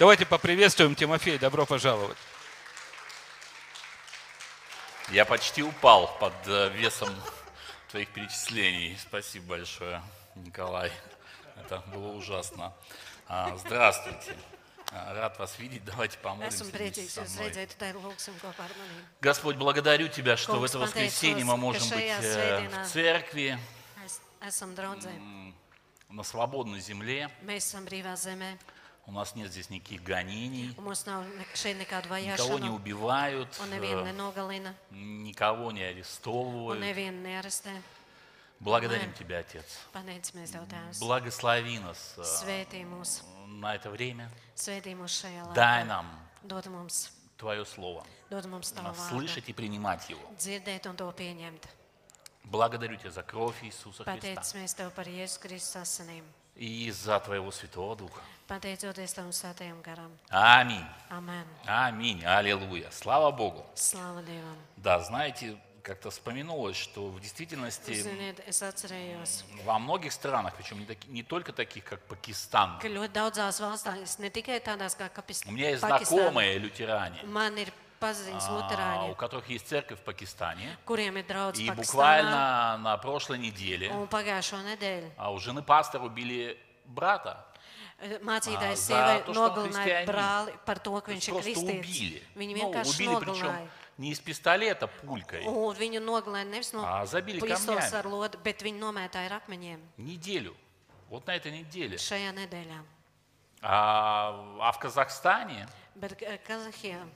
Давайте 0.00 0.24
поприветствуем 0.24 0.94
Тимофей. 0.94 1.36
Добро 1.36 1.66
пожаловать. 1.66 2.16
Я 5.10 5.26
почти 5.26 5.62
упал 5.62 6.16
под 6.18 6.32
э, 6.46 6.70
весом 6.70 7.10
твоих 7.90 8.08
перечислений. 8.08 8.96
Спасибо 8.96 9.48
большое, 9.48 10.02
Николай. 10.36 10.90
Это 11.54 11.80
было 11.88 12.12
ужасно. 12.12 12.72
А, 13.28 13.54
Здравствуйте. 13.58 14.34
А, 14.90 15.12
Рад 15.12 15.38
вас 15.38 15.58
видеть. 15.58 15.84
Давайте 15.84 16.16
помолимся 16.16 16.64
со 17.06 17.20
мной. 17.20 17.68
Господь, 19.20 19.56
благодарю 19.56 20.08
Тебя, 20.08 20.38
что 20.38 20.60
в 20.60 20.64
это 20.64 20.78
воскресенье 20.78 21.44
мы 21.44 21.58
можем 21.58 21.86
быть 21.90 21.98
э, 22.22 22.70
в 22.70 22.88
церкви, 22.88 23.58
на 26.08 26.22
свободной 26.22 26.80
земле. 26.80 27.30
У 29.10 29.12
нас 29.12 29.34
нет 29.34 29.50
здесь 29.50 29.70
никаких 29.70 30.04
гонений. 30.04 30.68
Никого 32.38 32.58
не 32.60 32.68
убивают, 32.70 33.48
э, 33.60 33.64
никого 34.92 35.72
не 35.72 35.82
арестовывают. 35.82 36.78
Благодарим. 38.60 39.12
Тебя, 39.14 39.38
Отец. 39.40 39.64
Благослови 41.00 41.80
нас 41.80 42.14
э, 42.18 42.22
на 43.48 43.74
это 43.74 43.90
время. 43.90 44.30
Дай 45.54 45.84
нам 45.84 46.06
Твое 47.36 47.64
Слово. 47.64 48.06
Слышать 49.08 49.48
и 49.48 49.52
принимать 49.52 50.08
его. 50.08 50.20
Благодарю 52.44 52.96
Тебя 52.96 53.10
за 53.10 53.24
кровь 53.24 53.56
Иисуса 53.64 54.04
Христа 54.04 54.44
Pateicamies 56.60 56.60
Tev 56.60 56.60
par 56.60 56.60
Jēzus 56.60 56.60
Kristus 56.60 56.66
asinīm. 56.66 56.86
и 56.86 56.90
за 56.90 57.20
Твоего 57.20 57.50
Святого 57.50 57.96
Духа. 57.96 58.20
Pateicoties 58.48 59.14
Tavam 59.14 59.32
svētajam 59.32 59.82
garam. 59.82 60.10
Аминь. 60.30 60.84
Amen. 61.10 61.44
Аминь. 61.66 62.24
Аллилуйя. 62.24 62.90
Слава 62.90 63.30
Богу. 63.30 63.64
Slava 63.74 64.22
Dievam. 64.24 64.56
Да, 64.76 65.00
знаете, 65.00 65.56
как-то 65.82 66.10
вспоминулось, 66.10 66.76
что 66.76 67.08
в 67.08 67.20
действительности 67.20 67.90
Ziniet, 67.92 68.44
es 68.46 68.60
atcerējos, 68.62 69.44
во 69.64 69.78
многих 69.78 70.12
странах, 70.12 70.54
причем 70.56 70.78
не, 70.80 70.84
таки- 70.84 71.08
не 71.08 71.22
только 71.22 71.52
таких, 71.52 71.84
как 71.84 72.00
Пакистан, 72.02 72.78
ka 72.80 72.88
ļoti 72.88 73.12
daudzās 73.12 73.60
valstīs, 73.60 74.18
ne 74.18 74.28
tikai 74.30 74.60
tādās 74.62 74.94
kā 74.98 75.08
Kapis- 75.10 75.46
у 75.46 75.52
меня 75.52 75.70
есть 75.70 75.82
Pakistāna, 75.82 76.04
знакомые 76.04 76.58
лютеране, 76.58 77.22
man 77.24 77.56
ir 77.56 77.72
paziņas 78.00 78.46
а, 78.48 78.50
у 78.50 78.56
luterāņi, 78.58 79.16
которых 79.16 79.48
есть 79.50 79.68
церковь 79.68 79.98
в 80.00 80.02
Пакистане. 80.04 80.76
kuriem 80.86 81.16
ir 81.18 81.26
draudz 81.26 81.58
И 81.60 81.66
Pakistānā. 81.68 81.76
буквально 81.76 82.78
на 82.78 82.96
прошлой 82.96 83.38
неделе 83.38 83.90
Un 83.90 84.08
pagājušo 84.08 84.62
nedēļu 84.64 85.10
а, 85.18 85.30
у 85.32 85.38
жены 85.38 85.62
пастора 85.62 86.04
убили 86.04 86.56
брата. 86.86 87.44
eh, 88.00 88.18
mācītājs 88.24 88.76
за 88.76 88.94
sievai 88.94 89.22
nogalināja 89.28 90.06
brāli 90.06 90.52
par 90.64 90.78
to, 90.78 90.98
ka 91.00 91.12
viņš 91.12 91.28
ir 91.28 91.34
kristietis. 91.42 92.22
Viņu 92.34 92.56
Ну, 92.56 92.60
vienkārši 92.72 92.96
причем 92.96 93.12
nogalināja. 93.12 93.68
не 93.98 94.10
из 94.12 94.18
пистолета 94.20 94.86
пулькой. 94.88 95.44
Un 95.46 95.74
viņu 95.76 96.00
nogalināja 96.00 96.48
nevis 96.48 96.72
no 96.72 96.82
А, 96.82 97.04
забили 97.06 97.38
камнями. 97.40 97.94
ar 97.94 98.04
lodu, 98.06 98.38
bet 98.42 98.62
viņu 98.62 98.78
nomētāja 98.80 99.26
ar 99.30 99.40
akmeņiem 99.42 99.78
Неделю. 99.98 100.56
Вот 101.10 101.26
на 101.26 101.32
этой 101.36 101.52
неделе. 101.52 101.96
šajā 101.96 102.32
nedēļā. 102.32 102.80
А, 103.62 104.32
а 104.60 104.72
в 104.72 104.78
Казахстане 104.78 105.66
eh, 105.68 105.79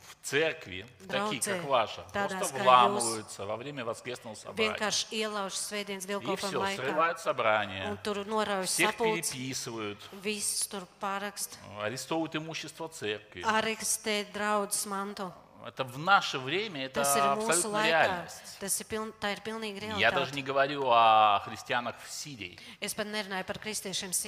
в 0.00 0.16
церкви, 0.22 0.86
такие 1.08 1.40
Draudze, 1.40 1.56
как 1.60 1.64
ваша, 1.64 2.02
просто 2.12 2.54
вламываются 2.62 3.46
во 3.46 3.56
время 3.56 3.84
воскресного 3.84 4.34
собрания. 4.34 4.72
И 6.20 6.36
все, 6.36 6.48
срывают 6.76 7.20
собрание, 7.20 7.98
tur 8.04 8.24
norauj 8.26 8.66
всех 8.66 8.96
переписывают, 9.32 9.98
арестовывают 11.80 12.36
имущество 12.36 12.88
церкви. 12.88 13.42
Это 15.66 15.82
в 15.84 15.98
наше 15.98 16.38
время, 16.38 16.84
это 16.86 17.00
абсолютно 17.32 17.68
реальность. 17.88 18.56
Я 19.98 20.10
даже 20.12 20.34
не 20.34 20.42
говорю 20.42 20.88
о 20.90 21.40
христианах 21.44 21.96
в 22.06 22.10
Сирии. 22.10 22.58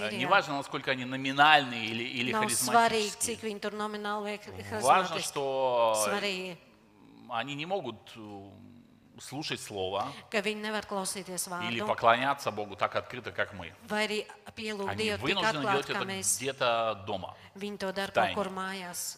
Э. 0.01 0.17
Неважно, 0.17 0.57
насколько 0.57 0.91
они 0.93 1.05
номинальные 1.05 1.85
или, 1.87 2.05
или 2.05 2.33
харизматические. 2.41 3.37
Важно, 4.83 5.17
что 5.23 5.95
они 7.29 7.55
не 7.55 7.67
могут 7.67 7.97
э, 8.17 8.51
слушать 9.21 9.61
Слово 9.61 10.07
или 11.69 11.81
поклоняться 11.87 12.51
Богу 12.51 12.77
так 12.77 12.95
открыто, 12.97 13.33
как 13.33 13.53
мы. 13.53 13.75
Они 14.89 15.05
вынуждены 15.23 15.63
делать 15.73 15.87
это 15.91 16.05
где-то 16.41 17.05
дома. 17.07 17.37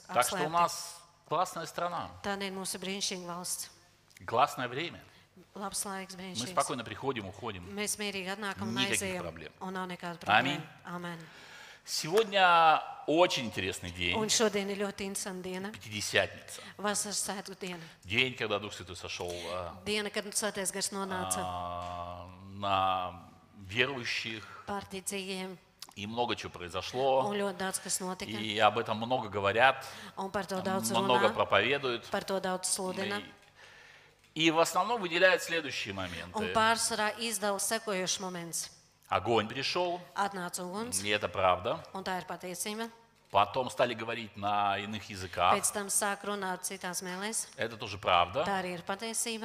Так 0.08 0.24
что 0.24 0.36
у 0.46 0.48
нас 0.50 1.00
классная 1.28 1.66
страна, 1.66 2.10
brīnišķīga 2.22 3.26
valsts. 3.26 3.68
классное 4.26 4.68
время. 4.68 5.00
Labs 5.54 5.84
laiks, 5.84 6.16
Мы 6.16 6.46
спокойно 6.46 6.84
приходим, 6.84 7.26
уходим. 7.26 7.64
Mēs 7.74 7.98
mierīgi 7.98 8.28
atnākam 8.36 8.68
un 8.68 8.74
Никаких 8.74 9.02
aizējam. 9.02 9.22
проблем. 9.22 9.52
Un 9.60 9.72
nav 9.74 9.88
nekāda 9.88 10.18
Аминь. 10.26 10.60
problēma. 10.84 10.94
Amen. 10.96 11.18
Сегодня 11.84 12.82
очень 13.06 13.46
интересный 13.46 13.90
Un 13.90 13.96
день, 13.96 14.28
šodien 14.28 14.68
ir 14.68 14.76
ļoti 14.76 15.06
interesanta 15.06 15.42
diena. 15.42 15.70
Пятидесятница. 15.72 16.60
Vasaras 16.76 17.22
svētku 17.24 17.56
diena. 17.58 17.82
День, 18.04 18.34
когда 18.34 18.58
Дух 18.58 18.74
Святой 18.74 18.94
сошел 18.96 19.30
э, 19.30 19.70
Diena, 19.86 20.10
kad 20.10 20.24
svētais 20.34 20.70
gars 20.70 20.92
nonāca 20.92 21.38
а, 21.38 22.28
на 22.56 23.22
верующих, 23.68 24.44
pārticīgiem. 24.66 25.56
И 25.98 26.06
много 26.06 26.36
чего 26.36 26.50
произошло, 26.50 27.22
и 28.40 28.58
об 28.60 28.78
этом 28.78 28.98
много 28.98 29.28
говорят, 29.28 29.84
много 31.02 31.28
проповедуют. 31.34 32.04
И, 34.34 34.44
и 34.46 34.50
в 34.52 34.60
основном 34.60 35.00
выделяют 35.00 35.42
следующие 35.42 35.92
моменты. 35.94 36.30
Огонь 39.08 39.48
пришел, 39.48 40.00
и 41.02 41.08
это 41.08 41.28
правда. 41.28 41.82
Потом 43.30 43.68
стали 43.68 43.92
говорить 43.94 44.34
на 44.36 44.78
иных 44.78 45.10
языках. 45.10 45.52
Это 47.56 47.76
тоже 47.76 47.98
правда. 47.98 48.44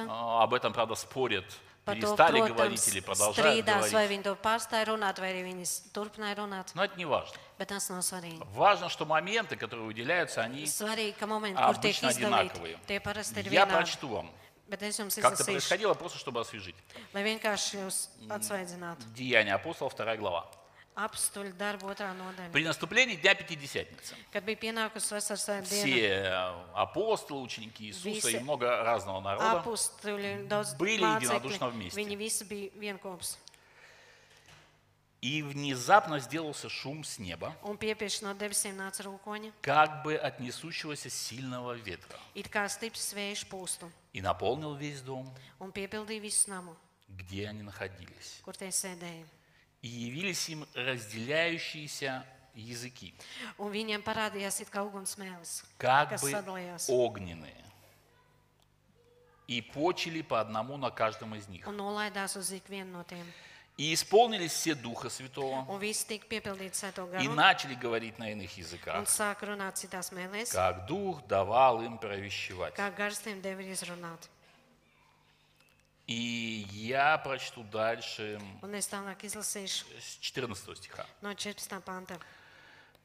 А, 0.08 0.42
Об 0.44 0.54
этом, 0.54 0.72
правда, 0.72 0.94
спорят. 0.94 1.44
Par 1.84 1.94
to, 1.96 2.00
Перестали 2.16 2.40
protams, 2.40 2.48
говорить 2.56 2.88
или 2.88 3.00
продолжают 3.00 3.36
strīdās, 3.66 3.80
vai 3.82 3.90
говорить. 3.90 4.10
viņi 4.10 4.22
to 4.24 4.34
pārstāja 4.36 4.84
runāt, 4.88 5.18
vai 5.20 5.32
arī 5.34 5.42
viņi 5.44 5.62
s- 5.62 5.82
turpināja 5.92 6.34
runāt. 6.36 6.72
Но 6.74 6.82
это 6.84 6.96
не 6.96 7.04
важно. 7.04 7.36
Bet 7.58 7.68
tas 7.68 7.90
nav 7.90 8.00
svarīgi. 8.00 8.42
Важно, 8.54 8.88
что 8.88 9.04
моменты, 9.04 9.56
которые 9.56 9.84
выделяются, 9.86 10.40
они... 10.42 10.64
Svarīgi, 10.64 11.14
ka 11.18 11.26
momenti, 11.26 11.56
kur 11.60 11.74
tiek 11.76 11.92
Обычно 12.00 12.08
izdalīti, 12.08 12.50
одинаковые. 12.50 12.78
tie 12.88 13.00
parasti 13.00 13.40
ir 13.40 13.52
Я 13.52 13.66
vienādi. 13.66 13.70
прочту 13.76 14.08
вам. 14.08 14.30
Bet 14.66 14.80
es 14.82 14.98
jums 14.98 15.14
Как 15.20 15.34
это 15.34 15.42
izlasīšu, 15.42 15.52
происходило, 15.52 15.92
просто 15.94 16.18
чтобы 16.18 16.40
освежить. 16.40 16.74
lai 17.12 17.22
vienkārši 17.22 17.84
jūs 17.84 18.08
atsvaidzinātu. 18.30 19.04
Деяния 19.14 19.54
апостолов, 19.54 19.92
вторая 19.92 20.16
глава. 20.16 20.46
При 22.52 22.64
наступлении 22.64 23.16
Дня 23.16 23.34
Пятидесятницы. 23.34 24.14
Все 25.64 26.08
э, 26.08 26.54
апостолы, 26.74 27.40
ученики 27.42 27.86
Иисуса 27.86 28.30
и 28.30 28.38
много 28.42 28.82
разного 28.84 29.20
народа 29.20 29.62
Были 30.78 31.00
единодушно 31.24 31.68
вместе. 31.68 31.96
И 35.20 35.42
внезапно 35.42 36.20
сделался 36.20 36.68
шум 36.68 37.02
с 37.02 37.18
неба, 37.18 37.56
как 39.62 40.02
бы 40.04 40.14
от 40.16 40.38
несущегося 40.38 41.08
сильного 41.08 41.72
ветра, 41.72 42.18
и 44.12 44.20
наполнил 44.20 44.74
весь 44.74 45.00
дом, 45.00 45.34
где 47.08 47.48
они 47.48 47.62
находились. 47.62 48.40
И 49.84 49.86
явились 49.86 50.48
им 50.48 50.64
разделяющиеся 50.74 52.24
языки, 52.54 53.12
Un 53.58 53.68
viņiem 53.70 54.00
parādījās 54.02 54.62
it 54.62 54.70
kā 54.72 54.80
ugunsmēlis, 54.80 55.60
как 55.76 56.08
kas 56.14 56.22
бы 56.22 56.30
sadalījās 56.32 56.86
огненные, 56.88 57.60
и 59.46 59.60
почили 59.60 60.22
по 60.22 60.40
одному 60.40 60.78
на 60.78 60.90
каждом 60.90 61.34
из 61.34 61.48
них. 61.48 61.66
un 61.66 61.76
nolaidās 61.76 62.36
uz 62.36 62.50
ikvienu 62.52 62.92
no 62.96 63.04
tiem. 63.04 63.26
И 63.76 63.92
исполнились 63.92 64.52
все 64.52 64.74
Духа 64.74 65.10
Святого, 65.10 65.66
Un 65.68 65.78
viss 65.80 66.06
tika 66.06 66.26
piepildīts 66.30 66.80
sēto 66.80 67.04
и 67.20 67.26
garu, 67.26 67.34
начали 67.34 67.74
говорить 67.74 68.18
на 68.18 68.30
иных 68.32 68.56
un 68.56 68.62
языках, 68.64 69.04
sāk 69.06 69.42
runāt 69.42 69.76
citās 69.76 70.12
mēlēs, 70.12 70.50
как 70.52 70.86
Дух 70.86 71.26
давал 71.26 71.82
им 71.82 71.98
провещевать. 71.98 72.74
kā 72.74 72.88
gars 72.96 73.18
tiem 73.18 73.42
deva 73.42 73.60
izrunāt. 73.60 74.30
И 76.06 76.66
я 76.70 77.16
прочту 77.18 77.62
дальше 77.64 78.38
Un 78.62 78.74
es 78.74 78.88
tālāk 78.92 79.24
izlasīšu 79.24 79.86
с 79.98 80.18
14 80.20 80.76
стиха. 80.76 81.06
no 81.22 81.34
14. 81.34 81.80
panta. 81.82 82.18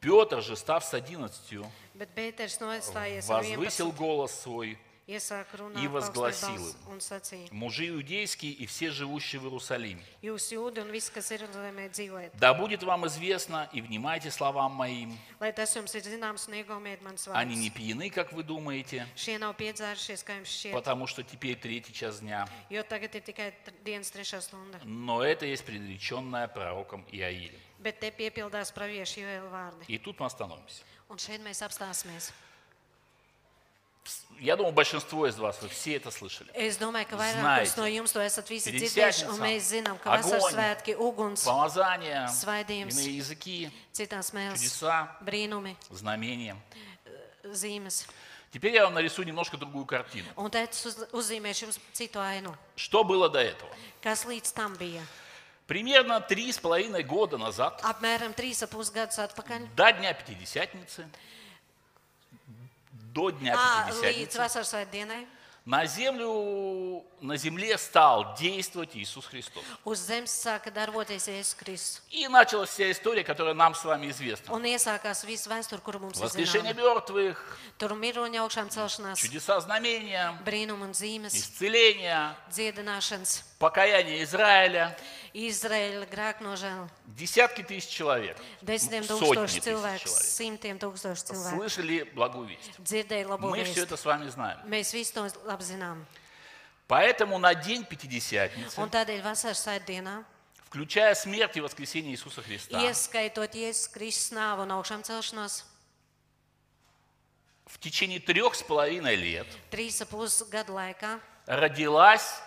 Петр 0.01 0.41
же, 0.41 0.55
став 0.55 0.83
с 0.83 0.93
одиннадцатью, 0.93 1.69
Bet 1.93 2.09
Pēters 2.15 2.59
nostājies 2.59 3.29
ar 3.29 3.43
возвысил 3.43 3.87
11, 3.91 3.95
голос 3.95 4.31
свой 4.31 4.77
И 5.09 5.87
возгласил 5.87 6.67
им. 6.69 7.47
мужи 7.51 7.89
иудейские 7.89 8.51
и 8.51 8.67
все 8.67 8.91
живущие 8.91 9.41
в 9.41 9.45
Иерусалиме. 9.45 10.03
Да 12.33 12.53
будет 12.53 12.83
вам 12.83 13.07
известно 13.07 13.67
и 13.73 13.81
внимайте 13.81 14.29
словам 14.29 14.73
моим. 14.73 15.17
Они 17.33 17.55
не 17.55 17.69
пьяны, 17.71 18.11
как 18.11 18.31
вы 18.33 18.43
думаете, 18.43 19.07
потому 20.71 21.07
что 21.07 21.23
теперь 21.23 21.55
третий 21.55 21.93
час 21.93 22.19
дня. 22.19 22.47
Но 24.83 25.23
это 25.23 25.45
есть 25.47 25.65
предреченное 25.65 26.47
пророком 26.47 27.03
Иаилем. 27.11 27.59
И 29.87 29.97
тут 29.97 30.19
мы 30.19 30.25
остановимся. 30.25 30.83
Un 31.09 31.17
šeit 31.17 31.41
mēs 31.41 31.63
apstāsimies. 31.65 32.29
Я 34.39 34.55
думаю, 34.55 34.73
большинство 34.73 35.27
из 35.27 35.37
вас, 35.37 35.61
вы 35.61 35.67
все 35.67 35.95
это 35.97 36.11
слышали. 36.11 36.49
Es 36.53 36.77
domāju, 36.79 37.07
ka 37.09 37.17
Знаете, 37.17 37.41
vairākus 37.41 37.77
no 37.77 37.85
jums 37.87 38.13
to 38.13 38.21
esat 38.21 38.47
visi 38.49 38.71
перед 38.71 38.81
dzirdējuši, 38.83 39.25
un 39.27 39.35
пятницām 39.35 39.43
mēs 39.43 39.59
zinām, 39.67 39.97
ka 39.99 40.13
огонь, 40.13 40.31
vasaras 40.31 40.53
svētki, 40.53 40.95
uguns, 40.95 41.43
Помазание, 41.43 42.27
Svaidījums. 42.29 42.95
иные 42.95 43.17
языки, 43.17 43.71
citās 43.93 44.31
mēles, 44.33 44.55
чудеса, 44.63 45.09
brīnumi, 45.21 45.75
знамения. 45.91 46.55
zīmes. 47.43 48.05
Теперь 48.51 48.73
я 48.73 48.85
вам 48.85 48.93
нарисую 48.95 49.27
немножко 49.27 49.57
другую 49.57 49.85
картину. 49.85 50.27
Un 50.35 50.49
te 50.49 50.63
es 50.63 50.85
uz- 50.85 51.07
uzzīmēšu 51.11 51.67
jums 51.67 51.79
citu 51.93 52.19
ainu. 52.19 52.55
Что 52.75 53.03
было 53.03 53.29
до 53.29 53.39
этого? 53.39 53.69
Kas 54.01 54.25
līdz 54.25 54.53
tam 54.53 54.75
bija? 54.77 55.03
Примерно 55.67 56.19
три 56.19 56.51
с 56.51 56.57
половиной 56.57 57.03
года 57.03 57.37
назад, 57.37 57.81
Apmēram 57.83 58.33
trīs 58.33 58.63
ap 58.63 58.71
pus 58.71 58.89
gadus 58.91 59.19
atpakaļ. 59.19 59.67
до 59.75 59.91
Дня 59.91 60.13
Пятидесятницы, 60.13 61.07
до 63.13 63.31
Дня 63.31 63.53
Ā, 63.55 63.89
līdz 63.89 64.01
Пятидесятницы, 64.01 65.27
на 65.65 65.85
землю, 65.85 67.03
на 67.21 67.37
земле 67.37 67.77
стал 67.77 68.33
действовать 68.35 68.95
Иисус 68.95 69.25
Христос. 69.27 69.63
darboties 70.73 71.27
Jēzus 71.27 71.55
Kristus. 71.55 72.01
И 72.09 72.27
началась 72.27 72.69
вся 72.69 72.89
история, 72.91 73.23
которая 73.23 73.53
нам 73.53 73.75
с 73.75 73.83
вами 73.83 74.09
известна. 74.09 74.51
Воскрешение 76.23 76.73
мертвых, 76.73 77.57
чудеса, 79.15 79.59
знамения, 79.59 80.33
исцеления, 81.27 82.35
покаяние 83.59 84.23
Израиля. 84.23 84.95
Izraēla 85.33 86.07
grēknožēla. 86.09 86.89
Десятки 87.05 87.61
тысяч 87.61 87.89
человек, 87.93 88.35
Desmitiem 88.61 89.05
тысяч 89.05 89.61
человек 89.61 90.01
simtiem 90.09 90.79
tūkstoši 90.81 91.21
cilvēku 91.21 91.53
слышали 91.53 92.01
благую 92.15 92.49
весть. 92.49 92.73
dzirdēja 92.81 93.27
labo 93.27 93.51
Мы 93.51 93.63
все 93.63 93.83
это 93.83 93.95
с 93.95 94.05
вами 94.05 94.27
знаем. 94.29 94.57
Mēs 94.65 94.91
visi 94.93 95.13
to 95.13 95.29
labi 95.45 95.63
zinām. 95.63 96.05
Поэтому 96.87 97.37
на 97.37 97.53
день 97.53 97.85
Пятидесятницы, 97.85 98.81
Un 98.81 98.89
tādēļ 98.89 99.21
vasaras 99.21 99.61
svētdienā, 99.61 100.23
включая 100.65 101.13
смерть 101.13 101.57
и 101.57 101.61
воскресение 101.61 102.13
Иисуса 102.13 102.41
Христа, 102.41 102.81
ieskaitot 102.81 103.53
Jēzus 103.53 103.93
Kristus 103.93 104.33
nāvu 104.33 104.65
un 104.65 104.71
augšām 104.73 105.03
celšanos, 105.05 105.63
в 107.67 107.77
течение 107.77 108.19
трех 108.19 108.55
с 108.55 108.63
половиной 108.63 109.15
лет 109.15 109.45
trīs 109.69 110.01
ap 110.01 110.09
pus 110.09 110.41
gadu 110.49 110.73
laikā 110.73 111.19
родилась 111.45 112.41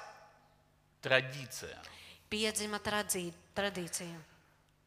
традиция. 1.02 1.82
piedzima 2.30 2.78
tradī- 2.80 3.34
tradīcija. 3.56 4.31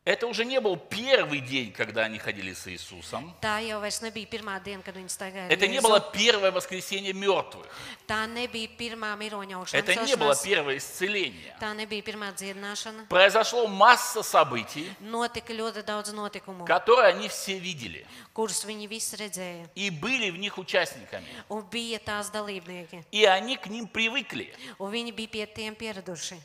Это 0.06 0.28
уже 0.28 0.46
не 0.46 0.60
был 0.62 0.78
первый 0.78 1.40
день, 1.40 1.74
когда 1.74 2.04
они 2.04 2.20
ходили 2.20 2.54
с 2.54 2.68
Иисусом. 2.68 3.34
Tā 3.42 3.58
jau 3.66 3.82
vairs 3.82 4.04
nebija 4.06 4.28
pirmā 4.30 4.60
diena, 4.62 4.84
kad 4.86 4.94
viņi 4.94 5.10
staigāja. 5.10 5.48
ar 5.50 5.52
Это 5.52 5.66
не 5.68 5.82
было 5.82 6.00
первое 6.00 6.52
воскресение 6.52 7.12
мертвых. 7.12 7.66
Tā 8.08 8.28
nebija 8.30 8.70
pirmā 8.78 9.16
miroņa 9.18 9.58
augšām 9.58 9.80
Это 9.80 9.96
не 10.06 10.16
было 10.16 10.36
первое 10.36 10.78
исцеление. 10.78 11.58
Tā 11.60 11.74
nebija 11.74 12.04
pirmā 12.06 12.30
dziedināšana. 12.38 13.08
Произошло 13.10 13.66
масса 13.66 14.22
событий, 14.22 14.94
Notika 15.02 15.52
ļoti 15.54 15.82
daudz 15.84 16.14
notikumu, 16.14 16.68
которые 16.68 17.08
они 17.10 17.28
все 17.28 17.58
видели 17.58 18.06
kurus 18.32 18.64
viņi 18.64 18.88
visi 18.88 19.18
redzēja. 19.18 19.70
и 19.74 19.90
были 19.90 20.30
в 20.30 20.38
них 20.38 20.60
участниками. 20.60 21.26
Un 21.50 21.64
bija 21.64 21.98
tās 21.98 22.30
dalībnieki. 22.30 23.06
И 23.12 23.26
они 23.26 23.58
к 23.58 23.66
ним 23.66 23.88
привыкли, 23.88 24.54
Un 24.78 24.92
viņi 24.92 25.16
bija 25.16 25.28
pie 25.34 25.48
tiem 25.48 25.74
pieraduši. 25.74 26.38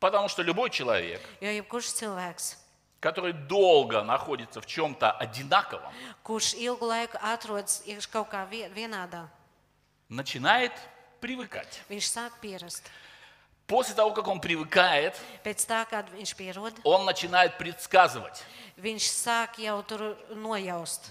Потому 0.00 0.28
что 0.28 0.42
любой 0.42 0.70
человек, 0.70 1.20
который 3.00 3.32
долго 3.32 4.02
находится 4.02 4.60
в 4.60 4.66
чем-то 4.66 5.10
одинаковом, 5.12 5.92
начинает 10.08 10.72
привыкать. 11.20 11.82
После 13.66 13.94
того, 13.94 14.10
как 14.12 14.28
он 14.28 14.40
привыкает, 14.40 15.18
он 16.84 17.06
начинает 17.06 17.56
предсказывать. 17.56 18.44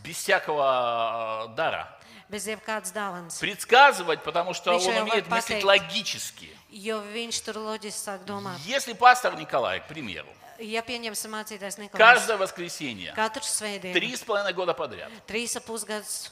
без 0.04 0.18
всякого 0.18 1.48
э, 1.50 1.56
дара. 1.56 2.00
Bez 2.34 2.48
jebkādas 2.50 2.90
dāvanas. 2.92 3.38
Предсказывать, 3.40 4.24
потому 4.24 4.54
что 4.54 4.74
Viņš 4.74 4.88
он 4.90 4.98
умеет 5.08 5.28
мыслить 5.30 5.62
pateikt. 5.62 5.66
логически. 5.66 6.50
Jo 6.74 7.00
viņš 7.06 7.38
tur 7.46 7.56
loģiski 7.62 8.02
sāk 8.10 8.26
domāt. 8.26 8.58
Если 8.66 8.94
пастор 8.94 9.36
Николай, 9.38 9.80
к 9.80 9.88
примеру, 9.88 10.28
Ja 10.60 10.82
pieņemsim 10.82 11.32
mācītājs 11.34 11.78
Nikolais, 11.78 11.98
каждое 11.98 12.38
воскресенье, 12.38 13.14
katru 13.16 13.42
svētdienu, 13.44 13.94
три 13.94 14.16
с 14.16 14.22
половиной 14.22 14.54
года 14.54 14.74
подряд, 14.74 15.12
trīs 15.28 15.56
ap 15.58 15.66
pusgadus, 15.66 16.32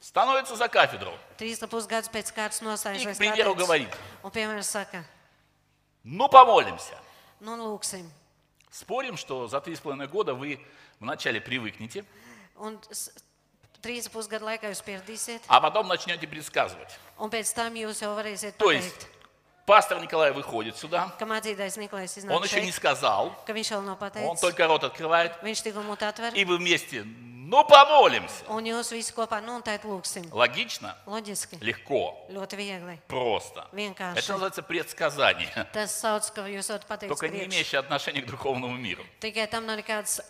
становится 0.00 0.56
за 0.56 0.68
кафедру 0.68 1.12
trīs 1.38 1.62
ap 1.62 1.70
pusgadus 1.70 2.08
pēc 2.12 2.32
kārtas 2.34 2.60
и, 2.96 3.06
к 3.06 3.16
примеру, 3.18 3.54
говорит, 3.54 3.88
un, 4.22 4.30
piemēram, 4.30 4.62
saka, 4.62 5.04
ну 6.04 6.28
помолимся. 6.28 6.98
nu, 7.40 7.56
lūksim. 7.56 8.08
Спорим, 8.70 9.16
что 9.16 9.48
за 9.48 9.60
три 9.60 9.74
с 9.76 9.80
половиной 9.80 10.08
года 10.08 10.34
вы 10.34 10.58
вначале 11.00 11.40
привыкнете, 11.40 12.04
Un 12.56 12.78
s- 12.90 13.10
trīs 13.82 14.06
ap 14.06 14.12
pusgadu 14.12 14.44
laikā 14.46 14.70
jūs 14.70 14.82
pieradīsiet, 14.82 15.40
а 15.48 15.60
потом 15.60 15.88
начнете 15.88 16.26
предсказывать. 16.26 16.94
un 17.18 17.28
pēc 17.30 17.52
tam 17.54 17.74
jūs 17.74 18.00
jau 18.02 18.14
varēsiet 18.16 18.56
То 18.58 18.70
есть 18.70 18.86
pateikt, 18.94 19.06
пастор 19.66 20.00
Николай 20.00 20.32
выходит 20.32 20.76
сюда, 20.76 21.12
mācītājs 21.20 21.76
Nikolais 21.78 22.16
он 22.16 22.22
iznāk 22.24 22.44
еще 22.44 22.60
не 22.62 22.70
šeit, 22.70 22.76
сказал, 22.76 23.34
ka 23.46 23.52
viņš 23.52 23.70
vēl 23.72 23.82
nav 23.82 23.94
он 23.94 23.98
pateicis. 23.98 24.40
только 24.40 24.66
рот 24.66 24.84
открывает, 24.84 25.32
Viņš 25.42 25.62
tikko 25.62 25.82
mūtu 25.82 26.02
atver, 26.08 26.34
и 26.34 26.44
вы 26.44 26.56
вместе, 26.58 27.04
ну 27.04 27.62
помолимся. 27.64 28.44
un 28.48 28.64
jūs 28.64 28.90
visi 28.92 29.12
kopā, 29.12 29.42
nu, 29.44 29.56
un 29.56 29.62
tā 29.62 29.78
lūksim. 29.84 30.32
Логично, 30.32 30.96
Loģiski, 31.06 31.58
легко, 31.60 32.16
ļoti 32.30 32.56
viegli, 32.56 32.98
просто. 33.08 33.68
Это 33.72 33.76
vienkārši. 33.76 34.28
называется 34.32 34.62
предсказание, 34.62 35.66
Tas 35.72 35.92
sauc, 36.00 36.32
ka 36.34 36.42
jūs 36.48 36.68
varat 36.70 36.86
pateikt 36.88 37.08
только 37.08 37.28
не 37.28 37.40
priekš. 37.40 37.46
имеющее 37.52 37.78
отношения 37.80 38.22
к 38.22 38.26
духовному 38.26 38.76
миру. 38.76 39.04
Tikai 39.20 39.46
tam 39.50 39.66
nav 39.66 39.76
nekādas 39.78 40.20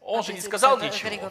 Он 0.00 0.22
же 0.22 0.32
не 0.32 0.40
сказал 0.40 0.78
ничего. 0.78 1.30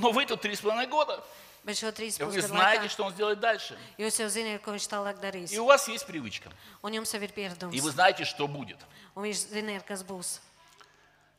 Но 0.00 0.10
вы 0.10 0.26
тут 0.26 0.40
три 0.40 0.56
с 0.56 0.60
половиной 0.60 0.86
года, 0.86 1.22
Bet 1.66 1.74
šo 1.74 1.90
trīs 1.90 2.14
и 2.20 2.22
вы 2.22 2.40
знаете, 2.40 2.88
что 2.88 3.02
он 3.02 3.12
сделает 3.12 3.40
дальше. 3.40 3.76
jūs 3.98 4.20
jau 4.22 4.28
zināt, 4.30 4.62
ko 4.62 4.70
viņš 4.70 4.86
tālāk 4.86 5.18
darīs. 5.18 5.50
И 5.52 5.58
у 5.58 5.66
вас 5.66 5.88
есть 5.88 6.06
привычка, 6.06 6.48
Un 6.80 6.92
jums 6.94 7.12
jau 7.12 7.20
ir 7.20 7.32
и 7.72 7.80
вы 7.80 7.90
знаете, 7.90 8.24
что 8.24 8.46
будет. 8.46 8.78
Un 9.16 9.24
viņš 9.24 9.82
kas 9.84 10.04
būs. 10.04 10.38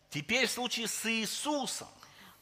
Теперь 0.10 0.48
в 0.48 0.52
случае 0.52 0.88
с 0.88 1.06
Иисусом, 1.06 1.88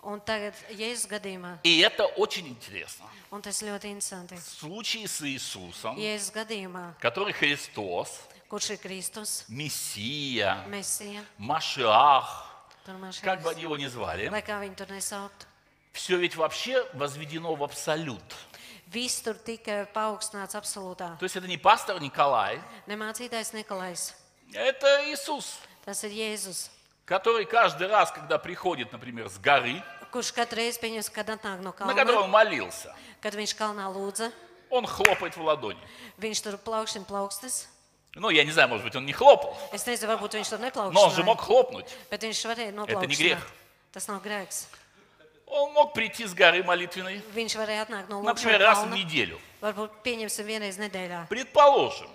Un 0.01 0.19
tagad, 0.19 0.53
Jēzus 0.69 1.07
gadījumā, 1.09 1.59
и 1.63 1.79
это 1.79 2.05
очень 2.05 2.47
интересно, 2.47 3.05
un 3.31 3.41
tas 3.41 3.61
ļoti 3.61 3.85
interesanti, 3.85 4.35
в 4.35 4.59
случае 4.59 5.07
с 5.07 5.21
Иисусом, 5.21 5.97
Jēzus 5.97 6.31
gadījumā, 6.31 6.93
который 6.99 7.33
Христос, 7.33 8.19
kurš 8.47 8.69
ir 8.69 8.77
Kristus, 8.77 9.45
Мессия, 9.47 10.63
Mesija, 10.67 11.23
Машиах, 11.37 12.54
как 13.21 13.41
бы 13.41 13.49
они 13.49 13.63
его 13.63 13.77
ни 13.77 13.87
звали, 13.87 14.31
все 15.91 16.17
ведь 16.17 16.35
вообще 16.35 16.85
возведено 16.93 17.55
в 17.55 17.63
абсолют. 17.63 18.23
Viss 18.87 19.23
tur 19.23 19.33
tika 19.33 19.87
paaugstināts 19.91 20.53
absolūtā. 20.53 21.17
То 21.17 21.25
есть 21.25 21.35
это 21.35 21.47
не 21.47 21.57
пастор 21.57 21.99
Николай, 21.99 22.61
Nikolais, 22.85 24.13
это 24.53 25.11
Иисус, 25.11 25.57
tas 25.83 26.03
ir 26.03 26.11
Jēzus, 26.11 26.69
который 27.03 27.45
каждый 27.45 27.87
раз, 27.87 28.11
когда 28.11 28.37
приходит, 28.37 28.91
например, 28.91 29.27
с 29.27 29.39
горы, 29.39 29.81
kurš 30.11 30.31
katru 30.31 30.61
reizi 30.61 30.79
pieņems, 30.79 31.09
kad 31.11 31.27
atnāk 31.29 31.59
no 31.59 31.73
на 31.75 32.19
он 32.19 32.29
молился, 32.29 32.95
kad 33.21 33.33
viņš 33.33 33.55
kalnā 33.57 33.89
lūdza, 33.91 34.31
он 34.69 34.85
хлопает 34.85 35.35
в 35.35 35.41
ладони. 35.41 35.79
viņš 36.19 36.41
tur. 36.41 36.59
Ну, 38.15 38.29
я 38.29 38.43
не 38.45 38.51
знаю, 38.51 38.69
может 38.69 38.85
быть, 38.85 38.95
он 38.95 39.05
не 39.05 39.11
хлопал, 39.13 39.55
Es 39.73 39.85
nezinu, 39.85 40.15
varbūt 40.15 40.39
viņš 40.39 40.49
tur 40.49 40.91
но 40.93 41.03
он 41.03 41.11
же 41.11 41.23
мог 41.23 41.41
хлопнуть. 41.41 41.85
bet 42.09 42.23
viņš 42.23 42.45
varēja 42.47 42.87
Это 42.87 43.05
не 43.07 43.15
грех. 43.15 43.37
noplaukt. 43.37 43.51
Tas 43.91 44.07
nav 44.07 44.23
grēks. 44.23 44.67
Он 45.47 45.73
мог 45.73 45.93
прийти 45.93 46.25
с 46.25 46.33
горы 46.33 46.63
молитвенной, 46.63 47.21
Viņš 47.33 47.55
varēja 47.55 47.85
atnākt 47.85 48.07
no 48.09 48.21
например, 48.21 48.61
раз 48.61 48.83
в 48.83 48.91
неделю. 48.91 49.39
Varbūt 49.61 49.89
pieņemsim 50.03 50.45
vienreiz 50.45 50.77
nedēļā. 50.77 51.27
Предположим, 51.27 52.07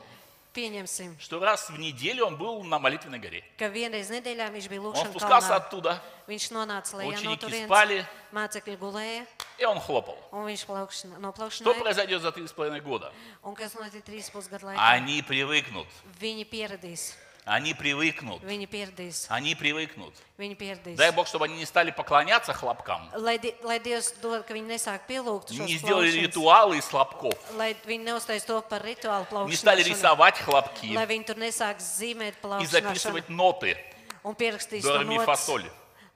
Pieņemsim, 0.53 1.15
что 1.21 1.39
раз 1.39 1.71
в 1.71 1.79
неделю 1.79 2.27
он 2.27 2.37
был 2.37 2.65
на 2.65 2.79
молитвенной 2.81 3.21
горе. 3.21 3.45
ka 3.57 3.69
vienreiz 3.69 4.11
nedēļā 4.11 4.51
viņš 4.51 4.69
bija 4.69 4.81
Он 4.83 5.07
спускался 5.07 5.51
kalnā. 5.55 5.57
оттуда, 5.63 6.03
Viņš 6.27 6.51
nonāca 6.51 6.95
lejā 6.99 7.23
no 7.23 7.31
Ученики 7.31 7.47
turienes. 7.47 7.67
спали. 7.67 8.07
Mācekļi 8.33 8.77
gulēja, 8.79 9.27
И 9.59 9.65
он 9.65 9.79
хлопал. 9.79 10.19
un 10.33 10.47
viņš 10.47 10.67
plaukšana, 10.67 11.15
Что 11.15 11.21
noplaukšanāja. 11.21 11.79
произойдет 11.81 12.23
за 12.23 12.33
три 12.33 12.47
с 12.49 12.53
половиной 12.53 12.81
года? 12.81 13.13
Un 13.45 13.55
kas 13.55 13.75
notiek 13.75 14.03
trīs 14.05 14.29
pusgadu 14.31 14.65
laikā? 14.67 14.77
Они 14.77 15.23
привыкнут. 15.23 15.87
Viņi 16.21 16.45
pieradīs, 16.51 17.15
Они 17.47 17.73
привыкнут. 17.75 18.43
viņi 18.43 18.67
pieradīs, 18.69 19.27
Они 19.31 19.55
привыкнут. 19.55 20.13
viņi 20.39 20.57
pieradīs. 20.57 20.97
Дай 20.97 21.11
Бог, 21.11 21.27
чтобы 21.27 21.47
они 21.47 21.57
не 21.57 21.65
стали 21.65 21.91
поклоняться 21.91 22.53
хлопкам. 22.53 23.11
Lai, 23.15 23.39
di- 23.39 23.55
lai 23.63 23.79
Dievs 23.81 24.13
dod, 24.21 24.47
ka 24.47 24.53
viņi 24.55 24.67
nesāk 24.69 25.01
pielūgt 25.09 25.51
Не 25.51 25.79
сделали 25.79 26.11
ритуалы 26.11 26.77
из 26.79 26.85
хлопков. 26.87 27.33
Lai 27.57 27.75
viņi 27.87 28.05
neuztais 28.05 28.45
to 28.45 28.61
par 28.63 28.83
rituālu 28.83 29.49
Не 29.49 29.57
стали 29.57 29.83
рисовать 29.83 30.39
хлопки 30.39 30.93
Lai 30.95 31.07
viņi 31.07 31.27
tur 31.27 31.37
nesāk 31.37 31.79
zīmēt 31.81 32.35
и 32.63 32.67
записывать 32.67 33.29
ноты. 33.29 33.77
un 34.23 34.35
pierakstīs 34.35 34.83
До, 34.83 34.93
to 34.93 34.99
ре, 34.99 35.05
ми, 35.07 35.17
nots. 35.17 35.25
фа, 35.25 35.37
соль. 35.37 35.65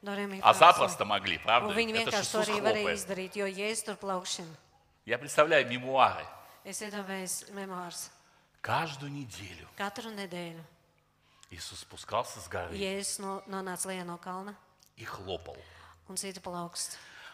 Do, 0.03 0.15
re, 0.15 0.27
mi, 0.27 0.39
А 0.43 0.53
запросто 0.53 1.07
могли, 1.07 1.39
правда? 1.39 1.73
Viņi 1.73 1.95
Это 1.95 1.97
ж 1.97 2.05
vienkārši 2.05 2.31
to 2.33 2.41
Иисус 2.43 2.49
arī 2.49 2.61
varēja 2.61 2.85
хлопает. 2.85 2.99
izdarīt, 2.99 3.37
jo 3.37 3.47
Jēzus 3.47 3.85
tur 3.87 3.97
plaukšana. 3.97 4.55
Я 5.07 5.17
представляю 5.19 5.67
мемуары. 5.67 6.27
Es 6.67 6.83
iedomājos 6.83 7.51
memoārs. 7.53 8.11
Каждую 8.61 9.11
неделю 9.13 9.67
Katru 9.79 10.11
nedēļu 10.15 10.61
Иисус 11.55 11.81
спускался 11.81 12.41
с 12.41 12.49
горы 12.49 12.75
Jēzus 12.75 13.21
no, 13.21 13.43
nonāca 13.47 13.87
lejā 13.87 14.05
no 14.05 14.19
kalna 14.19 14.55
и 14.97 15.05
хлопал. 15.05 15.57
un 16.09 16.17
cita. 16.17 16.41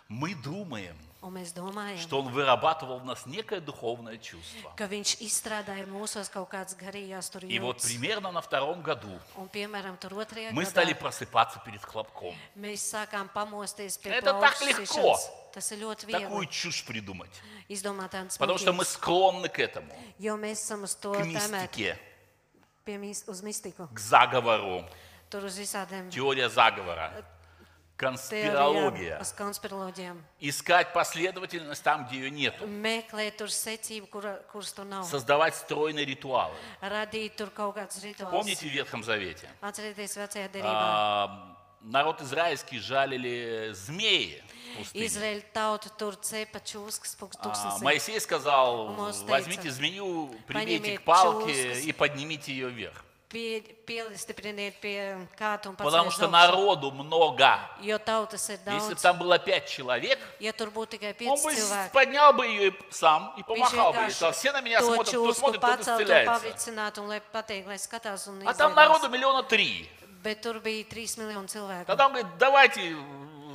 Мы 0.08 0.34
думаем, 0.34 0.98
Un 1.22 1.34
mēs 1.34 1.52
domājam, 1.54 1.98
что 1.98 2.18
Он 2.18 2.32
вырабатывал 2.32 2.98
в 2.98 3.04
нас 3.04 3.26
некое 3.26 3.60
духовное 3.60 4.16
чувство. 4.18 4.72
ka 4.76 4.86
viņš 4.86 5.20
izstrādāja 5.20 5.86
mūsos 5.86 6.28
kaut 6.28 6.50
kādas 6.50 6.74
garīgās 6.76 7.30
tur 7.30 7.44
И 7.44 7.58
вот 7.60 7.80
примерно 7.80 8.32
на 8.32 8.40
втором 8.40 8.82
году 8.82 9.20
Un, 9.36 9.48
piemēram, 9.48 9.96
tur 10.00 10.10
otrajā 10.14 10.50
мы 10.50 10.64
стали 10.64 10.94
просыпаться 10.94 11.60
перед 11.64 11.82
хлопком. 11.84 12.34
mēs 12.56 12.82
sākām 12.90 13.30
pamosties 13.32 13.98
pie 14.02 14.10
Это 14.10 14.32
так 14.40 14.60
легко. 14.62 14.82
plaukšanas. 14.82 15.30
Tas 15.54 15.70
ir 15.72 15.78
ļoti 15.78 16.10
Такую 16.10 16.46
чушь 16.46 16.84
придумать. 16.84 17.30
izdomāt 17.68 18.10
Потому 18.38 18.58
что 18.58 18.72
мы 18.72 18.84
склонны 18.84 19.48
к 19.48 19.60
этому, 19.60 19.94
jo 20.18 20.36
mēs 20.36 20.58
esam 20.58 20.82
uz 20.82 20.96
to 20.96 21.12
к 21.14 21.24
мистике, 21.24 21.96
uz 23.26 23.42
mistiku. 23.42 23.88
к 23.92 23.98
заговору, 23.98 24.84
Tur 25.30 25.44
uz 25.44 25.56
visādiem 25.56 26.10
теория 26.10 26.48
заговора, 26.48 27.24
конспирология. 27.96 29.22
Искать 30.40 30.92
последовательность 30.92 31.82
там, 31.84 32.06
где 32.06 32.16
ее 32.16 32.30
nav. 34.84 35.04
Создавать 35.04 35.54
стройные 35.54 36.04
ритуалы. 36.04 36.56
Помните 38.30 38.66
в 38.66 38.72
Ветхом 38.72 39.04
Завете? 39.04 39.48
А, 40.62 41.56
народ 41.80 42.20
израильский 42.20 42.78
жалили 42.78 43.72
змеи 43.72 44.42
в 44.74 44.78
пустыне. 44.78 45.06
Izraēļa 45.06 45.44
tauta 45.52 45.90
tur 45.98 46.16
cepa 46.16 46.60
čūskas 46.60 47.16
А. 47.40 47.78
Моисей 47.82 48.20
сказал, 48.20 48.94
возьмите 49.26 49.70
змею, 49.70 50.34
«Поднимите 50.46 50.98
к 50.98 51.02
палке 51.02 51.74
чушкас». 51.74 51.84
и 51.84 51.92
поднимите 51.92 52.52
ее 52.52 52.68
вверх. 52.68 53.04
Потому 55.76 56.10
что 56.10 56.28
народу 56.28 56.90
много. 56.90 57.60
Если 57.80 58.94
бы 58.94 59.00
там 59.00 59.18
было 59.18 59.38
пять 59.38 59.68
человек, 59.68 60.18
он 60.40 61.42
бы 61.42 61.54
поднял 61.92 62.32
бы 62.32 62.46
ее 62.46 62.74
сам 62.90 63.32
и 63.36 63.44
помахал 63.44 63.92
бы. 63.92 64.06
И 64.06 64.10
сказал, 64.10 64.32
все 64.32 64.50
на 64.50 64.60
меня 64.60 64.82
смотрят, 64.82 65.08
кто 65.08 65.32
смотрит, 65.32 65.60
тот 65.60 65.80
исцеляется. 65.80 66.72
А 68.46 68.54
там 68.54 68.74
народу 68.74 69.08
миллиона 69.08 69.44
три. 69.44 69.88
Bet 70.22 70.42
tur 70.42 70.60
bija 70.60 70.84
3 70.84 71.16
miljoni 71.18 71.48
cilvēku. 71.48 71.86
Тогда 71.86 72.06
он 72.06 72.12
говорит, 72.12 72.38
давайте 72.38 72.96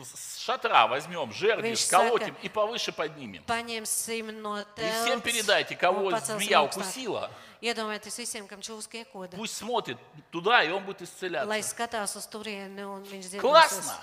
с 0.04 0.40
шатра 0.40 0.88
возьмем, 0.88 1.32
жерди, 1.32 1.76
сколотим 1.76 2.36
и 2.42 2.50
повыше 2.50 2.92
поднимем. 2.92 3.44
No 3.48 4.66
И 4.78 4.92
всем 5.04 5.22
передайте, 5.22 5.76
кого 5.76 6.16
змея 6.18 6.64
укусила, 6.64 7.30
Iedomājieties 7.62 8.18
visiem, 8.20 8.48
kam 8.48 8.60
čūska 8.62 8.98
iekoda. 9.02 9.38
пусть 9.38 9.58
смотрит 9.58 9.98
туда, 10.30 10.62
и 10.64 10.70
он 10.70 10.84
будет 10.84 11.02
Lai 11.02 11.08
исцеляться. 11.08 11.62
skatās 11.62 12.16
uz 12.16 12.28
turieni 12.28 12.84
un 12.86 13.02
viņš 13.04 13.26
dzirdēs. 13.26 13.42
Классно! 13.42 13.98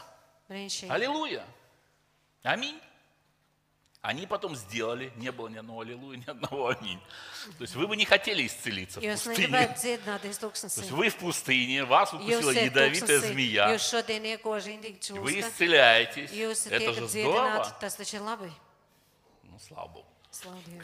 Аллилуйя! 0.88 1.45
Аминь. 2.42 2.81
Они 4.03 4.27
потом 4.27 4.57
сделали, 4.57 5.13
не 5.15 5.31
было 5.31 5.47
ни 5.47 5.57
одного 5.59 5.83
аллилуйя, 5.83 6.19
ни 6.19 6.29
одного 6.29 6.69
аминь. 6.71 7.01
То 7.57 7.63
есть 7.63 7.77
вы 7.77 7.87
бы 7.87 7.97
не 7.97 8.05
хотели 8.05 8.45
исцелиться 8.45 8.99
в 8.99 9.03
пустыне. 9.15 9.47
То 10.75 10.81
есть 10.81 10.91
вы 10.91 11.09
в 11.09 11.17
пустыне, 11.19 11.85
вас 11.85 12.13
укусила 12.13 12.51
ядовитая 12.65 13.21
змея, 13.33 13.69
вы 15.23 15.35
исцеляетесь. 15.41 16.31
Это 16.73 16.93
же 16.95 17.01
здорово. 17.23 17.77
Ну, 19.45 19.59
слава 19.61 19.87
Богу. 19.89 20.07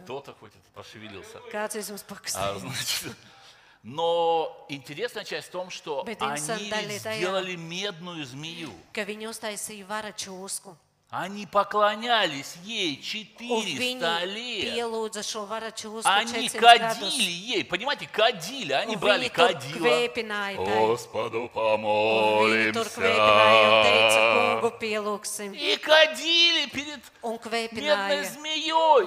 Кто-то 0.05 0.35
хоть 0.35 0.53
это 0.53 0.71
пошевелился. 0.75 1.41
А, 2.37 2.59
значит, 2.61 3.17
но 3.83 4.67
интересная 4.69 5.25
часть 5.25 5.49
в 5.49 5.51
том, 5.51 5.71
что 5.71 6.05
они 6.05 6.41
сделали 7.17 7.57
medную 7.57 8.25
змею. 8.25 8.73
Они 11.11 11.47
поклонялись 11.47 12.57
ей 12.65 12.99
Un 12.99 13.03
400 13.03 13.79
viņi 13.79 14.27
лет. 14.27 14.75
Они 16.05 16.49
400 16.50 16.59
кадили 16.59 17.31
ей, 17.31 17.65
понимаете, 17.65 18.07
кадили, 18.07 18.73
они 18.73 18.95
брали 18.97 19.29
кадила. 19.29 20.07
Господу 20.57 21.49
помолимся. 21.55 22.81
И 25.55 25.77
кадили 25.79 26.67
перед 26.67 27.00
медной 27.73 28.25
змеей. 28.25 29.07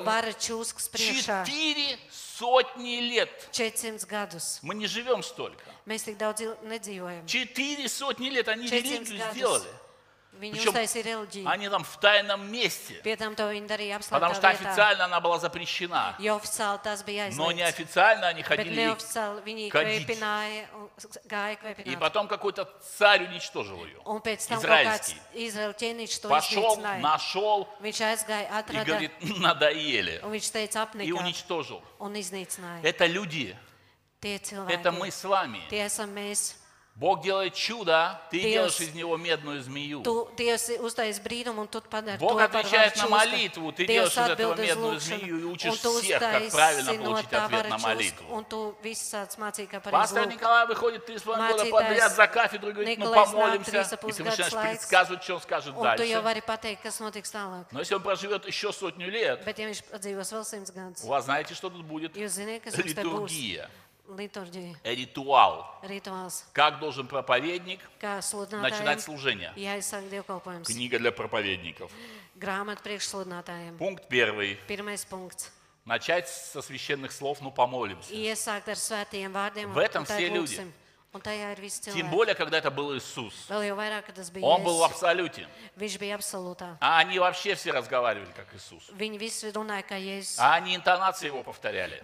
Четыре 1.45 1.99
сотни 2.09 2.99
лет. 3.01 3.29
400 3.51 4.07
gadus. 4.07 4.59
Мы 4.63 4.73
не 4.73 4.87
живем 4.87 5.21
столько. 5.21 5.65
Четыре 7.27 7.87
сотни 7.87 8.29
лет 8.29 8.47
они 8.47 8.67
400 8.67 8.87
религию 8.87 9.19
gadus. 9.19 9.33
сделали. 9.33 9.69
Viņi 10.41 10.51
Причем 10.57 10.73
uztaisīja 10.73 11.03
reliģiju. 11.05 11.45
Они 11.47 11.69
там 11.69 11.83
в 11.83 11.97
тайном 12.01 12.51
месте. 12.51 12.99
Pie 13.03 13.15
tam 13.15 13.35
to 13.35 13.43
viņi 13.45 13.67
darīja 13.69 13.99
Потому 14.09 14.33
apslēptā 14.33 14.35
что 14.35 14.47
vietā. 14.47 14.69
официально 14.71 15.05
она 15.05 15.19
была 15.21 15.37
запрещена. 15.39 16.15
Jo 16.17 16.39
oficiāli 16.39 16.79
tas 16.83 17.03
bija 17.05 17.29
Но 17.35 17.49
aizliegts. 17.51 17.55
неофициально 17.57 18.27
они 18.27 18.41
Bet 18.41 18.47
ходили. 18.47 18.69
ей- 18.73 18.87
neoficiāli 18.87 19.41
viņi 19.45 19.69
kadīt. 19.71 20.05
kvēpināja 20.07 20.65
un 20.73 20.89
gāja 21.27 21.53
И 21.53 21.55
kvēpināt. 21.57 21.99
потом 21.99 22.27
какой-то 22.27 22.67
царь 22.97 23.23
уничтожил 23.27 23.85
ее. 23.85 23.99
Un 24.05 24.19
pēc 24.19 24.47
tam 24.47 24.59
kaut 24.59 24.65
kāds 24.65 25.13
Израильский. 25.13 25.17
Izraēla 25.35 25.75
ķēniņš 25.77 26.21
to 26.21 26.29
Пошел, 26.29 26.75
iznīcināja. 26.77 26.99
нашел 27.01 27.67
Viņš 27.83 28.01
aizgāja, 28.01 28.41
и 28.41 28.51
atrada 28.51 28.85
говорит, 28.85 29.11
надоели. 29.21 30.19
un 30.23 30.31
viņš 30.31 30.51
teica 30.51 30.87
И 31.03 31.11
уничтожил. 31.11 31.83
un 31.99 32.13
iznīcināja. 32.15 32.81
Это 32.83 33.05
люди. 33.05 33.55
Tie 34.19 34.39
Это 34.69 34.91
мы 34.91 35.11
с 35.11 35.23
вами. 35.23 35.61
tie 35.69 35.85
esam 35.85 36.09
mēs. 36.13 36.55
Бог 36.95 37.23
делает 37.23 37.55
чудо, 37.55 38.21
ты 38.29 38.37
Dievs- 38.37 38.51
делаешь 38.51 38.79
из 38.79 38.93
него 38.93 39.17
медную 39.17 39.61
змею. 39.63 40.03
Tu, 40.03 40.27
Dievs 40.37 40.69
uztais 40.81 41.19
brīnumu 41.19 41.61
un 41.61 41.67
tu 41.67 41.81
padari 41.81 42.17
Бог 42.19 42.39
to 42.39 42.43
отвечает 42.43 42.95
на 42.97 43.07
молитву, 43.07 43.71
ты 43.71 43.83
Dievs 43.83 43.87
делаешь 43.87 44.11
из 44.11 44.17
этого 44.17 44.55
медную 44.55 44.99
змею 44.99 45.39
и 45.39 45.43
учишь 45.45 45.79
всех, 45.79 46.19
как 46.19 46.51
правильно 46.51 46.93
получить 46.93 47.33
ответ 47.33 47.69
на 47.69 47.77
молитву. 47.77 48.45
Пастор. 49.91 50.27
Николай 50.27 50.67
выходит 50.67 51.05
три 51.05 51.17
с 51.17 51.23
половиной 51.23 51.51
года 51.51 51.65
подряд 51.71 52.11
за 52.13 52.27
кафедру 52.27 52.69
и 52.69 52.73
говорит, 52.73 52.99
ну 52.99 53.05
Nikolais 53.05 53.15
nāk 53.15 53.31
помолимся. 53.31 53.97
И 54.07 54.11
ты 54.11 54.23
начинаешь 54.23 54.53
предсказывать, 54.53 55.23
что 55.23 55.35
он 55.35 55.41
скажет 55.41 55.73
дальше. 55.75 56.21
Но 57.71 57.79
если 57.79 57.95
он 57.95 58.03
проживет 58.03 58.45
еще 58.45 58.71
сотню 58.71 59.09
лет, 59.09 59.41
у 61.03 61.07
вас 61.07 61.23
знаете, 61.25 61.53
что 61.55 61.69
тут 61.69 61.83
будет? 61.85 62.15
Литургия, 62.15 63.69
Ритуал. 64.83 65.65
Как 66.53 66.79
должен 66.79 67.07
проповедник 67.07 67.79
начинать 68.61 69.01
служение? 69.01 69.53
Книга 70.67 70.99
для 70.99 71.11
проповедников. 71.11 71.91
Пункт 73.77 74.07
первый. 74.09 74.55
Начать 75.85 76.27
со 76.29 76.61
священных 76.61 77.11
слов, 77.11 77.39
ну 77.41 77.51
помолимся. 77.51 78.13
В 79.73 79.77
этом 79.77 80.05
все 80.05 80.27
люди. 80.35 80.55
Тем 81.93 82.09
более, 82.09 82.35
когда 82.35 82.57
это 82.57 82.71
был 82.71 82.95
Иисус. 82.95 83.33
Он 83.49 84.63
был 84.63 84.77
в 84.77 84.83
абсолюте. 84.83 85.47
А 86.79 86.99
они 86.99 87.19
вообще 87.19 87.55
все 87.55 87.71
разговаривали, 87.71 88.31
как 88.31 88.53
Иисус. 88.55 88.89
А 90.39 90.55
они 90.55 90.75
интонации 90.75 91.27
его 91.27 91.43
повторяли. 91.43 92.01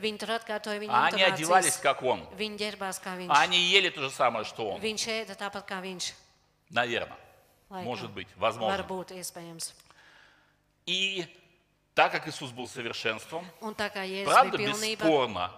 А 0.89 1.05
они 1.07 1.23
одевались, 1.23 1.77
как 1.77 2.03
он. 2.03 2.27
А 3.29 3.41
они 3.41 3.57
ели 3.59 3.89
то 3.89 4.01
же 4.01 4.09
самое, 4.09 4.43
что 4.43 4.71
он. 4.71 4.81
Наверное. 6.69 7.17
Может 7.69 8.11
быть, 8.11 8.27
возможно. 8.35 8.77
И 10.85 11.25
так 11.93 12.11
как 12.11 12.27
Иисус 12.27 12.51
был 12.51 12.67
совершенством, 12.67 13.45
правда, 14.25 14.57
бесспорно, 15.01 15.51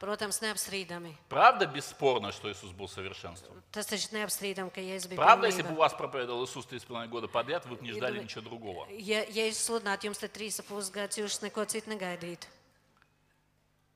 Protams, 0.00 0.40
neapstrīdami. 0.42 1.14
Правда 1.28 1.66
бесспорно, 1.66 2.32
что 2.32 2.50
Иисус 2.50 2.72
был 2.72 2.88
совершенством? 2.88 3.62
Tas 3.72 3.86
taču 3.86 4.08
neapstrīdam, 4.12 4.70
ka 4.70 4.80
Jēzus 4.80 5.08
bija 5.08 5.16
Правда, 5.16 5.46
если 5.46 5.62
бы 5.62 5.68
у 5.68 5.72
pilnība. 5.72 5.78
вас 5.78 5.92
проповедовал 5.94 6.44
Иисус 6.44 6.66
3,5 6.66 7.08
года 7.08 7.28
подряд, 7.28 7.64
вы 7.66 7.76
бы 7.76 7.82
не 7.84 7.92
ждали 7.92 8.18
ничего 8.22 8.42
другого? 8.42 8.86
Ja, 8.90 9.24
ja 9.24 9.46
jūs 9.46 9.62
sludinātu, 9.64 10.08
jums 10.10 10.18
te 10.18 10.28
trīs 10.28 10.58
ap 10.60 10.66
pusgads, 10.66 11.16
jūs 11.16 11.40
neko 11.42 11.64
citu 11.64 11.88
negaidītu. 11.90 12.46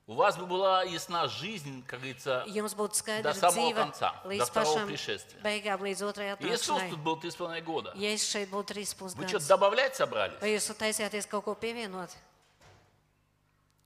У 0.06 0.14
вас 0.14 0.38
бы 0.38 0.46
была 0.46 0.84
ясна 0.84 1.28
жизнь, 1.28 1.84
как 1.86 2.00
говорится, 2.00 2.42
Jums 2.48 2.74
būtu 2.74 3.22
До 3.22 3.34
самого 3.34 3.72
dzīve 3.72 3.74
конца, 3.74 4.14
до 4.24 4.30
līdz 4.30 4.44
второго 4.46 4.74
pašam 4.78 4.88
пришествия. 4.88 5.42
beigām, 5.42 5.82
līdz 5.84 6.00
otrajai 6.08 6.36
Иисус 6.40 6.68
atnākšanai. 6.70 6.90
тут 6.90 7.00
был 7.00 7.16
3,5 7.20 7.60
года. 7.60 7.92
Ja 7.94 8.08
es 8.14 8.24
šeit 8.24 8.48
būtu 8.48 8.72
trīs 8.72 8.94
Вы 8.96 9.04
pusgadus, 9.04 9.46
добавлять 9.46 9.96
собрались? 9.96 10.40
vai 10.40 10.54
jūs 10.56 10.72
taisījāties 10.72 11.28
kaut 11.28 11.44
ko 11.44 11.54
pievienot? 11.54 12.08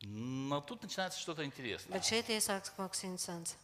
Но 0.02 0.60
тут 0.60 0.82
начинается 0.82 1.18
что-то 1.20 1.44
интересное. 1.44 1.96
Bet 1.96 2.04
šeit 2.04 2.28
iesāks 2.28 2.72
kaut 2.76 2.92
kas 2.92 3.04
interesants. 3.04 3.56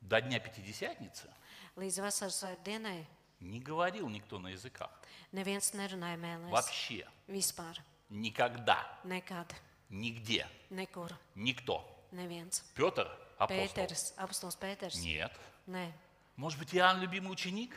До 0.00 0.20
Дня 0.20 0.40
Пятидесятницы 0.40 1.30
Līdz 1.76 2.00
vasaras 2.02 2.42
svētdienai 2.42 3.06
не 3.40 3.60
говорил 3.60 4.08
никто 4.08 4.38
на 4.38 4.48
языках. 4.48 4.90
neviens 5.32 5.72
nerunāja 5.74 6.16
mēlēs. 6.18 6.50
Вообще. 6.50 7.06
Vispār. 7.28 7.78
Никогда. 8.10 8.78
Nekad. 9.04 9.54
Nigде. 9.88 10.46
Nekur. 10.70 11.12
Никто. 11.34 11.84
Neviens. 12.12 12.62
Петр 12.74 13.08
апостол? 13.38 14.50
Pēters. 14.60 14.98
Нет. 15.00 15.32
Nē. 15.66 15.92
Может 16.36 16.58
быть, 16.58 16.74
Иоанн 16.74 17.00
любимый 17.00 17.30
ученик? 17.30 17.76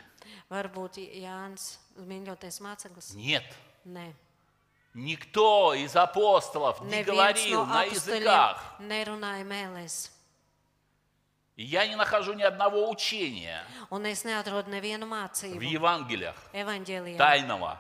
Varbūt 0.50 0.98
Jānis, 0.98 1.77
mīļotais 1.98 2.60
māceklis. 2.63 3.13
Нет. 3.15 3.43
Nē. 3.86 4.13
Никто 4.95 5.73
из 5.73 5.93
апостолов 5.97 6.79
не 6.79 7.01
Neviens 7.01 7.03
говорил 7.03 7.63
no 7.63 7.65
на 7.65 7.83
языках. 7.83 8.63
mēlēs. 8.79 10.09
И 11.57 11.63
я 11.63 11.85
не 11.85 11.95
нахожу 11.95 12.33
ни 12.33 12.43
одного 12.43 12.89
учения 12.89 13.63
Un 13.89 14.05
es 14.05 14.23
neatrodu 14.23 14.69
nevienu 14.69 15.05
в 15.05 15.09
mācību 15.09 15.63
Евангелиях 15.63 16.35
evaņģēlijā, 16.53 17.17
тайного, 17.17 17.77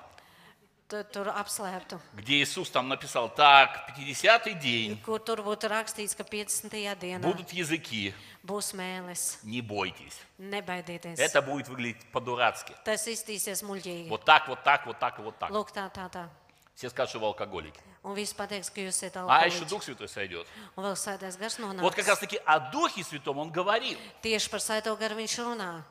tu, 0.89 1.03
tur 1.03 1.27
apslēptu, 1.29 1.99
где 2.13 2.43
Иисус 2.43 2.69
там 2.69 2.89
написал, 2.89 3.29
так, 3.29 3.89
50-й 3.97 4.53
день, 4.53 5.01
kur 5.05 5.19
tur 5.19 5.39
būtu 5.39 5.67
rakstīts, 5.71 6.15
ka 6.15 6.23
50. 6.23 6.71
dienā 6.99 7.19
будут 7.19 7.51
языки, 7.51 8.13
būs 8.43 8.73
mēlis. 8.75 9.39
не 9.43 9.61
бойтесь. 9.61 10.19
Nebaidieties. 10.37 11.15
Это 11.17 11.41
будет 11.41 11.69
выглядеть 11.69 12.05
по-дурацки. 12.11 12.75
Tas 12.83 13.07
iztīsies 13.07 13.63
muļķīgi. 13.63 14.09
Вот 14.09 14.25
так, 14.25 14.49
вот 14.49 14.63
так, 14.63 14.85
вот 14.85 14.99
так 14.99 15.19
и 15.19 15.21
вот 15.21 15.37
так. 15.39 15.49
Lūk, 15.49 15.71
tā, 15.73 15.89
tā, 15.91 16.09
tā. 16.09 16.27
Все 16.75 16.89
скажут, 16.89 17.11
что 17.11 17.19
вы 17.19 17.27
алкоголики. 17.27 17.79
Un 18.03 18.15
viss 18.15 18.35
pateiks, 18.35 18.69
ka 18.69 18.81
jūs 18.83 18.99
esat 18.99 19.15
А 19.15 19.45
еще 19.47 19.63
alkoholiķi. 19.63 19.69
Дух 19.69 19.83
Святой 19.83 20.09
сойдет. 20.09 20.45
Un 20.75 20.83
vēl 20.83 20.95
sēdēs 20.99 21.39
gars 21.39 21.57
Вот 21.81 21.95
как 21.95 22.05
раз 22.05 22.19
таки 22.19 22.37
о 22.45 22.59
Духе 22.59 23.03
Святом 23.03 23.37
он 23.37 23.49
говорил. 23.49 23.97
Tieši 24.21 24.49
par 24.49 24.59
sēto 24.59 24.95
garu 24.97 25.15
viņš 25.15 25.39
runā. 25.39 25.83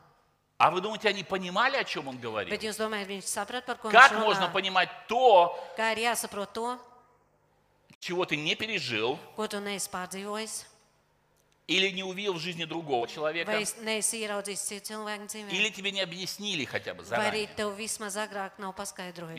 А 0.58 0.70
вы 0.70 0.80
думаете, 0.80 1.08
они 1.08 1.24
понимали, 1.24 1.76
о 1.76 1.84
чем 1.84 2.06
он 2.08 2.18
говорил? 2.18 2.52
Bet 2.52 2.62
jūs 2.62 2.76
domājat, 2.76 3.08
viņš 3.08 3.24
saprat, 3.24 3.64
par 3.64 3.78
ko 3.78 3.90
Как 3.90 4.12
viņš 4.12 4.20
можно 4.20 4.46
runā? 4.46 4.52
понимать 4.52 4.90
то, 5.08 5.56
Kā 5.76 5.92
ir 5.92 6.04
jāsaprot 6.04 6.52
to, 6.52 6.78
чего 7.98 8.26
ты 8.26 8.36
не 8.36 8.54
пережил 8.54 9.18
ko 9.34 9.48
tu 9.48 9.58
neesi 9.60 9.88
pārdzīvojis, 9.88 10.66
или 11.66 11.88
не 11.90 12.02
увидел 12.02 12.34
в 12.34 12.38
жизни 12.40 12.64
другого 12.64 13.06
человека, 13.08 13.52
или 15.54 15.70
тебе 15.70 15.90
не 15.92 16.00
объяснили 16.02 16.64
хотя 16.64 16.92
бы 16.94 17.02
заранее? 17.04 17.46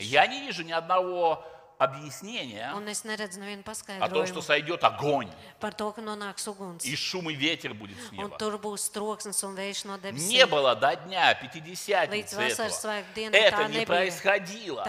Я 0.02 0.26
не 0.26 0.40
вижу 0.40 0.62
ни 0.64 0.72
одного 0.72 1.44
nevienu 1.78 2.76
о 4.00 4.08
том, 4.08 4.26
что 4.26 4.40
сойдет 4.42 4.82
огонь, 4.84 5.30
и 6.82 6.96
шум 6.96 7.30
и 7.30 7.34
ветер 7.34 7.74
будет 7.74 7.98
с 8.00 8.12
неба. 8.12 8.36
Не 10.12 10.46
было 10.46 10.74
до 10.74 10.96
дня 10.96 11.34
Пятидесятницы 11.34 12.40
этого. 12.40 13.04
Это 13.32 13.68
не 13.68 13.84
происходило. 13.86 14.84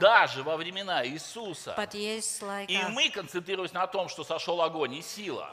Даже 0.00 0.42
во 0.42 0.56
времена 0.56 1.06
Иисуса. 1.06 1.74
И 2.68 2.78
мы 2.90 3.10
концентрируемся 3.10 3.74
на 3.74 3.86
том, 3.86 4.08
что 4.08 4.24
сошел 4.24 4.60
огонь 4.62 4.94
и 4.94 5.02
сила. 5.02 5.50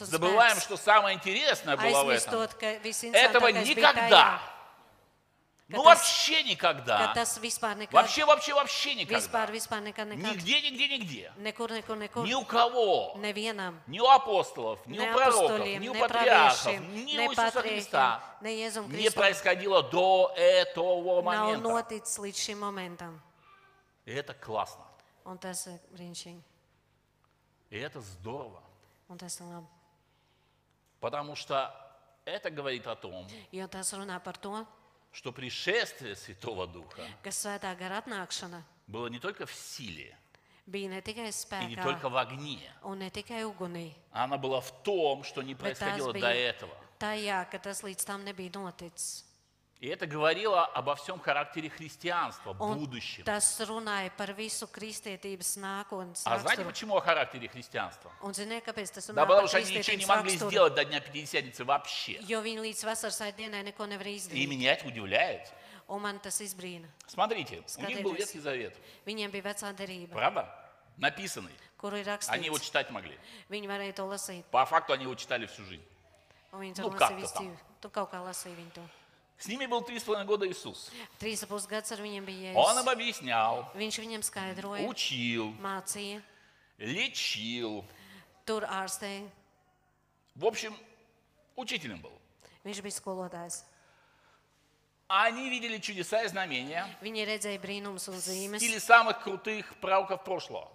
Забываем, 0.00 0.60
что 0.60 0.76
самое 0.76 1.16
интересное 1.16 1.76
было 1.76 2.04
в 2.04 2.08
этом. 2.08 2.48
Этого 3.12 3.48
никогда. 3.48 4.40
Ну 5.68 5.82
вообще 5.82 6.42
никогда. 6.44 7.12
Вообще, 7.92 8.24
вообще, 8.24 8.54
вообще 8.54 8.94
никогда. 8.94 9.18
vispār, 9.18 9.50
vispār 9.50 9.82
nekad, 9.82 10.08
nekad, 10.08 10.32
Нигде, 10.32 10.62
нигде, 10.62 10.88
нигде. 10.88 11.32
nekur, 11.36 11.68
nekur, 11.70 11.96
nekur, 11.98 12.24
Ни 12.24 12.32
у 12.32 12.42
кого. 12.44 13.14
nevienam, 13.16 13.78
Ни 13.86 14.00
у 14.00 14.06
апостолов, 14.06 14.78
ни 14.86 14.98
у 14.98 15.12
пророков, 15.12 15.66
ни 15.66 15.88
у 15.88 15.94
патриархов, 15.94 16.72
ни 16.80 17.18
у 17.18 17.30
Иисуса 17.30 17.60
Христа 17.60 18.22
не 18.40 19.10
происходило 19.10 19.82
до 19.82 20.32
этого 20.36 21.20
nav 21.20 21.24
момента. 21.24 21.68
noticis 21.68 22.18
līdz 22.18 22.36
šim 22.38 22.58
momentam. 22.58 23.20
И 24.06 24.12
это 24.12 24.32
классно. 24.32 24.84
Un 25.26 25.36
tas 25.36 25.66
ir 25.66 25.78
brīnišķīgi, 25.94 26.40
И 27.70 27.76
это 27.78 28.00
здорово. 28.00 28.62
un 29.10 29.18
tas 29.18 29.38
ir 29.38 29.44
labi. 29.44 29.66
Потому 31.00 31.34
что 31.36 31.70
это 32.24 32.48
говорит 32.50 32.86
о 32.86 32.96
том, 32.96 33.26
Jo 33.52 33.68
tas 33.68 33.92
runā 33.92 34.18
par 34.18 34.38
to, 34.38 34.66
что 35.18 35.32
пришествие 35.32 36.14
Святого 36.14 36.68
Духа 36.68 37.02
было 38.86 39.08
не 39.08 39.18
только 39.18 39.46
в 39.46 39.52
силе 39.52 40.16
bija 40.64 40.88
ne 40.88 41.00
tikai 41.00 41.64
и 41.64 41.66
не 41.66 41.76
только 41.76 42.08
в 42.08 42.16
огне. 42.16 42.60
un 42.84 42.98
ne 42.98 43.10
tikai 43.10 43.42
ugunī, 43.42 43.94
Она 44.12 44.38
была 44.38 44.60
в 44.60 44.70
том, 44.84 45.24
что 45.24 45.42
не 45.42 45.56
происходило 45.56 46.12
до 46.12 46.28
этого. 46.30 46.72
tajā, 47.00 47.50
ka 47.50 47.58
tas 47.58 47.82
līdz 47.82 48.04
tam 48.04 48.22
nebija 48.24 48.50
noticis. 48.52 49.24
И 49.80 49.86
это 49.86 50.06
говорило 50.08 50.64
обо 50.66 50.96
всем 50.96 51.20
характере 51.20 51.70
христианства, 51.70 52.50
Un 52.58 52.74
будущем. 52.78 53.22
tas 53.24 53.60
runāja 53.60 54.10
par 54.16 54.34
visu 54.34 54.66
kristietības 54.66 55.56
nākotnes 55.56 56.22
А 56.24 56.36
знаете, 56.40 56.62
raksturu. 56.62 56.66
почему 56.66 56.96
о 56.96 57.00
характере 57.00 57.48
христианства? 57.48 58.10
Un 58.20 58.32
ziniet, 58.32 58.64
kāpēc 58.64 58.90
tas 58.90 59.06
Да 59.14 59.24
потому 59.24 59.46
что 59.46 59.58
они 59.58 59.66
ничего 59.66 59.78
не 59.96 60.02
kristietības 60.02 60.08
могли 60.08 60.32
raksturu? 60.32 60.50
сделать 60.50 60.74
до 60.74 60.84
Дня 60.84 61.00
Пятидесятницы 61.00 61.64
вообще. 61.64 62.18
Jo 62.26 62.42
viņi 62.42 62.58
līdz 62.60 62.84
vasaras 62.84 63.20
dienai 63.36 63.62
neko 63.62 63.86
nevar 63.86 64.06
И 64.08 64.16
izdarīt. 64.16 64.48
меня 64.48 64.72
это 64.72 64.84
удивляет. 64.88 65.52
Un 65.86 66.02
man 66.02 66.18
tas 66.20 66.40
izbrīna. 66.40 66.88
Смотрите, 67.06 67.62
у 67.78 67.82
них 67.82 68.02
был 68.02 68.14
Скажите. 68.14 68.18
Ветхий 68.18 68.40
Завет, 68.40 68.76
Viņiem 69.06 69.30
bija 69.30 69.42
vecā 69.54 69.72
derība, 69.76 70.08
правда? 70.12 70.48
Написанный. 70.98 71.52
ir 71.80 72.18
Они 72.28 72.46
его 72.46 72.56
rakstīts. 72.56 72.64
читать 72.64 72.90
могли. 72.90 73.16
Viņi 73.48 73.68
varēja 73.68 73.94
to 73.94 74.04
lasīt. 74.08 74.42
По 74.50 74.66
факту 74.66 74.92
они 74.94 75.04
его 75.04 75.14
читали 75.14 75.46
всю 75.46 75.62
жизнь. 75.64 75.84
Un 76.52 76.60
viņi 76.62 76.78
Nu, 76.78 76.90
kā 76.90 76.98
lasīja 76.98 77.08
tu 77.08 77.14
visu 77.22 77.32
tam? 77.34 77.44
dzīvi. 77.46 77.56
Tu 77.80 77.88
kaut 77.90 78.10
kā 78.10 78.18
lasīji 78.26 78.56
viņu 78.56 78.72
to. 78.74 78.82
С 79.38 79.46
ними 79.46 79.66
был 79.66 79.82
три 79.82 79.98
с 80.00 80.02
половиной 80.02 80.26
года 80.26 80.46
Иисус. 80.48 80.90
Gads 81.20 81.92
ar 81.92 82.00
viņiem 82.00 82.24
bija 82.26 82.52
Он 82.54 82.78
им 82.78 82.88
объяснял, 82.88 83.70
Viņš 83.74 83.98
viņiem 84.02 84.22
skaidroja, 84.22 84.86
учил, 84.88 85.54
mācīja, 85.62 86.20
лечил. 86.78 87.84
tur 88.44 88.64
ārstēja. 88.64 89.28
В 90.34 90.44
общем, 90.46 90.76
учителем 91.56 92.00
был. 92.02 92.12
Viņš 92.64 92.82
bija 92.82 92.92
skolotājs. 92.98 93.62
Они 95.10 95.48
видели 95.48 95.78
чудеса 95.78 96.22
и 96.22 96.28
знамения 96.28 96.84
Viņi 97.00 97.24
redzēja 97.24 97.58
brīnumus 97.62 98.08
un 98.08 98.14
в 98.16 98.18
zīmes. 98.20 98.58
стиле 98.58 98.78
самых 98.80 99.22
крутых 99.22 99.64
пророков 99.80 100.22
прошлого. 100.24 100.68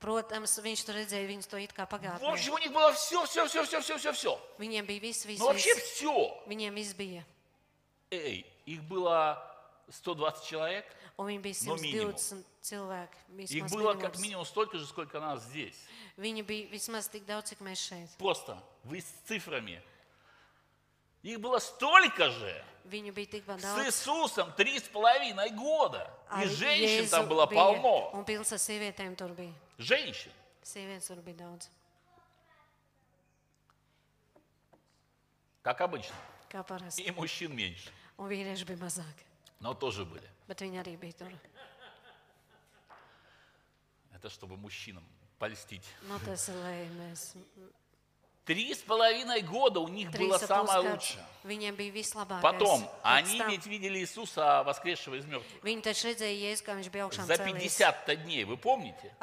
Protams, 0.00 0.56
viņš 0.62 0.84
tur 0.86 0.94
redzēja 0.94 1.26
viņus 1.28 1.46
to 1.50 1.58
it 1.58 1.74
kā 1.74 1.84
В 1.84 1.90
pagātnē. 1.90 2.32
общем, 2.32 2.54
у 2.54 2.58
них 2.58 2.72
было 2.72 2.90
все, 2.94 3.22
все, 3.26 3.46
все, 3.48 3.64
все, 3.64 3.80
все, 3.82 3.98
все, 3.98 4.12
все. 4.12 4.40
Viņiem 4.58 4.86
bija 4.86 5.00
viss, 5.02 5.26
viss, 5.26 5.38
Ну 5.40 5.46
вообще 5.46 5.74
viss. 5.74 5.92
все. 5.92 6.42
Viņiem 6.46 6.72
viss 6.72 6.94
bija. 6.94 7.22
Эй, 8.10 8.44
их 8.66 8.82
было 8.84 9.38
120 9.88 10.44
человек. 10.44 10.84
Un 11.18 11.26
viņi 11.26 11.42
bija 11.42 11.54
No 11.66 11.76
minimum. 11.76 12.14
120 12.16 12.44
cilvēki. 12.62 13.16
Их 13.38 13.64
Vismaz 13.64 13.70
было 13.70 13.94
как 13.94 14.14
minimums. 14.16 14.20
минимум 14.22 14.44
столько 14.44 14.78
же, 14.78 14.86
сколько 14.86 15.20
нас 15.20 15.42
здесь. 15.44 15.76
Viņi 16.16 16.42
bija 16.42 16.70
vismaz 16.70 17.08
tik 17.08 17.24
daudz, 17.26 17.50
cik 17.50 17.60
mēs 17.60 17.78
šeit. 17.78 18.08
Просто 18.18 18.58
вы 18.84 19.00
с 19.00 19.06
цифрами. 19.26 19.82
Их 21.22 21.38
было 21.38 21.58
столько 21.58 22.30
же. 22.30 22.64
Viņu 22.86 23.12
bija 23.12 23.26
tikpat 23.26 23.60
С 23.60 23.62
daudz. 23.62 23.86
Иисусом 23.86 24.52
три 24.56 24.78
с 24.80 24.88
половиной 24.88 25.50
года. 25.50 26.10
И 26.30 26.44
Ar 26.44 26.48
женщин 26.48 27.04
Jēzu 27.04 27.10
там 27.10 27.28
было 27.28 27.46
bija, 27.46 27.54
полно. 27.54 28.10
Un 28.14 28.24
pilns 28.24 28.50
ar 28.52 28.58
sievietēm 28.58 29.14
tur 29.16 29.28
bija. 29.34 29.52
Женщин. 29.78 30.32
Sievietes 30.62 31.06
tur 31.06 31.20
bija 31.22 31.36
daudz. 31.36 31.68
Как 35.62 35.80
обычно. 35.80 36.14
Kā 36.48 36.64
parasti. 36.64 37.02
И 37.02 37.10
мужчин 37.10 37.54
меньше. 37.54 37.90
Un 38.20 38.28
vīrieši 38.28 38.66
bija 38.68 38.80
mazāk. 38.82 39.24
Но 39.60 39.72
тоже 39.74 40.04
были. 40.04 40.28
Bet 40.48 40.60
viņi 40.60 40.80
arī 40.82 40.96
bija 41.00 41.16
tur. 41.24 41.32
Это 44.12 44.28
чтобы 44.28 44.56
мужчинам 44.58 45.04
польстить. 45.38 45.86
Nu, 46.08 46.18
tas 46.20 46.48
lai 46.48 46.84
mēs 46.92 47.32
Три 48.50 48.74
с 48.74 48.78
половиной 48.78 49.42
года 49.42 49.78
у 49.78 49.86
них 49.86 50.10
было 50.10 50.36
самое 50.38 50.80
лучшее. 50.90 51.24
Потом, 52.42 52.90
они 53.04 53.40
ведь 53.48 53.64
видели 53.66 54.00
Иисуса, 54.00 54.64
воскресшего 54.64 55.14
из 55.14 55.24
мертвых. 55.24 55.62
За 57.26 57.36
cēlies. 57.54 57.60
50 57.62 58.24
дней, 58.24 58.42
вы 58.44 58.56
помните? 58.56 59.14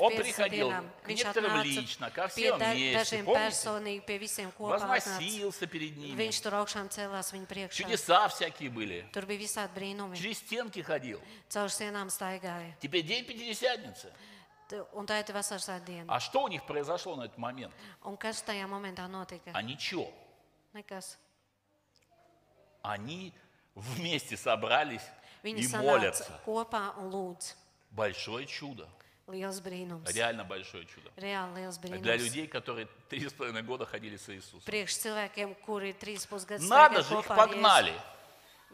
Он 0.00 0.10
50 0.10 0.24
приходил 0.24 0.70
к 1.04 1.08
некоторым 1.08 1.50
лично, 1.62 2.10
ко 2.10 2.26
всем 2.28 2.58
вместе, 2.74 3.16
помните? 3.24 3.54
Возносился 5.20 5.66
перед 5.68 5.96
ними. 5.96 6.16
Чудеса 7.84 8.26
всякие 8.28 8.70
были. 8.70 9.06
Через 10.16 10.38
стенки 10.38 10.82
ходил. 10.82 11.20
Теперь 12.80 13.04
день 13.06 13.24
Пятидесятницы. 13.24 14.12
Un 14.92 15.06
tā 15.06 15.18
ir 15.20 15.32
vasaras 15.32 15.64
svētdiena. 15.68 16.06
А 16.08 16.20
что 16.20 16.42
у 16.42 16.48
них 16.48 16.64
произошло 16.66 17.16
на 17.16 17.24
этот 17.24 17.38
момент? 17.38 17.72
Un 18.04 18.16
kas 18.16 18.42
tajā 18.42 18.66
momentā 18.68 19.08
notika? 19.08 19.50
А 19.54 19.62
ничего. 19.62 20.10
Nekas. 20.74 21.16
Они 22.82 23.32
вместе 23.74 24.36
собрались 24.36 25.02
Viņi 25.42 25.60
и 25.64 25.76
молятся. 25.76 26.40
kopā 26.44 26.94
un 26.98 27.10
lūdz. 27.10 27.54
Большое 27.90 28.46
чудо. 28.46 28.88
Liels 29.26 29.60
brīnums. 29.62 30.10
Реально 30.12 30.44
большое 30.44 30.86
чудо. 30.86 31.10
Reāli 31.16 31.54
liels 31.56 31.78
Для 31.80 31.96
brīnums. 31.98 32.16
людей, 32.18 32.46
которые 32.46 32.88
три 33.08 33.28
с 33.28 33.32
половиной 33.32 33.62
года 33.62 33.84
ходили 33.86 34.16
с 34.16 34.28
Иисусом. 34.30 34.60
Priekš 34.66 34.98
cilvēkiem, 35.04 35.54
kuri 35.66 35.92
trīs 35.92 36.26
pusgadus 36.26 36.66
Надо 36.68 37.02
же, 37.02 37.18
их 37.18 37.26
погнали. 37.26 37.92
Jēzu. 37.92 38.17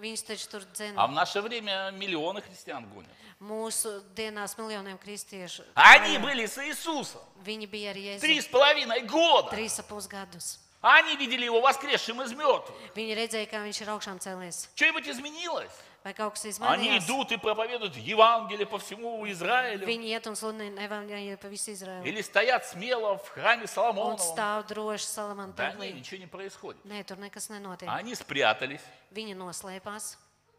Viņš 0.01 0.21
taču 0.27 0.49
tur 0.51 0.63
А 0.63 0.75
dzina. 0.75 1.07
в 1.07 1.13
наше 1.13 1.41
время 1.41 1.91
миллионы 1.93 2.41
христиан 2.43 2.87
гонят. 2.93 3.11
Mūsu 3.41 4.03
dienās 4.15 4.57
miljoniem 4.59 4.99
kristiešu. 4.99 5.65
Они 5.75 6.19
были 6.19 6.47
с 6.47 6.59
Иисусом 6.59 7.21
Viņi 7.45 7.67
bija 7.71 7.91
ar 7.91 7.95
три 8.21 8.39
Jēzu 8.39 8.43
с 8.43 8.47
половиной 8.47 9.01
года. 9.03 9.51
trīs 9.51 9.79
ap 9.79 9.87
pusgadus. 9.89 10.59
Они 10.83 11.17
видели 11.17 11.45
его 11.47 11.61
воскресшим 11.61 12.21
из 12.23 12.33
мертвых. 12.33 12.75
Viņi 12.95 13.15
redzēja, 13.17 13.47
kā 13.49 13.63
viņš 13.65 13.81
ir 13.81 13.89
augšām 13.89 14.19
cēlies. 14.21 14.69
Что-нибудь 14.75 15.09
изменилось? 15.09 15.73
Vai 16.05 16.13
kaut 16.13 16.35
kas 16.35 16.45
Они 16.45 16.53
izmainījās? 16.53 17.07
идут 17.07 17.33
и 17.33 17.37
проповедуют 17.39 17.97
Евангелие 17.97 18.67
по 18.67 18.79
всему 18.79 19.25
Израилю. 19.31 19.87
Viņi 19.87 20.13
iet 20.13 20.27
un 20.29 20.37
sludina 20.37 20.85
evaņģēliju 20.85 21.39
pa 21.41 21.49
visu 21.49 21.71
Izraelu. 21.73 22.05
Или 22.05 22.21
стоят 22.21 22.67
смело 22.67 23.17
в 23.17 23.29
храме 23.31 23.63
Un 23.65 23.69
Соломонова. 23.69 24.19
stāv 24.19 24.69
droši 24.69 25.07
Salamana 25.07 25.55
Да 25.57 25.73
не, 25.73 25.79
templī. 25.79 25.93
ничего 25.95 26.19
не 26.21 26.27
происходит. 26.27 26.85
Nē, 26.85 27.05
tur 27.05 27.17
nekas 27.17 27.49
nenotiek. 27.49 27.89
Они 27.89 28.15
спрятались 28.15 28.83
Viņi 29.15 29.35
noslēpās 29.35 30.17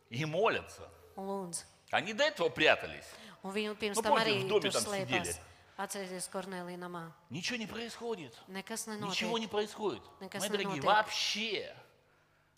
и 0.10 0.26
молятся. 0.26 0.90
un 1.16 1.28
lūdz. 1.28 1.64
Они 1.92 2.14
до 2.14 2.24
этого 2.24 2.50
прятались. 2.50 3.06
Un 3.44 3.54
viņi 3.54 3.76
pirms 3.78 3.96
Nu, 3.98 4.02
tam 4.02 4.16
помните, 4.16 4.32
arī 4.32 4.44
в 4.46 4.48
доме 4.48 4.62
tur 4.62 4.72
там 4.72 4.84
slēpās. 4.84 5.06
сидели. 5.26 5.36
Atcerieties, 5.78 6.28
Kornelija 6.32 6.78
namā. 6.80 7.12
Ничего 7.30 7.58
не 7.58 7.68
происходит. 7.68 8.34
Nekas 8.48 8.88
Ничего 8.88 9.38
не 9.38 9.46
nenotiek. 9.46 9.52
происходит. 9.52 10.02
Мои 10.22 10.50
дорогие, 10.50 10.82
вообще 10.82 11.76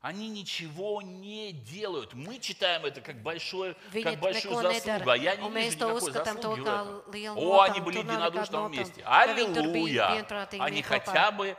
они 0.02 0.30
ничего 0.30 1.02
не 1.02 1.52
делают. 1.54 2.14
Мы 2.14 2.40
читаем 2.40 2.86
это 2.86 3.02
как, 3.02 3.22
большое, 3.24 3.76
как 4.04 4.20
большую 4.20 4.56
заслугу, 4.62 5.10
а 5.10 5.18
я 5.18 5.36
не 5.36 5.50
вижу 5.50 5.78
никакой 5.78 6.12
заслуги 6.12 6.60
в 6.62 6.66
этом. 6.68 7.38
О, 7.38 7.62
они 7.62 7.80
были 7.82 8.00
nekāda 8.04 8.68
вместе. 8.68 9.04
Аллилуйя! 9.06 10.26
Они 10.60 10.82
хотя 10.82 11.32
бы 11.32 11.58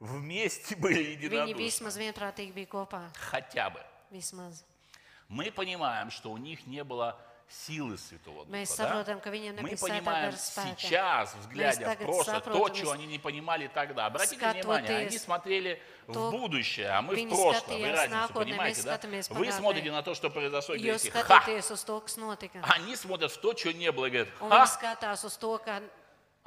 вместе 0.00 0.76
были 0.84 1.02
единодушны. 1.12 1.54
Хотя 3.14 3.70
бы. 3.70 3.80
Мы 5.28 5.50
понимаем, 5.50 6.10
что 6.10 6.30
у 6.30 6.36
них 6.38 6.66
не 6.66 6.84
было 6.84 7.20
силы 7.48 7.96
Святого 7.98 8.44
Духа. 8.44 8.76
Да? 8.78 9.04
Мы 9.60 9.76
понимаем 9.76 10.32
сейчас, 10.32 11.36
глядя 11.50 11.90
в 11.90 11.96
прошлое, 11.98 12.40
то, 12.40 12.68
чего 12.70 12.90
они 12.92 13.06
не 13.06 13.18
понимали 13.18 13.68
тогда. 13.68 14.06
Обратите 14.06 14.50
внимание, 14.50 14.98
они 14.98 15.18
смотрели 15.18 15.82
в 16.06 16.30
будущее, 16.30 16.88
а 16.88 17.02
мы 17.02 17.14
в 17.14 17.28
прошлое. 17.28 17.78
Вы 17.78 17.92
разницу 17.92 18.32
понимаете, 18.32 18.82
да? 18.82 19.00
Вы 19.30 19.52
смотрите 19.52 19.90
на 19.92 20.02
то, 20.02 20.14
что 20.14 20.30
произошло, 20.30 20.74
и 20.74 20.78
говорите, 20.78 21.10
ха! 21.10 21.44
Они 22.62 22.96
смотрят 22.96 23.32
в 23.32 23.38
то, 23.38 23.52
чего 23.54 23.72
не 23.72 23.92
было, 23.92 24.06
и 24.06 24.10
говорят, 24.10 24.28
ха! 24.38 24.66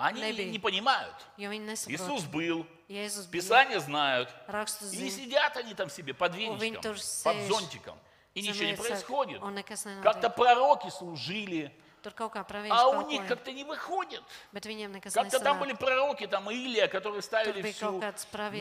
Они 0.01 0.21
nebija. 0.21 0.49
не 0.49 0.59
понимают. 0.59 1.15
Иисус 1.37 2.23
был, 2.23 2.65
Писание 2.87 3.81
знают. 3.81 4.33
И 4.91 4.97
не 4.97 5.09
сидят 5.09 5.57
они 5.57 5.73
там 5.73 5.89
себе 5.89 6.13
под 6.13 6.35
веничком, 6.35 6.95
под 7.23 7.37
зонтиком. 7.47 7.99
И 8.39 8.47
ничего 8.47 8.65
не 8.65 8.75
происходит. 8.75 9.41
Как-то 10.03 10.29
пророки 10.29 10.89
служили, 10.89 11.71
Tur 12.01 12.13
kaut 12.15 12.31
kā 12.31 12.43
pravieši 12.47 12.71
а 12.71 12.87
у 12.87 13.01
них 13.07 13.27
как-то 13.27 13.51
не 13.51 13.63
выходит. 13.63 14.23
Как-то 15.13 15.39
там 15.39 15.59
были 15.59 15.73
пророки, 15.73 16.27
там 16.27 16.49
Илия, 16.49 16.87
которые 16.87 17.21
ставили 17.21 17.61
всю 17.71 17.99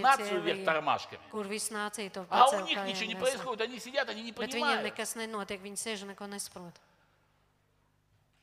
нацию 0.01 0.41
вверх 0.43 0.65
тормашками. 0.65 1.21
А 2.31 2.51
у 2.51 2.61
них 2.67 2.79
ничего 2.85 3.07
не 3.07 3.15
происходит, 3.15 3.61
они 3.61 3.79
сидят, 3.79 4.09
они 4.09 4.23
не 4.23 4.33
понимают. 4.33 4.93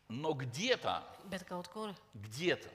Но 0.08 0.34
где-то, 0.34 1.04
где-то 2.14 2.70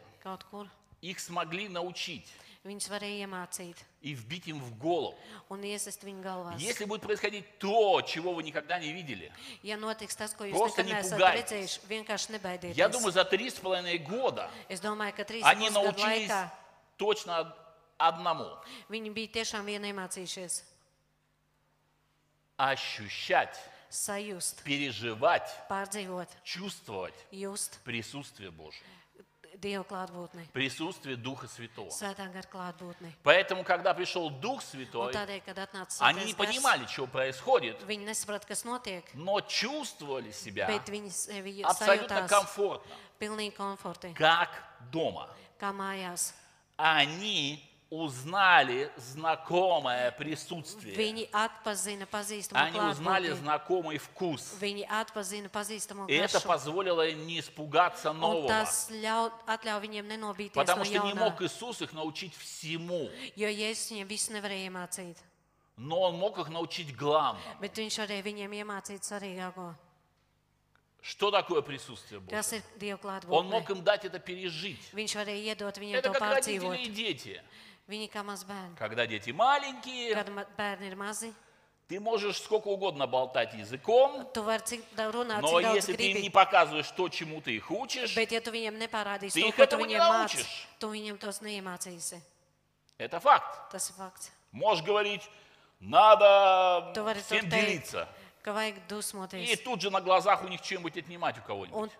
их 1.02 1.20
смогли 1.20 1.68
научить 1.68 2.26
viņus 2.64 2.90
varēja 2.92 3.24
iemācīt 3.24 3.76
и 4.02 4.12
вбить 4.12 4.48
им 4.48 4.60
в 4.60 4.76
голову. 4.78 5.16
un 5.48 5.62
iesist 5.64 6.04
viņu 6.04 6.22
galvās. 6.22 6.60
Если 6.60 6.84
будет 6.84 7.00
происходить 7.00 7.58
то, 7.58 8.02
чего 8.02 8.34
вы 8.34 8.42
никогда 8.42 8.78
не 8.78 8.92
видели, 8.92 9.32
Ja 9.62 9.76
notiks 9.76 10.14
tas, 10.16 10.34
ko 10.34 10.44
jūs 10.44 10.52
Просто 10.58 10.82
не 10.82 10.94
пугайтесь. 10.94 11.80
я 12.76 12.88
думаю, 12.88 13.12
за 13.12 13.24
три 13.24 13.48
с 13.48 13.54
половиной 13.54 13.98
года 13.98 14.50
Es 14.68 14.80
domāju, 14.80 15.16
ka 15.16 15.24
trīs 15.24 15.42
они 15.44 15.70
научились 15.70 16.28
laikā 16.28 16.50
точно 16.98 17.56
одному 17.98 18.58
viņi 18.90 19.10
bija 19.14 19.28
tiešām 19.40 19.64
vien 19.64 19.82
iemācījušies 19.82 20.62
ощущать, 22.58 23.58
sajust, 23.88 24.62
переживать, 24.64 25.48
чувствовать 26.44 27.14
just 27.32 27.78
присутствие 27.84 28.50
Божие, 28.50 28.84
Присутствие 30.52 31.16
Духа 31.16 31.46
Святого. 31.46 31.90
svētā 31.90 32.26
gara 32.32 32.46
klātbūtni. 32.48 33.12
Поэтому, 33.22 33.62
когда 33.64 33.94
пришел 33.94 34.30
Дух 34.30 34.60
Un 34.60 34.66
Святой, 34.66 35.12
tādēļ, 35.12 35.40
kad 35.44 35.58
atnāca 35.58 36.00
они 36.00 36.24
не 36.24 36.32
gars, 36.32 36.46
понимали, 36.46 36.86
что 36.86 37.06
происходит, 37.06 37.76
viņi 37.86 38.04
nesaprata, 38.04 38.46
kas 38.46 38.64
notiek, 38.64 39.04
но 39.14 39.40
чувствовали 39.40 40.32
себя 40.32 40.66
bet 40.66 40.88
viņi 40.88 41.10
sevi 41.10 41.62
абсолютно 41.62 42.26
sajūtās 42.26 42.28
комфортно, 42.28 42.94
pilnīgi 43.20 43.54
komforti, 43.56 44.14
как 44.14 44.50
дома. 44.90 45.28
kā 45.60 45.72
mājās. 45.72 46.32
Они 46.76 47.62
узнали 47.90 48.88
знакомое 48.96 50.12
присутствие. 50.12 50.94
Viņi 50.94 51.26
atpazina 51.32 52.06
pazīstamo 52.06 52.54
Они 52.56 52.78
узнали 52.78 53.32
знакомый 53.32 53.98
вкус. 53.98 54.54
Viņi 54.60 54.86
atpazina 54.86 55.50
pazīstamo 55.50 56.06
И 56.08 56.14
это 56.14 56.40
позволило 56.40 57.06
им 57.08 57.26
не 57.26 57.40
испугаться 57.40 58.10
Un 58.12 58.20
нового. 58.20 58.46
tas 58.48 58.90
ļauj, 58.90 59.32
atļauj 59.46 59.80
viņiem 59.82 60.06
nenobīties 60.06 60.54
Потому 60.54 60.84
no 60.84 60.84
что 60.84 61.04
не 61.04 61.14
мог 61.14 61.42
Иисус 61.42 61.82
их 61.82 61.92
научить 61.92 62.34
всему, 62.36 63.10
jo 63.34 63.48
Jēzus 63.48 63.90
viņiem 63.90 64.06
visu 64.06 64.32
nevarēja 64.32 64.70
iemācīt. 64.70 65.16
но 65.76 66.00
Он 66.00 66.14
mог 66.14 66.38
их 66.38 66.48
научить 66.48 66.94
главному. 66.94 67.42
Bet 67.60 67.74
viņš 67.74 67.98
varēja 68.06 68.22
viņiem 68.22 68.52
iemācīt 68.52 69.02
svarīgāko. 69.02 69.74
Что 71.02 71.30
такое 71.30 71.62
присутствие 71.62 72.20
Божье? 72.20 72.62
Он 72.78 72.98
klātbūtne. 72.98 73.70
им 73.70 73.82
дать 73.82 74.04
это 74.04 74.18
пережить. 74.18 74.90
Это 74.92 76.10
как 76.12 76.20
родители 76.20 76.76
и 76.76 76.88
дети. 76.90 77.42
Viņi 77.90 78.08
kā 78.10 78.22
maz 78.24 78.44
bērni. 78.46 78.76
Когда 78.78 79.04
дети 79.06 79.30
маленькие, 79.32 80.14
Kad 80.14 80.28
ma- 80.30 80.46
bērni 80.56 80.86
ir 80.88 80.94
mazi, 80.96 81.34
ты 81.88 81.98
можешь 81.98 82.38
сколько 82.40 82.68
угодно 82.68 83.08
болтать 83.08 83.52
языком, 83.54 84.24
tu 84.32 84.44
vari 84.44 84.62
cik 84.62 84.80
daudz 84.94 85.12
runāt, 85.14 85.40
но 85.42 85.58
cik 85.58 85.62
daudz 85.64 85.74
если 85.74 85.96
ты 85.96 86.02
им 86.12 86.22
не 86.22 86.28
gribi. 86.28 86.32
показываешь 86.32 86.90
то, 86.92 87.08
чему 87.08 87.40
ты 87.40 87.56
их 87.56 87.68
учишь, 87.70 88.14
Bet, 88.16 88.30
ja 88.30 88.40
tu 88.40 88.52
viņiem 88.52 88.78
neparādīsi 88.78 89.34
Ты 89.34 89.42
to, 89.42 89.48
их 89.48 89.56
ko 89.56 89.66
tu 89.66 89.74
этому 89.76 89.86
не 89.86 89.94
viņiem 89.96 90.00
māci, 90.08 90.36
научишь. 90.38 90.66
tu 90.78 90.86
viņiem 90.88 91.18
tos 91.18 91.40
neiemācīsi. 91.42 92.20
это 92.96 93.18
факт. 93.18 93.72
Tas 93.72 93.90
ir 93.90 93.94
fakts. 93.98 94.30
Можешь 94.52 94.84
говорить, 94.84 95.28
надо 95.80 96.92
Tu 96.94 97.02
vari 97.02 97.20
всем 97.22 97.40
tur 97.40 97.50
teikt, 97.50 97.66
делиться. 97.66 98.08
И 98.42 99.56
тут 99.56 99.82
же 99.82 99.90
на 99.90 100.00
глазах 100.00 100.42
у 100.44 100.48
них 100.48 100.62
чем-нибудь 100.62 100.96
отнимать 100.96 101.38
у 101.38 101.42
кого-нибудь. 101.42 101.92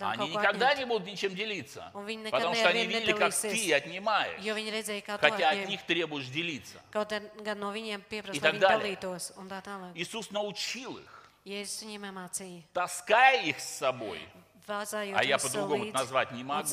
Они 0.00 0.28
никогда 0.28 0.74
не 0.74 0.84
будут 0.84 1.06
ничем 1.06 1.34
делиться. 1.34 1.90
Потому 2.30 2.54
что 2.54 2.68
они 2.68 2.86
видели, 2.86 3.12
как 3.12 3.34
ты 3.34 3.72
отнимаешь. 3.74 4.40
Хотя 5.20 5.50
от 5.50 5.68
них 5.68 5.82
требуешь 5.84 6.26
делиться. 6.28 6.80
И 8.32 8.40
так 8.40 8.58
далее. 8.58 8.98
Иисус 9.94 10.30
научил 10.30 10.98
их, 10.98 11.30
iemācīja, 11.44 12.62
таская 12.72 13.42
их 13.42 13.60
с 13.60 13.78
собой. 13.78 14.20
А 14.66 15.22
я 15.24 15.38
по-другому 15.38 15.84
назвать 15.92 16.32
не 16.32 16.42
могу. 16.44 16.68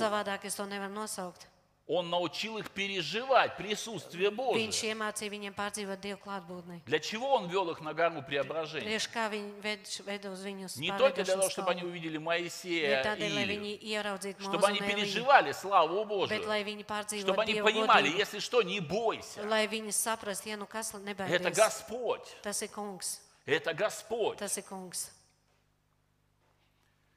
Он 1.94 2.10
научил 2.10 2.58
их 2.58 2.72
переживать 2.72 3.58
присутствие 3.58 4.30
Viņš 4.30 4.36
Божие. 4.36 4.94
iemācīja 4.94 5.30
viņiem 5.30 5.54
pārdzīvot 5.54 6.00
Dievu 6.00 6.20
klātbūtni. 6.24 6.80
Для 6.86 7.00
чего 7.00 7.34
он 7.36 7.50
вел 7.50 7.70
их 7.70 7.82
на 7.82 7.94
гору 7.94 8.24
преображения? 8.24 8.88
Priekš 8.88 9.08
kā 9.12 9.28
viņi 9.28 9.52
ved, 9.62 9.84
ved 10.06 10.26
uz 10.32 10.40
viņus 10.40 10.78
Не 10.78 10.98
только 10.98 11.26
для 11.26 11.36
того, 11.36 11.50
чтобы 11.50 11.72
они 11.72 11.84
увидели 11.84 12.18
Моисея 12.18 13.02
и 13.20 13.92
ieraudzītu 13.92 14.40
чтобы 14.40 14.68
они 14.68 14.80
переживали 14.80 15.52
славу 15.52 16.00
bet 16.04 16.08
Божию, 16.08 16.48
lai 16.48 16.64
viņi 16.64 16.86
pārdzīvotu 16.86 17.28
чтобы 17.28 17.42
они 17.42 17.54
Dievu 17.56 17.64
понимали, 17.66 18.08
godību, 18.08 18.20
если 18.20 18.40
что, 18.40 18.62
не 18.62 18.80
бойся. 18.80 19.44
lai 19.44 19.68
viņi 19.68 19.92
saprastu, 19.92 20.48
ja 20.48 20.56
nu 20.56 20.68
kas 20.68 20.94
Это. 20.94 21.52
Господь, 21.52 22.38
Tas 22.42 22.62
ir 22.62 22.70
kungs, 22.72 23.20
это 23.46 23.74
Господь. 23.74 24.38
tas 24.38 24.58
ir 24.58 24.64
kungs. 24.64 25.12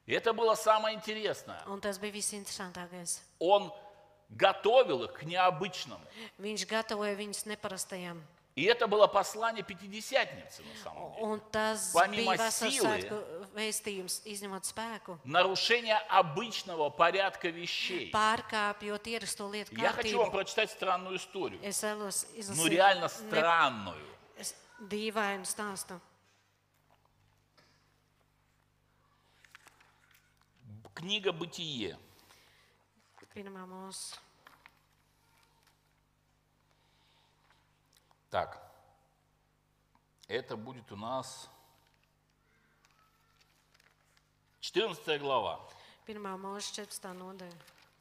И 0.06 0.12
это 0.12 0.32
было 0.32 0.56
самое 0.56 0.96
интересное. 0.96 1.62
Visinteresantākais. 2.10 3.20
Он 3.38 3.72
готовил 4.30 5.04
их 5.04 5.12
к 5.12 5.22
необычному. 5.24 6.04
Viņš 6.38 6.66
gatavoja 6.66 7.14
viņus 7.16 7.46
neparastajam. 7.46 8.22
И 8.56 8.62
это 8.66 8.86
было 8.86 9.08
послание 9.08 9.64
Пятидесятницы 9.64 10.62
на 10.62 10.74
самом 10.84 11.12
деле. 11.14 11.26
Un 11.26 11.40
tas 11.50 11.90
Помимо 11.92 12.36
bija 12.36 12.50
силы, 12.52 13.02
vēstījums, 13.52 14.22
izņemot 14.24 14.62
spēku. 14.64 15.18
Нарушение 15.24 15.98
обычного 16.08 16.88
порядка 16.90 17.48
вещей. 17.48 18.12
Pārkāpjot 18.12 19.02
ierasto 19.08 19.50
lietu 19.50 19.74
Я 19.74 19.90
хочу 19.90 20.18
вам 20.18 20.30
kārtību. 20.30 20.30
прочитать 20.30 20.70
странную 20.70 21.16
историю. 21.16 21.58
Es 21.64 21.82
vēlos 21.82 22.26
Ну 22.54 22.68
реально 22.68 23.06
ne- 23.06 23.08
странную. 23.08 24.06
es- 24.38 24.54
dīvainu 24.80 25.42
stāstu. 25.44 26.00
Книга 30.94 31.32
Бытие. 31.32 31.98
Mūsu 33.34 34.14
Так. 38.30 38.60
Это 40.28 40.56
будет 40.56 40.90
у 40.92 40.96
нас 40.96 41.48
14 44.60 45.20
глава. 45.20 45.60
Mūža 46.06 46.86
14. 46.86 47.04
nodaļa. 47.14 47.52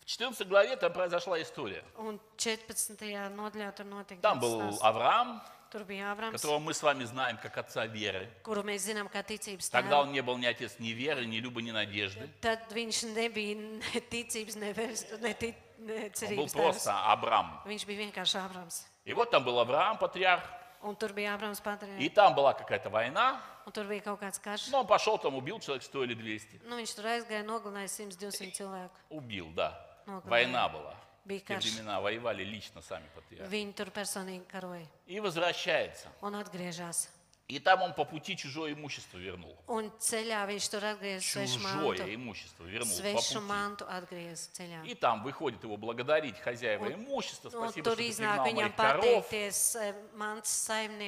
В 0.01 0.05
14 0.05 0.47
главе 0.47 0.75
там 0.75 0.93
произошла 0.93 1.41
история. 1.41 1.83
Un 1.97 2.19
14. 2.37 3.01
nodaļā 3.33 3.75
tur 3.75 3.85
notika 3.85 4.21
Там 4.21 4.39
был. 4.39 4.77
Авраам, 4.81 5.41
Tur 5.73 5.83
bija 5.89 6.11
Ābrams, 6.13 6.33
которого 6.33 6.59
мы 6.59 6.73
с 6.75 6.83
вами 6.83 7.03
знаем 7.03 7.37
как 7.41 7.57
отца 7.57 7.87
веры. 7.87 8.29
kuru 8.43 8.61
mēs 8.61 8.85
zinām 8.85 9.09
kā 9.09 9.23
ticības 9.25 9.71
Тогда 9.71 10.01
он 10.01 10.11
не 10.11 10.21
был 10.21 10.37
ни 10.37 10.45
отец 10.45 10.77
ни 10.77 10.89
веры, 10.93 11.25
ни 11.25 11.39
любы, 11.39 11.63
ни 11.63 11.71
надежды. 11.71 12.29
Tad 12.41 12.69
viņš 12.69 13.15
nebija 13.15 13.55
ne 13.57 13.99
ticības, 14.01 14.55
ne, 14.55 14.71
vers- 14.73 15.19
ne, 15.19 15.33
ti- 15.33 15.55
ne 15.79 16.11
Он 16.29 16.35
был 16.37 16.47
просто 16.53 16.93
Абрам. 17.11 17.59
Viņš 17.65 17.85
bija 17.87 18.05
vienkārši 18.05 18.37
Ābrams. 18.37 18.83
И 19.03 19.13
вот 19.13 19.31
там 19.31 19.43
был 19.43 19.57
Авраам, 19.59 19.97
патриарх, 19.97 20.43
Un 20.83 20.95
tur 20.95 21.11
bija 21.13 21.35
Ābrams 21.35 21.59
и 21.97 22.09
там 22.09 22.35
была 22.35 22.53
какая-то 22.53 22.89
война. 22.91 23.41
Un 23.65 23.71
tur 23.71 23.85
bija 23.85 24.01
kaut 24.03 24.19
kāds 24.21 24.37
karš. 24.39 24.69
Ну, 24.69 24.79
он 24.81 24.85
пошел 24.87 25.17
там, 25.17 25.33
убил 25.33 25.59
человек 25.59 25.81
100 25.81 26.03
или 26.03 26.13
200. 26.13 26.59
Nu, 26.65 26.75
viņš 26.75 26.93
tur 26.95 27.05
aizgāja, 27.05 27.43
nogalināja 27.43 27.87
100-200 27.87 28.51
cilvēku. 28.51 28.91
Убил, 29.09 29.47
да. 29.55 29.73
Ну, 30.05 30.21
да. 30.21 30.29
Война 30.29 30.69
была. 30.69 30.93
Те 31.25 31.57
времена 31.57 32.01
воевали 32.01 32.43
лично 32.43 32.81
сами 32.81 33.07
патриархи. 33.15 34.93
И 35.07 35.19
возвращается. 35.19 36.09
Un 36.21 36.35
atgriežas. 36.35 37.09
И 37.49 37.59
там 37.59 37.81
он 37.81 37.93
по 37.93 38.05
пути 38.05 38.37
чужое 38.37 38.73
имущество 38.73 39.17
вернул. 39.17 39.57
Svešu 39.67 41.59
mantu. 41.59 41.95
Чужое 41.95 42.15
имущество 42.15 42.63
вернул 42.63 42.97
по 42.97 43.03
пути. 43.03 44.89
И 44.89 44.95
там 44.95 45.23
выходит 45.23 45.63
его 45.63 45.77
благодарить 45.77 46.39
хозяева 46.39 46.93
имущества. 46.93 47.49
Un 47.49 47.69
Спасибо, 47.69 47.83
что 47.83 47.95
ты 47.95 48.09
viņam 48.09 48.55
моих 48.55 48.75
коров. 48.75 49.25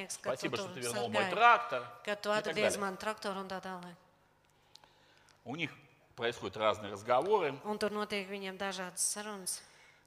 Спасибо, 0.10 0.58
что 0.58 0.68
ты 0.68 0.80
вернул 0.82 1.10
мой 1.10 1.30
трактор. 1.30 1.84
и 2.04 2.06
так 2.06 2.24
далее. 2.54 3.96
У 5.46 5.56
них 5.56 5.72
происходят 6.16 6.58
разные 6.58 6.92
разговоры. 6.92 7.56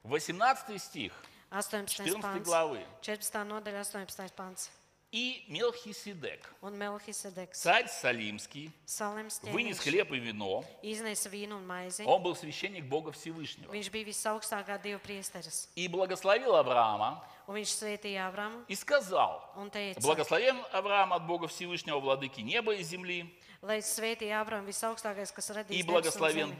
Un 0.03 0.11
tur 0.11 0.33
notiek 0.33 0.33
viņiem 0.33 0.39
dažādas 0.39 0.79
sarunas. 0.79 0.79
18 0.79 0.79
стих 0.79 1.13
18. 1.51 2.03
14 2.05 2.21
pāns. 2.21 2.43
главы. 2.43 2.85
14. 3.01 3.43
nodaļa, 3.43 3.79
18. 3.83 4.35
pāns. 4.35 4.69
И 5.11 5.43
Мелхиседек, 5.47 6.53
Un 6.61 6.77
Melhisedeks, 6.77 7.53
царь 7.53 7.87
Салимский, 7.87 8.71
Salims 8.85 9.39
вынес 9.51 9.79
хлеб 9.79 10.11
и 10.11 10.19
вино. 10.19 10.63
maizi. 11.65 12.05
Он 12.05 12.21
был 12.21 12.35
священник 12.35 12.85
Бога 12.85 13.11
Всевышнего. 13.11 13.73
И 15.75 15.87
благословил 15.87 16.55
Авраама 16.55 17.23
Abramu 17.47 18.65
и 18.67 18.75
сказал, 18.75 19.41
teica, 19.71 19.99
благословен 19.99 20.63
Авраам 20.71 21.13
от 21.13 21.25
Бога 21.25 21.47
Всевышнего, 21.47 21.99
владыки 21.99 22.41
неба 22.41 22.75
и 22.75 22.83
земли, 22.83 23.35
kas 23.63 23.99
и 25.69 25.83
благословен. 25.83 26.55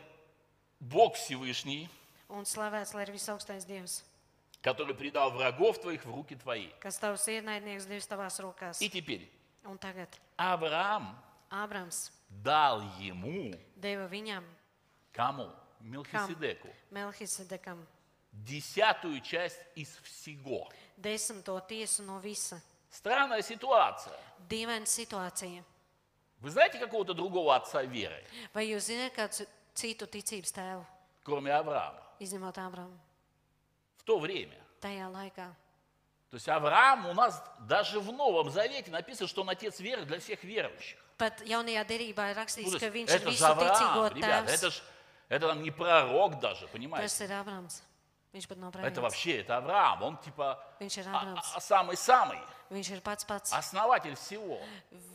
Бог 0.80 1.15
Всевышний, 1.17 1.88
Un 2.29 2.45
slavēts, 2.45 2.95
lai 2.95 3.03
ir 3.05 3.12
visaugstais 3.12 3.64
dievs, 3.67 4.03
который 4.62 4.95
предал 4.95 5.31
врагов 5.31 5.81
твоих 5.81 6.05
в 6.05 6.11
руки 6.11 6.35
твои. 6.37 6.71
kas 6.81 6.99
tavs 6.99 7.27
ienaidnieks 7.29 7.87
devis 7.87 8.07
tavās 8.09 8.38
rokās. 8.40 8.81
И 8.81 8.88
теперь 8.88 9.29
Un 9.64 9.79
tagad 9.79 10.09
Авраам 10.37 11.17
Abrams 11.51 12.11
дал 12.29 12.81
ему, 12.99 13.55
deva 13.77 14.09
viņam, 14.09 14.45
кому? 15.12 15.51
Мелхиседеку, 15.81 16.69
Melhisedekam, 16.90 17.85
десятую 18.33 19.21
часть 19.21 19.61
из 19.75 19.88
всего. 20.03 20.69
desmito 20.97 21.61
tiesu 21.69 22.03
no 22.03 22.19
visa. 22.21 22.61
Странная 22.90 23.43
ситуация. 23.43 24.14
Dīvaina 24.49 24.87
situācija. 24.87 25.62
Вы 26.40 26.51
знаете 26.51 26.79
какого-то 26.79 27.14
другого 27.14 27.55
отца 27.55 27.83
веры, 27.83 28.23
Vai 28.55 28.67
jūs 28.69 28.87
zināt 28.88 29.14
kādu 29.14 29.47
citu 29.75 30.07
ticības 30.07 30.53
tēvu, 30.53 30.85
кроме 31.23 31.53
Авраама, 31.53 32.01
Izņemot 32.20 32.58
Abramu, 32.58 32.98
в 33.98 34.04
то 34.04 34.20
время? 34.20 34.56
tajā 34.82 35.10
laikā? 35.12 35.54
То 36.30 36.36
есть 36.36 36.48
Авраам 36.48 37.08
у 37.08 37.14
нас 37.14 37.44
даже 37.68 38.00
в 38.00 38.12
Новом 38.12 38.50
Завете 38.52 38.92
написано, 38.92 39.28
что 39.28 39.42
он 39.42 39.50
отец 39.50 39.80
веры 39.80 40.06
для 40.06 40.20
всех 40.20 40.44
верующих. 40.44 40.98
Pat 41.18 41.42
jaunajā 41.44 41.84
derībā 41.88 42.30
ir 42.32 42.36
rakstīts, 42.38 42.72
то 42.72 42.80
ka 42.80 42.88
viņš 42.88 43.10
ir 43.10 43.26
visu 43.26 43.44
ticīgo 43.44 44.06
Авраам, 44.06 44.14
tēvs. 44.16 44.50
это 44.54 44.70
же 44.70 44.82
это 45.28 45.48
там 45.48 45.64
не 45.64 45.72
пророк 45.72 46.40
даже, 46.40 46.68
понимаете? 46.68 47.08
Tas 47.08 47.22
ir 47.26 47.32
Abrams. 47.32 47.82
Viņš 48.34 48.48
pat 48.48 48.58
nav 48.58 48.86
Это 48.86 49.02
вообще, 49.02 49.42
это 49.42 49.58
Авраам, 49.58 50.04
он 50.04 50.18
типа 50.18 50.64
Viņš 50.80 50.98
ir 51.02 51.08
а- 51.08 51.24
Abrams. 51.24 51.46
а- 51.56 51.60
самый-самый, 51.60 52.40
Viņš 52.70 52.92
ir 52.94 53.02
pats 53.02 53.26
pats. 53.26 53.52
основатель 53.52 54.16
всего. 54.16 54.60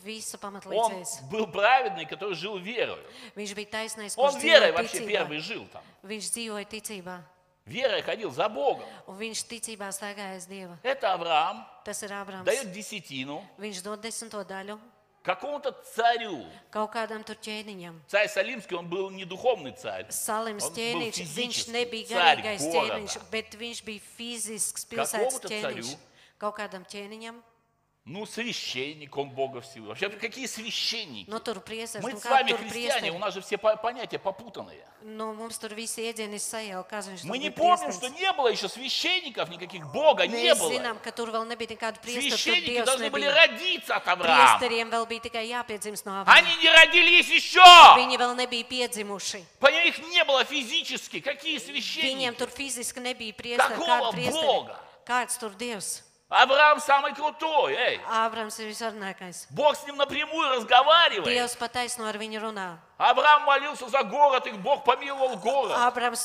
Visu 0.05 0.37
Он 0.43 1.05
был 1.31 1.47
праведный, 1.47 2.05
который 2.05 2.35
жил 2.35 2.59
верою. 2.59 3.05
Viņš 3.37 3.55
bija 3.55 3.71
taisnais, 3.71 4.15
Он 4.17 4.33
kurš 4.35 4.43
верой 4.43 4.73
dzīvoja 4.73 4.77
вообще 4.77 4.99
ticībā. 4.99 5.07
первый 5.07 5.39
жил 5.39 5.67
там. 5.73 5.83
Viņš 6.03 6.31
dzīvoja 6.35 6.65
ticībā. 6.69 7.23
Верой 7.67 8.03
ходил 8.03 8.31
за 8.31 8.49
Богом. 8.49 8.85
Un 9.07 9.17
viņš 9.17 9.47
ticībā 9.49 9.89
staigāja 9.93 10.35
aiz 10.37 10.47
Dieva. 10.47 10.77
Это 10.83 11.13
Авраам 11.15 11.65
Tas 11.85 12.03
ir 12.03 12.11
Abrams. 12.13 12.45
дает 12.45 12.73
десятину 12.73 13.41
Viņš 13.59 13.83
dod 13.83 14.01
desmito 14.03 14.43
daļu 14.45 14.79
какому-то 15.23 15.73
царю. 15.95 16.45
kaut 16.71 16.93
kādam 16.93 17.25
tur 17.25 17.37
ķēniņam. 17.37 17.95
Царь 18.09 18.29
Салимский, 18.29 18.77
он 18.77 18.89
был 18.91 19.09
не 19.11 19.25
духовный 19.25 19.73
царь. 19.73 20.07
Salims 20.11 20.65
Он 20.65 20.71
был 20.71 20.77
ķēniņš, 20.77 21.17
viņš 21.35 21.69
nebija 21.73 22.07
garīgais 22.11 22.61
ķēniņš, 22.69 23.31
bet 23.31 23.55
viņš 23.55 23.85
bija 23.85 24.01
fizisks 24.19 24.85
pilsētas 24.85 25.41
Какому-то 25.41 25.49
ķēniņš. 25.49 25.97
Kaut 26.45 26.59
kādam 26.61 26.85
ķēniņam. 26.85 27.41
Ну, 28.07 28.27
священник, 28.27 29.17
он 29.17 29.31
Бога 29.31 29.63
всего. 29.63 29.87
Вообще, 29.87 30.11
какие 30.11 30.45
священники? 30.47 31.25
Nu, 31.31 31.41
tur 31.41 31.59
priesteris, 31.65 32.03
Мы 32.05 32.13
nu, 32.13 32.21
с 32.21 32.25
вами 32.27 32.53
христиане, 32.53 33.13
у 33.13 33.15
priesteris. 33.15 33.19
нас 33.19 33.33
же 33.33 33.41
все 33.41 33.57
по- 33.57 33.77
понятия 33.77 34.19
попутанные. 34.19 34.85
Mums 35.03 35.59
tur 35.59 35.73
visi 35.73 36.03
iedienas 36.03 36.45
sajau, 36.45 36.85
viņš 36.85 37.25
Мы 37.25 37.39
не 37.39 37.49
помним, 37.51 37.91
что 37.93 38.09
не 38.11 38.31
было 38.35 38.49
еще 38.49 38.69
священников, 38.69 39.49
никаких 39.49 39.91
Бога 39.91 40.27
не 40.27 40.37
Mēs 40.51 40.59
было. 40.59 40.69
zinām, 40.69 41.01
ka 41.03 41.13
tur 41.13 41.31
vēl 41.31 41.47
nebija 41.49 41.79
Священники 42.05 42.85
должны 42.85 43.09
были 43.09 43.25
родиться 43.25 43.97
от 43.97 44.07
Авраама. 44.07 44.59
Priesteriem 44.61 44.91
vēl 44.91 45.07
bija 45.09 45.21
tikai 45.23 45.49
jāpiedzimst 45.49 46.05
no 46.05 46.21
Avrama. 46.21 46.37
Они 46.37 46.55
не 46.57 46.69
родились 46.69 47.31
еще. 47.31 47.65
Viņi 47.97 48.19
vēl 48.19 48.37
nebija 48.37 48.65
piedzimuši. 48.69 49.45
Понимаете, 49.59 49.89
их 49.89 49.99
не 50.11 50.23
было 50.25 50.45
физически. 50.45 51.21
Какие 51.21 51.57
Viņiem 51.57 51.65
священники? 51.73 52.37
tur 52.37 52.49
fiziski 52.51 53.01
nebija 53.01 53.33
priesteri. 53.33 53.79
Какого? 53.79 54.13
Бога? 54.13 54.79
Kāds 55.07 55.39
tur 55.41 55.55
Dievs? 55.57 56.03
Авраам 56.35 56.81
самый 56.81 57.15
крутой. 57.15 57.75
Эй, 57.75 58.01
Ābrams 58.11 58.59
ir 58.59 58.67
visvarnākais. 58.67 59.47
Бог 59.51 59.77
с 59.77 59.87
ним 59.87 59.97
напрямую 59.97 60.51
разговаривает. 60.57 61.27
Dievs 61.31 61.55
pataisno 61.57 62.07
ar 62.09 62.17
viņu 62.19 62.41
runā. 62.43 62.77
Авраам 62.99 63.43
молился 63.45 63.89
за 63.89 64.03
город, 64.03 64.47
и 64.47 64.53
Бог 64.53 64.83
помиловал 64.83 65.37
город. 65.37 65.77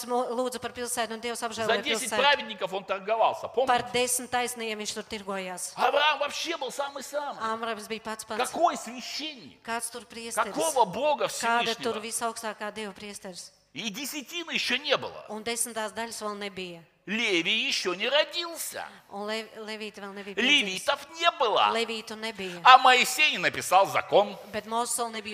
Mu- 0.08 0.30
lūdza 0.34 0.60
par 0.60 0.72
pilsētu, 0.72 1.14
un 1.14 1.22
Dievs 1.22 1.40
За 1.40 1.46
apžēloja 1.48 1.82
10 1.84 2.10
pilsētu. 2.10 2.18
праведников 2.18 2.74
он 2.74 2.84
торговался. 2.86 3.48
Par 3.48 3.54
Помните? 3.84 3.92
desmit 3.94 4.30
taisnījiem 4.32 4.78
viņš 4.82 4.94
tur 4.96 5.04
tirgojās. 5.04 5.74
Авраам 5.76 6.18
вообще 6.20 6.58
был 6.58 6.72
самый-самый. 6.72 7.38
Ābrams 7.44 7.88
bija 7.88 8.02
pats 8.02 8.26
pats. 8.26 8.38
Какой 8.50 8.78
священник? 8.78 9.62
Kāds 9.64 9.92
tur 9.92 10.06
priesteris? 10.06 10.54
Какого 10.54 10.86
Бога 10.86 11.26
Kāda 11.28 11.76
tur 11.76 11.94
Всевышнего? 11.94 12.02
visaugstākā 12.02 12.74
Dieva 12.74 12.94
priesteris? 12.94 13.52
И 13.74 13.90
десятины 13.92 14.52
еще 14.52 14.80
не 14.80 14.98
было. 14.98 15.26
Un 15.30 15.44
desmitās 15.44 15.94
daļas 15.94 16.20
vēl 16.22 16.36
nebija. 16.38 16.82
Левий 17.10 17.66
еще 17.66 17.96
не 17.96 18.08
родился. 18.08 18.86
Nebija 19.10 20.36
piedzimis. 20.36 20.38
Левитов 20.38 21.00
не 21.20 21.32
было. 21.40 21.72
Levītu 21.74 22.16
nebija. 22.16 22.62
А 22.64 22.78
Моисей 22.78 23.32
не 23.32 23.40
написал 23.40 23.88
закон. 23.88 24.38
Не 24.54 24.60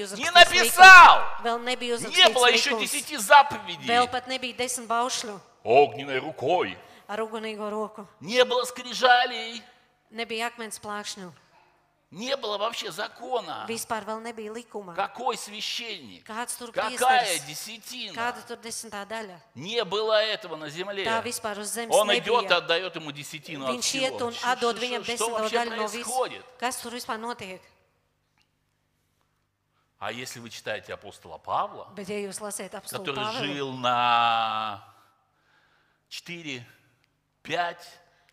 uzrakstīts. 0.06 0.34
написал! 0.34 1.22
nebija 1.60 1.98
Не 1.98 2.30
было 2.30 2.46
еще 2.50 2.80
десяти 2.80 3.18
заповедей. 3.18 3.86
Vēl 3.86 4.08
pat 4.10 4.26
nebija 4.28 4.56
desmit 4.56 4.88
baušļu 4.88 5.38
Огненной 5.66 6.20
рукой. 6.20 6.78
ar 7.10 7.20
ugunīgo 7.20 7.70
roku. 7.70 8.08
Не 8.22 8.46
было 8.46 8.64
скрижалей. 8.64 9.62
Nebija 10.12 10.48
akmens 10.48 10.80
plākšņu. 10.80 11.30
Не 12.12 12.38
было 12.38 12.58
вообще 12.58 12.92
закона. 12.92 13.66
Vispār 13.68 14.06
vēl 14.06 14.22
nebija 14.22 14.52
likuma. 14.54 14.96
Какой 14.96 15.36
священник? 15.38 16.24
Kāds 16.26 16.56
tur 16.58 16.72
Какая 16.72 16.96
priesteris? 16.96 17.46
десятина? 17.48 18.14
Kāda 18.14 18.46
tur 18.48 18.58
desmitā 18.58 19.04
daļa? 19.06 19.40
Не 19.56 19.84
было 19.84 20.14
этого 20.24 20.56
на 20.56 20.70
земле. 20.70 21.04
Tā 21.04 21.22
vispār 21.24 21.58
uz 21.60 21.68
zemes 21.76 21.92
Он 21.94 22.08
идет 22.16 22.50
и 22.50 22.54
отдает 22.54 22.96
ему 22.96 23.12
десятину 23.12 23.66
от 23.66 23.72
Viņš 23.76 23.82
всего. 23.82 24.06
iet 24.06 24.22
un 24.22 24.32
Ш- 24.34 24.52
atdod 24.54 24.78
ш- 24.78 24.82
viņam 24.86 25.04
Что 25.04 25.12
desmito 25.12 25.32
вообще 25.40 25.58
daļu 25.58 25.76
no 25.76 25.88
visu. 25.88 26.04
происходит? 26.06 26.46
Kas 26.60 26.78
tur 26.82 26.92
vispār 26.94 27.18
notiek? 27.20 27.62
А 30.00 30.12
если 30.12 30.40
вы 30.40 30.50
читаете 30.50 30.94
апостола 30.94 31.38
Павла, 31.40 31.88
Bet, 31.96 32.08
ja 32.08 32.20
jūs 32.20 32.40
lasāt 32.40 32.74
apstulbu 32.76 33.06
который 33.06 33.16
Pāvelu, 33.16 33.46
жил 33.56 33.72
на 33.74 34.84
4, 36.10 36.64
5, 37.42 37.78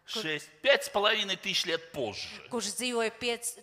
6, 0.07 0.49
5 0.63 0.85
с 0.85 0.89
половиной 0.89 1.37
тысяч 1.37 1.65
лет 1.65 1.93
позже. 1.93 2.29
kurš 2.51 2.75
dzīvoja 2.75 3.11
5 3.11 3.59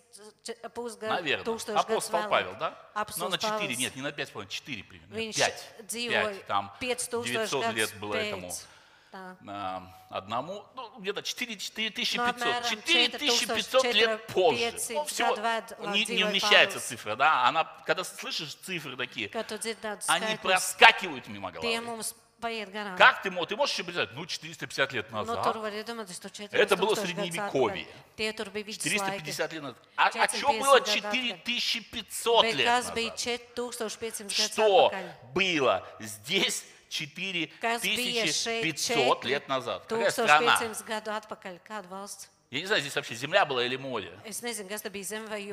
pusgadu 0.74 1.08
Наверное. 1.20 1.44
tūkstošu 1.44 1.76
gadus 1.76 1.84
Апостол 1.84 2.28
Павел, 2.28 2.56
да? 2.58 2.70
Ну, 2.94 3.02
Apostols 3.02 3.28
на 3.30 3.38
4, 3.38 3.66
Pāvils. 3.68 3.76
нет, 3.76 3.96
не 3.96 4.02
на 4.02 4.12
5 4.12 4.28
с 4.28 4.30
половиной, 4.30 4.50
4 4.52 4.82
примерно. 4.84 5.14
Viņš 5.14 5.36
5. 5.36 5.64
dzīvoja 5.86 6.32
5, 6.32 6.46
там 6.46 6.72
5000 6.80 7.30
900 7.30 7.74
лет 7.74 7.94
было 8.00 8.14
этому 8.14 8.48
pēc. 8.48 8.64
Tā. 9.12 9.36
а, 9.48 9.82
одному, 10.08 10.64
ну, 10.76 11.00
где-то 11.00 11.22
4, 11.22 11.54
Ну, 11.54 11.58
4500, 11.58 12.20
apmēram 12.30 12.62
4500 12.70 13.84
лет 13.94 14.26
позже. 14.28 14.70
4500 14.70 14.96
Ну, 14.96 15.04
всего 15.04 15.36
не, 15.94 16.04
не 16.06 16.24
вмещается 16.24 16.78
цифра, 16.80 17.16
да? 17.16 17.48
Она, 17.48 17.64
когда 17.86 18.04
слышишь 18.04 18.54
цифры 18.54 18.96
такие, 18.96 19.28
Kad 19.28 19.48
tu 19.48 19.58
dzirdi 19.58 19.82
tādus 19.82 20.04
они 20.06 20.26
skaitļus, 20.26 20.38
проскакивают 20.42 21.26
мимо 21.28 21.50
tie 21.50 21.60
головы. 21.60 21.80
mums 21.80 22.14
paiet 22.40 22.70
garām. 22.72 22.96
Как 22.96 23.22
ты, 23.22 23.30
ты 23.46 23.56
можешь 23.56 23.74
себе 23.76 23.84
представить, 23.84 24.12
ну, 24.14 24.26
450 24.26 24.92
лет 24.92 25.10
Nu, 25.10 25.24
tur 25.24 25.26
назад, 25.26 25.56
var 25.56 25.72
iedomāties, 25.72 26.18
tur 26.20 26.30
4000 26.30 26.56
Это 26.56 26.76
было 26.76 26.94
средневековье. 26.94 27.86
atpakaļ. 27.86 28.16
Tie 28.16 28.32
tur 28.32 28.50
bija 28.50 28.64
viduslaiki. 28.64 29.30
450 29.30 29.52
лет 29.52 29.62
назад. 29.62 29.78
А, 29.96 30.06
а 30.06 30.10
450 30.10 30.38
что 30.38 30.48
было 30.52 30.78
год 30.78 30.86
назад. 30.86 30.94
4500 30.94 32.44
Bet 32.44 32.54
лет 32.54 32.66
bija 32.94 33.10
назад? 33.10 33.16
4500 33.16 34.26
gadus 34.26 34.52
Что 34.52 34.92
было 35.34 35.86
здесь 36.00 36.64
Kas 37.60 37.82
bija 37.82 38.24
šeit 38.26 38.62
4500 38.64 39.24
лет 39.24 39.48
назад? 39.48 39.86
Какая 39.86 40.10
страна? 40.10 40.58
1500 42.50 42.50
gadu 42.50 42.50
atpakaļ? 42.50 42.50
Kāda 42.50 42.50
valsts? 42.50 42.52
Я 42.52 42.60
не 42.60 42.66
знаю, 42.66 42.80
здесь 42.80 42.96
вообще 42.96 43.14
земля 43.14 43.44
была 43.44 43.64
или 43.64 43.76
море. 43.76 44.10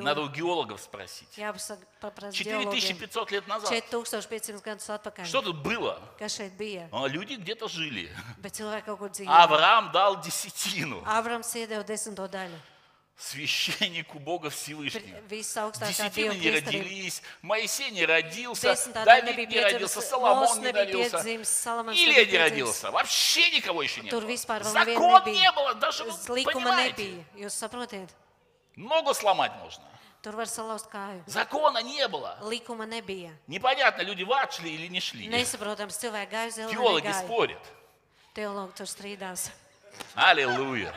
Надо 0.02 0.22
у 0.22 0.28
геологов 0.28 0.80
спросить. 0.80 1.28
Jāpasaka, 1.38 1.86
paprasti 2.00 2.42
geologiem. 2.42 2.80
4500 2.80 3.30
лет 3.30 3.46
назад. 3.46 3.70
4500 3.70 4.62
gadus 4.64 4.88
atpakaļ. 4.90 5.24
Что 5.24 5.42
тут 5.42 5.62
было? 5.62 6.02
А, 6.90 7.06
Люди 7.06 7.34
где-то 7.34 7.68
жили. 7.68 8.10
Авраам 9.26 9.92
дал 9.92 10.20
десятину 10.20 11.04
Священнику 13.18 14.20
Бога 14.20 14.48
Всевышнего. 14.48 15.20
Десятины 15.28 16.34
не 16.34 16.50
родились, 16.52 17.20
Моисей 17.42 17.90
не 17.90 18.06
родился, 18.06 18.76
Давид 19.04 19.24
nebija 19.24 19.46
не 19.46 19.60
родился, 19.60 20.00
Соломон 20.00 20.60
не 20.60 20.66
nebija 20.66 20.84
родился, 20.84 21.18
Илия 21.94 22.24
nebija 22.24 22.30
не 22.30 22.38
родился. 22.38 22.90
Вообще 22.92 23.50
никого 23.50 23.82
еще 23.82 24.02
не 24.02 24.10
было. 24.10 24.20
Закон 24.62 25.24
nebija. 25.24 25.34
не 25.34 25.52
было, 25.52 25.74
даже 25.74 26.04
понимаете. 26.04 27.24
nebija. 27.34 28.08
Ногу 28.76 29.12
сломать 29.14 29.52
можно. 29.60 29.82
Tur 30.22 30.36
var 30.36 30.46
salauzt 30.46 30.86
kāju. 30.86 31.22
Закона 31.26 31.82
не 31.82 32.06
было. 32.06 32.38
Likuma 32.42 32.86
nebija. 32.86 33.32
Непонятно, 33.48 34.02
люди 34.02 34.24
шли 34.50 34.74
или 34.74 34.86
не 34.86 35.00
шли. 35.00 35.26
Nesaprotams, 35.26 35.98
cilvēki 35.98 36.30
gāja 36.30 36.46
uz 36.48 36.54
zemi. 36.54 36.72
Теологи 36.72 37.12
спорят. 37.12 37.62
Teologi 38.34 38.74
tur 38.76 38.86
strīdās. 38.86 39.50
Аллилуйя. 40.14 40.94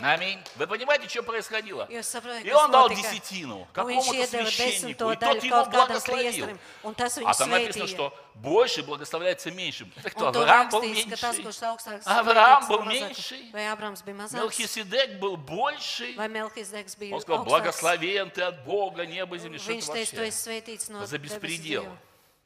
Аминь. 0.00 0.40
Вы 0.56 0.66
понимаете, 0.66 1.08
что 1.08 1.22
происходило? 1.22 1.86
И 1.88 2.52
он 2.52 2.70
дал 2.70 2.88
десятину 2.88 3.66
какому-то 3.72 4.26
священнику, 4.26 5.10
и 5.10 5.16
тот 5.16 5.42
его 5.42 5.64
благословил. 5.66 6.58
А 6.82 7.34
там 7.34 7.50
написано, 7.50 7.86
что 7.86 8.12
больше 8.34 8.82
благословляется 8.82 9.50
меньшим. 9.50 9.92
Это 9.96 10.10
кто? 10.10 10.28
Авраам 10.28 10.68
был 10.68 10.82
меньший. 10.82 12.02
Авраам 12.04 12.66
был 12.66 12.82
меньший. 12.84 13.50
Мелхиседек 13.52 15.18
был 15.18 15.36
больший. 15.36 16.14
Bija 16.14 17.14
Он 17.14 17.20
сказал, 17.20 17.44
благословен 17.44 18.30
ты 18.30 18.42
от 18.42 18.64
Бога, 18.64 19.06
неба 19.06 19.36
и 19.36 19.38
земли. 19.38 19.58
Что 19.58 19.72
это 19.72 20.16
вообще? 20.16 21.06
За 21.06 21.18
беспредел. 21.18 21.86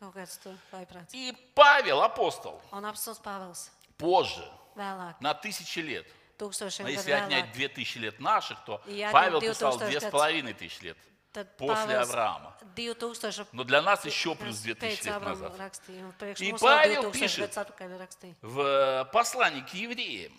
Vaiprāts. 0.00 1.08
И 1.12 1.34
Павел, 1.54 2.02
апостол, 2.02 2.62
позже, 3.96 4.48
на 5.20 5.34
тысячи 5.34 5.80
лет, 5.80 6.06
но 6.38 6.88
если 6.88 7.10
отнять 7.12 7.46
vēlāk, 7.46 7.52
две 7.52 7.68
тысячи 7.68 7.98
лет 7.98 8.20
наших, 8.20 8.58
то 8.64 8.82
Павел 9.12 9.40
2000 9.40 9.54
писал 9.54 9.78
две 9.78 10.00
с 10.00 10.82
лет. 10.82 10.96
после 11.56 11.98
Авраама. 11.98 12.56
2000 12.74 13.46
Но 13.52 13.64
для 13.64 13.82
нас 13.82 14.04
еще 14.04 14.34
плюс 14.34 14.58
две 14.58 14.74
pēc 14.74 14.80
тысячи 14.80 15.06
лет 15.06 15.14
Abrama 15.14 15.56
назад. 15.56 15.80
И 16.40 16.52
Павел 16.52 17.02
2000 17.10 17.20
пишет. 17.20 17.56
В 18.42 18.60
э, 18.60 19.04
послании 19.12 19.62
к 19.62 19.74
евреям, 19.74 20.32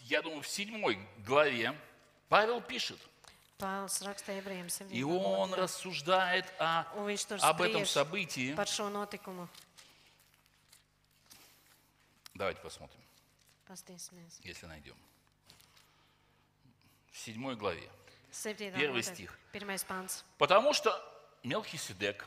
я 0.00 0.22
думаю, 0.22 0.42
в 0.42 0.48
седьмой 0.48 0.98
главе, 1.18 1.74
Павел 2.28 2.60
пишет, 2.60 2.98
Pāvils 3.58 4.02
raksta 4.02 4.38
ebrejiem 4.38 4.68
7. 4.68 4.86
и 4.94 5.02
он 5.02 5.52
рассуждает 5.52 6.46
о, 6.60 6.84
об 7.40 7.60
этом 7.60 7.86
событии. 7.86 8.54
Давайте 12.34 12.60
посмотрим. 12.60 13.07
Если 14.42 14.66
найдем. 14.66 14.96
В 17.12 17.18
седьмой 17.18 17.56
главе. 17.56 17.88
7. 18.30 18.56
Первый 18.56 19.02
стих. 19.02 19.38
Потому 20.38 20.72
что 20.72 20.92
Мелхиседек, 21.44 22.26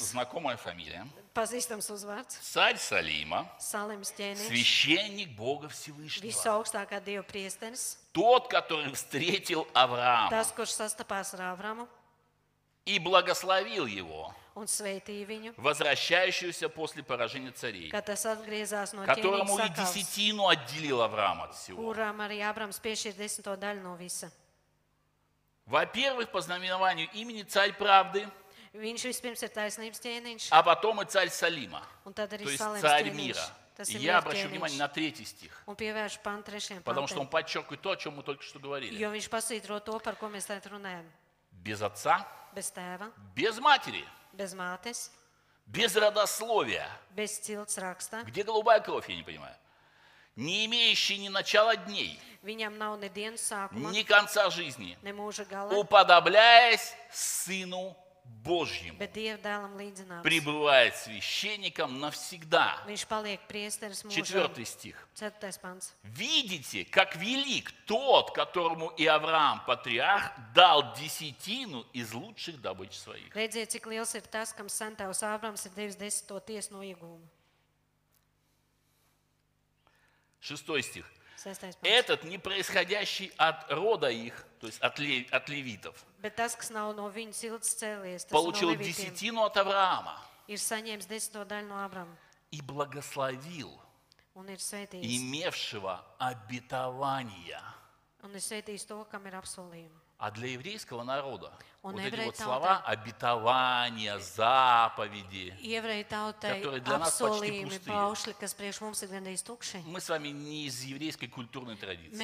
знакомая 0.00 0.56
фамилия, 0.56 1.06
царь 2.42 2.76
Салима, 2.76 3.50
священник 3.58 5.30
Бога 5.36 5.68
Всевышнего, 5.68 6.22
тот, 8.12 8.48
который 8.48 8.92
встретил 8.92 9.68
Авраама. 9.72 10.30
И 12.84 12.98
благословил 12.98 13.86
его, 13.86 14.34
un 14.54 14.66
sveitīja 14.66 15.26
viņu, 15.26 15.54
возвращающегося 15.56 16.68
после 16.68 17.02
поражения 17.02 17.50
царей, 17.52 17.90
kad 17.90 18.04
tas 18.06 18.24
atgriezās 18.26 18.92
no 18.92 19.06
которому 19.06 19.58
и 19.58 19.62
ķēniņa 19.62 19.76
десятину 19.76 20.48
отделил 20.48 21.02
Авраам 21.02 21.42
от 21.42 21.54
всего. 21.54 21.80
kurām 21.82 22.20
arī 22.20 22.40
Ābrams 22.44 22.80
piešķīra 22.80 23.16
desmito 23.16 23.56
daļu 23.56 23.82
no 23.82 23.96
visa. 23.96 24.30
Во-первых, 25.66 26.30
по 26.30 26.40
знаменованию 26.40 27.08
имени 27.12 27.42
царь 27.44 27.72
правды, 27.72 28.28
Viņš 28.72 29.02
vispirms 29.04 29.42
ir 29.44 29.50
taisnības 29.52 30.00
ķēniņš, 30.00 30.48
а 30.50 30.62
потом 30.62 31.02
и 31.02 31.04
царь 31.04 31.28
Салима, 31.28 31.82
un 32.06 32.14
tad 32.14 32.30
то 32.30 32.36
есть 32.36 32.58
Salims 32.60 32.80
царь 32.80 33.04
ķēniņš. 33.10 33.14
мира. 33.14 33.46
Tas 33.76 33.88
И 33.88 33.96
ir 33.96 34.00
я 34.00 34.18
обращу 34.18 34.48
внимание 34.48 34.78
на 34.78 34.88
третий 34.88 35.24
стих, 35.24 35.62
Un 35.66 35.76
trešiem 35.76 36.82
потому 36.82 37.06
что 37.06 37.20
он 37.20 37.26
pantam, 37.26 37.30
подчеркивает 37.30 37.80
то, 37.82 37.90
о 37.90 37.96
чем 37.96 38.16
мы 38.16 38.22
только 38.22 38.42
что 38.42 38.58
говорили. 38.58 38.98
jo 38.98 39.10
viņš 39.10 39.28
pasvītro 39.28 39.80
to, 39.84 39.98
par 40.00 40.16
ko 40.16 40.28
mēs 40.28 40.46
tagad 40.46 40.66
runājam. 40.72 41.04
Без 41.62 41.80
отца, 41.80 42.26
Bez 42.54 42.70
tēva, 42.74 43.10
без 43.34 43.58
матери, 43.60 44.04
bez 44.32 44.52
mātes, 44.54 45.10
без 45.66 45.94
родословия. 45.96 46.88
bez 47.14 47.38
cilts 47.40 47.78
raksta. 47.78 48.24
Где 48.24 48.42
голубая 48.42 48.80
кровь, 48.80 49.08
я 49.08 49.16
не 49.16 49.22
понимаю. 49.22 49.54
Не 50.34 50.64
имеющий 50.66 51.18
ни 51.18 51.28
начала 51.28 51.76
дней, 51.76 52.18
Viņam 52.42 52.76
nav 52.76 52.98
ne 52.98 53.08
dienas 53.08 53.40
sākuma, 53.40 53.92
ни 53.92 54.02
конца 54.02 54.50
жизни, 54.50 54.98
ne 55.02 55.12
mūža 55.12 55.46
gala, 55.48 55.70
уподобляясь 55.78 56.92
Сыну 57.12 57.94
Līdzināms. 58.44 60.22
пребывает 60.22 60.96
священником 60.96 62.00
навсегда. 62.00 62.82
Четвертый 64.10 64.64
стих. 64.64 65.08
Видите, 66.02 66.84
как 66.84 67.14
велик 67.16 67.72
тот, 67.86 68.32
которому 68.32 68.88
и 68.88 69.06
Авраам, 69.06 69.64
патриарх, 69.64 70.32
дал 70.54 70.92
десятину 70.94 71.86
из 71.92 72.12
лучших 72.12 72.60
добыч 72.60 72.94
своих. 72.94 73.34
Redziet, 73.36 73.70
cik 73.70 73.86
liels 73.86 74.14
ir 74.14 74.22
tas, 74.22 74.52
kam 74.52 74.66
sentāvs 74.66 75.22
Ābrams 75.22 75.66
ir 75.66 75.72
devis 75.76 75.96
desmito 75.96 76.40
tiesu 76.40 76.74
no 76.74 76.82
iegūma. 76.82 77.22
Шестой 80.40 80.82
стих. 80.82 81.06
Этот, 81.82 82.24
не 82.24 82.38
происходящий 82.38 83.32
от 83.36 83.70
рода 83.70 84.08
их, 84.08 84.44
то 84.60 84.66
есть 84.66 84.80
от, 84.80 84.98
ле- 84.98 85.26
от 85.30 85.48
левитов, 85.48 85.96
no 86.94 87.10
cēlies, 87.64 88.28
получил 88.30 88.70
no 88.70 88.76
десятину 88.76 89.42
от 89.44 89.56
Авраама. 89.56 90.18
и 92.50 92.60
благословил 92.60 93.70
имевшего 95.02 96.04
обетования. 96.18 97.62
Un 98.22 98.34
ir 98.34 98.40
sveitījis 98.40 98.86
to, 98.86 99.04
kam 99.10 99.26
ir 99.26 99.34
apsolījumi. 99.34 100.01
А 100.22 100.30
для 100.30 100.46
еврейского 100.50 101.02
народа 101.02 101.50
Он 101.82 101.94
вот 101.94 102.00
эти 102.00 102.14
вот 102.26 102.36
слова 102.36 102.80
обетования, 102.86 104.16
заповеди, 104.20 105.52
Которые 106.62 106.80
для 106.80 106.98
нас 106.98 107.18
почти 107.18 107.64
пустые. 107.64 107.96
мы 109.84 110.00
с 110.00 110.08
вами 110.08 110.28
не 110.28 110.66
из 110.66 110.80
еврейской 110.84 111.26
культурной 111.26 111.74
традиции. 111.74 112.16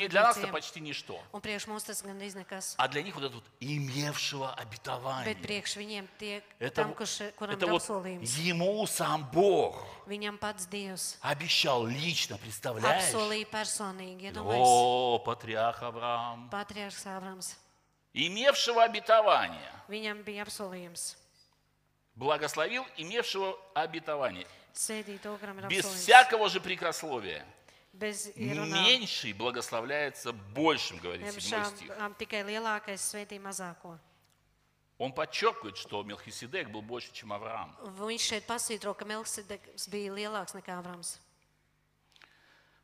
И 0.00 0.08
для 0.08 0.22
нас 0.22 0.38
это 0.38 0.46
почти 0.52 0.80
ничто. 0.80 1.20
Un. 1.34 1.42
А 2.78 2.88
для 2.88 3.02
них 3.02 3.14
вот 3.16 3.24
это 3.24 3.34
вот 3.34 3.44
имевшего 3.60 4.54
обетование. 4.54 5.34
Это, 6.58 6.80
tam, 6.84 6.88
вот- 6.88 6.96
это 7.52 7.66
вот 7.66 7.82
ему 8.38 8.86
сам 8.86 9.28
Бог 9.30 9.76
viņam 10.06 10.38
pats 10.38 10.66
Dievs 10.66 11.16
обещал 11.20 11.86
лично, 11.86 12.38
представляешь? 12.38 13.12
apsolīja 13.12 13.46
personīgi. 13.50 14.30
Iedomājieties, 14.30 14.64
О, 14.64 15.18
патриарх 15.24 15.82
Авраам. 15.82 16.48
Patriārhs 16.50 17.04
Ābrams. 17.06 17.54
Имевшего 18.14 18.82
обетование. 18.84 19.70
Viņam 19.88 20.22
bija 20.24 20.44
apsolījums. 20.46 21.16
Благословил 22.14 22.84
имевшего 22.96 23.58
обетование. 23.74 24.46
Sēdīt 24.72 25.20
to, 25.22 25.36
kuram 25.38 25.58
ir 25.58 25.68
Без 25.68 25.84
apsolījums. 25.84 26.02
всякого 26.04 26.48
же 26.48 26.60
прикословия. 26.60 27.44
Bez 27.92 28.28
ierunām. 28.36 28.72
Меньший 28.84 29.32
благословляется 29.32 30.32
большим, 30.32 30.98
говорит 30.98 31.32
седьмой 31.32 31.60
Šām, 31.62 31.76
стих. 31.76 31.90
ām, 31.98 32.14
tikai 32.18 32.42
lielākais 32.44 33.00
svētī 33.00 33.38
mazāko. 33.40 33.98
Он 34.98 35.12
подчеркивает, 35.12 35.76
что 35.76 36.02
Мелхиседек 36.02 36.70
был 36.70 36.80
больше, 36.80 37.12
чем 37.12 37.32
Авраам. 37.32 37.76
Viņš 37.98 38.28
šeit 38.32 38.46
pasvītro, 38.48 38.94
ka 38.96 39.04
Melksideks 39.04 39.88
bija 39.92 40.12
lielāks 40.12 40.56
nekā 40.56 40.78
Abrams. 40.80 41.18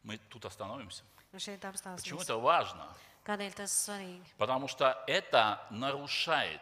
Мы 0.02 0.18
тут 0.28 0.44
остановимся. 0.44 1.04
Почему 1.30 2.20
это 2.20 2.36
важно? 2.36 2.94
Потому 4.36 4.68
что 4.68 5.04
это 5.06 5.66
нарушает 5.70 6.60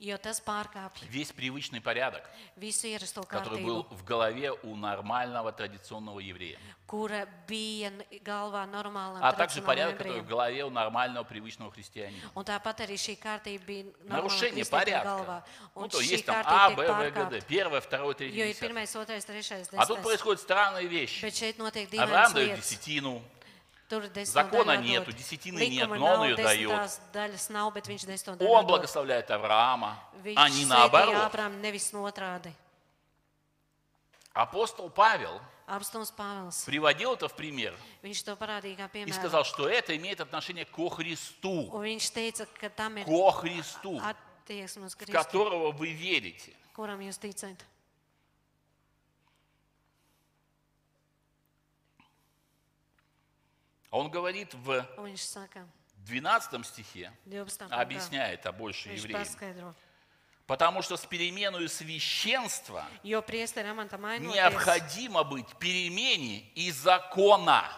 Jo 0.00 0.14
tas 0.16 0.38
pārkāpj 0.40 1.08
весь 1.10 1.32
привычный 1.32 1.80
порядок, 1.80 2.22
visu 2.56 2.86
ierasto 2.86 3.26
который 3.26 3.60
был 3.64 3.82
kārtību, 3.82 3.96
в 3.96 4.04
голове 4.04 4.52
у 4.62 4.76
нормального 4.76 5.50
традиционного 5.50 6.20
еврея. 6.20 6.56
kura 6.86 7.26
bija 7.48 7.90
n- 7.90 8.04
galvā 8.22 8.64
normālam 8.70 9.18
А 9.20 9.32
также 9.32 9.58
tradicionālam 9.60 9.66
порядок, 9.66 9.98
который 9.98 10.20
в 10.20 10.26
голове 10.28 10.64
у 10.64 10.70
нормального 10.70 11.24
привычного 11.24 11.72
христианина. 11.72 12.30
Un 12.36 12.44
tāpat 12.44 12.78
arī 12.86 12.94
šī 12.94 13.18
kārtība 13.18 13.64
bija 13.66 13.84
normāla 13.84 14.08
Нарушение 14.22 14.62
kristietim 14.64 14.70
порядка. 14.70 15.44
Ну, 15.74 15.82
Un 15.82 15.88
то 15.90 15.98
šī 16.00 16.12
есть 16.12 16.26
там 16.26 16.36
kārtība 16.36 16.46
А, 16.46 16.68
tiek 16.70 16.76
Б, 16.76 16.86
В, 16.86 16.86
Г, 16.86 17.10
Д. 17.10 17.38
pārkāpta. 17.40 17.44
Первое, 17.48 17.80
второе, 17.80 18.14
Jo 18.14 18.14
третье, 18.14 18.44
ir 18.44 18.54
десятое. 18.54 18.68
pirmais, 18.68 18.94
otrais, 18.94 19.24
trešais, 19.26 19.68
А 19.72 19.84
тут 19.84 19.98
desmitais. 19.98 20.02
происходят 20.04 20.40
странные 20.40 20.86
вещи. 20.86 21.24
Bet 21.24 21.34
šeit 21.34 21.58
notiek 21.58 21.92
Авраам 21.98 22.30
dīvainas 22.30 22.34
дает 22.34 22.48
lietas. 22.56 22.60
десятину, 22.70 23.20
Закона 24.24 24.76
нету, 24.76 25.12
десятины 25.12 25.66
нет, 25.66 25.88
но 25.88 26.14
он 26.14 26.24
ее 26.24 26.36
дает. 26.36 26.90
он 28.40 28.66
благословляет 28.66 29.30
Авраама, 29.30 29.98
а 30.36 30.48
не 30.50 30.66
наоборот. 30.66 31.34
Апостол 34.34 34.90
Павел 34.90 35.40
приводил 36.66 37.14
это 37.14 37.28
в 37.28 37.34
пример 37.34 37.74
и 38.02 39.12
сказал, 39.12 39.44
что 39.44 39.68
это 39.68 39.96
имеет 39.96 40.20
отношение 40.20 40.64
ко 40.66 40.88
Христу, 40.90 41.70
ко 41.70 43.30
Христу, 43.32 44.00
в 44.00 45.12
которого 45.12 45.72
вы 45.72 45.92
верите. 45.92 46.54
kuram 46.78 47.00
jūs 47.02 47.18
ticat. 47.18 47.64
Он 53.90 54.10
говорит 54.10 54.54
в 54.54 54.86
Un 54.98 55.04
viņš 55.04 55.22
saka, 55.22 55.66
12 56.04 56.66
стихе, 56.66 57.12
12. 57.26 57.68
pantā, 57.68 57.80
объясняет, 57.80 58.46
а 58.46 58.52
больше 58.52 58.90
евреям. 58.90 59.74
Потому 60.46 60.80
что 60.80 60.96
с 60.96 61.04
переменой 61.04 61.68
священства 61.68 62.86
необходимо 63.02 65.22
быть 65.22 65.46
перемене 65.58 66.48
и 66.54 66.70
закона. 66.70 67.70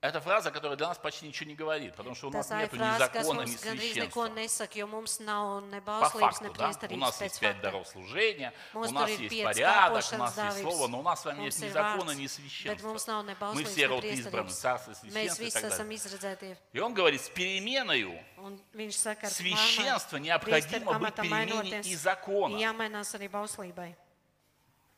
Это 0.00 0.18
фраза, 0.22 0.50
которая 0.50 0.78
для 0.78 0.88
нас 0.88 0.96
почти 0.96 1.26
ничего 1.26 1.50
не 1.50 1.54
говорит, 1.54 1.94
потому 1.94 2.14
что 2.14 2.28
у 2.28 2.30
нас 2.30 2.48
нет 2.50 2.72
ни 2.72 2.98
закона, 2.98 3.42
ни 3.42 3.54
священства. 3.54 4.28
nesaka, 4.28 4.80
По 5.84 6.08
факту, 6.08 6.54
да? 6.54 6.72
У 6.88 6.96
нас 6.96 7.20
есть 7.20 7.38
пять 7.38 7.60
даров 7.60 7.86
служения, 7.86 8.54
у 8.72 8.90
нас 8.90 9.10
есть 9.10 9.44
порядок, 9.44 10.04
у 10.12 10.16
нас 10.16 10.38
есть 10.38 10.60
слово, 10.62 10.88
но 10.88 11.00
у 11.00 11.02
нас 11.02 11.20
с 11.20 11.26
вами 11.26 11.42
нет 11.42 11.52
Mums 11.52 11.64
ни 11.66 11.68
закона, 11.68 12.10
ни 12.12 12.26
священства. 12.26 13.52
Мы 13.52 13.64
все 13.64 13.86
род 13.88 14.02
priesterības. 14.02 14.48
царство, 14.48 14.94
священство 14.94 15.42
и 15.42 15.50
так 15.50 16.20
далее. 16.20 16.56
И 16.72 16.78
он 16.78 16.94
говорит, 16.94 17.20
с 17.20 17.28
переменою 17.28 18.18
Священство 19.28 20.16
необходимо 20.16 20.98
быть 20.98 21.14
перемене 21.14 21.80
и 21.82 21.94
закона. 21.94 22.56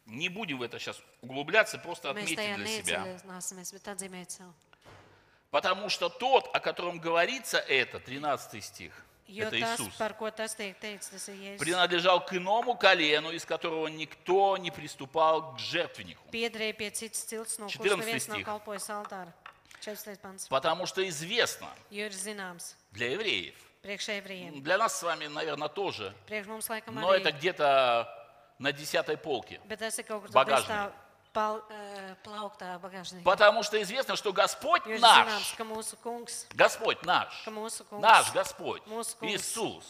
Не 0.06 0.28
будем 0.28 0.58
в 0.58 0.62
это 0.62 0.78
сейчас 0.78 1.00
углубляться, 1.20 1.78
просто 1.78 2.10
отметим 2.10 2.56
для 2.56 2.66
себя. 2.66 3.04
neiedziļināsimies, 3.04 3.72
bet 3.72 3.86
atzīmēt 3.86 4.30
sev. 4.30 4.50
Потому 5.52 5.90
что 5.90 6.08
тот, 6.08 6.48
о 6.54 6.60
котором 6.60 6.98
говорится 6.98 7.58
это, 7.58 8.00
13 8.00 8.64
стих, 8.64 8.92
Jo 9.28 9.48
это 9.48 9.60
Иисус, 9.60 9.94
принадлежал 11.58 12.24
к 12.24 12.32
иному 12.32 12.74
колену, 12.74 13.30
из 13.30 13.44
которого 13.44 13.86
никто 13.88 14.56
не 14.56 14.70
приступал 14.70 15.54
к 15.54 15.58
жертвеннику. 15.58 16.26
Piedrēja 16.32 16.72
pie 16.72 16.90
citas 16.90 17.26
cilts, 17.28 17.58
no 17.60 17.68
kuras 17.68 17.76
14 17.76 18.00
neviens 18.00 18.28
nav 18.28 18.38
stih. 18.38 18.44
kalpojis 18.44 18.88
altāra. 18.88 19.32
14. 19.80 20.20
pants. 20.20 20.48
Потому 20.48 20.86
что 20.86 21.06
известно 21.06 21.68
для 21.90 23.10
евреев, 23.10 23.54
для 24.62 24.78
нас 24.78 24.98
с 24.98 25.02
вами, 25.02 25.26
наверное, 25.26 25.68
тоже, 25.68 26.14
но 26.86 27.14
это 27.14 27.30
где-то 27.30 28.08
на 28.58 28.72
десятой 28.72 29.18
полке. 29.18 29.60
Bet 29.68 29.82
bagāžniekā. 31.34 33.24
Потому 33.24 33.62
что 33.62 33.80
известно, 33.82 34.16
что 34.16 34.32
Господь 34.32 34.86
наш, 34.86 35.56
Господь 36.54 37.02
наш, 37.02 37.46
наш 37.90 38.32
Господь. 38.32 38.82
Иисус, 39.22 39.84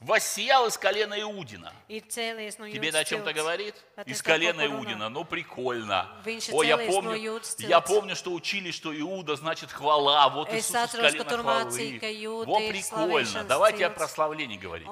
воссиял 0.00 0.66
из 0.66 0.76
колена 0.76 1.20
Иудина. 1.20 1.72
Тебе 1.88 2.88
это 2.88 2.98
о 2.98 3.04
чем-то 3.04 3.32
говорит? 3.32 3.74
Из 4.04 4.20
колена? 4.22 4.66
Иудина. 4.66 5.08
Ну, 5.08 5.24
прикольно. 5.24 6.10
О, 6.52 6.62
я 6.62 6.76
помню, 6.76 7.40
я 7.58 7.80
помню, 7.80 8.16
что 8.16 8.32
учили, 8.32 8.70
что 8.72 8.98
Иуда 8.98 9.36
значит 9.36 9.70
хвала. 9.70 10.28
Вот 10.28 10.52
Иисус 10.52 10.74
из 10.74 10.90
колена 10.92 11.24
хвалы. 11.24 11.98
ir 11.98 12.72
прикольно. 12.72 13.44
Давайте 13.44 13.86
о 13.86 13.90
прославлении 13.90 14.56
говорить. 14.56 14.88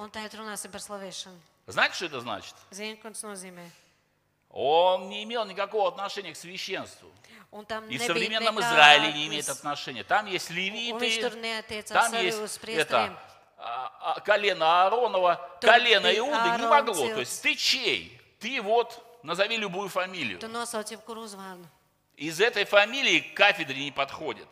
Знаете, 1.67 1.95
что 1.97 2.07
это 2.07 2.21
значит? 2.21 2.55
Zini, 2.71 2.95
ko 2.95 3.11
tas 3.11 3.25
nozīmē? 3.27 3.67
Он 4.59 5.11
не 5.11 5.23
имел 5.25 5.45
никакого 5.45 5.87
отношения 5.89 6.33
к 6.33 6.37
священству. 6.37 7.11
И 7.91 7.99
в 7.99 8.03
современном 8.03 8.59
Израиле 8.59 9.13
не 9.13 9.27
имеет 9.27 9.51
отношения. 9.51 10.03
Там 10.03 10.25
есть 10.25 10.49
левиты, 10.49 11.83
там 11.83 12.15
есть 12.15 12.41
это, 12.65 13.19
а, 13.59 14.15
а, 14.17 14.21
колено 14.21 14.85
Ааронова, 14.85 15.59
колено 15.61 16.07
Иуды 16.17 16.59
не 16.59 16.67
могло. 16.69 16.95
То 16.95 17.21
есть 17.21 17.43
ты 17.43 17.55
чей? 17.55 18.19
Ты 18.39 18.63
вот, 18.63 19.21
назови 19.23 19.59
любую 19.59 19.91
фамилию. 19.91 20.39
Из 22.17 22.41
этой 22.41 22.65
фамилии 22.65 23.21
к 23.21 23.35
кафедре 23.37 23.85
не 23.85 23.93
подходит. 23.93 24.49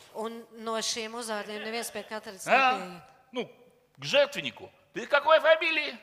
А? 2.47 3.01
Ну, 3.33 3.51
к 3.97 4.05
жертвеннику. 4.05 4.71
Ты 4.93 5.07
какой 5.07 5.41
фамилии? 5.41 5.97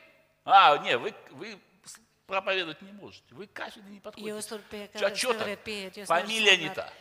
А, 0.43 0.79
не, 0.79 0.97
вы, 0.97 1.13
вы 1.29 1.59
проповедовать 2.31 2.81
не 2.81 2.93
можете. 2.93 3.25
Вы 3.35 3.45
кафедре 3.47 3.91
не 3.91 3.99
подходите. 3.99 4.31
А 4.95 5.09
jūs 5.11 5.27
Фамилия 6.07 6.57
не 6.57 6.69
та. 6.75 6.93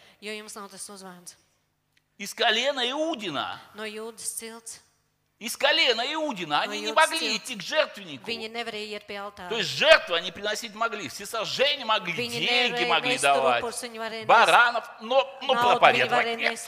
Из 2.18 2.34
колена 2.34 2.90
Иудина. 2.90 3.60
Из 5.38 5.56
колена 5.56 6.02
Иудина. 6.12 6.60
Они 6.60 6.80
не 6.80 6.92
могли 6.92 7.36
идти 7.36 7.54
к 7.56 7.62
жертвеннику. 7.62 8.26
То 9.48 9.56
есть 9.56 9.70
жертву 9.70 10.14
они 10.14 10.30
приносить 10.32 10.74
могли, 10.74 11.08
все 11.08 11.24
сожжения 11.24 11.84
могли, 11.86 12.12
деньги 12.28 12.84
могли 12.88 13.16
давать, 13.18 13.62
баранов, 14.26 14.84
но, 15.00 15.38
но 15.42 15.54
проповедовать 15.62 16.26
нет. 16.36 16.58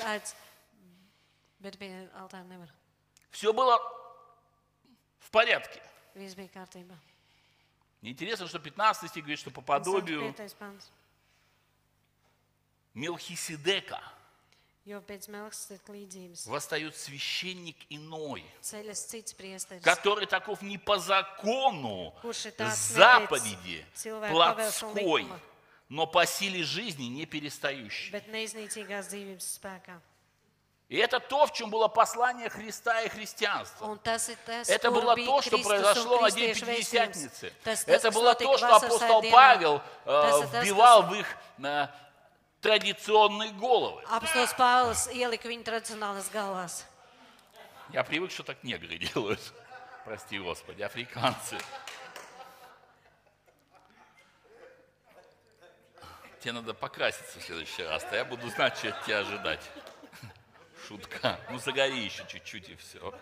Все 3.30 3.52
было 3.52 3.78
в 5.18 5.30
порядке. 5.30 5.82
Интересно, 8.02 8.48
что 8.48 8.58
15 8.58 9.08
стих 9.10 9.22
говорит, 9.22 9.38
что 9.38 9.50
по 9.50 9.60
подобию 9.60 10.32
105. 10.32 10.56
pants. 10.58 10.90
Мелхиседека 12.94 14.02
восстает 16.46 16.96
священник 16.96 17.76
иной, 17.88 18.44
который 19.82 20.26
таков 20.26 20.60
не 20.62 20.76
по 20.78 20.98
закону 20.98 22.12
заповеди 22.74 23.86
плотской, 24.30 25.28
но 25.88 26.06
по 26.08 26.26
силе 26.26 26.64
жизни 26.64 27.04
не 27.04 27.26
перестающий. 27.26 28.10
bet 28.12 28.26
neiznīcīgās 28.26 29.06
dzīvības 29.12 29.46
spēkā. 29.60 30.00
И 30.92 30.98
это 30.98 31.20
то, 31.20 31.46
в 31.46 31.54
чем 31.54 31.70
было 31.70 31.88
послание 31.88 32.50
Христа 32.50 33.00
и 33.00 33.08
христианства. 33.08 33.98
Это 34.68 34.90
было 34.90 35.16
то, 35.16 35.40
что 35.40 35.56
произошло 35.56 36.20
на 36.20 36.30
день. 36.30 36.54
Пятидесятницы. 36.54 37.50
Это 37.86 38.10
было 38.10 38.34
то, 38.34 38.58
что 38.58 38.76
апостол. 38.76 39.24
Павел 39.30 39.80
э, 40.04 40.60
вбивал 40.60 41.04
в 41.04 41.14
их 41.14 41.26
э, 41.64 41.86
традиционные 42.60 43.52
головы. 43.52 44.02
Apostols 44.02 44.52
Pāvils 44.58 45.08
ielika 45.08 45.48
viņu 45.48 45.64
tradicionālās 45.64 46.28
galvās. 46.28 46.84
Я 47.88 48.04
привык, 48.04 48.30
что 48.30 48.42
так 48.42 48.62
негры 48.62 48.98
делают. 49.14 49.40
Прости, 50.04 50.38
Господи, 50.38 50.82
африканцы. 50.82 51.56
Тебе 56.40 56.52
надо 56.52 56.74
покраситься 56.74 57.40
в 57.40 57.42
следующий 57.42 57.84
раз, 57.84 58.04
то 58.04 58.14
я 58.14 58.26
буду 58.26 58.46
знать, 58.50 58.76
что 58.76 58.90
от 58.90 59.02
тебя 59.06 59.20
ожидать. 59.20 59.62
Шутка. 60.86 61.38
Ну, 61.50 61.58
загори 61.58 62.04
еще 62.04 62.24
чуть-чуть 62.26 62.68
и 62.68 62.76
все. 62.76 63.12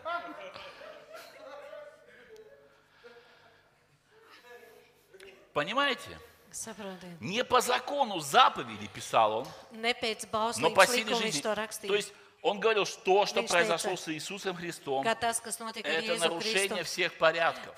Понимаете? 5.52 6.18
Saprotiet, 6.52 7.16
Не 7.20 7.44
по 7.44 7.60
закону 7.60 8.18
заповеди 8.18 8.88
писал 8.88 9.38
он, 9.38 9.46
pēc 9.72 10.26
но 10.58 10.70
по 10.70 10.84
силе 10.86 11.14
жизни. 11.14 11.42
То 11.42 11.94
есть 11.94 12.12
он 12.42 12.58
говорил, 12.58 12.86
что 12.86 13.00
то, 13.02 13.26
что 13.26 13.42
произошло 13.42 13.96
с 13.96 14.08
Иисусом 14.08 14.56
Христом, 14.56 15.06
это 15.06 16.16
нарушение 16.18 16.84
всех 16.84 17.18
порядков. 17.18 17.74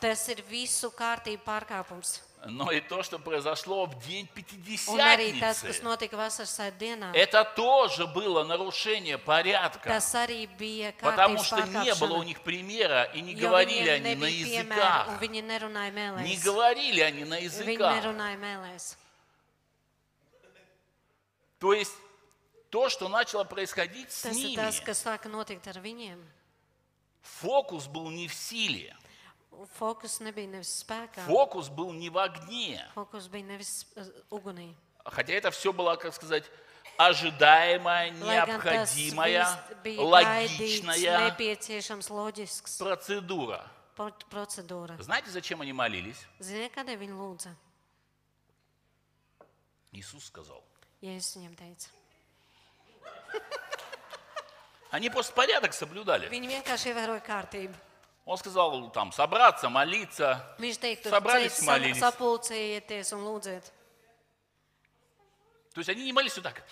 Но 2.45 2.73
и 2.73 2.81
то, 2.81 3.05
что 3.05 3.21
произошло 3.21 3.87
в 3.87 4.05
день 4.05 4.27
Пятидесятницы, 4.27 5.69
это 7.15 7.45
тоже 7.45 8.07
было 8.09 8.43
нарушение 8.43 9.17
порядка. 9.17 10.01
Потому 11.01 11.39
что 11.43 11.63
не 11.63 11.95
было 11.95 12.15
у 12.19 12.23
них 12.25 12.41
примера, 12.43 13.05
и 13.05 13.21
не 13.21 13.35
говорили 13.35 13.89
они 13.89 14.15
на 14.17 14.27
языках. 14.27 15.21
Не 15.21 16.37
говорили 16.37 17.01
они 17.01 17.25
на 17.25 17.39
языках. 17.39 18.05
То 21.61 21.73
есть 21.73 21.93
то, 22.73 22.89
что 22.89 23.09
начало 23.09 23.45
происходить 23.45 24.11
с 24.11 24.25
Tas 24.25 24.35
ними, 24.35 24.57
tas, 24.57 24.81
kas 24.81 25.05
sāka 25.05 25.29
notikt 25.29 25.69
ar 25.69 25.77
viņiem. 25.79 26.19
фокус 27.21 27.87
был 27.87 28.09
не 28.11 28.27
в 28.27 28.35
силе, 28.35 28.97
Fokus 29.79 30.19
nebija 30.25 30.49
nevis 30.49 30.81
spēkā, 30.81 31.27
фокус 31.27 31.69
был 31.69 31.93
не 31.93 32.09
в 32.09 32.17
огне. 32.17 32.81
fokus 32.95 33.29
bija 33.29 33.45
nevis 33.45 33.85
uh, 33.95 34.09
ugunī. 34.31 34.75
Хотя 35.05 35.35
это 35.35 35.51
все 35.51 35.73
было, 35.73 35.97
как 35.97 36.15
сказать, 36.15 36.51
ожидаемая, 36.97 38.11
необходимая, 38.11 39.47
логичная 39.85 41.37
процедура. 42.79 43.71
procedūra. 44.31 44.97
Знаете, 45.03 45.31
зачем 45.31 45.61
они 45.61 45.75
молились? 45.75 46.27
Иисус 49.93 50.25
сказал. 50.25 50.65
Viņiem 51.03 51.55
teica. 51.55 52.02
Они 54.91 55.09
просто 55.11 55.33
порядок 55.33 55.73
соблюдали. 55.73 56.29
Он 58.25 58.39
сказал 58.39 58.91
там 58.91 59.13
собраться, 59.13 59.69
молиться. 59.69 60.57
Собрались, 61.05 61.63
молились. 61.63 61.99
То 65.75 65.79
есть 65.81 65.89
они 65.89 66.05
не 66.05 66.13
молились 66.13 66.37
вот 66.37 66.45
так. 66.45 66.63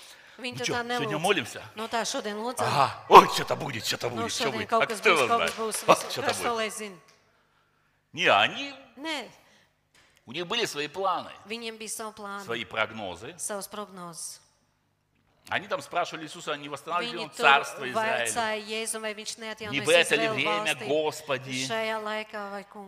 Viņi 0.41 0.57
Ну 0.57 0.59
tur 0.59 0.67
чё, 0.67 0.75
tā 0.75 0.97
сегодня 0.97 1.17
nelūdza. 1.17 1.19
молимся? 1.21 1.63
Nu 1.77 1.87
tā 1.89 2.01
šodien 2.05 2.37
lūdzam. 2.41 2.65
Ага, 2.65 3.05
ой, 3.11 3.29
что-то 3.29 3.57
будет, 3.57 3.85
что-то 3.85 4.09
Nu, 4.09 4.23
будет, 4.23 4.33
что 4.33 4.45
šodien 4.45 4.53
будет. 4.57 4.69
kaut 4.71 4.83
А 4.83 4.87
kas 4.87 5.01
būs, 5.01 5.29
kaut 5.29 5.41
kas 5.41 5.55
būs. 5.85 6.25
Kas 6.25 6.41
to 6.41 6.55
lai 6.57 6.71
zina? 6.71 6.97
Не, 8.13 8.27
они, 8.29 8.75
Nē, 8.97 9.29
у 10.27 10.33
них 10.33 10.47
были 10.47 10.65
свои 10.65 10.89
планы, 10.89 11.31
viņiem 11.47 11.77
bija 11.77 11.89
savi 11.91 12.15
plāni, 12.17 12.45
свои 12.45 12.65
прогнозы. 12.65 13.35
savas 13.37 13.69
prognozes. 13.69 14.40
Они 15.49 15.67
там 15.67 15.81
спрашивали 15.83 16.27
Иисуса, 16.27 16.55
не 16.57 16.69
восстанавливали 16.69 17.27
Viņi 17.27 17.31
царство 17.35 17.85
Израиля. 17.91 18.61
Не 19.71 19.81
в 19.81 19.89
это 19.89 20.15
ли 20.15 20.29
время, 20.29 20.75
Господи? 20.87 21.67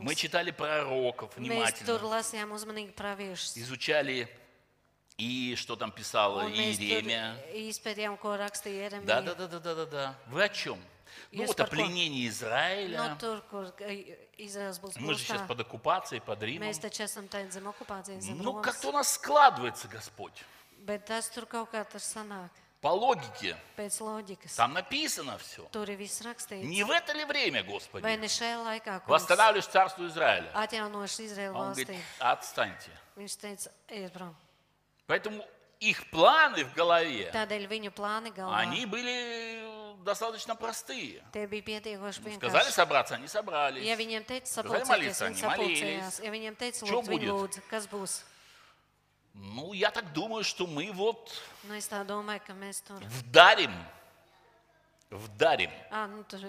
Мы 0.01 0.15
читали 0.15 0.51
пророков 0.53 1.37
внимательно, 1.37 1.99
изучали 3.57 4.29
и 5.17 5.55
что 5.57 5.77
там 5.77 5.91
писала 5.91 6.49
Иеремия. 6.49 7.37
Да, 9.05 9.21
да, 9.23 9.35
да, 9.35 9.47
да, 9.47 9.59
да, 9.59 9.75
да, 9.75 9.87
да. 9.87 10.15
Вы 10.27 10.45
о 10.45 10.49
чем? 10.49 10.79
Ну 11.33 11.45
вот 11.47 11.61
о 11.61 11.67
пленении 11.67 12.29
Израиля. 12.29 13.19
Izraels 14.39 14.81
būs 14.81 14.99
Мы 14.99 15.15
же 15.15 15.21
сейчас 15.21 15.43
под 15.47 15.61
оккупацией, 15.61 16.21
под 16.21 16.43
Римом. 16.43 16.73
Ну, 18.43 18.63
как-то 18.63 18.89
у 18.89 18.93
нас 18.93 19.13
складывается, 19.15 19.89
Господь. 19.89 20.45
Bet 20.85 21.07
tas 21.07 21.29
tur 21.31 21.47
kaut 21.47 21.71
kā 21.71 21.85
tas 21.89 22.03
sanāk. 22.03 22.51
По 22.83 22.89
логике. 22.89 23.57
Там 24.57 24.73
написано 24.73 25.39
все. 25.39 25.63
Tur 25.71 25.89
ir 25.89 25.97
viss 25.97 26.21
rakstīts. 26.21 26.65
Не 26.65 26.83
в 26.83 26.91
это 26.91 27.13
ли 27.13 27.25
время, 27.25 27.63
Vai 27.63 27.69
Господи? 27.73 28.03
ne 28.03 28.27
šajā 28.27 28.59
laikā, 28.65 29.01
kungs, 29.05 29.09
Восстанавливаешь 29.09 29.69
царство 29.69 30.05
Израиля. 30.09 30.51
Izraēlu 30.53 31.55
Он 31.55 31.73
говорит, 31.75 32.01
отстаньте. 32.19 32.91
Viņš 33.17 33.37
teica, 33.39 33.71
ejiet 33.89 34.13
prom. 34.13 34.35
Поэтому 35.07 35.45
их 35.79 36.11
планы 36.11 36.65
в 36.65 36.75
голове, 36.75 37.31
Tādēļ 37.31 37.69
viņu 37.69 37.91
plāni 37.95 38.35
galvā. 38.35 38.57
они 38.57 38.85
были 38.87 39.63
достаточно 40.03 40.57
простые. 40.57 41.23
Tie 41.33 41.47
bija 41.47 41.63
pietiekoši 41.63 42.35
Сказали 42.37 42.71
собраться, 42.71 43.15
они 43.15 43.29
собрались. 43.29 43.85
Ja 43.85 43.95
viņiem 43.95 44.25
teica 44.27 44.47
Сказали 44.47 44.83
sapulcēties, 44.83 44.89
молиться, 44.89 45.25
viņi 45.27 45.31
они 45.31 45.43
молились. 45.43 45.79
sapulcējās. 45.79 46.25
Ja 46.25 46.31
viņiem 46.33 46.57
teica 46.57 46.87
Čo 46.87 46.99
lūdzu, 46.99 47.11
viņi 47.11 47.27
будет? 47.31 47.31
lūdza. 47.31 47.61
Kas 47.71 47.87
būs? 47.87 48.23
Ну, 49.35 49.73
я 49.73 49.91
так 49.91 50.13
думаю, 50.13 50.45
что 50.45 50.67
мы 50.67 50.93
вот 50.93 51.33
Nu, 51.65 51.75
es 51.75 51.89
tā 51.89 52.05
domāju, 52.07 52.41
ka 52.47 52.53
mēs 52.53 52.83
tur... 52.85 53.01
вдарим, 53.09 53.73
вдарим, 55.11 55.71
Ā, 55.91 56.07
nu, 56.09 56.23
tur 56.25 56.41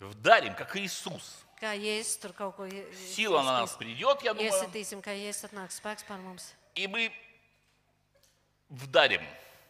вдарим, 0.00 0.54
как 0.54 0.74
Иисус. 0.76 1.44
kā 1.60 1.74
Jēzus 1.76 2.18
tur 2.20 2.32
kaut 2.32 2.56
ko 2.56 2.64
ie- 2.66 2.86
Сила 3.14 3.42
на 3.42 3.60
нас 3.60 3.70
iesitīs. 3.70 3.78
придет, 3.78 4.22
я 4.22 4.34
думаю, 4.34 4.50
Iesitīsim, 4.52 5.02
kā 5.02 5.12
Jēzus 5.14 5.50
atnāks 5.52 5.80
spēks 5.80 6.04
par 6.08 6.18
mums. 6.18 6.52
и 6.74 6.86
мы 6.86 7.12
вдарим. 8.70 9.22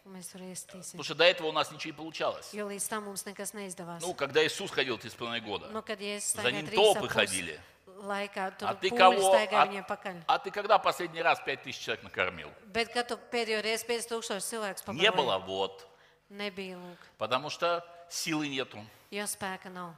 Un 0.06 0.14
mēs 0.16 0.30
tur 0.32 0.40
iesitīsim. 0.40 0.92
Потому 0.96 1.04
что 1.04 1.14
до 1.14 1.24
этого 1.24 1.48
у 1.48 1.52
нас 1.52 1.70
nичего 1.70 1.92
не 1.92 1.96
получалось. 1.96 2.54
Jo 2.54 2.68
līdz 2.68 2.88
tam 2.88 3.04
mums 3.04 3.24
nekas 3.26 3.52
neizdevās. 3.52 4.00
Ну, 4.00 4.14
когда 4.14 4.42
Иисус 4.46 4.70
ходил 4.70 4.96
три 4.98 5.10
с 5.10 5.14
половиной 5.14 5.40
года, 5.40 5.68
Nu, 5.68 5.82
kad 5.82 6.00
Jēzus 6.00 6.36
За 6.36 6.42
staigāja 6.42 6.62
ним 6.62 6.66
толпы 6.70 7.08
ходили. 7.08 7.60
Laikā 8.00 8.58
tur 8.58 8.68
а 8.68 8.74
staigāja 8.74 9.62
а, 9.62 9.66
viņiem 9.66 9.86
pakaļ. 9.86 10.22
а 10.26 10.38
ты 10.38 10.50
когда 10.50 10.78
последний 10.78 11.22
раз 11.22 11.40
пять 11.40 11.62
тысяч 11.62 11.78
человек 11.84 12.02
накормил? 12.04 12.50
Bet, 12.72 12.92
kad 12.92 13.08
tu 13.08 13.16
pēdējo 13.30 13.62
reizi 13.62 13.84
5000 13.86 14.40
cilvēkus 14.40 14.94
Не 14.94 15.10
было, 15.10 15.38
вот. 15.38 15.86
nebija 16.30 16.76
lūk, 16.78 16.98
Потому 17.18 17.50
что 17.50 17.84
силы 18.08 18.48
нету. 18.48 18.78
jo 19.10 19.24
spēka 19.24 19.68
nav. 19.70 19.94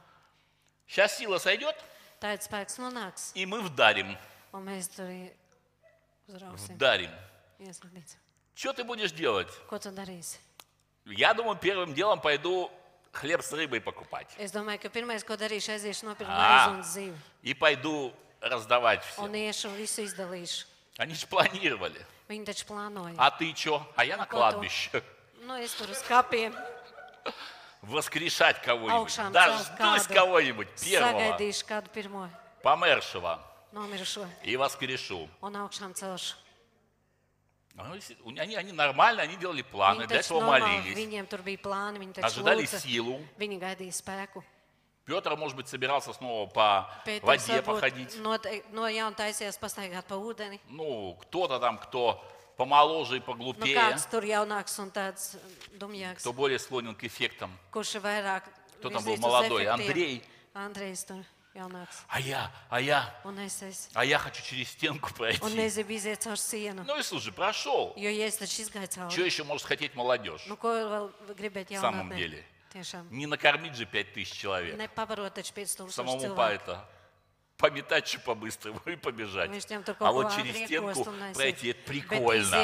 Сейчас 0.87 1.17
сила 1.17 1.37
сойдет, 1.37 1.75
Tāds 2.19 2.47
spēks 2.49 2.77
nonāks, 2.79 3.31
и 3.35 3.45
мы 3.45 3.61
вдарим. 3.61 4.17
un 4.53 4.63
mēs 4.65 4.89
tur 4.89 5.07
uzrauksim. 6.27 6.75
Вдарим. 6.75 7.11
Ieslēgsim. 7.59 8.17
Что 8.55 8.73
ты 8.73 8.83
будешь 8.83 9.11
делать? 9.11 9.47
Ko 9.69 9.79
tu 9.79 9.91
darīsi? 9.91 10.37
Я 11.05 11.33
думаю, 11.33 11.57
первым 11.57 11.93
делом 11.93 12.19
пойду 12.21 12.69
хлеб 13.13 13.41
с 13.41 13.51
рыбой 13.53 13.79
покупать. 13.79 14.27
Es 14.37 14.51
domāju, 14.51 14.81
ka 14.81 14.89
pirmais, 14.89 15.23
ko 15.23 15.33
darīšu, 15.37 15.71
aiziešu 15.77 16.05
nopirkt 16.09 16.29
Ā. 16.29 16.35
maizi 16.35 16.69
un 16.75 16.83
zivi. 16.83 17.17
И 17.43 17.53
пойду 17.53 18.13
раздавать 18.41 19.03
Un 19.17 19.29
всем. 19.29 19.33
iešu 19.33 19.69
un 19.69 19.75
visu 19.77 20.01
izdalīšu. 20.03 20.65
Они 20.97 21.13
же 21.13 21.27
планировали. 21.27 22.05
Viņi 22.29 22.45
taču 22.45 22.65
plānoja. 22.67 23.15
А 23.17 23.31
ты 23.31 23.53
что? 23.55 23.85
А 23.95 24.03
я 24.05 24.17
на 24.17 24.23
А 24.23 24.25
кто? 24.25 24.37
кладбище. 24.37 25.03
Nu, 25.45 25.55
es 25.61 25.73
tur 25.75 25.89
uz 25.89 26.01
kapiem 26.07 26.53
Воскрешать 27.81 28.61
кого-нибудь. 28.61 29.31
Дождусь 29.33 30.07
кого-нибудь 30.07 30.67
первого, 30.81 31.19
Sagaidīšu 31.19 31.65
kādu 31.67 31.89
pirmo 31.93 32.29
помершего, 32.63 33.39
nomirušo 33.73 34.25
и 34.43 34.55
воскрешу. 34.55 35.27
un 35.41 35.55
augšām 35.55 35.93
celšu. 35.93 36.35
Ну, 37.75 37.97
Они, 38.39 38.55
они 38.55 38.71
нормально, 38.71 39.23
они 39.23 39.35
делали 39.35 39.63
планы, 39.63 40.05
для 40.07 40.19
этого 40.19 40.41
молились. 40.41 40.95
viņiem 40.95 41.27
tur 41.27 41.41
bija 41.41 41.57
plāni, 41.57 41.97
viņi 41.99 42.13
taču 42.13 42.25
Ожидали 42.27 42.63
lūdza. 42.63 42.79
силу. 42.79 43.19
Viņi 43.39 43.59
gaidīja 43.59 43.91
spēku. 43.91 44.43
Петр, 45.05 45.35
может 45.35 45.57
быть, 45.57 45.67
собирался 45.67 46.13
снова 46.13 46.47
по 46.47 46.87
Pēters 47.05 47.25
воде 47.25 47.61
походить. 47.61 48.15
no, 48.21 48.37
no 48.71 48.87
jauna 48.87 49.15
taisījās 49.15 49.57
pastaigāt 49.59 50.05
pa 50.07 50.15
ūdeni. 50.15 50.59
Ну, 50.69 51.17
кто-то 51.21 51.59
там, 51.59 51.77
кто 51.79 52.23
помоложе 52.57 53.17
и 53.17 53.19
поглупее, 53.19 53.75
kāds 53.75 54.05
tur 54.09 54.23
jaunāks 54.23 54.79
un 54.79 54.91
tāds 54.91 55.35
dumjāks, 55.79 56.19
кто 56.19 56.31
более 56.31 56.59
склонен 56.59 56.93
к 56.95 57.03
эффектам. 57.03 57.51
kurš 57.71 57.95
vairāk 58.01 58.43
Кто 58.79 58.89
там 58.91 59.03
был 59.03 59.17
молодой? 59.17 59.65
Андрей. 59.65 60.23
Tur 60.53 60.61
jaunāks. 60.61 61.25
А 61.55 62.19
я, 62.19 62.51
а 62.69 62.81
я, 62.81 63.13
а 63.93 64.05
я 64.05 64.17
хочу 64.17 64.43
через 64.43 64.69
стенку 64.69 65.13
пройти. 65.17 65.39
Ну 65.43 66.99
и 66.99 67.03
слушай, 67.03 67.31
прошел. 67.31 67.93
Что 67.95 69.23
еще 69.23 69.43
может 69.43 69.67
хотеть 69.67 69.93
молодежь? 69.95 70.47
gribēt 70.47 71.69
В 71.69 71.79
самом 71.79 72.15
деле. 72.15 72.43
Не 73.11 73.27
накормить 73.27 73.75
же 73.75 73.85
пять 73.85 74.13
тысяч 74.13 74.33
человек. 74.33 74.75
Nepabarot 74.75 75.33
taču 75.33 75.53
5000 75.53 75.93
Самому 75.93 76.19
по 76.19 76.25
cilvēku. 76.25 76.53
это 76.55 76.89
пометать 77.57 78.07
что 78.07 78.19
по-быстрому 78.19 78.79
и 78.85 78.95
побежать. 78.95 79.49
А 79.99 80.11
вот 80.11 80.35
через 80.35 80.65
стенку 80.65 81.07
пройти, 81.33 81.69
это 81.69 81.79
прикольно. 81.85 82.55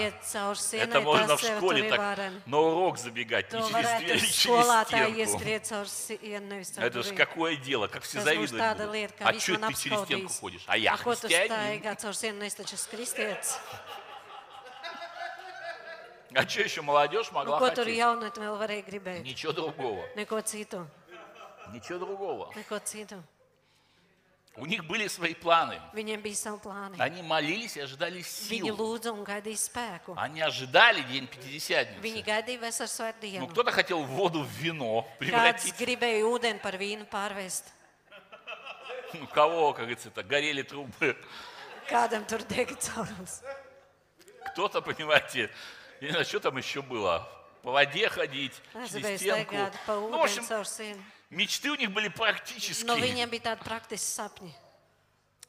sienai, 0.56 0.82
Это 0.82 1.02
можно 1.02 1.38
в 1.38 1.42
школе 1.42 1.90
так 1.90 2.20
на 2.46 2.58
урок 2.60 2.98
забегать, 2.98 3.52
не 3.54 3.62
через 3.62 4.00
дверь, 4.00 4.20
через 4.22 4.36
стенку. 4.36 4.60
nevis 5.10 6.76
caur 6.76 6.84
Это 6.84 7.04
же 7.04 7.16
какое 7.16 7.56
дело, 7.56 7.88
как 7.88 8.04
все 8.04 8.20
tāda 8.20 8.36
будут. 8.36 8.60
А 9.20 9.34
что 9.40 9.56
ты 9.58 9.74
через 9.74 10.02
стенку 10.04 10.34
ходишь? 10.34 10.64
А 10.68 10.78
я 10.78 10.98
христианин. 10.98 11.84
А 16.36 16.48
что 16.48 16.62
еще 16.62 16.82
молодежь 16.82 17.32
могла 17.32 17.60
tur 17.60 17.70
хотеть? 17.70 19.24
Ничего 19.24 19.52
другого. 19.52 20.06
Neko 20.16 20.44
citu, 20.44 20.86
Ничего 21.74 22.00
другого. 22.00 22.54
У 24.56 24.66
них 24.66 24.84
были 24.86 25.08
свои 25.08 25.34
планы. 25.36 25.80
Viņiem 25.94 26.22
bija 26.22 26.36
savi 26.36 26.60
plāni. 26.60 27.00
Они 27.00 27.22
молились 27.22 27.78
и 27.78 27.82
ожидали 27.82 28.20
Viņi 28.20 28.24
сил. 28.68 28.76
lūdza 28.76 29.12
un 29.14 29.24
gaidīja 29.24 29.56
spēku. 29.58 30.14
Они 30.18 30.42
ожидали 30.42 31.02
День 31.04 31.28
Viņi 31.28 31.30
Пятидесятницы. 31.30 32.24
gaidīja 32.26 32.60
Ну, 32.60 32.88
svētdienu. 32.88 33.48
кто-то 33.50 33.72
хотел 33.72 34.04
воду 34.04 34.44
в 34.44 34.50
вино 34.50 35.08
Kāds 35.08 35.18
превратить. 35.20 35.76
gribēja 35.80 36.24
ūdeni 36.26 36.62
par 36.62 36.76
vīnu 36.78 37.08
pārvest. 37.10 37.64
У 39.22 39.28
кого, 39.28 39.72
как 39.74 39.86
говорится, 39.86 40.10
это, 40.10 40.24
горели 40.24 40.62
трубы. 40.64 41.16
Kādam 41.90 42.26
tur 42.28 42.40
dega 42.48 42.76
caurums. 42.76 43.42
Кто-то, 44.52 44.82
понимаете, 44.82 45.50
я 46.02 46.08
не 46.08 46.12
знаю, 46.12 46.26
что 46.26 46.40
там 46.40 46.58
еще 46.58 46.82
было. 46.82 47.28
По 47.64 47.72
воде 47.72 48.10
ходить, 48.10 48.54
через 48.74 49.20
стенку. 49.22 49.56
pa 49.56 49.72
Ну, 49.88 50.10
в 50.10 50.14
ūdeni 50.14 50.24
общем, 50.24 50.44
caur 50.44 50.64
sienu. 50.66 51.02
Мечты 51.30 51.72
у 51.72 51.76
них 51.76 51.92
были 51.92 52.10
практические. 52.10 52.86
bija 53.30 53.44
tādi 53.44 53.64
praktiski 53.64 54.06
sapņi. 54.06 54.54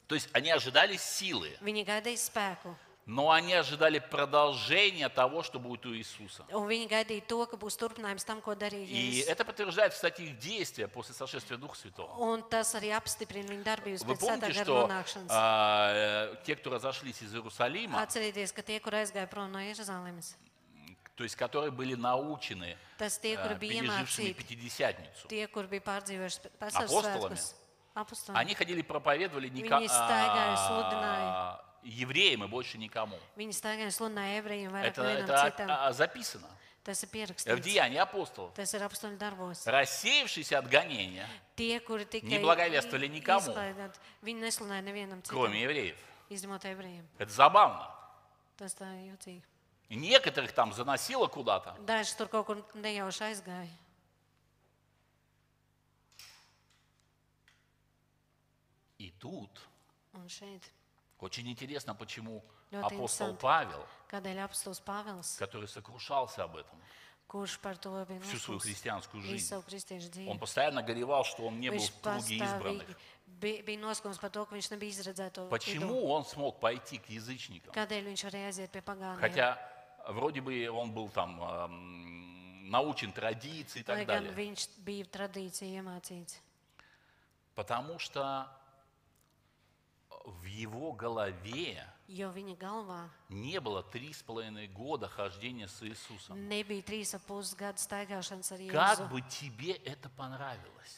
То 0.07 0.15
есть 0.15 0.29
они 0.33 0.51
ожидали 0.51 0.97
силы, 0.97 1.57
Viņi 1.61 1.85
gaidīja 1.85 2.17
spēku. 2.17 2.75
но 3.05 3.31
они 3.31 3.53
ожидали 3.53 3.99
продолжения 3.99 5.09
того, 5.09 5.43
что 5.43 5.59
будет 5.59 5.85
у 5.85 5.95
Иисуса. 5.95 6.45
To, 6.49 7.45
ka 7.47 7.57
būs 7.57 7.77
tam, 8.25 8.41
ko 8.41 8.53
И 8.53 9.25
это 9.27 9.43
подтверждает, 9.43 9.93
кстати, 9.93 10.21
их 10.21 10.39
действия 10.39 10.87
после 10.87 11.15
сошествия 11.15 11.57
Духа 11.57 11.75
Святого. 11.75 12.13
Вы 12.13 12.41
помните, 14.15 14.53
что 14.53 14.89
а, 15.29 15.91
э, 15.93 16.35
те, 16.45 16.55
кто 16.55 16.69
разошлись 16.69 17.21
из 17.21 17.33
Иерусалима, 17.33 18.07
то 21.15 21.23
есть 21.23 21.35
которые 21.35 21.71
были 21.71 21.95
научены, 21.95 22.77
tas 22.97 23.19
tie, 23.19 23.35
э, 23.35 23.57
bija 23.57 23.81
пережившими 23.81 24.33
Пятидесятницу, 24.33 25.27
tie, 25.27 25.47
svētkus, 26.87 27.55
apostoli. 27.93 28.35
они 28.35 28.53
ходили 28.55 28.81
проповедовали 28.81 29.49
staigāja, 29.49 30.55
а, 30.57 31.65
евреям 31.83 32.43
и 32.43 32.47
больше 32.47 32.77
никому. 32.77 33.17
Это, 33.37 35.03
это 35.03 35.87
а, 35.87 35.93
записано 35.93 36.47
Tas 36.83 37.03
ir 37.03 37.09
в. 37.45 37.59
Деянии 37.59 37.99
апостолов. 37.99 38.53
Tas 38.55 38.73
ir 38.73 39.17
darbos. 39.17 39.67
Рассеявшиеся 39.67 40.57
от 40.57 40.67
гонения, 40.67 41.27
Tie, 41.55 41.79
kuri 41.79 42.05
tikai 42.05 42.27
Не 42.27 42.39
благовествовали 42.39 43.07
никому. 43.07 43.51
izklaidāt, 43.51 43.99
viņi 44.23 44.39
nesludināja 44.41 44.81
nevienam 44.81 45.21
кроме 45.27 45.61
евреев. 45.61 45.97
izņemot 46.29 46.65
ebrejiem. 46.65 47.05
Это 47.19 47.29
забавно. 47.29 47.87
Tas 48.57 48.73
tā 48.73 48.87
jūtīgi. 48.97 49.43
Некоторых 49.95 50.53
там 50.53 50.73
заносило 50.73 51.27
куда-то. 51.27 51.75
Daži 51.79 52.15
tur 52.15 52.27
kaut 52.27 52.45
kur 52.45 52.63
nejauši 52.73 53.23
aizgāja. 53.31 53.69
И 58.97 59.11
тут 59.19 59.49
Un 60.13 60.27
šeit, 60.27 60.61
очень 61.19 61.49
интересно, 61.49 61.95
почему 61.95 62.43
Ļoti 62.71 62.95
апостол 62.95 63.31
interesanti. 63.31 63.41
Павел, 63.41 63.83
kādēļ 64.07 64.37
apostols 64.45 64.79
Pāvils, 64.79 65.37
который 65.37 65.67
сокрушался 65.67 66.43
об 66.43 66.55
этом 66.55 66.79
kurš 67.31 67.57
par 67.63 67.77
to 67.79 68.05
bija 68.05 68.19
всю 68.19 68.39
свою 68.39 68.59
христианскую 68.59 69.23
visu 69.23 69.31
жизнь, 69.31 69.47
savu 69.47 69.63
kristiešu 69.63 70.09
dzīvi, 70.11 70.27
он 70.27 70.39
постоянно 70.39 70.83
горевал, 70.83 71.23
что 71.23 71.47
он 71.47 71.59
не 71.59 71.69
был 71.69 71.79
viņš 71.79 71.87
в 71.87 72.01
круге 72.01 72.35
избранных. 72.35 72.87
pastāvīgi 72.87 72.95
bija, 73.39 73.63
bija 73.63 73.79
noskums 73.79 74.19
par 74.19 74.29
to, 74.35 74.45
ka 74.45 74.55
viņš 74.55 74.67
nebija 74.75 74.91
izredzēto 74.91 75.47
vidū. 75.47 75.49
Почему 75.49 76.11
он 76.11 76.25
смог 76.25 76.59
пойти 76.59 76.97
к 76.99 77.07
язычникам? 77.07 77.71
Kādēļ 77.71 78.03
viņš 78.11 78.21
varēja 78.27 78.47
aiziet 78.51 78.71
pie 78.71 78.81
pagāniem? 78.83 79.23
Хотя 79.23 79.57
вроде 80.07 80.41
бы 80.41 80.69
он 80.69 80.91
был 80.93 81.09
там 81.09 81.41
эм, 81.41 82.69
научен 82.69 83.11
традиции 83.11 83.79
и 83.79 83.83
так 83.83 83.97
далее. 84.07 84.31
Потому 87.55 87.99
что 87.99 88.47
в 90.25 90.45
его 90.45 90.91
голове 90.93 91.85
не 93.29 93.59
было 93.59 93.83
три 93.83 94.11
с 94.13 94.21
половиной 94.23 94.67
года 94.67 95.07
хождения 95.07 95.67
с 95.67 95.81
Иисусом. 95.83 96.47
Как 98.71 99.09
бы 99.09 99.21
тебе 99.21 99.73
это 99.73 100.09
понравилось? 100.09 100.97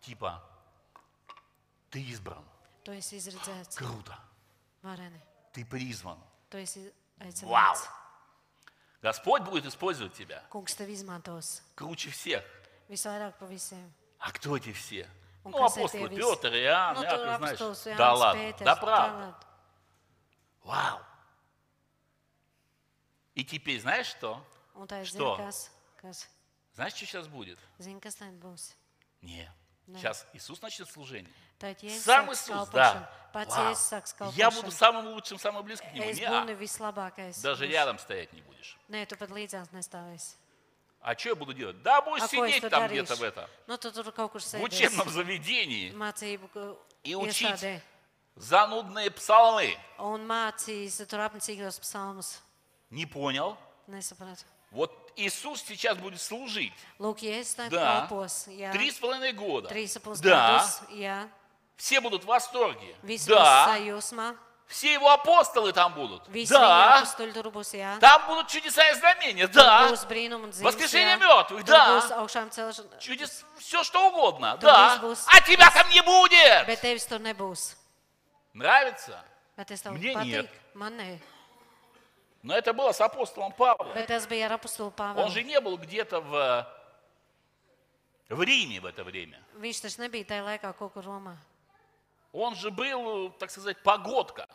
Типа, 0.00 0.42
ты 1.90 2.02
избран, 2.02 2.44
круто, 3.76 4.18
vareni. 4.82 5.20
ты 5.52 5.64
призван. 5.64 6.18
Tu 6.50 6.58
esi 6.58 6.92
Вау! 7.18 7.74
aicināts. 7.74 7.88
Господь 9.02 9.42
будет 9.42 9.66
использовать 9.66 10.14
тебя 10.14 10.42
Kungs 10.50 10.74
tev 10.76 10.88
izmantos 10.90 11.62
круче 11.74 12.10
всех. 12.10 12.44
visvairāk 12.88 13.38
pa 13.38 13.46
visiem. 13.46 13.92
А 14.18 14.30
кто 14.32 14.56
эти 14.56 14.72
все? 14.72 15.08
Un 15.44 15.50
Ну, 15.52 15.64
апостолы 15.64 16.08
visi? 16.08 16.20
Петр, 16.20 16.54
Иоанн, 16.54 16.96
tur 16.96 17.04
Иаков, 17.04 17.76
знаешь. 17.76 17.96
Да 17.96 18.14
ладно, 18.14 18.40
Pēters, 18.40 18.64
да 18.64 18.76
правда. 18.76 19.36
Вау! 20.62 21.00
И 23.34 23.44
теперь 23.44 23.80
знаешь 23.80 24.06
что? 24.06 24.44
Un 24.74 24.86
Что? 25.04 25.34
zina, 25.34 25.36
kas, 25.36 25.70
kas. 26.00 26.28
Знаешь, 26.74 26.94
что 26.94 27.04
сейчас 27.06 27.26
будет? 27.28 27.58
Zini, 27.78 28.00
kas 28.00 28.14
tad 28.14 28.38
būs. 28.38 28.72
Нет. 29.22 29.50
Сейчас 29.96 30.24
Иисус 30.32 30.62
начнет 30.62 30.88
служение. 30.88 31.32
Сам 32.00 32.32
Иисус, 32.32 32.68
да. 32.68 33.10
Pats. 33.32 33.56
Jēzus 33.56 33.90
sāks 33.90 34.32
Я 34.36 34.50
буду 34.50 34.70
самым 34.70 35.06
лучшим, 35.08 35.38
самым 35.38 35.64
близким 35.64 35.88
к 35.90 35.94
Нему. 35.94 36.10
Es 36.10 36.58
vislabākais. 36.58 37.40
даже 37.42 37.66
рядом 37.66 37.98
стоять 37.98 38.32
не 38.32 38.42
будешь. 38.42 38.78
Nē, 38.88 39.06
tu 39.06 39.16
pat 39.16 39.30
līdzās 39.30 39.72
nestāvēsi. 39.72 40.36
А 41.00 41.16
что 41.18 41.30
я 41.30 41.34
буду 41.34 41.52
делать? 41.52 41.82
Да, 41.82 42.00
будешь 42.00 42.22
es 42.22 42.28
сидеть 42.28 42.70
там 42.70 42.86
где-то 42.86 43.16
в 43.16 43.22
это, 43.22 43.50
Nu, 43.66 43.76
tu 43.76 43.90
tur 43.90 44.12
kaut 44.12 44.32
kur 44.32 44.40
в 44.40 44.62
учебном 44.62 45.08
заведении. 45.08 45.90
Mācību 45.90 46.48
ka- 46.52 46.76
И 47.02 47.14
учить. 47.14 47.82
Занудные 48.36 49.10
псалмы. 49.10 49.76
Un 49.98 50.26
mācīs 50.26 51.04
tur 51.06 51.20
apnicīgos 51.20 51.80
psalmus. 51.80 52.40
Не 52.90 53.06
понял? 53.06 53.58
Nesapratu. 53.88 54.44
Вот 54.70 55.12
Иисус 55.16 55.62
сейчас 55.62 55.98
будет 55.98 56.20
служить. 56.20 56.72
Tagad 56.98 57.70
Да. 57.70 58.72
Три 58.72 58.90
с 58.90 58.98
половиной 58.98 59.32
года. 59.32 59.68
Trīs 59.68 59.96
ap 59.96 60.04
pus 60.04 60.20
Да. 60.22 60.64
Все 61.82 62.00
будут 62.00 62.22
в 62.22 62.26
восторге. 62.28 62.94
Да. 63.34 63.64
Все 64.68 64.92
его 64.92 65.10
апостолы 65.10 65.72
там 65.72 65.92
будут. 65.94 66.22
Да. 66.60 66.90
Там 67.98 68.24
будут 68.28 68.46
чудеса 68.46 68.88
и 68.88 68.94
знамения. 68.94 69.48
Да. 69.48 69.88
Воскрешение 70.64 71.16
мертвых. 71.16 71.64
Да. 71.64 72.00
Чудес, 73.00 73.44
все 73.58 73.82
что 73.82 74.10
угодно. 74.10 74.56
Да. 74.58 74.92
А 75.26 75.40
тебя 75.40 75.70
там 75.72 75.88
не 75.90 76.00
будет. 76.02 76.66
Нравится? 78.52 79.24
Мне 79.98 80.14
нет. 80.24 80.50
Но 82.42 82.56
это 82.56 82.72
было 82.72 82.92
с 82.92 83.00
апостолом 83.00 83.52
Павлом. 83.52 83.92
Он 85.24 85.30
же 85.32 85.42
не 85.42 85.60
был 85.60 85.76
где-то 85.78 86.20
в, 86.20 86.68
в 88.28 88.40
Риме 88.42 88.78
в 88.80 88.86
это 88.86 89.02
время. 89.02 89.42
Он 92.32 92.54
же 92.54 92.70
был, 92.70 93.30
так 93.38 93.50
сказать, 93.50 93.82
погодка. 93.82 94.48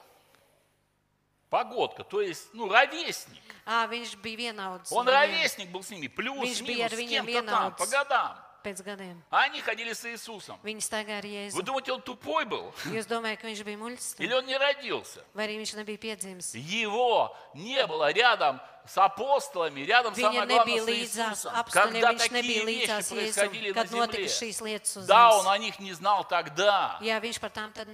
Погодка, 1.49 2.03
то 2.03 2.21
есть, 2.21 2.49
ну, 2.53 2.67
ровесник. 2.69 3.41
Ā, 3.65 3.87
viņš 3.87 4.17
bija 4.21 4.37
vienauds. 4.37 4.91
Он 4.91 5.05
viņiem. 5.05 5.11
ровесник 5.13 5.69
был 5.69 5.83
с 5.83 5.89
ними, 5.91 6.07
Viņš 6.07 6.15
плюс-минус, 6.15 6.91
с 6.91 7.09
кем-то 7.09 7.41
там, 7.43 7.75
по 7.75 7.85
годам. 7.85 8.46
Pēc 8.67 8.83
gadiem. 8.83 9.17
А 9.31 9.43
они 9.47 9.61
ходили 9.61 9.93
с 9.93 10.03
Иисусом. 10.05 10.59
Viņi 10.63 10.83
staigāja 10.83 11.19
ar 11.19 11.53
Вы 11.55 11.63
думаете, 11.63 11.93
он 11.93 12.01
тупой 12.01 12.45
был? 12.45 12.73
Jūs 12.85 13.07
domājat, 13.07 13.39
ka 13.41 13.47
viņš 13.47 13.63
bija 13.63 13.77
muļķis? 13.77 14.15
Или 14.19 14.33
он 14.33 14.45
не 14.45 14.57
родился? 14.57 15.23
Vai 15.33 15.47
arī 15.47 15.57
viņš 15.63 15.75
nebija 15.79 15.97
piedzimis? 15.97 16.53
Его 16.55 17.35
не 17.53 17.85
было 17.87 18.11
рядом 18.11 18.59
с 18.87 18.97
апостолами, 18.97 19.81
рядом, 19.81 20.13
Viņa 20.13 20.31
самое 20.31 20.45
главное, 20.47 20.81
с 20.81 20.89
Иисусом. 20.89 21.53
Когда 21.71 22.13
такие 22.13 22.65
вещи 22.65 23.09
происходили 23.09 23.71
на 23.71 23.85
земле. 23.85 25.05
Да, 25.07 25.37
он 25.37 25.47
о 25.47 25.57
них 25.57 25.79
не 25.79 25.93
знал 25.93 26.23
тогда. 26.23 26.97
Jā, 27.01 27.19
viņš 27.19 27.39
par 27.39 27.51
tām 27.51 27.71
tad 27.73 27.87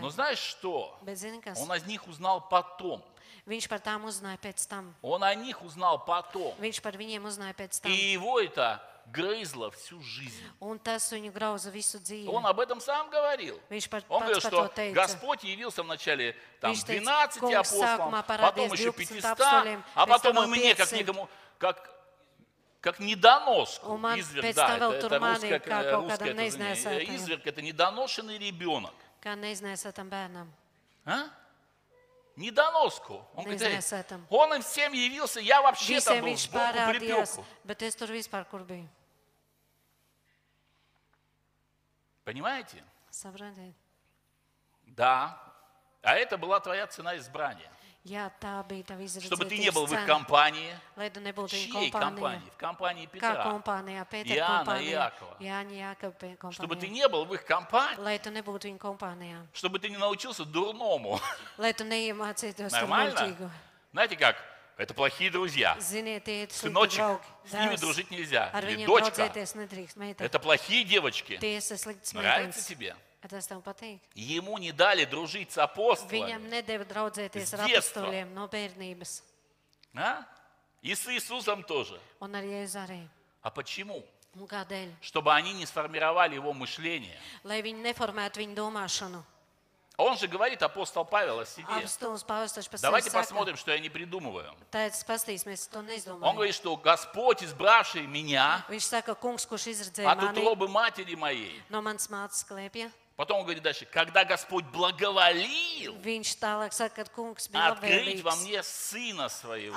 Но 0.00 0.10
знаешь 0.10 0.38
что? 0.38 0.96
Bet 1.02 1.16
zini 1.18 1.40
kas? 1.40 1.58
Он 1.60 1.70
о 1.70 1.78
них 1.78 2.06
узнал 2.06 2.40
потом. 2.48 3.02
Viņš 3.46 3.68
par 3.68 3.80
tām 3.80 4.04
uzzināja 4.04 4.38
pēc 4.38 4.66
tam. 4.68 4.94
Он 5.02 5.22
о 5.24 5.34
них 5.34 5.62
узнал 5.62 6.04
потом. 6.04 6.54
Viņš 6.60 6.82
par 6.82 6.94
viņiem 6.96 7.24
uzzināja 7.24 7.54
pēc 7.54 7.78
И 7.78 7.82
tam. 7.82 7.92
его 7.92 8.40
это 8.40 8.80
грызло 9.12 9.70
всю 9.70 10.00
жизнь. 10.02 10.42
Un 10.60 10.78
tas 10.78 11.10
viņu 11.12 11.32
grauza 11.32 11.70
visu 11.70 11.98
dzīvi. 11.98 12.28
Он 12.28 12.46
об 12.46 12.60
этом 12.60 12.80
сам 12.80 13.10
говорил. 13.10 13.60
Viņš 13.70 13.88
par, 13.90 14.02
Он 14.08 14.20
говорил, 14.22 14.40
что. 14.40 14.70
Господь 14.92 15.44
явился 15.44 15.82
вначале 15.82 16.36
там, 16.60 16.72
Viņš 16.72 16.84
teica, 16.86 17.02
12 17.02 17.40
kungs 17.40 17.54
апостолам, 17.56 18.24
потом 18.26 18.72
еще 18.72 18.92
12 18.92 19.08
500, 19.22 19.24
apstoliem, 19.40 19.84
а 19.94 20.06
потом 20.06 20.44
и 20.44 20.46
мне, 20.46 20.74
как 20.74 20.88
500. 20.90 20.98
некому, 21.00 21.28
как, 21.58 21.90
как 22.80 22.98
недоноску. 23.00 23.92
Un 23.92 24.00
man 24.00 24.18
изверг, 24.18 24.54
да, 24.54 24.76
это, 24.76 25.06
это 25.06 25.18
русское, 25.18 25.58
kā 25.58 25.80
э, 25.82 25.84
kādam 25.90 26.08
это, 26.10 26.24
извини, 26.24 26.40
neiznēsātajam. 26.40 27.14
изверг, 27.14 27.46
это 27.46 27.62
недоношенный 27.62 28.38
ребенок. 28.38 28.94
Kā 29.20 29.34
neiznēsātam 29.36 30.08
bērnam. 30.08 30.48
А? 31.04 31.28
Недоноску. 32.36 33.26
Он, 33.34 33.44
говорит, 33.44 33.60
«Эй, 33.60 33.76
Нeiznēsātam. 33.76 34.20
он 34.30 34.54
им 34.54 34.62
всем 34.62 34.92
явился, 34.94 35.40
я 35.40 35.60
вообще 35.60 36.00
там 36.00 36.14
Visiem 36.16 36.20
был 36.22 36.28
viņš 36.30 36.42
сбоку 36.46 36.64
parādījās, 36.64 37.34
припеку. 37.36 37.44
bet 37.64 37.82
es 37.82 37.94
tur 37.96 38.08
vispār 38.08 38.48
kur 38.48 38.60
biju. 38.64 38.88
Понимаете? 42.24 42.82
Saprotiet? 43.10 43.74
Да. 44.86 45.38
А 46.02 46.14
это 46.14 46.38
была 46.38 46.60
твоя 46.60 46.86
цена 46.86 47.16
избрания. 47.16 47.70
Jā, 48.02 48.30
tā 48.40 48.64
bija 48.66 48.82
tā 48.96 49.20
Чтобы 49.20 49.44
ты 49.44 49.58
не 49.58 49.70
был 49.70 49.84
в 49.84 49.92
их 49.92 50.06
компании. 50.06 50.74
Lai 50.96 51.10
tu 51.10 51.20
nebūtu 51.20 51.52
kompānijā. 51.70 51.90
компании? 52.00 52.50
В 52.50 52.56
компании 52.56 53.06
Kā 53.06 53.10
Петра. 53.12 53.44
kompānijā, 53.44 54.06
Pētera 54.08 54.36
Jāna, 54.36 54.64
kompānijā. 54.64 55.12
Jākova. 55.12 55.36
Jāņa 55.38 55.74
Jākapa 56.00 56.52
Чтобы 56.52 56.76
ты 56.76 56.86
kompānijā. 56.86 56.90
не 56.90 57.08
был 57.08 57.24
в 57.26 57.34
их 57.34 57.44
компании. 57.44 57.98
Lai 58.02 58.18
tu 58.18 58.30
nebūtu 58.30 58.72
viņa 58.72 58.78
kompānijā. 58.78 59.46
Чтобы 59.52 59.78
ты 59.80 59.90
не 59.90 59.98
научился 59.98 60.46
дурному. 60.46 61.20
Lai 61.58 61.74
tu 61.74 61.84
neiemācītos 61.84 62.70
tur 62.70 62.80
Нормально? 62.88 63.50
Знаете 63.92 64.16
как? 64.16 64.36
Это 64.80 64.94
плохие 64.94 65.30
друзья. 65.30 65.76
Сыночек, 65.78 67.20
с 67.44 67.52
ними 67.52 67.76
дружить 67.76 68.10
нельзя. 68.10 68.50
Или 68.62 68.86
дочка. 68.86 69.26
draudzēties 69.26 70.16
Это 70.18 70.38
плохие 70.38 70.84
девочки. 70.84 71.38
Нравится 72.14 72.66
тебе? 72.66 72.96
Vai 73.22 73.28
Tas 73.28 73.46
tev 73.46 73.62
patīk. 73.62 74.00
Ему 74.14 74.56
не 74.56 74.72
дали 74.72 75.04
дружить 75.04 75.52
с 75.52 75.58
Viņam 75.58 75.64
апостолами. 75.64 76.48
nedēva 76.48 76.86
draudzēties 76.88 77.44
С 77.44 77.52
ar 77.52 78.26
no 78.32 78.48
bērnības. 78.48 79.22
А? 79.94 80.24
И 80.80 80.94
с 80.94 81.06
Иисусом 81.08 81.62
тоже. 81.62 82.00
Arī. 82.18 83.06
А 83.42 83.50
почему? 83.50 84.02
Чтобы 85.02 85.34
они 85.34 85.52
не 85.52 85.66
сформировали 85.66 86.36
его 86.36 86.54
мышление. 86.54 87.20
Lai 87.44 87.60
viņi 87.60 87.82
neformētu 87.82 88.40
viņu 88.40 88.54
domāšanu. 88.54 89.22
Он 90.00 90.16
же 90.16 90.26
говорит, 90.28 90.62
апостол 90.62 91.04
Павел, 91.04 91.40
о 91.40 91.44
себе. 91.46 91.66
Давайте 92.82 93.10
посмотрим, 93.10 93.56
что 93.56 93.70
я 93.72 93.78
не 93.78 93.88
придумываю. 93.90 94.54
Он 96.22 96.34
говорит, 96.36 96.54
что 96.54 96.76
Господь, 96.76 97.42
избравший 97.42 98.06
меня 98.06 98.64
от 100.06 100.22
утробы 100.32 100.68
матери 100.68 101.14
моей. 101.14 101.62
Потом 103.16 103.40
он 103.40 103.44
говорит 103.44 103.62
дальше, 103.62 103.84
когда 103.84 104.24
Господь 104.24 104.64
благоволил 104.72 105.94
открыть 107.68 108.22
во 108.22 108.34
мне 108.36 108.62
Сына 108.62 109.28
Своего. 109.28 109.76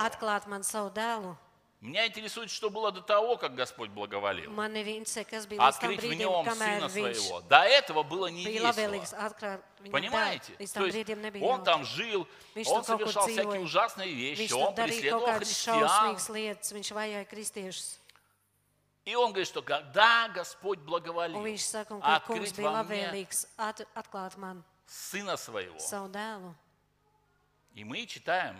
Меня 1.84 2.08
интересует, 2.08 2.50
что 2.50 2.70
было 2.70 2.94
до 2.94 3.02
того, 3.02 3.36
как 3.36 3.56
Господь 3.56 3.90
благоволил. 3.90 4.50
Открыть 4.58 6.02
в 6.02 6.14
нем 6.14 6.50
Сына 6.50 6.88
Своего. 6.88 7.42
До 7.42 7.58
этого 7.58 8.04
было 8.04 8.28
не 8.28 8.46
весело. 8.46 9.12
Понимаете? 9.92 10.54
То 10.74 10.86
есть 10.86 11.10
он 11.42 11.62
там 11.66 11.84
жил, 11.84 12.26
он 12.56 12.86
совершал 12.86 13.28
всякие 13.28 13.60
ужасные 13.60 14.14
вещи, 14.14 14.54
он 14.54 14.74
преследовал 14.74 15.34
христиан. 15.34 16.18
И 19.04 19.16
он 19.16 19.32
говорит, 19.32 19.50
что 19.50 19.62
когда 19.62 20.30
Господь 20.30 20.80
благоволил 20.80 21.46
открыть 22.02 22.58
во 22.60 22.84
мне 22.86 23.28
Сына 24.88 25.36
Своего. 25.36 25.78
И 27.74 27.84
мы 27.84 28.06
читаем 28.06 28.56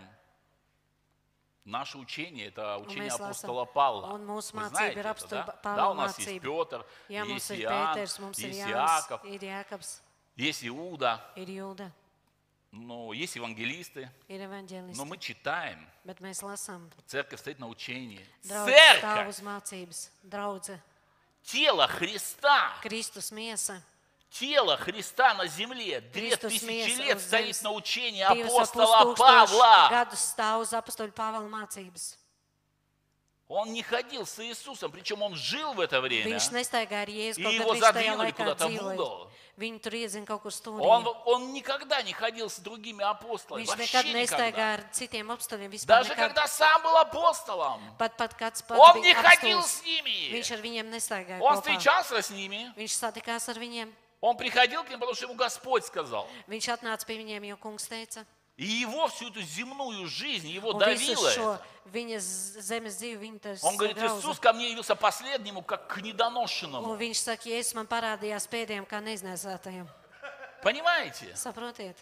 наше 1.64 1.98
учение, 1.98 2.48
это 2.48 2.76
учение 2.78 3.10
апостола 3.10 3.64
Павла. 3.64 4.16
Вы 4.16 4.18
mācība 4.18 4.68
знаете 4.68 5.00
это, 5.00 5.26
да? 5.62 5.76
Да, 5.76 5.90
у 5.90 5.94
нас 5.94 6.18
есть. 6.18 6.40
Петр, 6.42 6.86
есть 7.08 7.52
Иоанн, 7.52 7.98
есть 7.98 8.44
Иаков, 8.44 9.22
есть 10.36 10.66
Иуда, 10.66 11.20
Jūda, 11.36 11.90
ну, 12.70 13.12
есть 13.12 13.36
евангелисты. 13.36 14.10
Но 14.28 15.04
мы 15.04 15.16
читаем, 15.18 15.88
церковь 17.06 17.40
стоит 17.40 17.58
на 17.58 17.68
учении. 17.68 18.26
Церковь, 18.42 19.36
тело 21.42 21.86
Христа, 21.86 22.72
miesa, 22.82 23.80
тело 24.38 24.76
Христа 24.76 25.34
на 25.34 25.46
земле, 25.46 26.00
две 26.00 26.36
тысячи 26.36 26.96
лет 26.98 27.20
стоит 27.20 27.62
на 27.62 27.70
учении 27.72 28.22
Divus 28.24 28.46
апостола 28.62 29.14
Павла. 29.14 30.06
Он 33.46 33.72
не 33.72 33.82
ходил 33.82 34.26
с 34.26 34.38
Иисусом, 34.42 34.90
причем 34.90 35.22
он 35.22 35.34
жил 35.36 35.74
в 35.74 35.80
это 35.80 36.00
время. 36.00 36.24
И 37.36 37.42
его 37.54 37.74
задвинули 37.76 38.30
куда-то 38.32 38.68
в 38.68 38.72
угол. 38.94 39.30
Он, 40.82 41.06
он 41.26 41.52
никогда 41.52 42.02
не 42.02 42.12
ходил 42.12 42.48
с 42.50 42.58
другими 42.58 43.04
апостолами. 43.04 43.64
Вообще 43.66 44.12
никогда. 44.12 44.80
Даже 45.86 46.14
когда 46.16 46.48
сам 46.48 46.82
был 46.82 46.96
апостолом, 46.96 47.80
Pat, 47.98 48.16
pat 48.16 48.32
kāds 48.36 48.64
pats 48.66 48.76
он 48.78 49.00
не 49.02 49.14
ходил 49.14 49.62
с 49.62 49.82
ними. 49.84 50.30
Он 51.40 51.56
встречался 51.60 52.22
с 52.22 52.30
ними. 52.30 52.72
Он 54.20 54.36
приходил 54.36 54.82
к 54.84 54.88
ним, 54.90 54.98
потому 55.00 55.14
что 55.14 55.24
ему 55.26 55.34
Господь 55.34 55.84
сказал. 55.84 56.26
viņš 56.48 56.68
atnāca 56.80 57.04
pie 57.06 57.18
viņiem, 57.18 57.44
jo 57.48 57.56
kungs 57.56 57.88
teica. 57.88 58.24
И 58.56 58.64
его 58.66 59.08
всю 59.08 59.30
эту 59.30 59.42
земную 59.42 60.06
жизнь, 60.06 60.46
его 60.46 60.70
Un 60.70 60.76
visu 60.78 61.14
давило 61.14 61.30
šo 61.32 61.54
это. 61.54 61.60
viņa 61.92 62.18
z- 62.20 62.60
zemes 62.62 62.94
dzīvi, 63.00 63.18
viņa 63.18 63.40
tas 63.40 63.64
Он 63.64 63.76
говорит, 63.76 63.96
grauza. 63.98 64.20
Иисус 64.20 64.38
ко 64.38 64.52
мне 64.52 64.70
явился 64.70 64.94
последнему, 64.94 65.62
как 65.62 65.88
к 65.88 65.98
Un 65.98 66.04
недоношенному. 66.04 66.96
viņš 66.96 67.18
saka, 67.18 67.48
Jēzus 67.48 67.74
man 67.74 67.86
parādījās 67.88 68.46
pēdējiem 68.48 68.86
kā 68.86 69.02
neiznēsātajiem. 69.02 69.88
Понимаете? 70.62 71.34
Saprotiet? 71.36 71.96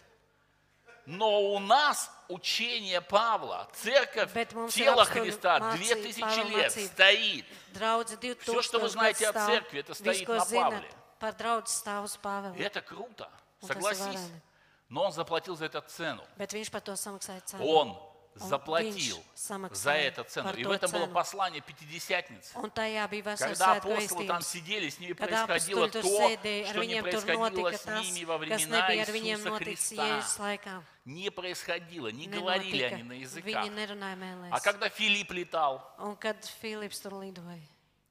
Но 1.05 1.41
у 1.53 1.59
нас 1.59 2.09
учение 2.29 3.01
Павла, 3.01 3.67
церковь, 3.73 4.31
Bet 4.33 4.53
mums 4.53 4.77
ir 4.77 4.85
тело 4.85 5.01
apstuļu 5.03 5.23
Христа, 5.25 5.59
mācība, 5.59 5.75
две 5.77 5.95
тысячи 5.95 6.21
Павла 6.21 6.47
лет 6.57 6.71
mācība. 6.71 6.87
стоит. 6.93 7.45
Draudzi 7.73 8.17
2000 8.17 8.43
Всё, 8.53 8.61
что 8.61 8.79
вы 8.79 8.87
знаете 8.89 9.27
о 9.27 9.31
gads 9.31 9.35
stāv. 9.35 9.47
церкви, 9.47 9.79
это 9.81 9.93
стоит 9.95 10.25
ko 10.27 10.35
на 10.35 10.43
zinat 10.45 10.69
Павле. 10.71 10.89
Par 11.23 11.33
draudzi 11.39 11.71
stāv 11.71 12.03
uz 12.09 12.17
Pāvela. 12.19 12.55
Это 12.59 12.81
круто, 12.83 13.29
Un 13.63 13.67
tas 13.69 13.69
ir 13.69 13.73
согласись. 13.79 14.03
vareni. 14.19 14.41
Но 14.89 15.03
он 15.05 15.11
заплатил 15.13 15.55
за 15.55 15.65
это 15.71 15.79
цену. 15.87 16.21
Bet 16.37 16.51
viņš 16.53 16.69
par 16.69 16.81
to 16.83 16.93
samaksāja 16.99 17.41
cenu. 17.47 17.63
Он 17.63 17.95
заплатил 18.35 19.23
за 19.71 19.91
это 19.93 20.23
цену. 20.25 20.51
И 20.53 20.63
в 20.65 20.71
этом 20.71 20.91
было 20.91 21.07
послание 21.07 21.61
Пятидесятницы. 21.61 22.57
Un 22.59 22.69
tajā 22.69 23.07
bija 23.09 23.23
vesels 23.23 23.57
Когда 23.57 23.79
svētku 23.79 23.93
апостолы 23.93 24.27
там 24.27 24.41
vēstījums. 24.41 24.51
сидели, 24.51 24.89
с 24.89 24.99
ними 24.99 25.13
Kad 25.13 25.29
происходило 25.29 25.87
tur 25.89 26.01
то, 26.01 26.07
sēdēja, 26.09 26.63
ar 26.67 26.73
что 26.73 26.83
не 26.83 26.87
viņiem 26.87 27.01
tur 27.03 27.09
происходило 27.09 27.49
notika 27.49 27.77
с 27.77 27.81
tas, 27.83 28.05
ними 28.05 28.25
во 28.25 28.37
kas 28.37 28.45
времена 28.47 28.77
nebija 28.81 29.01
ar 29.01 29.09
viņiem 29.13 29.37
Иисуса 29.37 29.49
noticis 29.49 29.89
Христа. 29.89 30.03
Jēzus 30.03 30.37
laikā. 30.43 30.83
Не 31.05 31.29
происходило, 31.31 32.07
не 32.11 32.27
говорили 32.27 32.83
Nenotika. 32.83 32.95
они 32.95 33.03
на 33.03 33.13
языках. 33.13 33.45
Viņi 33.45 33.69
nerunāja 33.71 34.15
mēlēs. 34.17 34.51
А 34.51 34.59
когда 34.59 34.89
Филипп 34.89 35.31
летал, 35.31 35.81
Un 35.99 36.15
kad 36.17 36.37
Filips 36.61 36.99
tur 36.99 37.13
lidoja, 37.13 37.61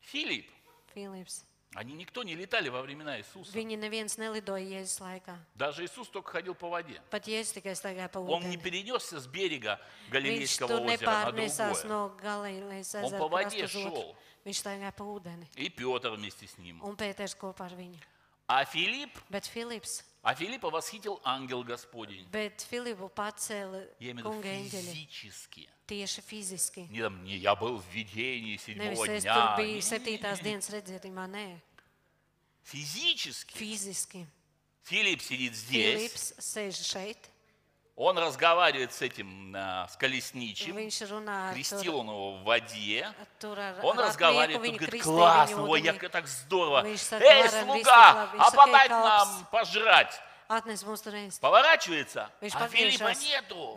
Филипп, 0.00 0.50
Filips, 0.94 1.44
они 1.74 1.94
никто 1.94 2.22
не 2.22 2.34
летали 2.34 2.68
во 2.68 2.82
времена 2.82 3.18
Иисуса. 3.18 3.52
viņi 3.52 3.76
neviens 3.78 4.18
nelidoja 4.18 4.64
Jēzus 4.64 5.00
laikā. 5.00 5.36
Даже 5.54 5.84
Иисус 5.84 6.08
только 6.08 6.30
ходил 6.30 6.54
по 6.54 6.68
воде. 6.68 7.00
Pat 7.10 7.24
Jēzus 7.26 7.54
tikai 7.54 7.74
staigāja 7.74 8.08
pa 8.08 8.20
Он 8.20 8.48
не 8.48 8.56
перенесся 8.56 9.20
с 9.20 9.26
берега 9.26 9.80
Галилейского 10.10 10.80
озера 10.80 11.10
на 11.10 11.32
другое. 11.32 11.84
no 11.84 12.12
Он 13.04 13.18
по 13.18 13.28
воде. 13.28 13.66
Viņš 14.44 14.58
staigāja 14.58 14.92
pa 14.92 15.04
ūdeni. 15.04 15.46
И 15.54 15.68
Петр 15.68 16.10
вместе 16.10 16.46
с 16.46 16.58
ним. 16.58 16.82
Un 16.82 16.96
Pēters 16.96 17.36
kopā 17.38 17.66
ar 17.66 17.74
viņu. 17.78 17.98
А 18.48 18.64
Филипп, 18.64 19.16
Bet 19.30 19.46
Filips, 19.46 20.02
а 20.22 20.34
Филиппа 20.34 20.70
восхитил 20.70 21.20
ангел 21.24 21.64
Господень. 21.64 22.26
bet 22.30 22.64
Filipu 22.70 23.08
pacēla 23.10 23.88
Я 23.98 24.12
имею 24.12 24.24
в 24.24 24.30
kunga 24.30 24.48
виду 24.48 24.76
eņģeļi 24.76 24.92
физически. 24.94 25.68
tieši 25.86 26.22
fiziski. 26.22 26.88
Не, 26.90 27.02
там, 27.02 27.24
не, 27.24 27.36
я 27.36 27.54
был 27.56 27.78
в 27.80 27.86
видении 27.92 28.54
Nevis 28.56 28.64
седьмого 28.64 29.04
es 29.06 29.22
tur 29.22 29.32
дня. 29.34 29.56
biju 29.56 29.66
Не-не-не. 29.66 29.82
septītās 29.82 30.42
dienas 30.42 30.70
redzētījumā, 30.70 31.26
nē. 31.28 31.60
физически. 32.64 33.54
fiziski. 33.58 34.26
Филипп 34.84 35.22
сидит 35.22 35.54
здесь, 35.54 36.12
Filips 36.12 36.34
sēž 36.38 36.82
šeit, 36.82 37.30
он 37.96 38.18
разговаривает 38.18 38.92
с 38.92 39.02
этим, 39.02 39.54
а, 39.54 39.86
с 39.88 39.96
колесничим, 39.96 40.74
крестил 40.74 41.98
он 41.98 42.08
его 42.08 42.32
в 42.38 42.42
воде, 42.44 43.12
Он 43.82 43.98
разговаривает, 43.98 44.70
он 44.70 44.76
говорит, 44.76 45.02
классно, 45.02 45.62
ой, 45.68 45.82
як 45.82 46.10
так 46.10 46.26
здорово. 46.26 46.84
Эй, 46.86 46.96
слуга, 46.96 48.30
а 48.38 48.50
подай 48.50 48.84
"Ej, 48.84 48.88
нам 48.88 49.28
kalps." 49.28 49.50
пожрать. 49.50 50.20
Поворачивается, 51.40 52.30
а 52.52 52.68
Филиппа 52.68 53.14
нету. 53.14 53.74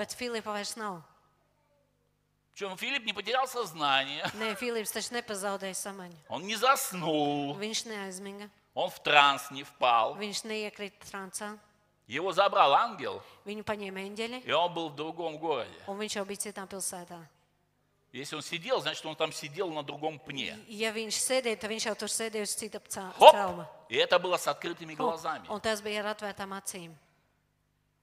Причем 2.54 2.78
Филипп 2.78 3.04
не 3.06 3.12
потерял 3.14 3.48
сознание, 3.48 4.24
samaņu. 5.74 6.16
он 6.30 6.44
не 6.44 6.56
заснул, 6.56 7.54
Viņš 7.58 7.86
neaizmiga, 7.86 8.50
он 8.74 8.90
в 8.90 9.00
транс 9.04 9.52
не 9.52 9.64
впал. 9.64 10.16
viņš 10.16 10.46
neiekrita 10.46 11.06
trancā. 11.12 11.58
Его 12.08 12.32
забрал 12.32 12.74
ангел, 12.74 13.22
Viņu 13.46 13.64
paņēma 13.64 14.00
eņģeļi, 14.10 14.44
и 14.46 14.52
он 14.52 14.74
был 14.74 14.90
в 14.90 14.96
другом 14.96 15.38
городе. 15.38 15.74
un 15.88 15.98
viņš 15.98 16.16
jau 16.18 16.26
bija 16.26 16.38
citā 16.52 16.68
pilsētā. 16.68 17.26
Если 18.14 18.36
он 18.36 18.42
сидел, 18.44 18.80
значит, 18.80 19.06
он 19.06 19.16
там 19.16 19.34
сидел 19.34 19.70
на 19.72 19.84
другом 19.84 20.20
пне. 20.20 20.58
Ja 20.68 20.92
viņš 20.94 21.18
sēdēja, 21.20 21.60
tad 21.60 21.70
viņš 21.70 21.86
jau 21.88 21.96
tur 21.96 22.08
sēdēja 22.08 22.44
uz 22.44 22.56
cita 22.56 22.80
celma. 22.88 23.68
И 23.90 23.96
это 23.98 24.20
было 24.20 24.38
с 24.38 24.48
открытыми 24.48 24.94
глазами. 24.96 25.48
un 25.50 25.60
tas 25.60 25.82
bija 25.82 26.00
ar 26.04 26.16
atvērtām 26.16 26.54
acīm. 26.54 26.94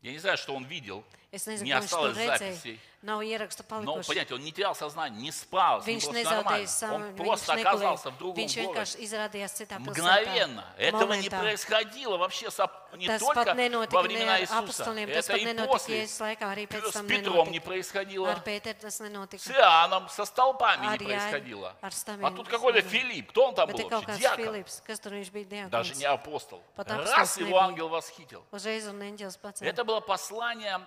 Я 0.03 0.11
не 0.13 0.19
знаю, 0.19 0.37
что 0.37 0.53
он 0.55 0.65
видел. 0.65 1.05
Es 1.33 1.47
nezinu, 1.47 1.65
Не 1.65 1.73
ko 1.73 1.81
viņš 1.81 2.17
redzēja. 2.17 2.79
Nav 3.03 3.23
ieraksta 3.25 3.65
Но, 3.69 3.69
palikuši. 3.83 4.07
понятите, 4.07 4.35
он 4.35 4.45
не 4.45 4.53
терял 4.53 4.75
сознание, 4.77 5.19
не 5.23 5.33
спал, 5.33 5.81
Viņš 5.81 6.13
nezaudēja 6.13 6.69
savu, 6.69 6.95
Он 6.95 7.17
просто 7.17 7.55
оказался 7.55 8.11
в 8.11 8.19
другом 8.19 8.37
Viņš 8.45 8.55
городе. 8.55 8.69
vienkārši 8.69 8.97
izrādījās 9.01 9.53
citā 9.59 9.79
pilsētā. 9.81 9.97
Мгновенно. 9.97 10.65
Этого 10.79 11.15
не 11.15 11.29
происходило 11.31 12.17
вообще 12.19 12.51
со- 12.51 12.71
не 12.95 13.09
Tas 13.09 13.19
только 13.19 13.55
во 13.91 14.03
времена 14.03 14.41
Иисуса. 14.41 14.93
Это 14.93 15.37
и 15.37 15.67
после. 15.67 16.05
Laikā, 16.05 16.93
С 16.93 17.03
Петром 17.09 17.51
не 17.51 17.61
происходило. 17.61 18.29
Ar 18.31 18.41
tas 18.41 19.01
С. 19.39 19.51
Иоанном, 19.51 20.09
со 20.11 20.25
столпами 20.27 20.83
не 20.83 20.89
Ar 20.89 20.99
Jāņu, 20.99 21.05
происходило. 21.07 21.77
ar 21.81 21.93
А 22.23 22.31
тут 22.31 22.49
какой-то. 22.49 22.83
Филипп. 22.83 23.31
Кто 23.31 23.49
он 23.49 23.55
там 23.55 23.71
Bet 23.71 23.79
был 23.79 23.89
вообще? 23.89 24.19
Диакон. 24.19 24.45
Filips, 24.45 24.83
kas 24.87 25.01
tur 25.01 25.13
viņš 25.13 25.31
bija 25.33 25.69
Даже 25.71 25.95
не 25.97 26.05
апостол. 26.05 26.63
Pat 26.77 26.89
Раз 26.89 27.39
его 27.39 27.59
ангел 27.59 27.89
восхитил. 27.89 28.45
Это 28.53 29.83
было 29.83 30.01
послание 30.01 30.79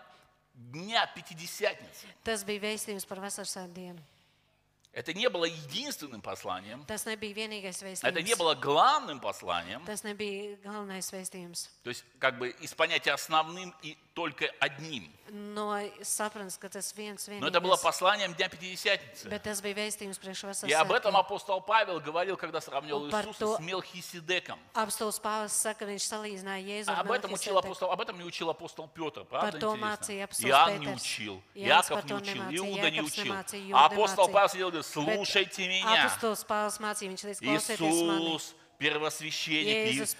Дня 0.55 1.05
Пятидесятницы. 1.15 2.07
Tas 2.23 2.43
bija 2.47 2.63
vēstījums 2.63 3.05
par 3.07 3.19
vasarsvētku 3.19 3.75
dienu. 3.75 4.03
Это 4.95 5.13
не 5.13 5.27
было 5.27 5.43
единственным 5.43 6.21
посланием. 6.21 6.85
Tas 6.85 7.05
nebija 7.05 7.35
vienīgais 7.35 7.83
Это 8.01 8.21
не 8.21 8.33
было 8.35 8.55
главным 8.55 9.19
посланием. 9.19 9.83
Tas 9.85 10.03
nebija 10.03 10.55
galvenais 10.63 11.11
vēstījums. 11.11 11.69
То 11.83 11.89
есть 11.89 12.05
как 12.17 12.39
бы 12.39 12.49
из 12.61 12.73
понятия 12.73 13.11
основным 13.11 13.75
и 13.81 13.97
только 14.15 14.49
одним. 14.59 15.11
Но 15.27 15.77
это 17.47 17.59
было 17.59 17.75
посланием 17.75 18.33
Дня 18.33 18.47
Пятидесятницы. 18.47 19.27
И 20.67 20.73
об 20.73 20.91
этом 20.91 21.17
апостол 21.17 21.59
Павел 21.61 21.99
говорил, 21.99 22.37
когда 22.37 22.61
сравнивал 22.61 23.07
Иисуса 23.07 23.57
с 23.57 23.59
Мелхиседеком. 23.59 24.57
А 24.73 24.83
об 27.01 27.11
этом 27.11 27.33
учил 27.33 27.57
апостол, 27.57 27.91
об 27.91 27.99
этом 28.01 28.17
не 28.17 28.23
учил 28.23 28.49
апостол 28.49 28.87
Петр, 28.87 29.25
правда 29.25 29.57
интересно? 29.57 30.47
Иоанн 30.47 30.79
не 30.79 30.87
учил, 30.93 31.43
Яков 31.53 32.05
не 32.05 32.13
учил, 32.13 32.43
Иуда 32.51 32.91
не 32.91 33.01
учил. 33.01 33.33
А 33.73 33.85
апостол. 33.85 34.29
Павел 34.29 34.49
сидел 34.49 34.67
и 34.69 34.71
говорит, 34.71 34.85
слушайте 34.89 35.67
меня. 35.67 36.09
Иисус, 37.41 38.55
первосвященник. 38.77 39.93
Иисус, 39.93 40.15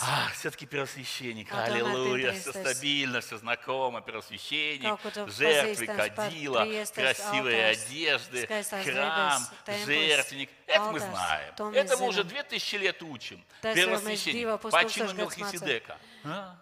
а, 0.00 0.30
все-таки 0.34 0.66
первосвященник. 0.66 1.48
А 1.50 1.66
то 1.66 1.72
Аллилуйя. 1.74 2.32
Все 2.32 2.52
стабильно, 2.52 3.20
все 3.20 3.38
знакомо. 3.38 4.00
Первосвященник, 4.00 4.98
жертвы, 5.30 5.86
кадила, 5.86 6.66
красивые 6.94 7.66
одежды, 7.66 8.46
храм, 8.84 9.42
жертвенник. 9.86 10.50
Это 10.66 10.90
мы 10.90 10.98
знаем. 10.98 11.54
Это 11.74 11.96
мы 11.96 12.06
уже 12.08 12.22
zinām. 12.22 12.28
две 12.28 12.42
тысячи 12.42 12.76
лет 12.76 13.02
учим. 13.02 13.44
Первосвященник. 13.62 14.34
divu 14.34 14.58
По 14.58 14.68
pus 14.68 14.92
чину 14.92 15.10
tūkstošu 15.10 15.16
gadus 15.16 15.36
Мелхиседека. 15.38 15.98
А? 16.24 16.56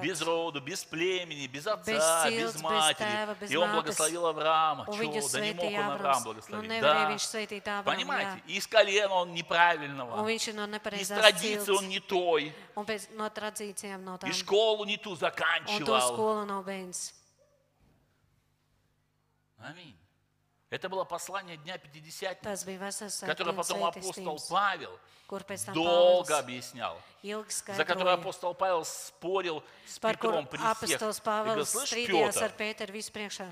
Без 0.00 0.22
роду, 0.22 0.60
без 0.60 0.84
племени, 0.84 1.48
без 1.48 1.66
отца, 1.66 2.30
без 2.30 2.62
матери. 2.62 3.52
И 3.52 3.56
он 3.56 3.72
благословил 3.72 4.26
Авраама. 4.26 4.84
Viņu 4.84 5.32
да 5.32 5.40
не 5.40 5.52
мог 5.52 5.64
он. 5.64 5.72
Nu, 5.72 6.24
благословить. 6.24 6.70
nevarēja 6.70 7.62
Да. 7.64 7.82
Понимаете? 7.82 8.42
из 8.46 8.66
колена 8.68 9.14
он 9.14 9.34
неправильного. 9.34 10.28
Из 10.28 11.08
традиции 11.08 11.72
он 11.72 11.88
не 11.88 11.98
той. 11.98 12.54
И 14.26 14.32
школу 14.32 14.84
не 14.84 14.96
ту 14.96 15.16
заканчивал. 15.16 16.54
Аминь. 19.58 19.97
Это 20.70 20.90
было 20.90 21.04
послание 21.04 21.56
Дня 21.56 21.78
Пятидесятницы, 21.78 22.66
которое 23.26 23.52
потом 23.54 23.84
апостол 23.84 24.38
Павел 24.50 24.98
долго 25.72 26.38
объяснял. 26.38 27.00
За 27.22 27.84
которое 27.86 28.14
апостол 28.14 28.54
Павел 28.54 28.84
спорил 28.84 29.62
с 29.86 29.98
Петром 29.98 30.46
при 30.46 30.58
всех. 30.58 31.00
И 31.00 31.04
Pāvils 31.04 31.64
слышь, 31.64 31.90
Петр, 31.90 32.52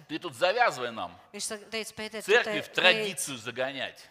ты 0.09 0.19
тут 0.19 0.35
завязывай 0.35 0.91
нам 0.91 1.19
церкви 1.33 2.61
в 2.61 2.69
традицию 2.69 3.39
загонять. 3.39 4.05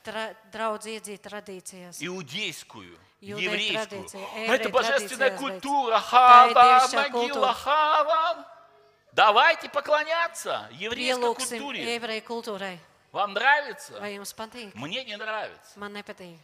иудейскую, 2.02 2.98
еврейскую. 3.22 4.08
А 4.36 4.56
это 4.56 4.70
божественная 4.70 5.38
культура. 5.38 6.00
Девичья 6.00 7.08
могила. 7.10 7.54
Хаван. 7.54 8.46
Давайте 9.12 9.70
поклоняться 9.70 10.68
еврейской 10.74 11.36
культуре. 11.36 12.00
Вам 13.16 13.32
нравится? 13.32 13.94
Vai 13.98 14.18
jums 14.18 14.36
patīk? 14.36 14.74
Мне 14.76 15.06
не 15.06 15.16
нравится. 15.16 15.80
Man 15.80 15.94
nepatīk. 15.94 16.36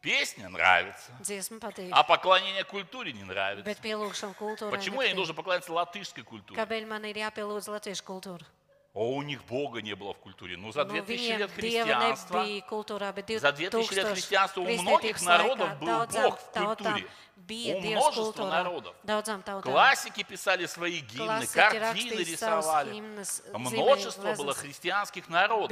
Песня 0.00 0.48
нравится. 0.48 1.12
Dziesma 1.20 1.60
patīk. 1.60 1.90
А 1.92 2.02
поклонение 2.04 2.64
культуре 2.64 3.12
не 3.12 3.22
нравится. 3.22 3.68
Bet 3.68 3.82
pielūgšana 3.84 4.32
kultūrai. 4.32 4.70
Почему 4.70 5.02
я 5.02 5.08
не 5.08 5.12
nepatīk. 5.12 5.16
должен 5.16 5.36
поклоняться 5.36 5.72
латышской 5.74 6.24
культуре? 6.24 6.58
Kāpēc 6.58 6.86
man 6.88 7.04
ir 7.04 7.20
jāpielūdz 7.20 7.68
latviešu 7.68 8.02
kultūra? 8.02 8.48
А 8.96 9.00
у 9.00 9.20
них 9.20 9.44
Бога 9.44 9.82
не 9.82 9.94
было 9.94 10.14
в 10.14 10.18
культуре. 10.18 10.56
Ну, 10.56 10.72
за 10.72 10.80
Nu, 10.80 11.04
2000 11.04 11.06
viņiem 11.06 11.38
лет 11.38 11.50
христианства, 11.50 12.46
за 13.38 13.52
2000 13.52 13.60
лет 13.60 13.70
2000 13.70 14.04
христианства 14.14 14.60
у 14.62 14.64
многих 14.64 15.20
народов 15.20 15.78
был 15.78 16.06
Бог 16.06 16.40
в 16.40 16.50
культуре. 16.52 17.06
У 17.46 17.80
множества 17.80 18.48
народов. 18.48 18.96
Классики 19.62 20.22
писали 20.22 20.64
свои 20.64 21.00
гимны, 21.00 21.46
картины 21.46 22.22
рисовали. 22.22 22.94
himnas, 22.94 23.42
Множество 23.58 24.34
было 24.34 24.54
христианских 24.54 25.28
народов. 25.28 25.70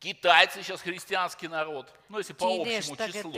Китайцы 0.00 0.62
сейчас 0.64 0.80
христианский 0.80 1.46
народ. 1.46 1.88
Ну, 2.08 2.18
если 2.18 2.32
по 2.32 2.46
общему 2.46 2.96
числу. 2.96 3.32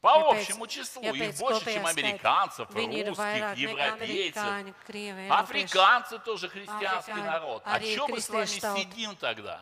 По 0.00 0.16
Ja 0.16 0.30
общему 0.30 0.66
числу. 0.66 1.02
ja 1.02 1.12
Их 1.12 1.36
больше, 1.36 1.64
чем 1.74 1.86
американцев, 1.86 2.68
русских, 2.74 3.56
европейцев. 3.56 4.42
eiropieši. 4.42 5.28
Африканцы 5.30 6.18
тоже 6.18 6.48
христианский 6.48 7.12
народ. 7.20 7.62
О 7.66 7.76
Arī 7.76 7.94
чем 7.94 8.10
мы 8.10 8.20
с 8.20 8.30
вами 8.30 8.46
сидим 8.46 9.14
тогда? 9.16 9.60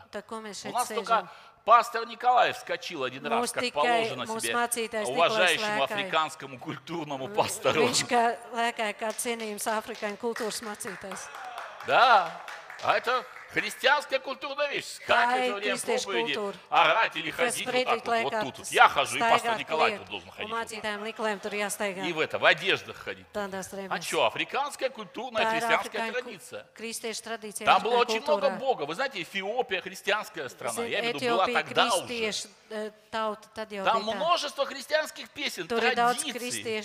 У 0.65 0.73
нас 0.73 0.89
только 0.89 1.29
пастор 1.65 2.07
Николай 2.07 2.53
вскочил 2.53 3.03
один 3.03 3.27
раз, 3.27 3.51
как 3.51 3.73
положено 3.73 4.27
себе, 4.27 5.05
уважающему 5.07 5.83
африканскому 5.83 6.59
культурному 6.59 7.29
пастору. 7.29 7.89
Да, 11.87 12.31
а 12.83 12.97
это 12.97 13.25
христианская 13.53 14.19
культурная 14.19 14.69
вещь. 14.71 14.85
Скакать 14.85 15.49
и 15.49 15.51
во 15.51 15.57
время 15.57 15.77
проповеди, 15.79 16.33
орать 16.69 17.17
или 17.17 17.31
ходить 17.31 17.67
вот 17.67 18.05
так 18.05 18.05
вот, 18.23 18.33
вот 18.33 18.43
тут. 18.45 18.59
вот. 18.59 18.69
Я 18.69 18.89
хожу, 18.89 19.17
и 19.17 19.21
пастор 19.21 19.59
Николай 19.59 19.99
тут 19.99 20.09
должен 20.09 20.31
ходить. 20.31 20.51
вот 20.51 20.69
так. 20.71 22.07
И 22.09 22.13
в 22.13 22.21
это, 22.21 22.39
в 22.39 22.45
одеждах 22.45 22.97
ходить. 22.97 23.27
А 23.35 24.01
что, 24.03 24.27
африканская 24.27 24.91
культурная 24.91 25.51
христианская 25.51 26.13
традиция. 26.13 26.67
Там 27.65 27.83
было 27.83 27.97
очень 27.99 28.23
много. 28.23 28.51
Бога. 28.51 28.83
Вы 28.83 28.95
знаете, 28.95 29.23
Эфиопия 29.23 29.81
христианская 29.81 30.49
страна. 30.49 30.85
Я 30.85 31.01
имею 31.01 31.19
в 31.19 31.23
виду, 31.23 31.35
была 31.35 31.47
тогда 31.47 31.95
уже. 31.95 32.33
jau 32.71 33.85
Там 33.85 34.03
множество 34.03 34.67
христианских 34.67 35.31
песен, 35.31 35.67
традиций. 35.67 36.85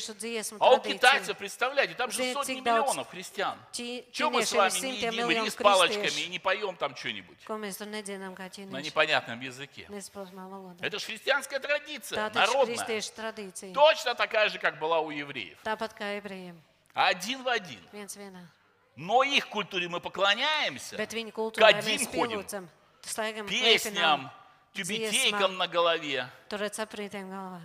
А 0.59 0.71
у 0.71 0.79
китайцев, 0.79 1.37
представляете, 1.37 1.93
там 1.95 2.11
же 2.11 2.33
сотни 2.33 2.59
миллионов 2.61 3.09
христиан. 3.09 3.57
Чего 3.71 4.29
мы 4.29 4.45
с 4.45 4.51
вами 4.51 4.79
не 4.79 4.97
едим 4.97 5.29
рис 5.29 5.55
палочками 5.55 6.21
и 6.21 6.27
не 6.27 6.39
поем 6.53 6.75
там 6.75 6.95
что-нибудь 6.95 7.37
на 7.47 8.81
непонятном 8.81 9.39
языке? 9.41 9.87
Это 10.81 10.99
же 10.99 11.05
христианская 11.05 11.59
традиция, 11.59 12.31
народная. 12.33 13.01
Точно 13.73 14.15
такая 14.15 14.49
же, 14.49 14.59
как 14.59 14.79
была 14.79 14.99
у 14.99 15.09
евреев. 15.11 15.57
Один 16.93 17.43
в 17.43 17.47
один. 17.47 17.79
Но 18.95 19.23
их 19.23 19.49
культуре 19.49 19.89
мы 19.89 19.99
поклоняемся, 19.99 20.95
к 20.95 20.99
одним 20.99 21.31
ходим, 22.05 22.69
песням, 23.47 24.31
тюбетейкам 24.73 25.57
на 25.57 25.67
голове. 25.67 26.29
Tur 26.49 26.61
ir 26.61 26.69
saprītiem 26.69 27.29
galvā. 27.33 27.61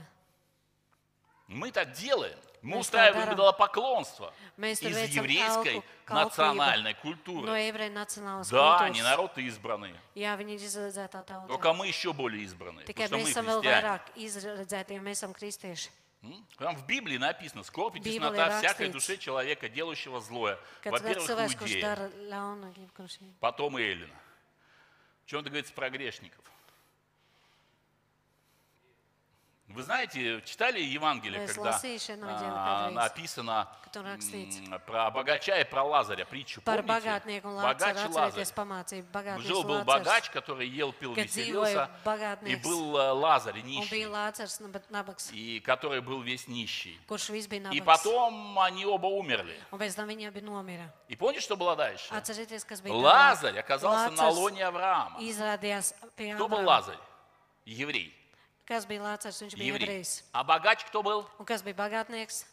Мы 1.49 1.73
так 1.73 1.93
делаем. 1.93 2.39
Мы 2.61 2.75
Мы 2.75 2.79
устраиваем 2.81 3.33
идолопоклонство 3.35 4.33
Mēs 4.57 4.83
из 4.83 5.15
еврейской 5.15 5.83
национальной 6.09 6.93
no 6.93 7.01
культуры. 7.01 7.49
nacionālas 7.89 8.51
Да, 8.51 8.81
они 8.81 9.01
народ 9.01 9.39
избранный. 9.39 9.95
Jā. 10.15 10.37
Только 11.47 11.73
мы 11.73 11.87
еще 11.87 12.13
более 12.13 12.43
избранные. 12.43 12.85
Tikai 12.85 13.09
Потому 13.09 13.23
mēs 13.23 13.31
что 13.31 13.43
мы 13.43 13.63
христиане. 13.63 15.01
mēs 15.01 15.13
esam 15.13 15.33
kristieši. 15.33 15.91
Там 16.59 16.75
в 16.77 16.85
Библии 16.85 17.17
написано, 17.17 17.63
скорбь 17.63 17.95
и 17.97 18.01
Библии 18.01 18.19
теснота 18.19 18.59
всякой 18.59 18.89
душе 18.89 19.17
человека, 19.19 19.69
делающего 19.69 20.21
злое. 20.21 20.59
Во-первых, 20.85 21.31
иудея, 21.31 22.11
потом 23.39 23.79
и 23.79 23.83
Эллина. 23.83 24.15
В 25.25 25.31
чем 25.31 25.41
это 25.41 25.51
говорится 25.51 25.73
про 25.73 25.91
грешников? 25.91 26.45
Вы 29.69 29.83
знаете, 29.83 30.41
читали 30.47 30.81
Евангелие, 30.81 31.41
Mēs 31.43 31.49
когда 31.55 31.73
а, 32.57 32.91
написано 32.95 33.69
м, 34.73 34.81
про 34.87 35.11
богача 35.11 35.61
и 35.61 35.65
про 35.65 35.83
Лазаря, 35.85 36.25
притчу, 36.25 36.63
помните? 36.63 36.87
Богач 37.63 37.97
и 37.97 38.09
Лазарь. 38.15 38.41
Жил 39.43 39.63
был 39.65 39.75
богач, 39.85 40.31
который 40.31 40.67
ел, 40.69 40.93
пил, 40.95 41.13
веселился, 41.45 41.91
и 42.49 42.57
был 42.65 42.97
э, 42.97 43.11
Лазарь 43.13 43.61
нищий, 43.63 44.05
и 45.35 45.61
который 45.61 46.01
был 46.01 46.23
весь 46.23 46.49
нищий. 46.49 46.99
И 47.73 47.81
потом 47.83 48.59
они 48.59 48.87
оба 48.87 49.07
умерли. 49.07 49.55
И 51.09 51.17
помните, 51.17 51.41
что 51.43 51.57
было 51.57 51.77
дальше? 51.77 52.09
Лазарь 53.03 53.59
оказался 53.59 54.11
на 54.17 54.29
лоне 54.31 54.65
Авраама. 54.67 55.19
Кто 56.37 56.49
был. 56.49 56.65
Лазарь? 56.65 56.99
Еврей. 57.67 58.15
Kas 58.68 58.86
bija 58.86 59.02
lācars? 59.04 59.42
Viņš 59.44 59.56
bija 59.58 59.74
Еврей. 59.74 59.88
ebrejs. 60.02 60.24
А 60.32 60.44
богач 60.44 60.84
кто 60.86 61.04
был? 61.04 61.28
Un 61.40 61.46
kas 61.46 61.62
bija 61.62 61.76
bagātnieks? 61.76 62.46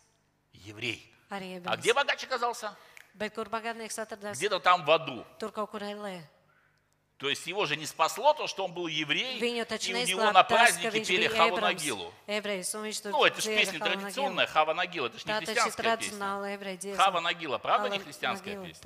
Еврей. 0.53 1.07
Arī 1.31 1.55
А 1.55 1.59
ebrejs. 1.61 1.77
где 1.81 1.95
богач 1.95 2.25
оказался? 2.25 2.77
Bet 3.15 3.35
kur 3.35 3.49
bagātnieks 3.49 3.99
atradās? 3.99 4.37
Где-то 4.39 4.61
там 4.61 4.85
в 4.85 4.91
аду. 4.91 5.25
Tur 5.39 5.53
kaut 5.53 5.71
kur 5.71 5.83
ellē. 5.83 6.23
То 7.18 7.30
есть 7.30 7.48
его 7.48 7.66
же 7.66 7.78
не 7.78 7.86
спасло 7.86 8.34
то, 8.34 8.46
что 8.46 8.66
он 8.66 8.74
был 8.74 8.88
еврей, 8.88 9.40
и 9.40 9.94
у 9.94 9.98
него 10.08 10.32
на 10.34 10.44
празднике 10.44 10.90
пели 11.06 11.28
Хава. 11.38 11.60
Нагилу. 11.62 12.14
Ну, 13.12 13.24
это 13.26 13.42
же 13.42 13.50
песня 13.56 13.80
традиционная, 13.80 14.48
Хава 14.48 14.74
Нагила, 14.74 15.08
это 15.08 15.18
же 15.18 15.26
не 15.26 15.32
христианская 15.46 15.84
песня. 15.98 16.18
Хава 16.98 17.20
Нагила, 17.22 17.58
правда, 17.58 17.88
не 17.90 18.00
христианская 18.00 18.56
песня? 18.68 18.82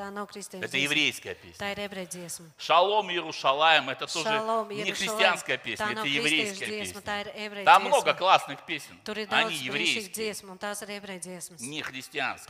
Это 0.61 0.77
еврейская 0.77 1.33
песня. 1.35 1.53
Шалом 2.57 3.09
Иерушалаем, 3.09 3.89
это 3.89 4.05
тоже 4.05 4.29
не 4.85 4.91
христианская 4.91 5.57
песня, 5.57 5.85
это 5.91 6.07
еврейская 6.07 6.65
песня. 6.67 7.01
Там 7.65 7.83
много 7.85 8.13
классных 8.13 8.63
песен, 8.65 8.99
они 9.31 9.55
еврейские, 9.55 10.35
не 11.59 11.81
христианские. 11.81 12.47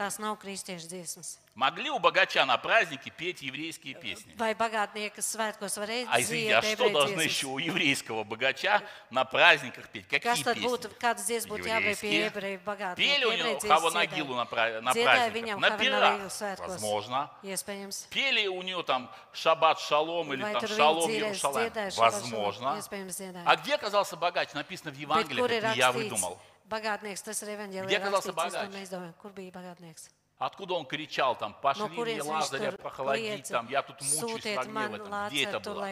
Могли 1.56 1.89
у 1.89 2.00
богача 2.00 2.45
на 2.45 2.58
празднике 2.58 3.10
петь 3.10 3.41
еврейские 3.41 3.93
песни? 3.95 4.34
Vai 4.38 4.56
bagātnieki 4.56 5.20
svētkos 5.20 5.76
varēja 5.76 6.08
А 6.10 6.22
извините, 6.22 6.56
а 6.56 6.62
что 6.62 6.89
должны 6.89 7.20
ebreju 7.20 7.24
еще 7.26 7.47
у 7.47 7.58
еврейского 7.58 8.24
богача 8.24 8.82
на 9.10 9.26
праздниках 9.26 9.89
петь? 9.89 10.06
Kas 10.08 10.22
Какие 10.24 10.43
tad 10.45 10.58
būtu, 10.58 10.88
песни? 10.88 11.00
kādas 11.02 11.26
dziesmas 11.28 11.52
būtu 11.52 11.68
jābūt 11.68 12.00
pie 12.00 12.28
ebreju? 12.32 12.95
Пели 12.95 13.26
у 13.26 13.34
него 13.34 13.60
Хава 13.60 13.91
Нагилу 13.91 14.36
на, 14.36 14.45
пра- 14.45 14.80
на 14.80 14.91
Dziedāja 14.91 15.04
праздниках, 15.04 15.34
viņam 15.36 15.60
на 15.60 15.78
пирах, 15.78 16.32
svētkos. 16.32 16.68
возможно. 16.70 17.30
Iespējams. 17.43 18.08
Пели 18.10 18.47
у 18.47 18.62
нее 18.62 18.82
там 18.84 19.12
Шаббат 19.34 19.80
Шалом 19.82 20.32
или 20.32 20.43
Vai 20.43 20.54
там 20.54 20.62
tur 20.62 20.70
viņi 20.70 20.78
Шалом 20.78 21.10
dziedāja, 21.12 21.20
Иерушалаем. 21.20 21.72
dziedāja 21.74 21.91
šo 21.91 22.00
Возможно. 22.00 22.68
Iespējams 22.80 23.16
dziedāja. 23.20 23.43
А 23.45 23.56
где 23.58 23.76
оказался 23.76 24.16
богач? 24.16 24.54
Написано 24.54 24.91
в 24.91 24.95
Bet 24.95 25.02
Евангелии, 25.02 25.41
kur 25.43 25.50
ir 25.52 25.58
это 25.58 25.72
не 25.72 25.78
я 25.78 25.91
выдумал. 25.91 26.39
Bagātnieks, 26.70 27.24
tas 27.26 27.41
ir 27.43 27.50
evaņģēlijā 27.58 27.86
Где 27.88 27.97
оказался 27.97 28.32
rakstīts, 28.32 28.47
es 28.47 28.54
to 28.54 28.60
богач? 28.64 28.76
neizdomāju. 28.80 29.14
Kur 29.22 29.32
bija 29.34 29.52
bagātnieks? 29.52 30.10
Откуда 30.39 30.75
он 30.75 30.85
кричал 30.85 31.37
там, 31.37 31.53
пошли 31.53 31.83
No 31.83 31.89
мне 31.89 32.21
Лазаря 32.23 32.71
похолодить, 32.71 33.49
там, 33.49 33.67
я 33.67 33.81
тут 33.81 34.01
мучаюсь 34.01 34.55
в 34.55 34.59
огне 34.59 34.87
в 34.87 34.93
этом. 34.93 35.27
Где 35.27 35.43
это 35.43 35.59
было? 35.59 35.85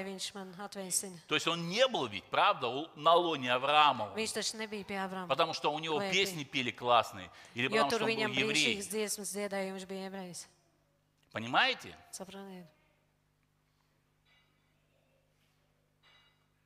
То 1.27 1.35
есть 1.35 1.47
он 1.47 1.67
не 1.67 1.85
был 1.89 2.07
ведь, 2.07 2.23
правда, 2.23 2.89
на 2.95 3.13
лоне 3.13 3.53
Авраамова. 3.53 4.15
Abrama. 4.15 5.27
Потому 5.27 5.53
что 5.53 5.73
у 5.73 5.79
него 5.79 5.99
песни 5.99 6.45
пели 6.45 6.71
классные. 6.71 7.29
Или 7.55 7.67
потому 7.67 7.91
что 7.91 8.05
он 8.05 8.09
был 8.09 8.31
еврей. 8.31 8.81
Понимаете? 11.33 11.93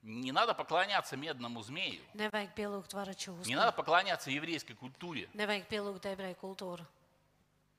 Не 0.03 0.32
надо 0.32 0.53
поклоняться 0.53 1.17
медному 1.17 1.63
змею. 1.63 2.03
Не 2.13 3.55
надо 3.55 3.71
поклоняться 3.71 4.29
еврейской 4.29 4.75
культуре. 4.75 5.27
Nevajag 5.34 5.67
pielūgt 5.67 6.05
ebreju 6.05 6.36
kultūru. 6.41 6.86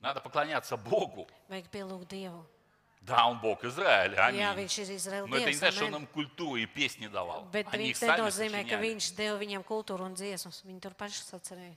Надо 0.03 0.19
поклоняться 0.19 0.75
Богу. 0.77 1.27
Vajag 1.49 1.69
pielūgt 1.71 2.07
Dievu. 2.11 2.45
Да, 3.01 3.27
он 3.27 3.39
Бог 3.39 3.63
Израиля. 3.65 4.15
Jā, 4.31 4.51
Аминь. 4.51 4.63
viņš 4.63 4.75
ir 4.79 4.89
Izraēla 4.95 5.27
Но 5.27 5.35
это 5.35 5.45
не 5.47 5.51
dievs. 5.51 5.57
значит, 5.59 5.75
что 5.75 5.85
он 5.85 5.93
amen. 5.95 5.97
им 6.01 6.07
культуру 6.07 6.55
и 6.57 6.65
песни 6.65 7.07
давал. 7.07 7.49
Bet 7.51 7.67
Они 7.71 7.89
их 7.89 7.97
сами 7.97 8.17
ka 8.17 8.31
сочиняли. 8.31 8.79
viņš 8.79 9.15
deva 9.15 9.37
viņiem 9.39 9.63
kultūru 9.63 10.05
un 10.05 10.13
dziesmas. 10.15 10.63
Viņi 10.63 10.79
tur 10.79 10.93
paši 10.93 11.23
sacerēja. 11.23 11.75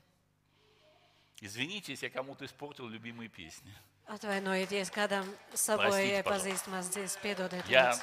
Извините, 1.40 1.92
если 1.92 2.06
я 2.06 2.10
кому-то 2.10 2.44
испортил 2.44 2.88
любимые 2.88 3.28
песни. 3.28 3.72
Atvainojieties, 4.08 4.90
kādam 4.90 5.26
sabojai 5.52 6.22
pardon. 6.22 6.32
pazīstamās 6.32 6.90
dziesmas, 6.90 7.18
piedodiet. 7.22 7.66
Я 7.68 7.90
lūdzu. 7.92 8.02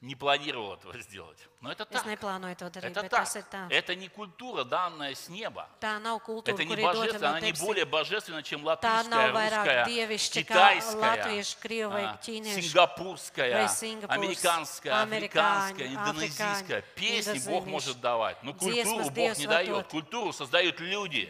Не 0.00 0.14
планировал 0.14 0.74
этого 0.74 0.96
сделать. 1.00 1.38
Но 1.60 1.72
это 1.72 1.84
так. 1.84 2.06
Это 2.06 3.02
так. 3.08 3.28
Это 3.70 3.94
не 3.96 4.08
культура, 4.08 4.62
данная 4.62 5.14
с 5.16 5.28
неба. 5.28 5.68
Это 6.52 6.64
не 6.64 6.76
божественно, 6.84 7.30
она 7.30 7.40
не 7.40 7.52
более 7.66 7.84
божественна, 7.84 8.42
чем 8.44 8.64
латышская, 8.64 9.32
русская, 9.32 9.84
китайская, 10.44 11.34
а, 12.04 12.18
сингапурская, 12.62 13.68
американская, 14.08 14.92
африканская, 15.02 15.88
индонезийская. 15.88 16.82
Песни 16.94 17.38
Бог 17.50 17.66
может 17.66 18.00
давать, 18.00 18.42
но 18.44 18.52
культуру 18.54 19.10
Бог 19.10 19.38
не 19.38 19.46
дает. 19.46 19.88
Культуру 19.88 20.32
создают 20.32 20.78
люди. 20.80 21.28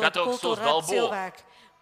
Которых 0.00 0.40
создал 0.40 0.80
Бог. 0.82 1.12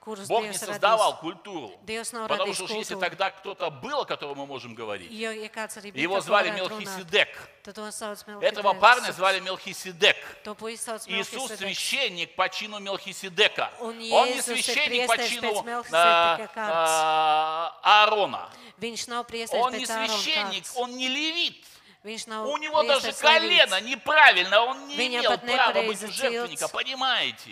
Kurus 0.03 0.27
Бог 0.29 0.43
не 0.43 0.51
Dievs 0.51 0.59
создавал 0.59 1.13
radīs. 1.13 1.21
культуру. 1.21 1.71
Dievs 1.87 2.13
nav 2.13 2.27
Потому 2.29 2.51
radījis 2.51 2.55
что 2.55 2.65
уж 2.65 2.71
если 2.71 2.95
kultūru. 2.97 3.01
тогда 3.01 3.31
кто-то 3.31 3.71
был, 3.71 4.01
о 4.01 4.05
котором 4.05 4.39
мы 4.39 4.47
можем 4.47 4.75
говорить, 4.75 5.11
Jo, 5.13 5.31
ja 5.31 5.49
kāds 5.49 5.77
arī 5.79 5.93
bija, 5.93 6.03
его 6.03 6.15
par 6.15 6.23
ko 6.23 6.27
звали 6.27 6.51
varētu 6.51 6.69
runāt, 6.69 6.81
Мелхиседек. 6.81 7.29
tad 7.63 7.75
to 7.75 7.93
sauc 7.93 8.43
Этого 8.43 8.75
парня 8.75 9.13
звали 9.13 9.41
Мелхиседек. 9.41 10.17
To 10.45 10.55
puisi 10.55 10.83
sauc 10.85 11.07
Иисус 11.07 11.53
священник 11.53 12.35
по 12.35 12.49
чину 12.49 12.81
Мелхиседека. 12.81 13.71
Он 13.81 13.91
Он 13.91 13.99
не 13.99 14.11
Иисус 14.11 14.45
священник 14.45 15.07
по 15.07 15.19
чину 15.19 15.65
а, 15.93 16.49
а, 16.57 17.79
Аарона. 17.83 18.49
Viņš 18.81 19.09
nav 19.09 19.25
priesteris 19.27 19.63
Он 19.63 19.73
не 19.73 19.85
Ārona 19.85 20.07
священник, 20.09 20.65
он 20.75 20.97
не 20.97 21.09
левит. 21.09 21.65
У 22.05 22.57
него 22.59 22.83
даже 22.83 23.13
колено 23.13 23.81
неправильно, 23.81 24.61
он 24.63 24.89
не 24.89 24.97
имел 25.07 25.39
права 25.39 25.83
быть 25.87 26.03
у 26.03 26.11
жертвенника, 26.11 26.67
понимаете? 26.69 27.51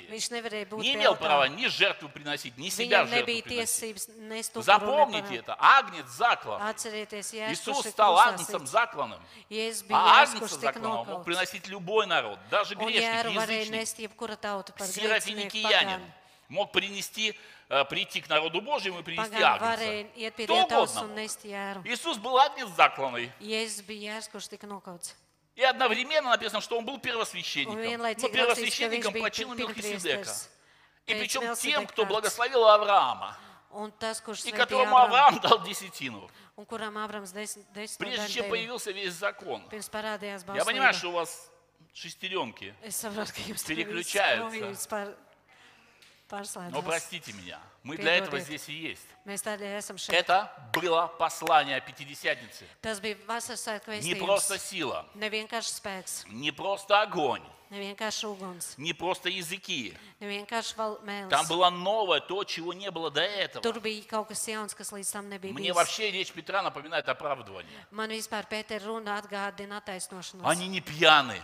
Не 0.79 0.95
имел 0.95 1.15
права 1.17 1.45
ни 1.49 1.67
жертву 1.69 2.09
приносить, 2.09 2.59
ни 2.59 2.69
себя 2.69 3.05
в 3.05 3.09
жертву 3.09 3.33
приносить. 3.43 3.97
Запомните 4.65 5.37
это, 5.37 5.57
агнец 5.59 6.07
заклан. 6.09 6.61
Иисус 7.53 7.87
стал 7.87 8.19
агнцем 8.19 8.67
закланным. 8.67 9.21
А 9.91 10.23
агнца 10.23 10.47
закланного 10.61 11.05
мог 11.05 11.25
приносить 11.25 11.69
любой 11.69 12.07
народ, 12.07 12.39
даже 12.51 12.75
грешник, 12.75 13.03
язычник. 13.31 13.89
Серафиникиянин. 14.87 16.01
Мог 16.51 16.73
принести, 16.73 17.35
э, 17.69 17.85
прийти 17.85 18.21
к 18.21 18.29
народу 18.29 18.61
Божьему 18.61 19.01
и 19.01 19.03
принести 19.03 19.37
Pagānu 19.37 19.63
агнца. 19.63 20.43
Кто 20.45 20.65
угодно. 20.65 21.25
Иисус 21.85 22.19
был 22.19 22.37
агнец 22.39 22.69
закланный. 22.77 23.33
И 25.57 25.63
одновременно 25.63 26.31
написано, 26.31 26.61
что 26.61 26.79
он 26.79 26.85
был 26.85 26.99
первосвященником. 26.99 27.77
Viņš 27.77 28.33
первосвященником 28.33 29.13
по 29.15 29.31
чину 29.31 29.55
Мелхиседека. 29.55 30.31
И 31.07 31.15
причем 31.15 31.55
тем, 31.55 31.87
кто 31.87 32.05
благословил 32.05 32.67
Авраама. 32.67 33.37
Tas, 34.01 34.21
И 34.45 34.51
которому 34.51 34.97
Авраам 34.97 35.39
дал 35.41 35.63
десятину. 35.63 36.29
Прежде 37.99 38.29
чем 38.29 38.49
появился 38.51 38.91
весь 38.91 39.13
закон. 39.15 39.63
Я 39.71 40.65
понимаю, 40.65 40.95
что 40.95 41.09
у 41.09 41.13
вас 41.13 41.51
шестеренки. 41.93 42.75
Переключаются. 43.67 45.17
Но 46.71 46.83
простите 46.83 47.33
меня, 47.33 47.59
мы 47.83 47.97
для 47.97 48.17
этого 48.17 48.39
здесь 48.41 48.69
и 48.69 48.73
есть. 48.73 49.07
Это 50.09 50.51
было 50.73 51.07
послание 51.19 51.81
svētku 53.57 54.03
Не 54.03 54.15
просто 54.15 54.59
сила, 54.59 55.07
не 56.29 56.53
просто 56.53 57.01
огонь, 57.03 57.43
не 58.77 58.93
просто 58.93 59.29
языки. 59.29 59.97
Там 61.31 61.47
было 61.47 61.71
новое, 61.71 62.21
то, 62.21 62.45
чего 62.45 62.73
не 62.73 62.91
было 62.91 63.11
до 63.11 63.23
этого. 63.23 63.63
Мне 65.53 65.73
вообще 65.73 66.11
речь 66.11 66.33
Петра 66.33 66.63
напоминает 66.63 67.09
оправдывание. 67.09 67.87
Они 70.45 70.69
не 70.69 70.81
пьяны. 70.81 71.41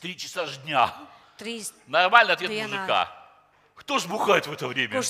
Три 0.00 0.16
часа 0.16 0.46
дня. 0.64 0.94
Trīs. 1.40 1.72
Нормальный 1.86 2.34
ответ 2.34 2.50
Пьяна. 2.50 2.76
мужика. 2.76 3.16
Кто 3.80 3.98
ж 3.98 4.06
бухает 4.06 4.46
в 4.46 4.52
это 4.52 4.68
время? 4.68 5.00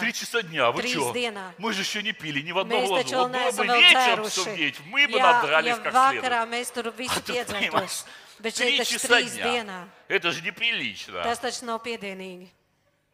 Три 0.00 0.12
часа 0.12 0.42
дня, 0.42 0.72
вы 0.72 0.82
что? 0.82 1.14
Мы 1.58 1.72
же 1.72 1.82
еще 1.82 2.02
не 2.02 2.12
пили 2.12 2.40
ни 2.42 2.50
в 2.50 2.58
одном 2.58 2.84
глазу. 2.86 3.16
Вот 3.16 3.30
было 3.30 3.52
бы 3.52 3.66
вечером 3.66 4.28
судить, 4.28 4.80
мы 4.86 5.06
бы 5.06 5.20
надрались 5.20 5.76
как 5.76 5.92
следует. 6.10 6.32
А 8.44 8.50
три 8.50 8.84
часа 8.84 9.22
дня. 9.22 9.88
Это 10.08 10.32
же 10.32 10.42
неприлично. 10.42 11.18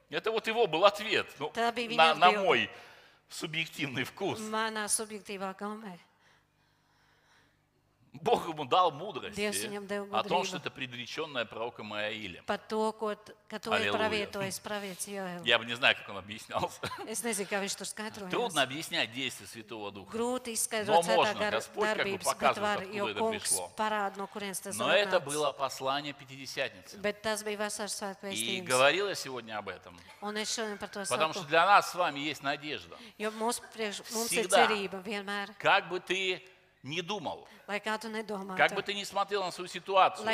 Это 0.08 0.30
вот 0.30 0.46
его 0.46 0.66
был 0.66 0.86
ответ 0.86 1.26
ну, 1.38 1.52
на, 1.54 2.14
на 2.14 2.32
мой 2.32 2.70
субъективный 3.28 4.04
вкус. 4.04 4.40
Manā 4.40 4.88
subjektīvā 4.88 5.52
gaumē. 5.58 5.98
Бог 8.12 8.48
ему 8.48 8.64
дал 8.64 8.90
мудрость 8.90 9.38
о 9.38 10.22
том, 10.24 10.44
что 10.44 10.56
это 10.56 10.70
предреченное 10.70 11.44
пророком 11.44 11.94
Иаилем. 11.94 12.44
Я 15.44 15.58
бы 15.58 15.64
не 15.64 15.74
знаю, 15.74 15.96
как 15.96 16.08
он 16.08 16.18
объяснялся. 16.18 16.80
Skaidroja. 17.88 18.30
Трудно 18.30 18.62
объяснять 18.62 19.12
действия 19.12 19.46
Святого 19.46 19.90
Духа. 19.90 20.16
Но 20.16 21.02
можно, 21.02 21.50
Господь 21.50 21.88
как 21.88 22.06
бы 22.06 22.18
показывает, 22.18 22.80
откуда 22.80 23.10
это 23.10 23.28
пришло. 23.30 23.72
Но 24.74 24.92
это 24.92 25.20
было 25.20 25.52
послание 25.52 26.12
Пятидесятницы. 26.12 26.96
И 26.96 27.00
vēstījums. 27.00 28.64
говорил 28.64 29.08
я 29.08 29.14
сегодня 29.14 29.58
об 29.58 29.68
этом. 29.68 29.98
Потому 30.20 31.32
что 31.32 31.44
для 31.44 31.66
нас 31.66 31.90
с 31.90 31.94
вами 31.94 32.20
есть 32.20 32.42
надежда. 32.42 32.96
Всегда. 34.26 34.68
Как 35.58 35.88
бы 35.88 36.00
ты 36.00 36.42
ни 36.88 37.00
думал, 37.02 37.46
как 38.56 38.72
бы 38.74 38.82
ты 38.82 38.94
ни 38.94 39.04
смотрел 39.04 39.44
на 39.44 39.50
свою 39.52 39.68
ситуацию, 39.68 40.24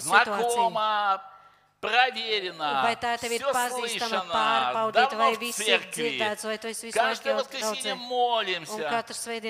знакомо, 0.00 1.22
проверено, 1.80 2.82
все 3.18 3.52
слышано, 3.70 4.24
давно 4.92 5.30
в 5.32 5.52
церкви. 5.52 6.18
Каждое 6.92 7.34
воскресенье 7.36 7.94
молимся, 7.94 9.04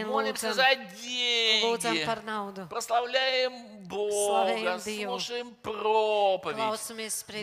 молимся 0.07 0.52
за 0.52 0.74
деньги, 0.74 2.05
прославляем 2.68 3.52
Бога, 3.88 4.78
слушаем 5.07 5.55
проповедь. 5.62 6.59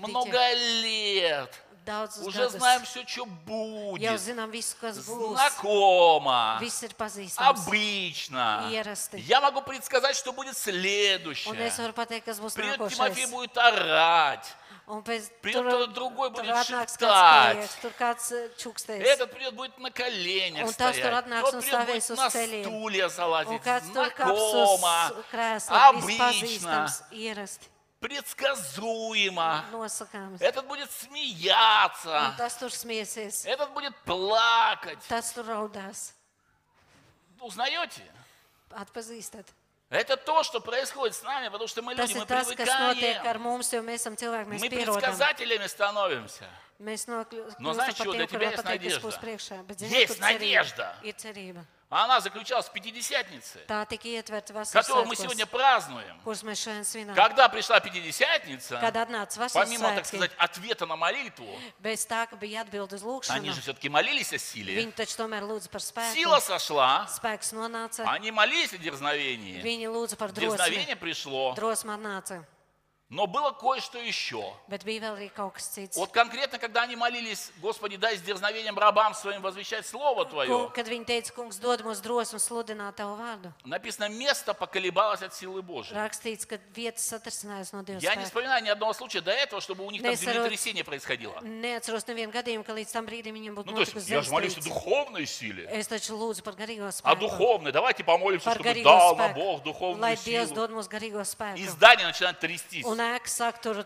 Много 0.08 0.54
лет. 0.84 1.50
Daudzus 1.86 2.28
Уже 2.28 2.40
gadus. 2.46 2.58
знаем 2.58 2.84
все, 2.86 3.06
что 3.08 3.22
Jau 3.22 3.26
будет. 3.46 4.22
zinām 4.22 4.52
visu, 4.52 4.76
kas 4.80 4.98
būs. 4.98 5.34
Знакомо. 5.36 6.58
Viss 6.62 6.84
ir 6.84 6.94
pazīstams. 6.94 7.66
Обычно. 7.68 8.70
Ierasti. 8.72 9.18
Я 9.18 9.42
могу 9.42 9.62
предсказать, 9.62 10.16
что 10.16 10.32
будет 10.32 10.54
Un 10.54 10.58
es 10.58 10.64
следующее. 10.64 11.54
varu 11.80 11.94
pateikt, 11.94 12.26
kas 12.26 12.40
būs 12.40 12.54
Придет 12.54 12.76
Тимофей, 12.78 13.26
nākošais. 13.26 13.32
будет 13.32 13.58
орать. 13.58 14.46
Un 14.88 15.02
pēc 15.04 15.30
Придет 15.42 15.66
кто-то 15.66 15.88
другой, 15.88 16.30
tur 16.32 16.44
будет 16.44 16.68
klieks, 16.68 16.98
tur 17.82 17.94
kāds 17.98 18.32
eh, 18.32 18.50
čukstēs. 18.58 19.00
Этот 19.02 19.32
придет, 19.32 19.54
будет 19.56 19.78
на 19.80 19.90
коленях 19.90 20.68
Un 20.68 20.74
tas 20.74 20.94
tur 20.96 21.02
стоять. 21.02 21.26
atnāks 21.26 21.42
Тот 21.42 21.64
придет, 21.64 21.80
будет 21.88 22.04
stāvēs 22.04 22.12
uz 22.12 22.18
на 22.18 22.28
ceļiem. 22.30 22.64
стулья 22.66 23.06
Un 23.06 23.10
залазить. 23.10 23.62
kāds 23.64 23.94
tur 23.94 24.10
kāps 24.12 24.52
Знакомо. 24.52 25.24
krēsla. 25.32 25.90
Обычно. 25.90 26.88
ierasti, 27.12 27.66
Предсказуемо. 28.02 29.64
nosakāms. 29.72 30.42
Этот 30.42 30.66
будет 30.68 30.90
Un 30.90 31.08
смеяться. 31.08 32.36
tas 32.38 32.58
tur 32.58 32.70
Этот 33.46 33.70
будет 33.74 33.96
плакать. 34.06 35.00
tas 35.08 35.32
tur 35.34 35.46
raudās. 35.46 36.14
Узнаете? 37.40 38.04
Atpazīstat. 38.72 39.46
Это 39.90 40.16
то, 40.16 40.42
что 40.44 40.62
происходит 40.62 41.16
с 41.16 41.22
нами, 41.22 41.50
потому 41.50 41.68
что 41.68 41.82
мы 41.82 41.94
Tas 41.96 42.10
люди, 42.10 42.18
ir 42.18 42.22
мы 42.22 42.26
tas, 42.26 42.48
kas 42.56 42.68
notiek 42.70 43.18
ar 43.26 43.38
привыкаем. 43.38 43.42
mums, 43.42 43.72
jo 43.74 43.82
mēs 43.82 44.02
esam 44.02 44.16
cilvēki, 44.16 44.48
mēs 44.48 44.60
Мы 44.62 44.70
pierodam. 44.70 45.02
предсказателями 45.02 45.68
становимся. 45.68 46.46
Но 47.60 47.74
знаешь 47.74 47.94
что, 47.96 48.12
для 48.14 48.28
тебя 48.28 48.50
есть 48.52 48.64
надежда. 48.64 49.00
Есть 49.88 50.20
надежда. 50.20 50.96
Она 51.94 52.22
заключалась 52.22 52.68
в 52.68 52.72
Пятидесятнице, 52.72 53.60
которую 53.68 55.08
мы 55.08 55.16
сегодня 55.18 55.46
празднуем. 55.46 56.22
Когда 57.16 57.50
пришла 57.50 57.82
Пятидесятница, 57.82 58.80
помимо, 59.54 59.90
так 59.96 60.06
сказать, 60.06 60.32
ответа 60.38 60.86
на 60.86 60.96
молитву, 60.96 61.46
они 63.28 63.52
же 63.52 63.60
все-таки 63.62 63.90
молились 63.90 64.32
о 64.32 64.38
силе. 64.38 64.90
Сила 66.14 66.40
сошла, 66.40 67.10
они 68.06 68.32
молились 68.32 68.72
о 68.74 68.78
дерзновении. 68.78 69.62
Дерзновение 70.34 70.96
пришло, 70.96 71.54
но 73.12 73.28
было 73.28 73.52
кое-что 73.52 74.00
еще. 74.00 74.54
Вот 75.96 76.12
конкретно, 76.12 76.58
когда 76.58 76.84
они 76.84 76.96
молились, 76.96 77.52
Господи, 77.58 77.98
дай 77.98 78.16
с 78.18 78.22
дерзновением 78.22 78.80
рабам 78.80 79.14
своим 79.14 79.42
возвещать 79.42 79.86
Слово 79.86 80.26
Твое, 80.26 80.72
teica, 80.74 81.34
kungs, 81.36 81.60
drosmu 82.02 82.40
написано, 83.66 84.08
место 84.08 84.54
поколебалось 84.54 85.22
от 85.22 85.34
силы 85.34 85.62
Божьей. 85.62 85.98
rakstīts, 85.98 86.48
no 87.74 88.00
Я 88.00 88.16
не 88.16 88.24
вспоминаю 88.24 88.64
ни 88.64 88.70
одного 88.70 88.94
случая 88.94 89.20
до 89.20 89.32
этого, 89.32 89.62
чтобы 89.62 89.86
у 89.86 89.92
них 89.92 90.02
там 90.02 90.16
землетрясение 90.16 90.86
происходило. 90.86 91.42
Gadījumu, 91.42 92.64
Ну, 93.66 93.74
то 93.74 93.82
есть, 93.82 94.10
я 94.10 94.22
же 94.22 94.32
молюсь 94.32 94.58
о 94.58 94.62
духовной 94.62 95.26
силе. 95.26 95.68
А 97.04 97.16
духовной, 97.16 97.74
давайте 97.74 98.06
помолимся, 98.06 98.50
Par 98.50 98.54
чтобы 98.54 98.84
дал 98.84 99.16
нам 99.18 99.34
Бог 99.34 99.64
духовную 99.64 100.02
Lai 100.02 100.16
силу. 100.16 101.58
И 101.58 101.68
здание 101.68 102.08
начинает 102.08 102.40
трястись. 102.40 102.86
Un 102.86 103.01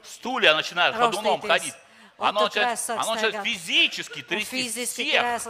Стулья 0.03 0.53
начинают 0.55 0.95
ходуном 0.95 1.41
Раустайтесь. 1.41 1.71
ходить. 1.71 1.75
Он 2.17 2.29
Оно 2.29 2.43
начинает, 2.45 2.79
оно 2.91 3.15
начинает 3.15 3.43
физически 3.45 4.21
трясти 4.21 4.69
всех. 4.69 5.41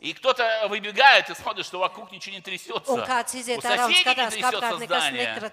И 0.00 0.12
кто-то 0.12 0.66
выбегает 0.68 1.30
и 1.30 1.34
смотрит, 1.34 1.64
что 1.64 1.78
вокруг 1.78 2.12
ничего 2.12 2.34
не 2.34 2.42
трясется. 2.42 2.92
У 2.92 2.98
соседей 2.98 4.04
не 4.04 4.30
трясется 4.30 4.76
здание. 4.84 5.52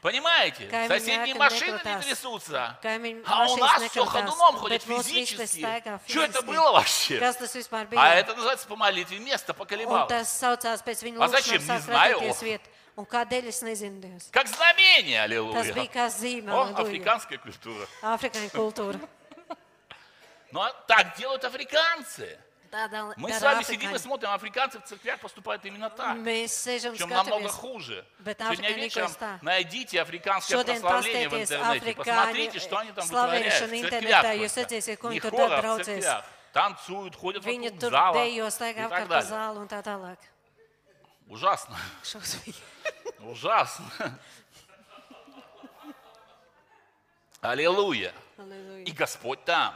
Понимаете? 0.00 0.70
Соседние 0.88 1.34
машины 1.34 1.80
не 1.84 2.00
трясутся. 2.02 2.78
А 3.26 3.46
у 3.50 3.56
нас 3.58 3.82
все 3.90 4.04
ходуном 4.06 4.56
ходит 4.56 4.82
физически. 4.84 5.66
Что 6.08 6.22
это 6.22 6.40
было 6.40 6.72
вообще? 6.72 7.20
А 7.20 8.14
это 8.14 8.34
называется 8.34 8.66
по 8.66 8.76
молитве 8.76 9.18
место 9.18 9.52
поколебалось. 9.52 10.10
А 10.42 11.28
зачем? 11.28 11.60
Не 11.60 11.78
знаю. 11.78 12.34
Un 12.94 13.06
kādēļ 13.06 13.46
es 13.48 13.62
nezinu, 13.64 14.00
Dievs. 14.00 14.28
Как 14.30 14.46
знамение, 14.48 15.16
Tas 15.16 15.24
аллилуйя. 15.30 15.72
bija 15.74 15.90
kā 15.92 16.06
zīme. 16.12 16.50
О, 16.52 16.64
aleluja. 16.68 16.82
африканская 16.82 17.38
культура. 17.38 17.86
Afrikāņu 18.02 18.50
kultūra. 18.60 19.00
А 20.54 20.70
так 20.86 21.16
делают 21.16 21.44
африканцы. 21.44 22.38
Tādā 22.70 23.12
Мы 23.16 23.30
с 23.30 23.40
dara 23.40 23.52
вами 23.54 23.62
сидим 23.64 23.90
и 23.90 23.94
afrikāņi. 23.94 23.98
смотрим, 23.98 24.30
африканцы 24.30 24.78
в 24.78 24.84
церквях 24.84 25.20
поступают 25.20 25.64
именно 25.66 25.90
так. 25.90 26.16
Mēs 26.16 26.52
sēžam 26.56 26.92
Причем 26.92 27.08
намного 27.10 27.48
skatāmies. 27.48 27.52
хуже. 27.52 28.04
Bet 28.18 28.36
Сегодня 28.38 28.64
Африка 28.68 28.80
вечером 28.80 29.10
найдите 29.42 30.00
африканское 30.00 30.56
Šodien 30.58 30.80
прославление 30.80 31.28
в 31.28 31.32
pasteities 31.34 31.42
интернете. 31.42 31.94
Посмотрите, 32.04 32.58
что 32.60 32.78
они 32.78 32.92
там 32.92 33.04
вытворяют. 33.06 33.46
slavēšanu 33.46 33.68
В 33.68 33.72
internetā, 33.72 34.22
церквях 34.22 34.36
jūs 34.36 34.52
просто. 34.52 34.60
redzēsiet, 34.60 34.96
ko 35.00 35.08
Не 35.10 35.20
viņi 35.20 35.20
tur 35.20 35.30
хора, 35.30 35.58
а 35.58 35.76
в 35.76 35.84
церквях. 35.84 36.24
Танцуют, 36.52 37.16
ходят 37.16 37.44
Viņi 37.44 37.68
вокруг 37.72 37.80
tur 37.80 37.90
зала 37.90 38.24
и 38.24 38.40
staigā 38.50 38.88
так 38.88 39.08
pa 39.08 39.08
далее. 39.08 39.30
zāli 39.32 39.56
un 39.58 39.68
tā 39.68 39.82
tālāk. 39.82 40.16
Ужасно. 41.32 41.78
Ужасно. 43.20 44.18
Аллилуйя. 47.40 48.12
И 48.84 48.92
Господь 48.92 49.42
там. 49.46 49.74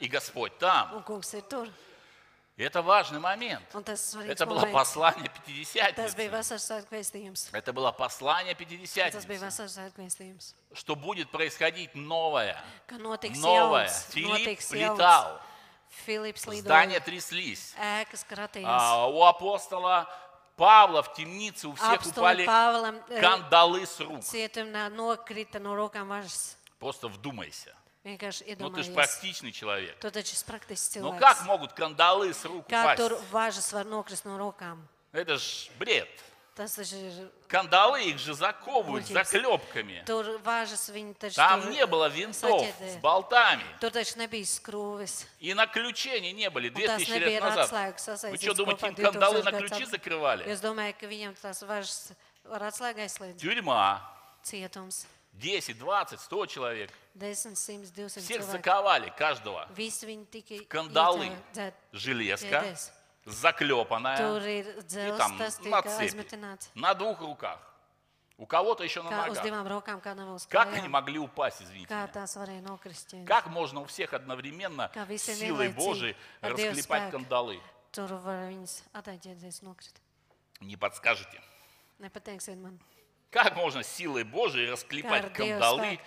И 0.00 0.08
Господь 0.08 0.56
там. 0.56 1.04
это 2.56 2.80
важный 2.80 3.18
момент. 3.18 3.62
Это 3.74 4.46
было 4.46 4.64
послание 4.72 5.28
Пятидесятницы. 5.28 6.16
Это 7.52 7.72
было 7.74 7.92
послание 7.92 8.54
Пятидесятницы. 8.54 9.28
Что 10.72 10.96
будет 10.96 11.30
происходить 11.30 11.94
новое. 11.94 12.58
Новое. 12.88 13.88
Филипп 13.88 14.60
летал. 14.70 15.42
Здания 16.60 17.00
тряслись. 17.00 17.74
А, 18.64 19.08
у 19.08 19.24
апостола 19.24 20.08
Павла 20.62 21.02
в 21.02 21.12
темнице 21.12 21.66
у 21.66 21.74
всех 21.74 22.06
упали 22.06 22.46
Pāvēlam 22.46 23.02
eh, 23.08 23.20
кандалы 23.20 23.84
с 23.84 23.98
рук. 23.98 24.22
Просто 26.78 27.08
вдумайся. 27.08 27.74
Ну 28.04 28.70
ты 28.70 28.84
же 28.84 28.92
практичный 28.92 29.50
человек. 29.50 29.96
Ну 30.94 31.18
как 31.18 31.44
могут 31.46 31.72
кандалы 31.72 32.32
с 32.32 32.44
рук 32.44 32.68
упасть? 32.68 33.02
Это 35.10 35.36
ж 35.36 35.68
бред. 35.80 36.08
Кандалы 37.48 38.04
их 38.04 38.18
же 38.18 38.34
заковывают 38.34 39.06
заклепками. 39.06 40.02
Там 41.34 41.70
не 41.70 41.86
было 41.86 42.08
винтов 42.08 42.66
с 42.80 42.96
болтами. 42.96 43.64
И 45.40 45.54
на 45.54 45.66
ключи 45.66 46.10
они 46.10 46.32
не 46.32 46.50
были 46.50 46.70
Un 46.70 46.74
tās 46.74 46.98
2000 46.98 47.18
лет 47.18 47.42
назад. 47.42 47.70
Вы 48.30 48.36
что, 48.36 48.54
думаете, 48.54 48.86
им 48.88 48.94
кандалы 48.94 49.42
2000 49.42 49.44
на 49.44 49.58
ключи 49.58 49.84
закрывали? 49.86 50.44
Тюрьма. 53.38 54.02
cietums? 54.42 55.06
10, 55.32 55.78
20, 55.78 56.20
100 56.20 56.46
человек. 56.46 56.90
10, 57.14 57.56
100, 57.58 57.72
200 57.94 58.20
Всех 58.20 58.42
заковали, 58.42 59.12
каждого. 59.16 59.66
Tika 59.74 60.64
Кандалы. 60.66 61.30
Железка, 61.92 62.76
заклепанная. 63.24 64.16
И 65.04 65.18
там 65.18 65.36
на 65.38 65.50
цепи. 65.82 66.26
На 66.74 66.94
двух 66.94 67.20
руках. 67.20 67.58
У 68.38 68.46
кого-то 68.46 68.82
еще 68.82 69.02
на 69.02 69.10
ногах. 69.28 69.44
Как 70.48 70.72
они 70.74 70.88
могли 70.88 71.18
упасть, 71.18 71.62
извините 71.62 71.88
меня? 71.94 72.06
Как 73.26 73.46
можно 73.46 73.80
у 73.80 73.84
всех 73.84 74.14
одновременно 74.14 74.90
силой 75.18 75.68
Божией 75.68 76.16
расклепать 76.40 77.10
кандалы? 77.12 77.60
Не 80.60 80.76
подскажете. 80.76 81.40
Как 83.30 83.54
можно 83.56 83.82
силой 83.82 84.24
Божией 84.24 84.70
расклепать 84.70 85.32
кандалы 85.32 86.00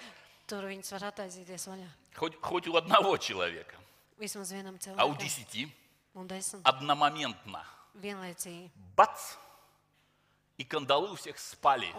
хоть, 2.15 2.35
хоть 2.41 2.67
у 2.67 2.75
одного 2.75 3.17
человека, 3.17 3.75
а 4.97 5.05
у 5.05 5.15
десяти 5.15 5.73
одномоментно. 6.63 7.63
vienlaicīgi. 7.95 8.69
Бац! 8.95 9.35
И 10.57 10.63
кандалы 10.63 11.11
у 11.11 11.15
всех 11.15 11.37
спали. 11.37 11.91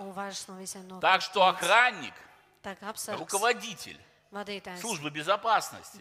Так 1.00 1.22
что 1.22 1.46
охранник, 1.46 2.14
руководитель 3.18 4.00
службы 4.80 5.10
безопасности, 5.10 5.98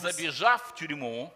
забежав 0.00 0.70
в 0.70 0.74
тюрьму, 0.74 1.32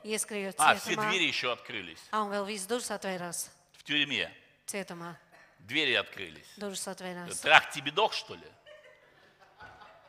а, 0.59 0.75
все 0.75 0.97
двери 0.97 1.25
еще 1.25 1.53
открылись. 1.53 2.01
Viss 2.11 2.67
durvis 2.67 2.91
atvērās 2.91 3.49
В 3.79 3.83
тюрьме 3.85 4.31
cietumā. 4.67 5.17
двери 5.61 5.95
открылись. 5.95 6.47
Durvis 6.59 6.87
atvērās. 6.87 7.41
Трах-тебедох, 7.41 8.13
что 8.13 8.35
ли? 8.35 8.47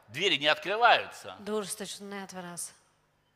Двери 0.09 0.37
не 0.37 0.47
открываются. 0.47 1.35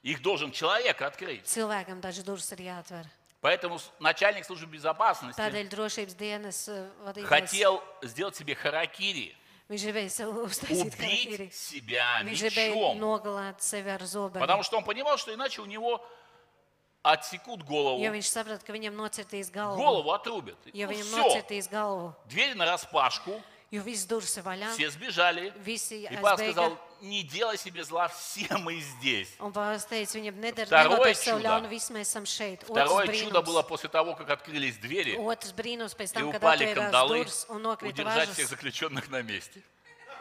Их 0.03 0.21
должен 0.21 0.51
человек 0.51 1.01
открыть. 1.01 1.45
Cilvēkam 1.45 1.99
taču 2.01 2.23
durvis 2.23 2.51
ir 2.53 2.61
jāatver. 2.69 3.05
Поэтому 3.41 3.79
начальник 3.99 4.45
службы 4.45 4.67
безопасности 4.77 5.39
Tādēļ 5.39 5.67
drošības 5.69 6.15
dienas 6.17 6.67
eh, 6.69 6.87
vadītājs, 7.05 7.27
хотел 7.27 7.83
сделать 8.01 8.35
себе 8.35 8.55
харакири, 8.55 9.35
viņš 9.69 9.83
gribēja 9.85 10.09
sev 10.09 10.31
uztaisīt 10.41 10.95
убить 10.97 11.53
себя 11.53 12.23
Viņš 12.23 12.41
gribēja 12.47 12.73
мечом. 12.73 12.97
nogalāt 12.97 13.61
sevi 13.61 13.89
ar 13.93 14.01
zobenu. 14.05 14.39
Потому 14.41 14.63
что 14.63 14.77
он 14.77 14.83
понимал, 14.83 15.17
что 15.17 15.33
иначе 15.33 15.61
у 15.61 15.65
него 15.65 16.01
отсекут 17.03 17.63
голову. 17.63 18.01
Jo 18.03 18.11
viņš 18.11 18.27
saprata, 18.31 18.65
ka 18.65 18.73
viņam 18.73 18.95
nocirtīs 18.97 19.51
galvu. 19.53 19.77
Голову 19.77 20.11
отрубят. 20.11 20.57
Ja 20.73 20.87
viņam 20.87 21.05
все. 21.05 21.21
nocirtīs 21.21 21.69
galvu, 21.69 22.13
Дверь 22.25 22.55
на 22.55 22.65
распашку. 22.65 23.41
Jo 23.71 23.81
viss 23.83 24.05
durvis 24.07 24.37
ir 24.37 24.43
vaļā, 24.43 24.73
Все 24.73 24.89
сбежали. 24.89 25.53
visi 25.63 26.03
И 26.03 26.15
aizbēga. 26.15 26.37
сказал, 26.53 26.77
не 27.01 27.23
делай 27.23 27.57
себе 27.57 27.83
зла, 27.83 28.07
все 28.07 28.47
мы 28.57 28.79
здесь. 28.79 29.29
Un 29.39 29.51
pāris 29.53 29.85
teica, 29.87 30.17
viņam 30.17 30.35
nedara 30.39 30.65
Второе 30.67 31.13
sev 31.13 31.37
чудо. 31.37 31.47
ļaunu, 31.47 31.67
visi 31.69 31.93
mēs 31.93 32.07
esam 32.09 32.23
šeit. 32.25 32.63
Второе 32.63 33.05
Otrs 33.07 33.19
чудо 33.23 33.41
было 33.41 33.61
brīnums, 33.61 33.67
после 33.67 33.89
того, 33.89 34.15
как 34.15 34.29
открылись 34.29 34.77
двери 34.77 35.15
otrs 35.17 35.53
brīnums 35.53 35.95
pēc 35.95 36.11
и 36.11 36.13
tam, 36.13 36.31
kad 36.31 36.41
упали 36.41 36.65
atvērās 36.65 36.75
кандалы, 36.91 37.17
durvis 37.23 37.45
un 37.49 37.61
nokrita 37.61 38.01
удержать 38.01 38.29
всех 38.29 38.45
važas 38.45 38.49
заключенных 38.49 39.09
на 39.09 39.21
месте. 39.21 39.61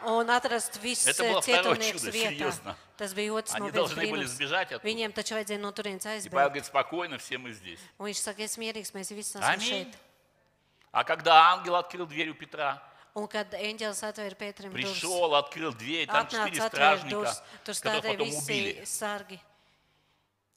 un 0.05 0.29
atrast 0.29 0.77
visus 0.83 1.07
Это 1.07 1.23
было 1.23 1.41
второе 1.41 1.75
чудо, 1.77 2.09
vietā. 2.11 2.29
серьезно. 2.29 2.75
Tas 2.97 3.13
bija 3.15 3.31
otrs 3.33 3.53
Они 3.55 3.69
nopietns 3.69 3.73
должны 3.73 3.95
были 4.11 4.23
brīnums. 4.25 4.27
сбежать 4.27 4.71
оттуда. 4.71 4.87
Viņiem 4.93 5.13
taču 5.13 5.33
vajadzēja 5.35 5.59
no 5.59 5.71
turienes 5.71 6.05
И 6.05 6.29
Павел 6.29 6.47
aizbēgt. 6.47 6.49
говорит, 6.49 6.65
спокойно, 6.65 7.17
все 7.17 7.37
мы 7.39 7.53
здесь. 7.53 7.79
Un 7.97 8.05
viņš 8.07 8.19
saka, 8.21 8.43
es 8.43 8.57
mierīgs, 8.57 8.91
mēs 8.93 9.09
visi 9.15 9.33
esam 9.39 9.41
Аминь. 9.43 9.67
šeit. 9.87 9.93
А 10.91 11.03
когда 11.03 11.51
ангел 11.53 11.75
открыл 11.75 12.05
дверь 12.05 12.29
у 12.29 12.33
Петра, 12.35 12.81
Un 13.17 13.25
kad 13.31 13.53
eņģēlis 13.57 14.01
atvēra 14.05 14.37
Pēterim 14.37 14.73
пришел, 14.75 15.33
открыл 15.35 15.73
дверь, 15.73 16.05
там 16.05 16.27
atnāca 16.27 16.51
четыре 16.51 16.61
atvēra 16.61 16.69
стражника, 16.69 17.15
durvis, 17.15 17.37
tur 17.65 17.73
которых 17.73 17.79
stādīja 17.81 18.17
потом 18.17 18.27
visi 18.29 18.53
убили. 18.53 18.85
sargi. 18.85 19.39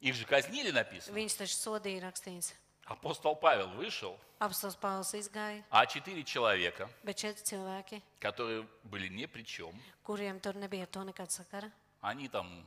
Их 0.01 0.15
же 0.15 0.25
казнили, 0.25 0.71
написано. 0.71 1.15
Viņus 1.17 1.37
taču 1.41 1.57
sodīja 1.57 2.03
rakstīts. 2.05 2.53
Апостол 2.85 3.37
Павел 3.37 3.69
вышел, 3.77 4.19
Apstās 4.41 4.75
Pāvils 4.75 5.13
izgāja, 5.15 5.63
а 5.71 5.87
четыре 5.87 6.25
человека, 6.25 6.89
bet 7.05 7.17
četri 7.17 7.45
cilvēki, 7.45 8.03
которые 8.19 8.67
были 8.85 9.09
ни 9.09 9.27
при 9.27 9.43
чем, 9.43 9.73
kuriem 10.03 10.41
tur 10.41 10.57
nebija 10.57 10.83
ar 10.83 10.89
to 10.89 11.05
nekāda 11.05 11.31
sakara, 11.31 11.71
они 12.01 12.29
там 12.29 12.65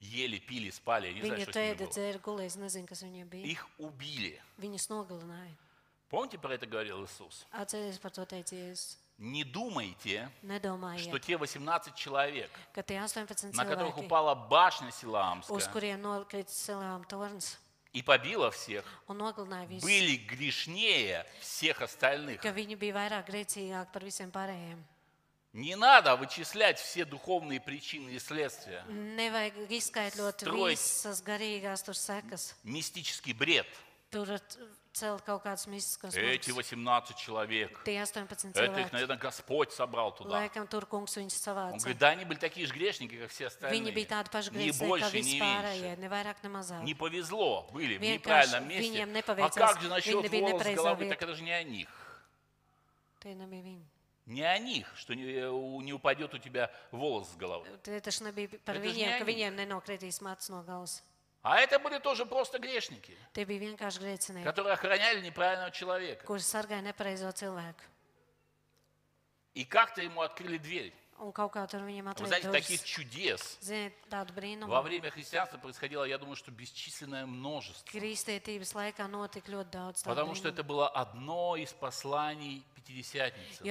ели, 0.00 0.70
spали, 0.70 1.08
я 1.08 1.12
не 1.12 1.20
знаю, 1.20 1.36
viņi 1.36 1.42
что 1.44 1.52
с 1.52 1.56
ними 1.56 1.64
tēda, 1.64 1.84
было. 1.84 1.92
dzēra, 1.92 2.18
gulēja, 2.20 2.56
nezinu, 2.58 2.86
kas 2.88 3.02
viņiem 3.02 3.28
bija. 3.28 3.46
Их 3.46 3.68
убили. 3.78 4.40
Viņus 4.58 4.88
nogalināja. 4.88 5.54
Помните, 6.08 6.38
про 6.38 6.54
это 6.54 6.66
говорил 6.66 7.04
Иисус? 7.04 7.46
Atcerieties 7.52 7.98
par 7.98 8.10
to 8.10 8.26
teicies. 8.26 8.96
Не 9.20 9.44
думайте, 9.44 10.30
что 10.40 10.46
Nedomājiet, 10.46 11.20
те 11.20 11.36
18 11.36 11.94
человек, 11.94 12.50
ka 12.72 12.82
tie 12.82 12.98
18 13.02 13.54
на 13.54 13.66
которых 13.66 13.98
упала 13.98 14.34
башня 14.34 14.88
torns 17.06 17.58
и 17.92 18.00
побила 18.00 18.50
всех, 18.50 18.82
были 19.08 20.16
грешнее 20.16 21.26
всех 21.38 21.82
остальных. 21.82 22.42
Не 25.52 25.76
надо 25.76 26.16
вычислять 26.16 26.78
все 26.78 27.04
духовные 27.04 27.60
причины 27.60 28.10
и 28.10 28.18
следствия. 28.18 28.84
Sekas. 31.92 32.54
Мистический 32.62 33.34
бред. 33.34 33.66
Kaut 34.98 35.44
mistiskas 35.68 36.16
Эти 36.16 36.50
18 36.50 37.16
человек, 37.16 37.80
Tie 37.84 38.00
18 38.00 38.56
это 38.56 38.80
их, 38.80 38.92
наверное, 38.92 39.16
Господь 39.16 39.72
собрал 39.72 40.12
туда. 40.12 40.42
Laikam 40.42 40.66
tur 40.66 40.84
kungs 40.84 41.16
viņus 41.16 41.46
Он 41.46 41.78
говорит, 41.78 41.98
да, 41.98 42.08
они 42.08 42.24
были 42.24 42.38
такие 42.38 42.66
же 42.66 42.74
грешники, 42.74 43.16
как 43.16 43.30
все 43.30 43.44
Viņi 43.44 43.50
остальные. 43.50 43.94
bija 43.94 44.06
tādi 44.08 44.30
paši 44.30 44.50
Не 44.50 44.72
больше, 44.72 45.20
не 45.20 45.40
меньше. 45.40 45.96
ne 45.96 46.08
vairāk, 46.08 46.36
mazāk. 46.42 46.82
Не 46.82 46.94
повезло, 46.94 47.70
были 47.72 47.98
в 47.98 48.00
неправильном 48.00 48.68
месте. 48.68 49.06
А 49.26 49.50
как 49.50 49.80
же 49.80 49.88
насчет 49.88 50.24
Viņi 50.24 50.50
волос 50.50 50.66
головы? 50.66 51.08
Так 51.08 51.22
это 51.22 51.34
же 51.34 51.42
не 51.44 51.52
о 51.52 51.62
них. 51.62 51.88
Tie 53.20 53.34
nebija 53.36 53.62
viņi. 53.62 53.84
Не 54.26 54.42
о 54.42 54.58
них, 54.58 54.86
что 54.96 55.14
не, 55.14 55.24
не 55.84 55.92
упадет 55.92 56.34
у 56.34 56.38
тебя 56.38 56.70
волос 56.90 57.30
с 57.30 57.36
головы. 57.36 57.68
Tie 57.82 58.00
taču 58.00 58.24
nebija 58.24 58.58
par 58.64 58.74
tas 58.76 58.84
viņiem, 58.84 59.18
ka 59.18 59.24
viņiem 59.24 59.54
nenokritīs 59.54 60.20
mats 60.20 60.50
no 60.50 60.62
galvas. 60.62 61.02
А 61.42 61.58
это 61.58 61.78
были 61.78 61.98
тоже 61.98 62.26
просто 62.26 62.58
грешники, 62.58 63.16
которые 64.44 64.74
охраняли 64.74 65.20
неправильного 65.22 65.70
человека. 65.70 66.26
И 69.54 69.64
как-то 69.64 70.02
ему 70.02 70.20
открыли 70.20 70.58
дверь. 70.58 70.94
Вы 71.18 71.32
знаете, 72.26 72.50
таких 72.50 72.82
чудес 72.82 73.58
Ziniet, 73.60 73.92
во 74.66 74.80
время 74.82 75.10
христианства 75.10 75.58
происходило, 75.58 76.04
я 76.04 76.16
думаю, 76.18 76.34
что 76.36 76.50
бесчисленное 76.50 77.26
множество. 77.26 77.90
Потому 80.04 80.34
что 80.34 80.48
это 80.48 80.62
было 80.62 80.88
одно 80.88 81.56
из 81.56 81.72
посланий 81.74 82.64
Пятидесятницы. 82.74 83.62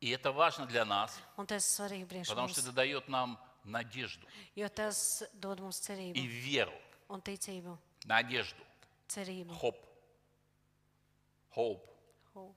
И 0.00 0.10
это 0.10 0.32
важно 0.32 0.66
для 0.66 0.84
нас, 0.84 1.18
потому 1.36 2.48
что 2.48 2.60
это 2.60 2.72
dает 2.72 3.08
нам 3.08 3.38
надежду 3.64 4.26
Jo 4.56 4.68
tas 4.68 5.22
dod 5.34 5.60
mums 5.60 5.80
и 6.14 6.26
веру. 6.26 6.72
un 7.08 7.20
ticību. 7.20 7.76
Надежду. 8.04 8.62
Cerību. 9.08 9.54
Хоп. 9.54 9.76
Hope. 11.56 11.80
Hope. 12.34 12.54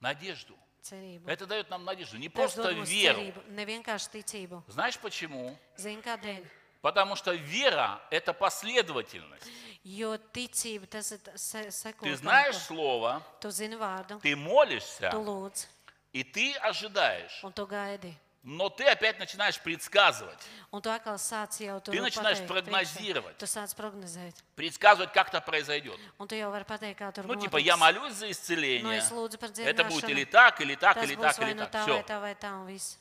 Надежду. 0.00 0.54
Cerību. 0.82 1.28
Это 1.28 1.46
дает 1.46 1.68
нам 1.70 1.84
надежду, 1.84 2.16
не 2.18 2.28
Tas 2.28 2.32
просто 2.32 2.70
веру. 2.72 3.20
cerību, 3.20 3.42
ne 3.50 3.64
vienkārši 3.66 4.08
ticību. 4.12 4.62
Знаешь 4.68 4.98
почему? 4.98 5.56
Zini, 5.76 6.02
kādēļ? 6.02 6.46
Потому 6.82 7.14
что 7.16 7.32
вера– 7.34 8.00
это 8.10 8.32
последовательность. 8.32 9.46
Jo 9.84 10.16
ticība 10.32 10.86
tas 10.86 11.12
ir 11.12 11.18
ta- 11.18 11.36
se, 11.36 11.70
seko. 11.70 12.04
Ты 12.06 12.16
знаешь 12.16 12.56
слово, 12.56 13.22
Tu 13.40 13.48
zini 13.50 13.76
vārdu, 13.76 14.20
ты 14.20 14.34
молишься, 14.36 15.10
tu 15.10 15.22
lūdz 15.22 15.66
и 16.14 16.24
ты 16.24 16.54
ожидаешь. 16.56 17.42
un 17.44 17.52
tu 17.52 17.66
gaidi. 17.66 18.14
Но 18.42 18.70
ты 18.70 18.84
опять 18.86 19.18
начинаешь 19.18 19.60
предсказывать. 19.60 20.38
Un 20.72 20.80
tu 20.80 20.88
atkal 20.88 21.16
sāc 21.18 21.50
jau 21.60 21.78
Ты 21.82 22.00
начинаешь 22.00 22.38
pateikt 22.38 22.46
прогнозировать. 22.46 23.36
Tu 23.36 23.44
sāc 23.46 23.76
prognozēt. 23.76 24.34
Предсказывать, 24.56 25.12
как 25.12 25.28
это 25.28 25.42
произойдет. 25.42 26.00
Un 26.18 26.26
tu 26.26 26.34
jau 26.34 26.50
vari 26.50 26.64
pateikt, 26.64 26.96
kā 26.98 27.12
tur 27.12 27.24
Ну, 27.26 27.34
notiks. 27.34 27.42
типа, 27.42 27.58
я 27.58 27.76
молюсь 27.76 28.14
за 28.14 28.26
Nu, 28.26 28.30
исцеление. 28.30 28.98
es 28.98 29.10
lūdzu 29.10 29.36
par 29.38 29.50
Это 29.50 29.84
будет 29.84 30.08
или 30.08 30.24
так, 30.24 30.58
или 30.62 30.74
так, 30.74 30.96
Tas 30.96 31.04
или 31.04 31.16
būs 31.16 31.20
так, 31.22 31.38
vai 31.38 31.50
или 31.50 31.58
nu 31.58 31.66
так. 31.66 31.74
vai 31.74 31.82
Все. 31.84 32.02
tā, 32.06 32.20
vai 32.20 32.34
tā, 32.34 32.50
un 32.54 32.66
viss. 32.66 32.96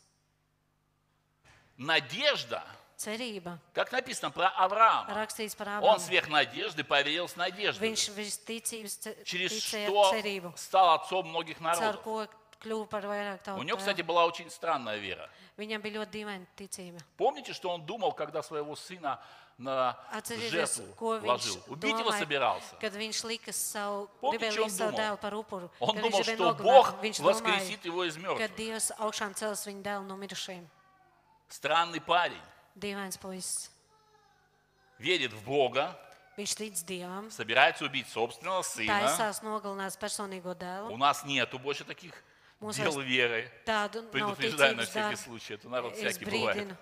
Надежда 1.78 2.64
cerība. 2.98 3.57
Как 3.74 3.94
написано 3.94 4.32
про 4.32 4.49
Авраама. 4.49 5.14
Rakstīts 5.14 5.56
par 5.56 5.82
Он 5.82 6.02
сверх 6.02 6.28
надежды 6.28 6.84
поверил 6.84 7.30
с 7.30 7.38
надеждой. 7.38 7.88
Viņš 7.88 8.10
visticības 8.14 8.98
ce- 8.99 9.24
Через 9.24 9.52
ticēja 9.53 9.88
что 9.88 10.11
cerību, 10.14 10.57
стал 10.57 10.95
отцом 10.95 11.30
многих 11.30 11.60
caur 11.60 11.80
народов. 11.80 12.03
ko 12.03 12.28
kļuva 12.60 12.88
par 12.90 13.03
vairāk 13.07 13.57
У 13.57 13.64
него, 13.64 13.77
кстати, 13.77 14.02
была 14.02 14.26
очень 14.26 14.49
странная 14.49 14.98
вера. 14.98 15.30
Viņam 15.57 15.81
bija 15.81 15.99
ļoti 15.99 16.11
dīvaina 16.11 16.45
ticība. 16.56 16.99
Помните, 17.18 17.53
что 17.53 17.69
он 17.69 17.86
думал, 17.86 18.11
когда 18.14 18.41
своего 18.44 18.76
сына 18.76 19.19
на 19.57 19.98
Atcerieties, 20.14 20.49
жертву 20.49 20.95
ko 20.95 21.19
viņš 21.19 21.27
ложил? 21.27 21.64
Убить 21.68 21.99
его 21.99 22.11
собирался. 22.11 22.76
kad 22.80 22.94
viņš 22.94 23.23
lika 23.26 23.52
savu, 23.52 24.10
Помните, 24.22 24.45
gribēja 24.45 24.52
что 24.52 24.64
он 24.64 24.69
likt 24.69 24.77
savu 24.77 24.91
думал? 24.91 24.99
dēlu 24.99 25.18
par 25.22 25.34
upuru. 25.34 25.69
Он 25.80 25.95
kad 25.95 26.02
думал, 26.03 26.19
viņš 26.19 26.26
gribēja 26.26 26.36
что 26.36 26.44
nogalināt, 26.44 26.64
Бог 26.64 27.02
viņš 27.02 27.19
воскресит 27.19 27.80
domāja, 27.80 27.88
его 27.88 28.03
из 28.03 28.15
ka 28.15 28.22
мертвых. 28.22 28.56
Dievs 28.57 28.91
augšām 28.99 29.34
cels 29.36 29.65
viņu 29.68 29.81
dēlu 29.84 30.06
no 30.07 30.15
mirušajiem. 30.15 30.68
Странный 31.49 32.02
парень. 32.02 32.41
Dīvains 32.76 33.18
puisis. 33.19 33.69
Верит 34.98 35.34
в 35.34 35.44
Бога, 35.44 35.98
Viņš 36.38 36.56
tic 36.56 36.73
Dievam, 36.88 37.30
собирается 37.30 37.84
убить 37.84 38.07
собственного 38.07 38.61
сына. 38.61 38.88
taisās 38.88 39.41
nogalināt 39.44 39.98
personīgo 39.99 40.56
У 40.90 40.95
нас 40.95 41.26
нету 41.26 41.60
больше 41.60 41.84
таких 41.84 42.14
Mums 42.61 42.76
дел 42.76 42.91
vairs 42.91 43.06
веры. 43.06 43.52
Tādu 43.65 44.03
Предупреждаю 44.11 44.76
на 44.76 44.84
всякий 44.86 45.15
случай. 45.15 45.53
Это 45.53 45.69
народ 45.69 45.94
Es 45.94 45.99
всякий 45.99 46.26
бывает. 46.26 46.77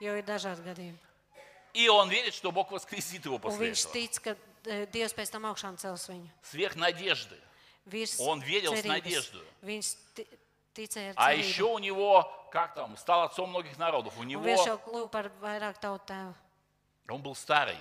jo 0.00 0.14
ir 0.16 0.24
dažādi 0.24 0.62
gadījumi. 0.64 0.98
И 1.74 1.88
он 1.88 2.08
верит, 2.08 2.32
что 2.34 2.50
Бог 2.52 2.70
воскресит 2.72 3.24
его 3.26 3.38
после 3.38 3.70
этого. 3.72 3.92
tic, 3.92 4.18
ka 4.20 4.36
Dievs 4.92 5.14
pēc 5.14 5.30
tam 5.30 5.44
augšām 5.44 5.76
cels 5.76 6.08
viņu. 6.08 6.28
Сверх 6.42 6.74
надежды. 6.74 7.36
Virs 7.86 8.16
Он 8.18 8.40
верил 8.40 8.74
с 8.74 8.80
cerības. 8.82 8.88
надеждой. 8.88 9.42
Viņš 9.62 9.96
ti- 10.14 10.26
ticēja 10.74 11.10
ar 11.10 11.14
А 11.16 11.34
еще 11.34 11.62
cerību. 11.62 11.74
у 11.74 11.78
него, 11.78 12.48
как 12.50 12.74
там, 12.74 12.96
стал 12.96 13.22
отцом 13.22 13.50
многих 13.50 13.78
народов. 13.78 14.18
У 14.18 14.24
него, 14.24 14.42
он 17.08 17.22
был 17.22 17.34
старый. 17.36 17.78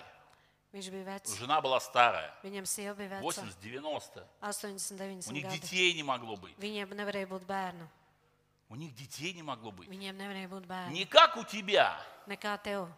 Viņš 0.75 0.89
bija 0.91 1.05
vecs. 1.07 1.35
Жена 1.39 1.61
была 1.63 1.79
старая. 1.79 2.33
Viņam 2.43 2.65
sieva 2.67 2.93
bija 2.99 3.09
veca. 3.21 3.23
80-90. 3.23 4.23
89 4.41 5.27
У 5.29 5.31
них 5.31 5.45
gadi. 5.45 5.59
детей 5.59 5.93
не 5.93 6.03
могло 6.03 6.35
быть. 6.35 6.57
Viņiem 6.59 6.91
nevarēja 6.91 7.27
būt 7.31 7.45
bērnu. 7.47 7.87
У 8.67 8.75
них 8.75 8.93
детей 8.93 9.31
не 9.33 9.41
могло 9.43 9.71
быть. 9.71 9.87
Viņiem 9.87 10.17
nevarēja 10.17 10.49
būt 10.49 10.65
bērnu. 10.67 10.91
Не 10.91 11.05
как 11.05 11.37
у 11.37 11.43
тебя. 11.45 11.95
Nekā 12.27 12.57
tev. 12.61 12.89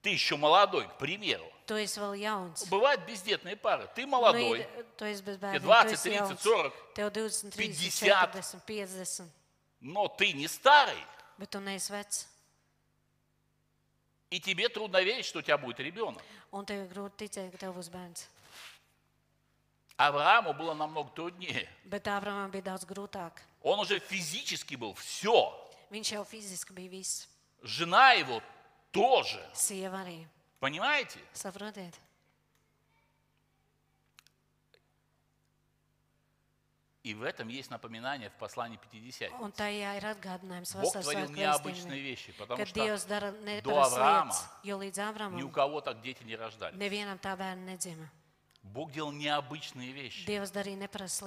Ты 0.00 0.08
еще 0.10 0.36
молодой, 0.36 0.88
к 0.88 0.96
примеру. 0.98 1.44
Tu 1.66 1.74
esi 1.84 2.00
vēl 2.00 2.16
jauns. 2.18 2.64
Бывают 2.70 3.02
бездетные 3.06 3.56
пары. 3.56 3.86
Ты 3.94 4.02
Nu, 4.06 4.12
молодой, 4.16 4.60
ir- 4.60 4.86
tu 4.96 5.04
esi 5.04 5.22
bez 5.22 5.36
тебе 5.36 5.58
bērniem. 5.58 5.62
20, 5.62 5.88
tu 5.88 5.94
esi 5.94 6.08
30, 6.08 6.28
jauns. 6.30 6.40
40, 6.42 6.94
Tev 6.94 7.10
20, 7.12 7.50
30, 7.52 8.00
50. 8.00 8.32
40, 8.32 8.64
50. 8.66 9.28
но 9.80 10.08
ты 10.08 10.32
не 10.32 10.48
старый. 10.48 10.96
Bet 11.38 11.50
tu 11.50 11.60
neesi 11.60 11.92
vecs. 11.92 12.26
И 14.32 14.40
тебе 14.40 14.70
трудно 14.70 15.02
верить, 15.02 15.26
что 15.26 15.40
у 15.40 15.42
тебя 15.42 15.58
будет 15.58 15.78
ребенок. 15.78 16.22
Un 16.52 16.64
tev 16.64 16.80
ir 16.80 16.88
grūti 16.88 17.26
ticēt, 17.26 17.50
ka 17.52 17.58
tev 17.60 17.74
būs 17.76 17.90
bērns. 17.92 18.24
Аврааму 19.98 20.54
было 20.54 20.72
намного 20.72 21.10
труднее. 21.10 21.68
Bet 21.84 22.08
Ābramam 22.08 22.50
bija 22.50 22.72
daudz 22.72 22.86
grūtāk. 22.88 23.42
Он 23.62 23.78
уже 23.80 23.98
физически 24.00 24.74
был 24.74 24.94
все. 24.94 25.52
Viņš 25.90 26.14
jau 26.16 26.24
fiziski 26.24 26.72
bija 26.72 26.88
viss. 26.88 27.28
Жена 27.62 28.12
его 28.12 28.40
тоже. 28.90 29.44
Sieva 29.52 30.00
arī. 30.00 30.24
Понимаете? 30.60 31.20
Saprotiet? 31.34 31.92
И 37.04 37.14
в 37.14 37.24
этом 37.24 37.48
есть 37.48 37.68
напоминание 37.70 38.30
в 38.30 38.34
послании 38.34 38.78
50. 38.92 39.32
Un 39.40 39.50
tajā 39.50 39.96
ir 39.98 40.04
atgādinājums 40.06 40.76
Бог 40.80 40.92
творил 40.92 41.28
необычные 41.30 42.00
вещи, 42.00 42.32
потому 42.38 42.64
что 42.64 42.74
до 43.64 43.82
Авраама 43.82 44.34
ни 44.62 45.42
у 45.42 45.50
кого 45.50 45.80
так 45.80 46.00
дети 46.00 46.22
не 46.22 46.36
рождались. 46.36 46.78
Bог 48.62 48.92
делал 48.92 49.10
необычные 49.10 49.90
вещи. 49.90 50.24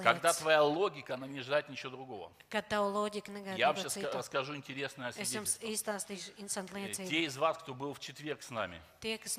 Когда 0.02 0.32
твоя 0.32 0.62
логика, 0.62 1.14
она 1.14 1.26
не 1.26 1.40
ждать 1.40 1.68
ничего 1.68 1.90
другого. 1.90 2.32
Я 2.50 3.66
вам 3.72 3.76
сейчас 3.76 3.96
расскажу 4.14 4.56
интересное 4.56 5.12
свидетельство. 5.12 5.66
Э. 5.66 7.06
Те 7.06 7.24
из 7.24 7.36
вас, 7.36 7.58
кто 7.58 7.74
был 7.74 7.92
в 7.92 8.00
четверг 8.00 8.42
с 8.42 8.48
нами, 8.48 8.80
Здесь 9.02 9.36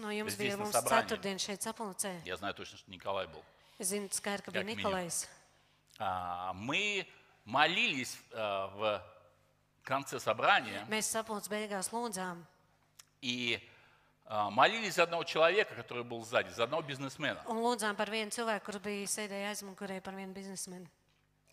на 0.58 0.66
собрании. 0.72 2.28
я 2.28 2.38
знаю 2.38 2.54
точно, 2.54 2.78
что 2.78 2.92
Николай 2.92 3.26
был, 3.26 3.44
zinu 3.80 4.10
skaidri, 4.10 4.44
ka 4.44 4.52
bija 4.52 4.64
minimum. 4.64 4.78
Nikolais. 4.78 5.26
а, 5.26 5.37
мы 6.54 7.08
молились 7.46 8.18
а, 8.34 8.68
в 8.68 9.04
конце 9.84 10.20
собрания 10.20 10.86
Mēs 10.90 11.10
sapulces 11.10 11.50
beigās 11.50 11.92
lūdzām 11.92 12.44
и 13.22 13.60
а, 14.26 14.50
молились 14.50 14.96
за 14.96 15.04
одного 15.04 15.24
человека, 15.24 15.74
который 15.76 16.04
был 16.04 16.24
сзади, 16.26 16.50
за 16.50 16.64
одного 16.66 16.84
бизнесмена. 16.84 17.42
un 17.48 17.58
lūdzām 17.58 17.96
par 17.96 18.10
vienu 18.10 18.30
cilvēku, 18.32 18.66
kurš 18.66 18.82
bija 18.84 19.08
sēdēja 19.08 19.50
aizmugurē 19.56 20.02
par 20.02 20.14
vienu 20.16 20.34
biznesmenu. 20.34 20.88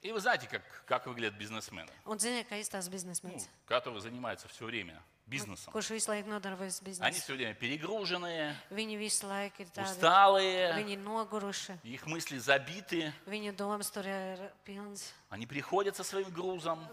И 0.02 0.12
вы 0.12 0.20
знаете, 0.20 0.46
как, 0.46 0.62
как 0.84 1.06
выглядят 1.06 1.38
бизнесмены, 1.38 1.90
Un 2.04 2.18
ziniet, 2.18 2.46
kā 2.48 2.58
izstāsta 2.60 2.90
ну, 2.90 2.96
biznesmenis, 2.96 3.48
которые 3.66 4.02
занимаются 4.02 4.48
все 4.48 4.66
время 4.66 5.00
бизнесом. 5.26 5.72
Они 5.74 7.18
все 7.18 7.34
время 7.34 7.55
перегруженные, 7.55 8.56
усталые, 9.76 10.84
их 11.82 12.06
мысли 12.06 12.38
забиты, 12.38 13.12
они 15.30 15.46
приходят 15.46 15.96
со 15.96 16.05
своим 16.05 16.30
грузом, 16.30 16.86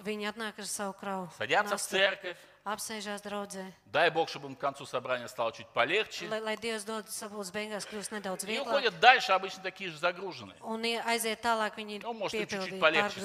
садятся 1.38 1.78
в 1.78 1.82
церковь. 1.82 2.38
apsēžās 2.64 3.24
draudzē, 3.26 3.74
Дай 3.88 4.12
Бог, 4.12 4.30
чтобы 4.30 4.48
им 4.48 4.56
к 4.56 4.60
концу 4.60 4.86
собрания 4.86 5.28
стало 5.28 5.52
чуть 5.52 5.68
полегче. 5.70 6.28
lai, 6.28 6.40
lai 6.40 6.56
Dievs 6.58 6.86
dod 6.86 7.10
sapulces 7.10 7.52
beigās 7.52 7.88
kļūst 7.90 8.12
nedaudz 8.12 8.48
И 8.48 8.60
уходят 8.60 9.00
дальше, 9.00 9.32
обычно 9.32 9.64
такие 9.64 9.90
же 9.90 9.98
загруженные. 9.98 10.56
Un 10.62 10.82
ie- 10.84 11.02
aiziet 11.04 11.42
tālāk, 11.42 11.76
viņi 11.76 11.98
ir 11.98 12.04
Nu, 12.04 12.14
может, 12.14 12.40
piepildīti, 12.40 12.80
полегче. 12.80 13.22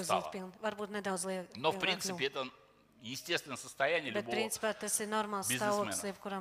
Varbūt 0.63 0.89
nedaudz 0.89 1.27
liek. 1.27 1.47
Но, 1.55 1.71
в 1.71 1.79
принципе, 1.79 2.27
это 2.29 2.49
естественное 3.11 3.57
состояние 3.57 4.13
Bet, 4.13 4.25
любого. 4.25 4.35
principā, 4.35 4.75
tas 4.75 5.01
ir 5.01 5.07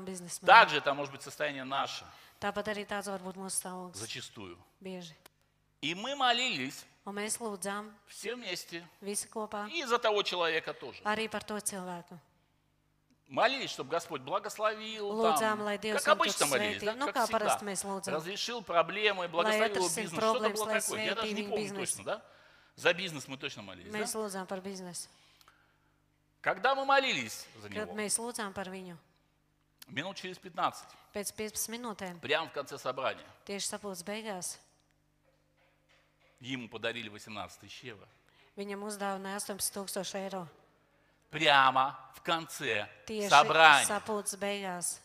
biznesmenam. 0.05 0.45
Также 0.45 0.77
это 0.77 0.93
может 0.93 1.11
быть 1.13 1.21
состояние 1.21 1.63
наше, 1.63 2.05
Tāpat 2.39 2.67
arī 2.67 2.85
tāds 2.85 3.07
var 3.07 3.19
būt 3.21 3.35
mūsu 3.35 3.55
stāvoklis. 3.61 3.95
зачастую. 3.97 4.57
Bieži. 4.81 5.15
И 5.81 5.93
мы 5.95 6.15
молились 6.15 6.83
Un 7.05 7.15
mēs 7.15 7.37
lūdzām 7.39 7.91
все 8.07 8.35
вместе. 8.35 8.83
visi 9.01 9.27
kopā 9.27 9.69
И 9.71 9.83
за 9.85 9.99
того 9.99 10.23
человека 10.23 10.73
тоже. 10.73 11.01
arī 11.03 11.29
par 11.29 11.43
to 11.43 11.55
cilvēku. 11.61 12.19
Молились, 13.27 13.71
чтобы 13.71 13.89
Господь 13.89 14.21
благословил. 14.21 15.09
Lūdzām, 15.11 15.57
там, 15.57 15.93
как 15.97 16.07
обычно 16.07 16.45
молились, 16.45 16.81
да. 16.83 16.93
Nu, 16.93 17.11
как 17.11 17.25
всегда. 17.27 18.11
Разрешил 18.11 18.61
проблемы, 18.61 19.27
благословил 19.27 19.83
бизнес. 19.83 20.11
Что-то 20.11 20.49
было 20.49 20.79
такое. 20.79 21.05
Я 21.05 21.15
даже 21.15 21.33
не 21.33 21.43
помню 21.43 21.73
точно, 21.75 22.03
да? 22.03 22.21
За 22.75 22.93
бизнес 22.93 23.27
мы 23.27 23.37
точно 23.37 23.63
молились. 23.63 23.91
да? 23.91 23.97
Mēs 23.99 24.13
lūdzām 24.15 24.45
par 24.45 24.61
biznesu. 24.61 25.07
Когда 26.45 26.75
мы 26.75 26.85
молились 26.85 27.43
за 27.57 27.69
Kad 27.69 27.89
него, 27.89 27.95
mēs 27.97 28.19
lūdzām 28.21 28.53
par 28.53 28.69
viņu, 28.69 28.93
минут 29.89 30.15
через 30.17 30.37
15, 30.37 30.85
pēc 31.11 31.31
15 31.33 31.69
minūtēm, 31.73 32.19
прямо 32.21 32.45
в 32.47 32.53
конце 32.53 32.77
собрания, 32.77 33.25
tieši 33.49 33.65
sapulces 33.73 34.03
beigās, 34.05 34.59
ему 36.39 36.69
подарили 36.69 37.09
18 37.09 37.57
тысяч 37.59 37.83
евро. 37.83 38.05
viņam 38.55 38.83
uzdāvināja 38.85 39.41
18,000 39.41 40.13
eiro. 40.21 40.47
Прямо 41.31 41.97
в 42.13 42.21
конце 42.21 42.87
Tieši 43.07 43.29
собрания 43.29 43.85
sapulces 43.89 44.37
beigās 44.39 44.99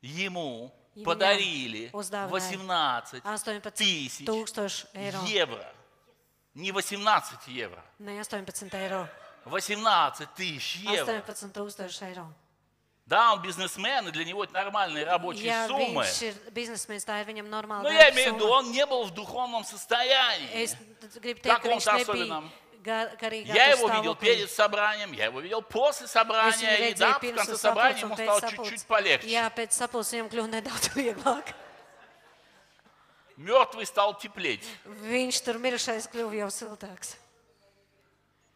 ему 0.00 0.72
Viņam 0.96 1.04
подарили 1.04 1.90
uzdāvināja 1.92 3.20
18 3.20 3.22
18 3.24 3.76
тысяч 3.76 4.26
tūkstoši 4.26 4.86
eiro. 4.94 5.20
евро. 5.28 5.68
Не 6.54 6.72
18 6.72 7.48
евро. 7.48 7.82
Ne 7.98 8.18
18 8.20 8.72
eiro, 8.74 9.06
18 9.44 10.34
тысяч 10.34 10.76
евро. 10.76 11.22
18 11.22 11.52
tūkstoši 11.52 12.02
eiro. 12.10 12.26
Да, 13.04 13.32
он 13.32 13.42
бизнесмен, 13.42 14.08
и 14.08 14.10
для 14.12 14.24
него 14.24 14.44
это 14.44 14.54
нормальные 14.54 15.04
рабочие 15.04 15.46
Ja 15.46 15.66
суммы. 15.66 16.06
Но 17.82 17.90
я 17.90 18.10
имею 18.10 18.32
в 18.32 18.36
виду, 18.36 18.48
он 18.48 18.70
не 18.70 18.86
был 18.86 19.04
в 19.04 19.10
духовном 19.10 19.64
состоянии. 19.64 20.68
Каком-то 21.42 21.94
особенном. 21.94 22.50
Я 22.84 23.66
его 23.70 23.88
видел 23.88 24.14
перед 24.14 24.50
собранием, 24.50 25.12
я 25.12 25.26
его 25.26 25.40
видел 25.40 25.62
после 25.62 26.06
собрания, 26.06 26.90
и 26.90 26.94
да, 26.94 27.18
в 27.18 27.34
конце 27.34 27.56
собрания 27.56 28.00
ему 28.00 28.14
стало 28.16 28.40
чуть-чуть 28.40 28.86
полегче. 28.86 29.50
Мертвый 33.36 33.86
стал 33.86 34.16
теплеть. 34.18 34.62
Viņš 34.84 35.38
tur 35.42 35.56
mirušais 35.58 36.04
kļuva 36.12 36.36
jau 36.44 36.50
siltāks. 36.52 37.16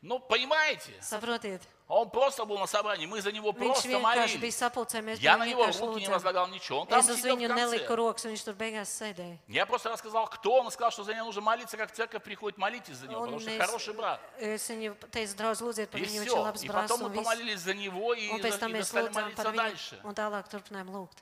Ну, 0.07 0.21
понимаете, 0.21 0.93
Saprotiet, 1.03 1.61
Он 1.89 2.11
просто 2.11 2.45
был 2.45 2.59
на 2.59 2.67
собрании, 2.67 3.07
мы 3.07 3.21
за 3.21 3.31
него 3.33 3.51
Viņš 3.53 3.59
просто 3.59 3.99
молились. 4.01 4.57
sapulcē, 4.57 5.19
Я 5.21 5.37
на 5.37 5.47
него 5.47 5.67
руки 5.67 6.01
не 6.01 6.07
lūdzām. 6.07 6.11
возлагал, 6.13 6.49
ничего. 6.49 6.81
Он 6.81 6.87
там 6.87 7.01
Es 7.01 7.17
сидел 7.17 7.37
в 7.37 7.47
конце. 7.47 7.87
rokas, 7.89 8.25
viņš 8.25 8.45
tur 8.45 8.55
beigās 8.55 8.87
sēdēja. 8.87 9.39
Я 9.49 9.67
просто 9.67 9.89
рассказал, 9.91 10.27
кто 10.29 10.61
он, 10.61 10.69
и 10.69 10.71
сказал, 10.71 10.91
что 10.93 11.03
за 11.05 11.15
него 11.15 11.27
нужно 11.27 11.43
молиться, 11.43 11.77
как 11.77 11.91
церковь 11.93 12.23
приходит, 12.23 12.57
молитесь 12.59 12.97
за 12.97 13.07
него, 13.09 13.21
Un 13.23 13.25
потому 13.27 13.41
что 13.41 13.51
es, 13.51 13.59
хороший 13.59 13.95
брат. 13.95 14.21
es 14.39 14.69
viņu 14.71 14.95
teicu, 15.11 15.35
draudz, 15.37 15.61
lūdziet 15.61 15.87
par 15.91 16.01
И 16.01 16.05
viņu, 16.05 16.23
все. 16.25 16.65
И 16.65 16.69
потом 16.69 17.01
мы 17.03 17.11
помолились 17.11 17.61
за 17.61 17.75
него 17.75 18.15
и, 18.15 18.31
Un 18.31 18.47
и 18.47 18.51
стали 18.53 19.09
молиться 19.11 19.53
дальше. 19.53 20.01
un 20.05 20.15
tālāk 20.15 20.49
turpinājām 20.49 20.91
lūgt. 20.91 21.19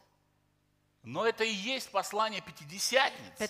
Но 1.05 1.27
это 1.27 1.45
и 1.45 1.53
есть 1.53 1.91
послание 1.91 2.41
Пятидесятницы. 2.41 3.47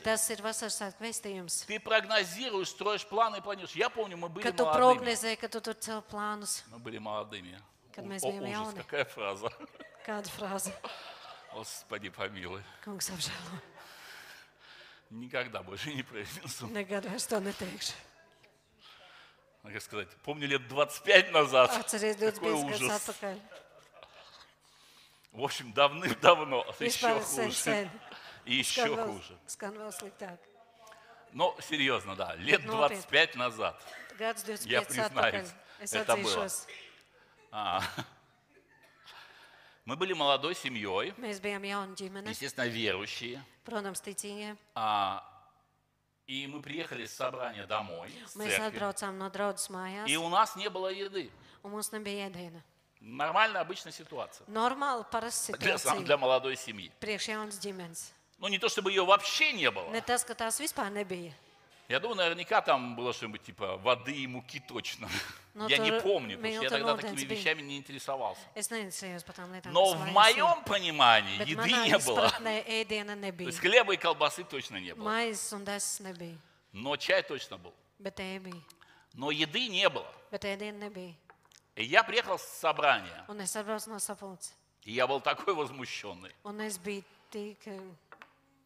Ты 1.66 1.80
прогнозируешь, 1.80 2.68
строишь 2.68 3.06
планы 3.06 3.36
и 3.36 3.40
планируешь. 3.40 3.76
Я 3.76 3.88
помню, 3.88 4.16
мы 4.16 4.28
были 4.28 4.50
tu 4.50 4.64
молодыми. 4.64 5.14
cel 5.80 6.02
plānus, 6.02 6.64
Мы 6.70 6.78
были 6.78 6.98
молодыми. 6.98 7.60
Kad 7.94 8.04
mēs 8.06 8.22
bijām 8.26 8.42
ужас, 8.42 8.74
jauni. 8.74 8.76
какая 8.82 9.04
фраза. 9.04 9.52
kāda 10.04 10.28
frāze? 10.28 10.72
Господи, 11.54 12.10
помилуй. 12.10 12.62
Kungs 12.84 13.08
apžēlo. 13.10 13.60
Никогда 15.10 15.62
больше 15.62 15.94
не 15.94 16.02
произнесу. 16.02 16.66
Nekad 16.66 17.04
vairs 17.06 17.26
to 17.28 17.38
neteikšu. 17.38 17.92
Ну, 19.62 19.70
Как 19.72 19.80
сказать, 19.82 20.08
помню 20.24 20.48
лет 20.48 20.66
25 20.68 21.30
назад. 21.30 21.70
Atceries 21.70 22.18
Какой 22.18 22.50
25 22.50 22.68
gadus 22.68 22.82
ужас. 22.82 23.08
atpakaļ. 23.08 23.38
В 25.34 25.42
общем, 25.42 25.72
давным-давно. 25.72 26.64
Еще 26.78 27.06
Vispār 27.06 27.20
sen, 27.22 27.50
хуже. 27.50 27.90
И 28.44 28.54
еще 28.62 28.96
хуже. 28.96 29.36
Но 31.32 31.56
серьезно, 31.60 32.14
да, 32.14 32.36
лет 32.36 32.62
Ну, 32.64 32.72
25 32.76 33.34
назад. 33.34 33.82
Gads 34.16 34.68
Я 34.68 34.80
25 34.82 35.10
atpakaļ. 35.10 35.30
признаюсь, 35.80 35.92
это 35.92 36.16
было. 36.16 36.48
А. 37.50 37.82
Мы 39.84 39.96
были 39.96 40.12
молодой 40.12 40.54
семьей, 40.54 41.12
естественно, 41.18 42.66
верующие. 42.68 43.44
А, 44.74 45.30
И 46.26 46.46
мы 46.46 46.62
приехали 46.62 47.04
с 47.04 47.12
собрания 47.12 47.66
домой, 47.66 48.10
с 48.24 48.32
церкви, 48.32 50.10
и 50.10 50.16
у 50.16 50.28
нас 50.30 50.56
не 50.56 50.70
было 50.70 50.88
еды. 50.88 51.30
un 51.62 51.70
mums 51.72 51.92
nebija 51.92 52.26
ēdiena. 52.26 52.62
Нормальная 53.04 53.60
обычная 53.60 53.92
ситуация 53.92 54.46
Normāli, 54.46 55.04
parasta 55.12 55.52
для, 55.58 55.76
сам- 55.78 55.98
situācija 55.98 56.04
для 56.04 56.16
молодой 56.16 56.56
семьи. 56.56 56.90
priekš 57.00 57.28
jaunas 57.28 57.58
ģimenes. 57.60 58.12
Ну, 58.38 58.48
не 58.48 58.58
то 58.58 58.68
чтобы 58.68 58.90
ее 58.90 59.04
вообще 59.04 59.52
не 59.52 59.70
было. 59.70 59.90
Ne 59.90 60.00
tas, 60.00 60.24
ka 60.24 60.34
tās 60.34 60.58
vispār 60.58 60.90
nebija. 60.90 61.32
Я 61.88 62.00
думаю, 62.00 62.16
наверняка 62.16 62.62
там 62.62 62.96
было 62.96 63.12
что-нибудь 63.12 63.42
типа 63.42 63.76
воды 63.76 64.12
и 64.12 64.26
муки 64.26 64.58
точно. 64.58 65.08
Ну, 65.52 65.68
Я 65.68 65.76
не 65.78 65.92
помню, 66.00 66.38
потому 66.38 66.54
что 66.54 66.62
я 66.64 66.70
тогда 66.70 66.96
такими 66.96 67.24
bija. 67.26 67.36
вещами 67.36 67.60
не 67.62 67.76
интересовался. 67.76 68.40
Но 69.66 69.92
в 69.92 70.06
моем 70.10 70.64
понимании 70.64 71.38
Bet 71.38 71.46
еды 71.46 71.72
не 71.72 71.98
было. 71.98 72.30
То 72.30 73.44
есть 73.44 73.58
хлеба 73.58 73.92
и 73.92 73.96
колбасы 73.98 74.44
точно 74.44 74.78
не 74.78 74.94
было. 74.94 75.04
Но 76.72 76.96
чай 76.96 77.22
точно 77.22 77.58
был. 77.58 77.74
Но 79.12 79.30
еды 79.30 79.68
не 79.68 79.88
было. 79.90 80.10
И 81.76 81.84
я 81.84 82.02
приехал 82.04 82.38
с 82.38 82.42
собрания, 82.60 83.24
Un 83.28 83.40
es 83.40 83.54
atbraucu 83.56 83.88
no 83.90 83.98
sapulces. 83.98 84.52
и 84.84 84.92
я 84.92 85.06
был 85.06 85.20
такой 85.20 85.54
возмущенный, 85.54 86.34
Un 86.44 86.60
es 86.60 86.78
biju 86.78 87.02
tik, 87.32 87.58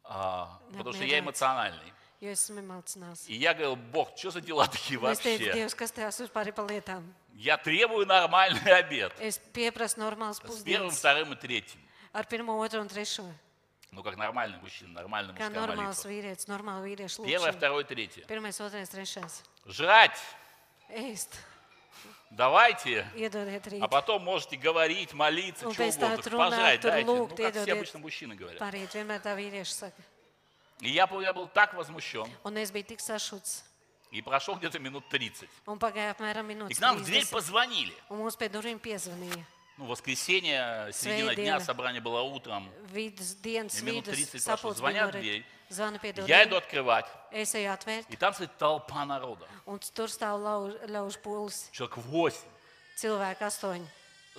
а, 0.05 0.59
потому 0.71 0.93
что 0.93 1.05
я 1.05 1.19
эмоциональный. 1.19 1.93
jo 2.21 2.31
esmu 2.33 2.61
emocināts. 2.61 3.27
И 3.29 3.35
я 3.35 3.55
говорил, 3.55 3.77
Бог, 3.77 4.17
что 4.17 4.31
за 4.31 4.41
дела 4.41 4.67
такие 4.67 4.99
Un 4.99 5.07
Es 5.13 5.21
teicu, 5.21 5.47
вообще? 5.47 5.53
Dievs, 5.55 5.75
kas 5.75 5.93
tajās 5.93 6.21
vispār 6.21 6.49
ir 6.49 6.53
pa 6.53 6.63
lietām? 6.67 7.05
Я 7.35 7.57
требую 7.57 8.05
нормальный 8.07 8.73
обед. 8.79 9.13
Es 9.21 9.39
pieprasu 9.39 9.99
normāls 10.01 10.35
С 10.35 10.41
первым, 10.41 10.57
pusdienas 10.91 10.99
вторым 10.99 11.33
и 11.33 11.37
третьим. 11.37 11.81
ar 12.13 12.27
pirmo, 12.27 12.59
otru 12.59 12.81
un 12.81 12.89
trešo. 12.89 13.25
Ну, 13.91 14.03
как 14.03 14.17
нормальный 14.17 14.59
мужчина, 14.61 14.93
нормальный 15.01 15.33
Kā 15.35 15.49
мужская 15.49 15.67
normāls 15.67 16.05
молитва. 16.05 16.09
vīrietis, 16.11 16.47
normāli 16.49 16.83
vīrieši 16.97 17.25
Первое, 17.25 17.53
lūdzu. 17.53 17.57
второе, 17.57 17.85
третье. 17.85 18.27
Pirmais, 18.27 18.61
otrais, 18.61 18.89
trešais. 18.91 19.43
Жрать 19.67 20.19
Ēst, 20.91 21.29
давайте, 22.31 23.07
а 23.81 23.89
потом 23.89 24.23
можете 24.23 24.57
говорить, 24.57 25.13
молиться, 25.13 25.65
Ну, 25.65 25.71
tam 25.73 25.89
угодно. 25.89 26.17
tur 26.23 26.51
дайте. 26.51 27.05
Ну, 27.05 27.27
как 27.29 27.55
все 27.55 27.73
обычно 27.73 27.99
мужчины 27.99 28.35
говорят. 28.35 28.75
И 30.81 30.91
я, 30.91 31.07
был- 31.07 31.21
я 31.21 31.33
был 31.33 31.49
так 31.49 31.75
возмущен. 31.75 32.29
И 34.11 34.23
прошло 34.23 34.55
где-то 34.55 34.79
минут 34.79 35.09
30. 35.11 35.49
Un 35.67 35.79
pagāja 35.79 36.17
apmēram 36.17 36.71
И 36.71 36.75
к 36.75 36.81
нам 36.81 36.97
в 36.97 37.05
дверь 37.05 37.25
30, 37.25 37.31
позвонили. 37.31 37.93
Ну, 39.79 39.85
воскресенье, 39.85 40.91
середина 40.93 41.35
дня, 41.35 41.61
собрание 41.61 42.01
было 42.01 42.23
утром. 42.23 42.69
Minūte 42.93 44.13
vidus 44.13 44.31
30 44.31 44.45
прошло, 44.45 44.73
звонят 44.75 45.11
в 45.15 45.19
дверь. 45.21 45.45
rīta. 45.68 45.74
Zvana 45.74 46.00
pie 46.00 46.14
Я 46.28 46.44
иду 46.44 46.56
durvīm. 46.56 46.58
открывать. 46.58 47.06
Es 47.32 47.54
eju 47.56 47.72
atvērt. 47.74 48.06
И 48.10 48.16
там 48.16 48.34
стоит 48.34 48.58
толпа 48.58 49.06
народа. 49.06 49.48
Un 49.66 49.80
tur 49.80 50.08
stāv 50.08 50.40
lauž, 50.42 50.74
lauž 50.88 51.18
pūlis. 51.24 51.70
Человек 51.72 51.98
8 51.98 52.36
Cilvēki 52.98 53.42
astoņi 53.42 53.88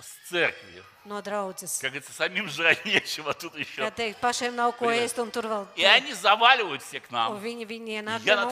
С 0.02 0.28
церкви. 0.28 0.82
no 1.06 1.22
draudzes. 1.22 1.80
Как 1.80 1.90
говорится, 1.92 2.12
самим 2.12 2.46
жрать 2.48 2.84
нечего 2.84 3.32
тут 3.32 3.54
Kā 3.54 3.58
еще. 3.60 3.90
teikt, 3.90 4.20
pašiem 4.20 4.54
nav 4.54 4.76
ko 4.78 4.90
ēst, 4.90 5.16
un 5.18 5.30
tur 5.30 5.44
vēl. 5.48 5.66
И 5.76 5.84
они 5.84 6.12
заваливают 6.12 6.82
все 6.82 7.00
к 7.00 7.08
Un 7.08 7.12
нам. 7.12 7.40
viņi, 7.40 7.64
viņi 7.66 7.88
И 7.88 7.96
ienāk 8.02 8.20
Я 8.22 8.34
pie 8.34 8.36
на, 8.36 8.44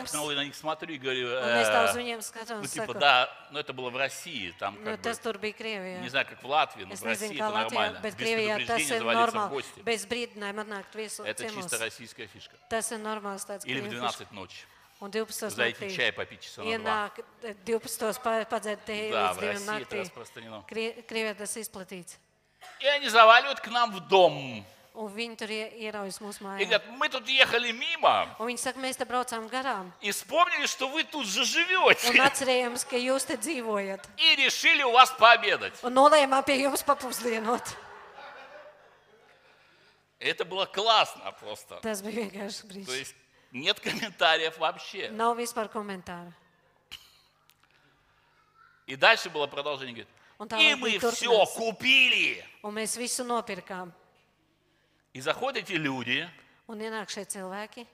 них 0.45 0.55
смотрю 0.55 0.95
и 0.95 0.99
говорю, 0.99 1.29
Un 1.29 1.61
es 1.61 1.69
tā 1.69 1.85
uz 1.85 1.97
«Э, 1.97 1.99
viņiem 2.01 2.23
skatos 2.23 2.61
ну 2.63 2.67
типа, 2.67 2.93
saku, 2.93 2.99
да, 2.99 3.31
но 3.51 3.61
это 3.61 3.73
было 3.75 3.91
в 3.91 3.97
России, 3.97 4.55
там 4.59 4.77
nu, 4.77 4.85
как 4.85 4.97
бы, 5.01 5.03
tas 5.11 5.19
tur 5.21 5.39
bija 5.39 5.53
Krievijā. 5.53 6.01
не 6.01 6.09
знаю, 6.09 6.27
как 6.27 6.43
в 6.43 6.47
Латвии, 6.47 6.85
но 6.85 6.95
Es 6.95 7.01
в 7.01 7.05
России 7.05 7.29
nezinu, 7.29 7.35
это 7.37 7.53
Latvijā, 7.53 7.63
нормально. 7.71 7.99
bet 7.99 8.03
Без 8.03 8.15
Krievijā 8.15 8.57
tas 8.67 8.67
предупреждения 8.67 8.95
ir 8.95 8.99
завалиться 8.99 9.31
в 9.31 9.35
normāli. 9.35 9.83
Bez 9.85 10.07
brīdinājuma 10.07 10.65
atnākt 10.65 10.95
viesu 10.95 11.25
Это 11.27 11.51
чисто 11.51 11.79
российская 11.79 12.27
фишка. 12.27 12.57
Tas 12.71 12.91
ir 12.93 12.99
normāls 12.99 13.45
tāds 13.47 13.67
Или 13.67 13.81
в 13.81 13.85
krievu 13.85 14.01
12 14.01 14.33
ночи. 14.33 14.65
Un 15.01 15.11
12. 15.11 15.51
Зайти 15.55 15.85
naktī 15.87 15.97
чай 15.97 16.13
попить 16.13 16.41
часа 16.41 16.63
на 16.63 16.79
два. 16.79 17.11
ienāk 17.13 17.25
eh, 17.43 17.55
12. 17.65 18.19
pa- 18.23 18.45
padzert 18.49 18.81
te 18.85 19.11
Да, 19.13 19.33
в 19.33 19.39
2 19.39 19.53
России 19.53 19.83
это 19.83 19.97
распространено. 19.97 20.65
Tas 20.69 21.61
izplatīts. 21.61 22.17
И 22.81 22.87
они 22.87 23.09
заваливают 23.09 23.61
к 23.61 23.69
нам 23.69 23.93
в 23.93 24.01
дом. 24.09 24.65
Un 24.95 25.07
viņi 25.15 25.37
tur 25.37 25.47
ie- 25.49 25.73
ieraujas 25.79 26.19
mūsu 26.21 26.41
И 26.41 26.45
mājā. 26.45 26.65
говорят, 26.65 26.87
мы 26.99 27.09
тут 27.09 27.29
ехали 27.29 27.71
мимо 27.71 28.35
Un 28.41 28.49
viņi 28.49 28.59
saka, 28.59 28.79
mēs 28.81 28.97
te 28.99 29.05
braucām 29.07 29.49
garām. 29.49 29.93
и 30.01 30.11
вспомнили, 30.11 30.67
что 30.67 30.89
вы 30.89 31.05
тут 31.05 31.25
же 31.27 31.43
Un 31.43 31.47
ka 32.85 32.97
jūs 32.97 33.25
te 33.25 33.37
dzīvojat. 33.37 34.01
И 34.17 34.35
решили 34.35 34.83
у 34.83 34.91
вас 34.91 35.13
пообедать. 35.13 35.75
Un 35.85 35.95
nolēmām 35.95 36.45
pie 36.45 36.59
jums 36.59 36.83
papusdienot. 36.83 37.63
Это 40.19 40.45
было 40.45 40.67
классно 40.67 41.31
просто. 41.41 41.79
Tas 41.81 42.03
bija 42.03 42.27
vienkārši 42.27 42.63
То 42.63 42.67
brīdis. 42.67 42.91
есть 42.99 43.15
нет 43.53 43.81
комментариев 43.81 44.59
вообще. 44.59 45.09
Nav 45.11 45.37
vispār 45.37 45.69
komentāru. 45.73 46.33
И 48.87 48.97
дальше 48.97 49.29
было 49.31 49.47
продолжение. 49.47 50.07
Говорит, 50.39 50.49
там 50.51 50.61
и 50.61 50.75
мы 50.75 50.99
все 50.99 51.45
купили. 51.47 52.45
Un 52.63 52.75
mēs 52.75 52.97
visu 52.97 53.25
nopirkām. 53.25 53.93
И 55.13 55.21
заходят 55.21 55.65
эти 55.65 55.73
люди, 55.73 56.29
Un 56.69 56.81
ienāk 56.81 57.09
šie 57.09 57.25
cilvēki, 57.25 57.87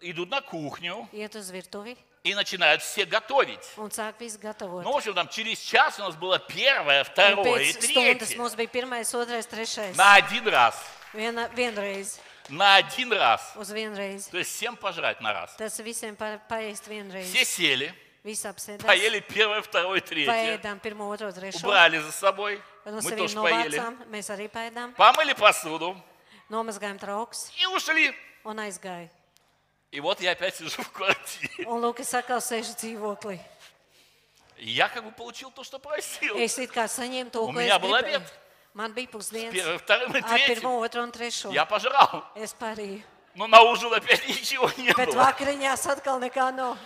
идут 0.00 0.30
на 0.30 0.40
кухню 0.42 1.08
iet 1.12 1.34
uz 1.34 1.50
virtuvi 1.50 1.96
и 2.24 2.34
начинают 2.34 2.82
все 2.82 3.04
готовить. 3.04 3.64
un 3.76 3.90
sāk 3.90 4.18
visu 4.20 4.38
gatavot. 4.38 4.84
Ну, 4.84 4.92
в 4.92 4.96
общем, 4.96 5.14
там 5.14 5.28
через 5.28 5.58
час 5.58 5.98
у 5.98 6.02
нас 6.02 6.14
было 6.14 6.38
первое, 6.38 7.02
Un 7.02 7.04
второе 7.04 7.62
и 7.62 7.72
pēc 7.72 7.82
stundas 7.82 8.28
третье. 8.28 8.38
mums 8.38 8.54
bija 8.54 8.68
pirmais, 8.70 9.12
otrais, 9.14 9.46
trešais. 9.46 9.96
На 9.96 10.14
один 10.14 10.46
раз. 10.48 10.76
Viena, 11.12 11.48
vienreiz, 11.54 12.20
На 12.48 12.76
один 12.76 13.12
раз. 13.12 13.40
uz 13.56 13.70
vienreiz. 13.70 14.28
То 14.30 14.38
есть 14.38 14.50
всем 14.50 14.76
пожрать 14.76 15.20
на 15.20 15.32
раз. 15.32 15.54
Tas 15.56 15.78
visiem 15.80 16.16
pa, 16.16 16.40
paēst 16.48 16.86
vienreiz. 16.88 17.28
Все 17.30 17.44
сели, 17.44 17.94
Visi 18.24 18.46
apsēdās. 18.46 18.82
поели 18.86 19.20
первое, 19.20 19.62
второе, 19.62 20.00
третье. 20.00 20.30
Paēdām 20.30 20.80
pirmo, 20.80 21.08
otro, 21.08 21.32
trešo. 21.32 21.66
Убрали 21.66 21.98
за 21.98 22.12
собой. 22.12 22.60
No 22.84 23.00
Мы 23.00 23.16
тоже 23.16 23.36
поели. 23.40 23.78
Mēs 24.10 24.28
arī 24.30 24.48
paēdām. 24.50 24.94
Помыли 24.96 25.34
посуду 25.34 25.96
Nomazgājām 26.50 26.98
trauks 26.98 27.50
и 27.58 27.66
ушли. 27.66 28.14
un 28.44 28.58
aizgāja. 28.58 29.08
И 29.92 30.00
вот 30.00 30.20
я 30.20 30.32
опять 30.32 30.56
сижу 30.56 30.82
в 30.82 30.90
квартире. 30.90 31.64
Un 31.66 31.80
lūk, 31.80 32.00
es 32.00 32.12
atkal 32.14 32.40
sēžu 32.40 32.74
dzīvoklī. 32.76 33.38
Я 34.58 34.88
как 34.88 35.04
бы 35.04 35.10
получил 35.12 35.50
то, 35.50 35.64
что 35.64 35.78
просил. 35.78 36.36
Es 36.36 36.58
it 36.58 36.70
kā 36.72 36.84
saņēmu 36.86 37.30
to, 37.30 37.46
Un 37.48 37.54
ko 37.54 37.60
es 37.60 37.66
bija 37.66 37.78
gribēju. 37.78 38.16
обед. 38.16 38.32
Man 38.74 38.94
bija 38.94 39.08
pusdienas. 39.10 39.52
Первым, 39.52 39.78
вторым 39.78 40.16
и 40.16 40.20
Ar 40.20 40.28
третьим. 40.28 40.54
pirmo, 40.54 40.80
otro 40.80 41.02
un 41.02 41.12
trešo. 41.12 41.52
Я 41.52 41.66
пожрал. 41.66 42.24
Es 42.34 42.54
parīju. 42.58 43.02
Но 43.34 43.46
на 43.46 43.60
ужин 43.62 43.92
опять 43.92 44.26
ничего 44.28 44.70
не 44.78 44.92
Bet 44.92 45.08
было. 45.10 45.32
vakariņās 45.32 45.86
atkal 45.92 46.20
nekā 46.20 46.50
nav. 46.54 46.78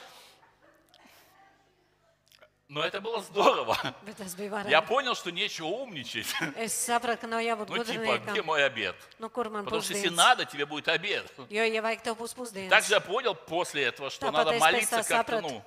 Но 2.68 2.82
это 2.82 3.00
было 3.00 3.22
здорово. 3.22 3.76
Bet 4.04 4.16
tas 4.16 4.34
bija 4.34 4.68
Я 4.68 4.82
понял, 4.82 5.14
что 5.14 5.30
нечего 5.30 5.66
умничать. 5.66 6.26
Es 6.56 6.72
sapratu, 6.74 7.20
ka 7.20 7.26
nav 7.28 7.40
jābūt 7.40 7.68
Ну, 7.68 7.84
типа, 7.84 8.18
где 8.18 8.42
мой 8.42 8.64
обед? 8.64 8.96
Nu, 9.20 9.30
kur 9.30 9.48
man 9.48 9.64
Потому 9.64 9.82
что 9.82 9.92
если 9.94 10.08
pusdienas? 10.08 10.16
надо, 10.16 10.44
тебе 10.44 10.66
будет 10.66 10.88
обед. 10.88 11.30
Jo, 11.48 11.62
ja 11.62 11.80
vajag 11.82 12.02
tev 12.02 12.18
būs 12.18 12.34
pusdienas. 12.34 12.70
Также 12.70 12.94
я 12.94 13.00
понял 13.00 13.36
после 13.36 13.84
этого, 13.84 14.10
что 14.10 14.26
Tāpat 14.26 14.32
надо 14.32 14.52
молиться 14.58 15.04
как-то, 15.04 15.40
ну, 15.40 15.62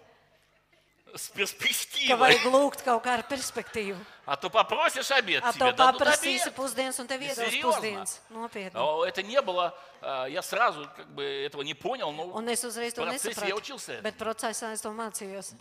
с 1.15 1.29
Ka 1.29 1.35
перспективой. 1.35 2.17
vajag 2.19 2.43
lūgt 2.51 2.83
kaut 2.83 3.03
perspektīvu. 3.29 3.97
А 4.30 4.35
то 4.35 4.51
попросишь 4.51 5.10
обед, 5.10 5.43
A 5.43 5.51
тебе 5.51 5.72
paprasīsi 5.73 6.43
обед. 6.43 6.53
pusdienas, 6.56 6.99
un 6.99 7.07
tev 7.07 7.19
iedos 7.19 7.35
Серьезно? 7.49 7.72
pusdienas. 7.72 8.22
Nopietni. 8.30 8.76
О, 8.76 9.03
Это 9.03 9.23
не 9.23 9.41
было, 9.41 9.76
а, 10.01 10.27
я 10.27 10.43
сразу 10.43 10.88
как 10.95 11.07
бы 11.15 11.23
этого 11.23 11.64
не 11.64 11.73
понял, 11.73 12.11
но 12.11 12.26
Un 12.26 12.45
es 12.47 12.64
uzreiz 12.64 12.93
to 12.93 13.03
я 13.06 13.11
nesapratu. 13.14 13.56
учился. 13.57 13.99
Bet 14.03 14.18
procesā 14.19 14.72
es 14.72 14.84
to 14.84 14.93
mācījos. 14.93 15.56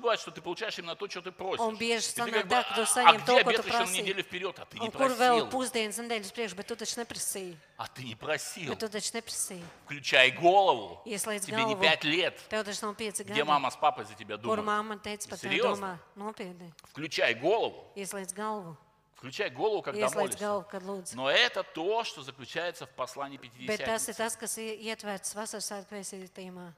Бывает, 0.00 0.20
что 0.20 0.30
ты 0.30 0.40
получаешь 0.40 0.78
именно 0.78 0.96
то, 0.96 1.06
что 1.06 1.20
ты 1.20 1.32
просишь. 1.32 1.60
Он 1.60 1.76
бежит, 1.76 2.16
И 2.16 2.22
ты 2.22 2.30
как 2.32 2.46
бы, 2.46 2.54
ka 2.54 2.64
tu 2.74 2.80
а 2.80 2.86
saņem 2.86 3.22
где 3.24 3.32
ko 3.32 3.40
обед 3.40 3.66
еще 3.66 3.78
на 3.84 3.90
неделю 3.92 4.22
вперед? 4.22 4.58
А 4.58 4.64
ты 4.64 4.78
не 4.78 4.88
Un 4.88 4.90
kur 4.92 5.10
vēl 5.14 5.40
просил. 5.44 5.50
pusdienas 5.50 5.98
nedēļas 5.98 6.32
priekš, 6.32 6.54
bet 6.56 6.66
tu 6.66 6.76
taču 6.76 6.96
neprasīji. 7.04 7.56
А 7.76 7.88
ты 7.88 8.04
не 8.04 8.14
просил. 8.14 8.72
Bet 8.72 8.78
tu 8.78 8.88
taču 8.88 9.12
neprasīji. 9.20 9.62
Включай 9.84 10.30
голову. 10.30 11.02
Ieslēdz 11.04 11.44
Тебе 11.44 11.62
не 11.64 11.74
galvu. 11.74 11.82
пять 11.82 12.04
лет. 12.04 12.40
Tev 12.48 12.64
taču 12.64 12.86
nav 12.86 12.94
pieci 12.96 13.22
Где 13.22 13.42
gadi. 13.42 13.44
мама 13.44 13.70
с 13.70 13.76
папой 13.76 14.06
за 14.06 14.14
тебя 14.14 14.36
Kur 14.36 14.56
думают? 14.56 14.64
mamma 14.64 14.96
teica 14.96 15.28
par 15.28 15.36
tevi 15.38 15.58
Серьезно? 15.60 15.98
domā? 16.16 16.32
Nopietni. 16.32 16.72
Включай 16.90 17.34
голову. 17.34 17.92
Ieslēdz 18.14 18.34
galvu. 18.34 18.76
Включай 19.16 19.50
голову, 19.50 19.82
когда 19.82 20.00
Ieslēdz 20.06 20.14
молишься. 20.14 20.38
galvu, 20.38 20.64
kad. 20.70 21.14
Но 21.14 21.30
это 21.30 21.62
то, 21.62 22.04
что 22.04 22.22
заключается 22.22 22.86
в 22.86 22.90
послании 22.90 23.38
Bet 23.38 23.78
tas 23.80 24.08
ir 24.08 24.12
Пятидесятницы. 24.12 24.12
tas, 24.14 24.36
kas 24.36 24.58
ir 24.58 24.78
ietverts 24.78 25.34
vasaras 25.34 25.66
svētku 25.70 25.94
vēstījumā. 25.94 26.72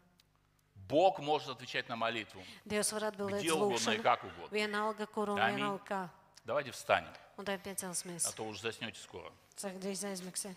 Бог 0.89 1.19
может 1.19 1.49
отвечать 1.49 1.89
на 1.89 1.97
молитву. 1.97 2.41
Dievs 2.65 2.93
var 2.93 3.11
atbildēt 3.13 3.41
Где 3.41 3.53
uz 3.53 3.57
угодно 3.61 3.91
и 3.91 3.97
lūgšanu. 3.99 4.03
как 4.03 4.25
угодно. 4.25 4.55
Vienalga, 4.57 5.07
kur 5.07 5.29
un 5.31 5.39
Аминь. 5.41 5.57
vienalga 5.59 5.85
kā. 5.85 6.09
Давайте 6.45 6.71
встанем, 6.71 7.13
Un 7.37 7.45
tad 7.45 7.61
piecelsimies. 7.63 8.25
а 8.29 8.33
то 8.33 8.45
уже 8.45 8.61
заснете 8.61 9.01
скоро. 9.01 9.33
Saka, 9.57 9.79
drīz. 9.81 10.55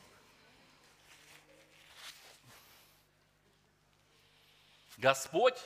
Господь 4.98 5.58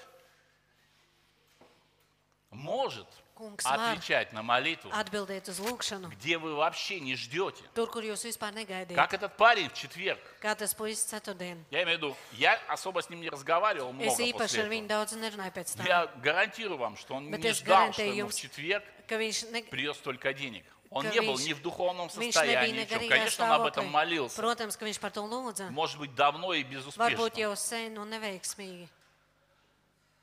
может 2.52 3.08
Kungs 3.36 3.66
var 3.66 3.92
отвечать 3.94 4.32
на 4.32 4.44
молитву, 4.44 4.90
atbildēt 4.92 5.50
uz 5.50 5.60
lūgšanu. 5.60 6.10
где 6.10 6.38
вы 6.38 6.56
вообще 6.56 7.00
не 7.00 7.16
ждете. 7.16 7.64
Tur, 7.74 7.90
kur 7.90 8.04
jūs 8.04 8.24
vispār 8.26 8.54
negaidījāt. 8.54 8.96
Как 8.96 9.14
этот 9.14 9.36
парень 9.38 9.70
в 9.70 9.74
четверг. 9.74 10.20
Kā 10.40 10.56
tas 10.56 10.74
puisis 10.76 11.06
ceturtdien. 11.10 11.64
Я 11.72 11.84
имею 11.84 11.98
в 11.98 12.02
виду, 12.02 12.18
я 12.34 12.60
особо 12.68 13.02
с 13.02 13.10
ним 13.10 13.22
не 13.22 13.30
разговаривал 13.30 13.90
Es 13.90 13.94
много 13.94 14.24
īpaši 14.24 14.38
после 14.38 14.62
ar 14.64 14.70
viņu 14.70 14.86
этого. 14.86 15.06
daudz 15.06 15.14
nerunāju 15.18 15.52
pēc 15.54 15.76
tam. 15.78 15.86
Я 15.88 16.08
гарантирую 16.22 16.78
вам, 16.78 16.96
что 16.96 17.16
он 17.16 17.30
Bet 17.34 17.40
не 17.40 17.50
es 17.50 17.58
ждал, 17.58 17.92
что 17.92 18.02
garantēju 18.04 18.16
ему 18.16 18.30
в 18.30 18.34
jums, 18.34 18.40
четверг 18.42 18.84
ka 19.08 19.18
viņš, 19.18 19.52
ne, 19.52 19.64
придет 19.70 19.96
столько 19.98 20.34
денег. 20.34 20.64
Он 20.92 21.10
не 21.10 21.22
был 21.22 21.40
ни 21.40 21.54
в 21.54 21.62
духовном 21.64 22.08
viņš 22.08 22.18
nebija 22.18 22.32
состоянии, 22.34 22.82
ничего. 22.86 23.10
Конечно, 23.10 23.46
он 23.46 23.52
об 23.52 23.66
этом 23.66 23.86
stāvoklī. 23.86 23.92
молился. 23.92 24.40
Protams, 24.42 24.78
ka 24.78 24.86
viņš 24.86 25.00
par 25.02 25.12
to 25.12 25.26
lūdza. 25.26 25.72
Может 25.72 25.98
быть, 25.98 26.14
давно 26.14 26.54
и 26.54 26.64
Varbūt 26.64 26.70
безуспешно. 26.70 27.30
jau 27.36 27.56
sen 27.56 27.98
un 27.98 28.10
neveiksmīgi. 28.12 28.88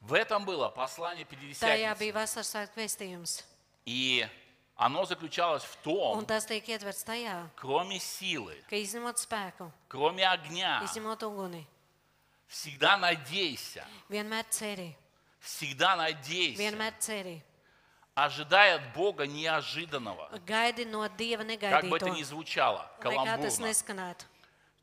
В 0.00 0.14
этом 0.14 0.44
было 0.44 0.68
послание 0.68 1.24
Пятидесятницы. 1.24 3.44
И 3.84 4.26
оно 4.76 5.04
заключалось 5.04 5.62
в 5.62 5.76
том, 5.76 6.24
tajā, 6.24 7.50
кроме 7.54 8.00
силы, 8.00 8.56
spēku, 8.70 9.70
кроме 9.88 10.26
огня, 10.26 10.82
uguni, 10.82 11.66
всегда 12.46 12.96
надейся, 12.96 13.84
ceri, 14.08 14.96
всегда 15.38 15.96
надейся, 15.96 16.62
ceri. 16.98 17.42
ожидая 18.14 18.76
от 18.76 18.92
Бога 18.94 19.26
неожиданного. 19.26 20.30
No 20.32 21.58
Как 21.58 21.88
бы 21.88 21.96
это 21.98 22.10
ни 22.10 22.22
звучало, 22.22 22.90
каламбурно. 23.00 24.16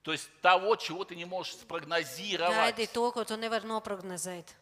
То 0.04 0.14
есть 0.14 0.30
того, 0.42 0.76
чего 0.76 1.04
ты 1.04 1.16
не 1.16 1.26
можешь 1.26 1.56
спрогнозировать. 1.56 2.78
to, 2.94 3.12
ko 3.12 3.26
tu 3.26 3.36
nevari 3.36 3.66
noprognozēt. 3.66 4.56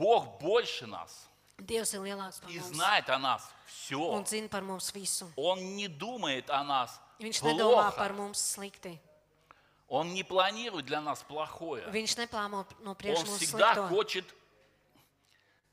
Бог 0.00 0.38
больше 0.40 0.86
нас 0.86 1.26
Dievs 1.60 1.92
ir 1.92 2.00
lielāks 2.00 2.40
par 2.40 2.48
и 2.50 2.58
mums 2.58 2.72
знает 2.72 3.10
о 3.10 3.18
нас 3.18 3.42
все. 3.66 4.00
un 4.00 4.24
zina 4.24 4.48
par 4.48 4.62
mums 4.62 4.90
visu. 4.94 5.30
Он 5.36 5.76
не 5.76 5.88
думает 5.88 6.48
о 6.48 6.64
нас 6.64 6.98
Viņš 7.20 7.42
nedomā 7.44 7.92
par 7.94 8.08
плохо. 8.08 8.12
mums 8.16 8.38
slikti. 8.56 8.98
Он 9.88 10.14
не 10.14 10.22
планирует 10.24 10.86
для 10.86 11.00
нас 11.02 11.22
плохое. 11.22 11.84
Viņš 11.90 12.16
neplāno 12.16 12.64
no 12.80 12.94
priekš 12.94 13.18
Он 13.18 13.26
mums 13.26 13.38
всегда 13.44 13.74
slikto. 13.74 13.88
хочет 13.90 14.24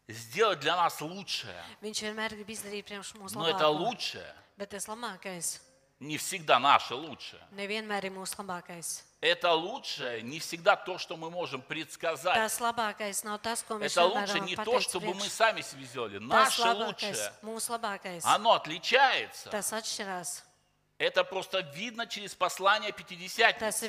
сделать 0.09 0.59
для 0.59 0.75
нас 0.75 0.99
лучшее. 1.01 1.63
Viņš 1.81 2.01
vienmēr 2.03 2.35
grib 2.35 2.49
izdarīt 2.49 2.83
priekš 2.87 3.15
mums 3.15 3.33
Но 3.33 3.47
это 3.47 3.67
labāko. 3.69 3.79
лучшее 3.87 4.33
Bet 4.57 4.69
tas 4.71 4.87
labākais 4.87 5.59
не 5.99 6.17
всегда 6.17 6.59
наше 6.59 6.93
лучшее. 6.95 7.41
nevienmēr 7.51 8.05
ir 8.05 8.11
mūsu 8.11 8.37
labākais. 8.37 9.03
Это 9.19 9.51
лучшее 9.53 10.21
не 10.21 10.39
всегда 10.39 10.75
то, 10.75 10.97
что 10.99 11.17
мы 11.17 11.31
можем 11.31 11.61
предсказать. 11.61 12.35
Tas 12.35 12.59
labākais 12.59 13.23
nav 13.23 13.41
tas, 13.41 13.63
ko 13.63 13.79
mēs 13.79 13.91
Это 13.97 14.05
лучше 14.05 14.39
не 14.41 14.55
то, 14.55 14.79
чтобы 14.79 15.13
мы 15.15 15.27
сами 15.27 15.61
себе 15.61 15.83
сделали. 15.85 16.19
Наше 16.19 16.69
лучшее, 16.71 17.33
mūsu 17.41 17.73
labākais, 17.79 18.21
оно 18.23 18.53
отличается. 18.53 19.49
tas 19.49 19.73
atšķirās. 19.73 20.43
Это 20.99 21.23
просто 21.23 21.59
видно 21.59 22.07
через 22.07 22.33
послание 22.33 22.91
Пятидесятницы. 22.91 23.87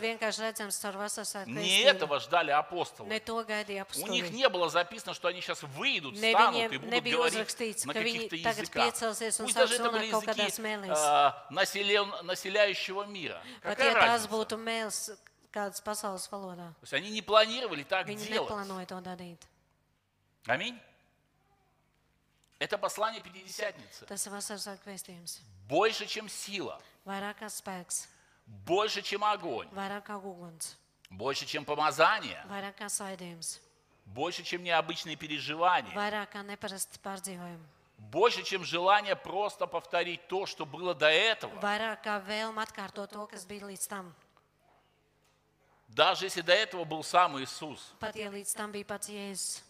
Не 1.46 1.80
этого 1.84 2.20
ждали 2.20 2.50
апостолы. 2.50 3.08
У 4.02 4.06
них 4.12 4.30
не 4.30 4.46
было 4.50 4.68
записано, 4.68 5.14
что 5.14 5.28
они 5.28 5.40
сейчас 5.40 5.62
выйдут, 5.62 6.14
Ne 6.14 6.32
станут 6.32 6.54
viņiem 6.54 6.74
и 6.74 6.78
будут 6.78 6.90
говорить 7.32 7.48
на 7.86 7.94
каких-то 7.94 8.36
языках. 8.36 8.84
Пусть 9.46 9.56
даже 9.56 9.74
это 9.76 9.90
были 9.90 10.10
языки 10.26 10.42
а, 10.98 11.46
населен- 11.50 12.22
населяющего 12.24 13.04
мира. 13.04 13.42
Какая 13.62 13.94
разница? 13.94 14.28
То 16.74 16.82
есть 16.82 16.92
они 16.92 17.08
не 17.08 17.22
планировали 17.22 17.84
так 17.84 18.06
делать. 18.26 18.48
Аминь. 20.46 20.78
Это 22.58 22.76
послание 22.76 23.22
Пятидесятницы. 23.22 24.04
Больше, 25.68 26.06
чем 26.06 26.28
сила, 26.28 26.80
Vairāk 27.06 27.38
kā 27.40 27.48
spēks, 27.48 28.06
больше, 28.66 29.02
чем 29.02 29.24
огонь, 29.24 29.68
vairāk 29.72 30.06
kā 30.08 30.16
uguns, 30.16 30.76
больше, 31.10 31.46
чем 31.46 31.64
помазание, 31.64 32.42
vairāk 32.48 32.76
kā 32.78 32.88
saidījums, 32.88 33.60
больше, 34.04 34.42
чем 34.42 34.62
необычные 34.62 35.16
переживания, 35.16 35.94
vairāk 35.94 36.32
kā 36.32 36.42
neparasts 36.42 36.98
pārdzīvojumi, 36.98 37.64
больше, 37.98 38.42
чем 38.42 38.64
желание 38.64 39.16
просто 39.16 39.66
повторить 39.66 40.26
то, 40.28 40.46
что 40.46 40.66
было 40.66 40.94
до 40.94 41.08
этого. 41.10 41.52
vairāk 41.60 42.02
kā 42.04 42.18
vēlme 42.24 42.60
atkārtot 42.62 43.10
to, 43.10 43.26
kas 43.26 43.44
bija 43.46 43.66
līdz 43.66 43.88
tam. 43.88 44.14
Даже 45.88 46.26
если 46.26 46.42
до 46.42 46.52
этого 46.52 46.84
был 46.84 47.02
сам 47.02 47.38
Иисус. 47.40 47.94
Pat 47.98 48.14
ja 48.14 48.28
līdz 48.30 48.54
tam 48.54 48.70
bija 48.70 48.84
pats 48.84 49.08
Jēzus. 49.08 49.62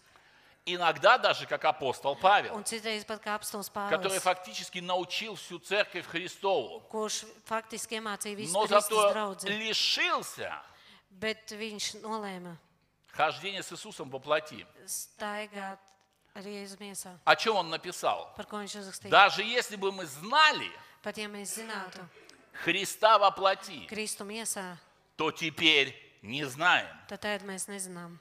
Иногда 0.71 1.17
даже 1.17 1.47
как 1.47 1.65
апостол 1.65 2.15
Павел, 2.17 2.63
который 2.63 4.19
фактически 4.19 4.81
научил 4.81 5.35
всю 5.37 5.59
церковь 5.59 6.07
Христову, 6.07 6.83
но 6.93 8.67
зато 8.67 9.37
лишился 9.45 10.63
хождения 13.13 13.63
с 13.63 13.73
Иисусом 13.73 14.11
во 14.11 14.19
плоти. 14.19 14.67
О 17.25 17.37
чем 17.37 17.57
он 17.57 17.71
написал? 17.71 18.35
Даже 19.05 19.43
если 19.43 19.77
бы 19.77 19.91
мы 19.91 20.07
знали 20.07 20.71
Христа 22.53 23.19
во 23.19 23.31
плоти, 23.31 23.89
то 25.17 25.31
теперь 25.33 26.09
не 26.23 26.45
знаем. 26.45 26.89
tad 27.09 27.21
tagad 27.23 27.43
mēs 27.45 27.69
nezinām. 27.69 28.19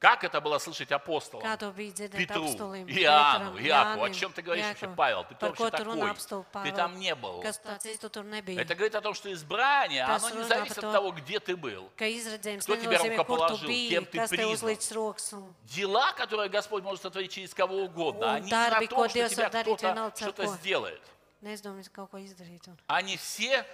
Как 0.00 0.24
это 0.24 0.40
было 0.40 0.58
слышать 0.58 0.90
апостолам? 0.92 1.58
Петру? 1.76 2.46
Иоанну, 2.88 3.58
Иакову. 3.60 4.04
О 4.04 4.10
чем 4.10 4.32
ты 4.32 4.40
говоришь 4.40 4.64
вообще? 4.64 4.88
Павел? 4.88 5.24
Ты 5.24 5.34
кто 5.34 5.48
вообще 5.48 5.70
такой? 5.70 6.64
Ты 6.64 6.72
там 6.72 6.98
не 6.98 7.14
был. 7.14 7.42
Это 7.42 8.74
говорит 8.74 8.94
о 8.94 9.02
том, 9.02 9.12
что 9.12 9.30
избрание, 9.30 10.04
оно 10.04 10.30
не 10.30 10.42
зависит 10.44 10.78
от 10.78 10.92
того, 10.92 11.12
где 11.12 11.38
ты 11.38 11.54
был. 11.54 11.90
Кто 11.90 12.76
тебя 12.76 12.98
рукоположил, 12.98 13.68
кем 13.68 14.06
ты 14.06 14.26
признан. 14.26 15.50
Дела, 15.64 16.12
которые 16.14 16.48
Господь 16.48 16.82
может 16.82 17.02
сотворить 17.02 17.32
через 17.32 17.52
кого 17.52 17.82
угодно, 17.84 18.32
они 18.32 18.46
не 18.46 18.50
на 18.52 18.86
том, 18.86 19.08
что 19.10 19.28
тебя 19.28 19.50
кто-то 19.50 20.12
что-то 20.16 20.46
сделает. 20.46 21.02
Un 21.42 22.76
Они 22.86 23.16
все 23.18 23.66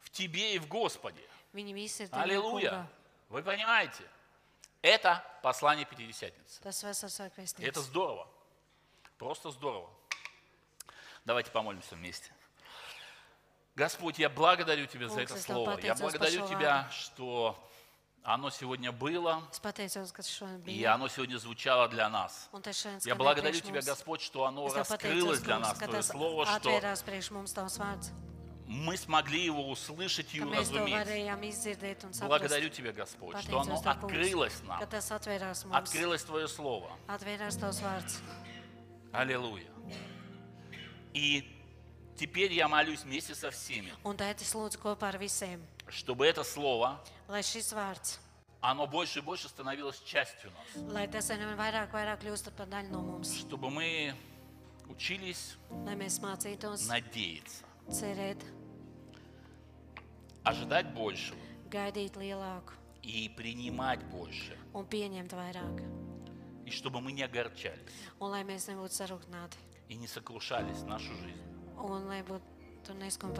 в 0.00 0.10
тебе 0.10 0.54
и 0.56 0.58
в 0.58 0.68
Господе. 0.68 1.22
Аллилуйя. 2.12 2.86
Вы 3.30 3.42
понимаете? 3.42 4.04
Это 4.82 5.24
послание 5.42 5.84
Пятидесятницы. 5.86 6.60
Это 7.58 7.80
здорово. 7.80 8.28
Просто 9.18 9.50
здорово. 9.50 9.90
Давайте 11.24 11.50
помолимся 11.50 11.94
вместе. 11.94 12.32
Господь, 13.74 14.18
я 14.18 14.28
благодарю 14.28 14.86
Тебя 14.86 15.08
за 15.08 15.20
это 15.20 15.36
слово. 15.36 15.78
Я 15.80 15.94
благодарю 15.94 16.46
Тебя, 16.48 16.88
что 16.90 17.56
оно 18.22 18.50
сегодня 18.50 18.92
было, 18.92 19.42
и 20.66 20.84
оно 20.84 21.08
сегодня 21.08 21.38
звучало 21.38 21.88
для 21.88 22.08
нас. 22.08 22.50
Я 23.04 23.14
благодарю 23.14 23.60
Тебя. 23.60 23.80
Господь, 23.82 24.20
что 24.20 24.44
оно 24.44 24.68
раскрылось 24.72 25.40
для 25.40 25.58
нас, 25.58 25.78
Твое 25.78 26.02
Слово, 26.02 26.46
что 26.46 26.80
мы 28.68 28.96
смогли 28.98 29.44
его 29.46 29.68
услышать 29.70 30.34
и 30.34 30.40
уразуметь. 30.42 30.94
Благодарю 32.20 32.68
Тебя, 32.68 32.92
Господь, 32.92 33.38
что 33.40 33.60
оно 33.60 33.80
открылось 33.84 34.60
нам, 34.62 34.82
открылось 35.72 36.22
Твое 36.22 36.46
Слово. 36.48 36.90
Аллилуйя. 39.12 39.66
И 41.14 41.48
теперь 42.16 42.52
я 42.52 42.68
молюсь 42.68 43.00
вместе 43.04 43.34
со 43.34 43.50
всеми, 43.50 43.92
чтобы 45.88 46.26
это 46.26 46.44
слово, 46.44 47.00
оно 48.60 48.86
больше 48.86 49.20
и 49.20 49.22
больше 49.22 49.48
становилось 49.48 50.02
частью 50.04 50.50
нас. 50.50 50.66
Чтобы 53.38 53.70
мы 53.70 54.14
учились 54.88 55.56
надеяться, 56.86 57.64
ожидать 60.48 60.86
большего 60.94 61.38
gaidīt 61.70 62.16
lielāku 62.16 62.72
и 63.02 63.28
принимать 63.36 64.02
больше. 64.04 64.56
un 64.74 64.84
pieņemt 64.86 65.32
vairāk. 65.32 65.82
И 66.66 66.70
чтобы 66.70 67.00
мы 67.00 67.12
не 67.12 67.22
огорчались 67.22 67.80
Un 68.20 68.30
lai 68.30 68.42
mēs 68.44 68.68
nebūtu 68.68 68.92
sarūktināti, 68.92 69.56
и 69.88 69.94
не 69.94 70.06
сокрушались 70.06 70.82
нашу 70.82 71.14
жизнь. 71.16 71.42
un 71.76 72.06
lai 72.08 72.22
būtu 72.22 72.42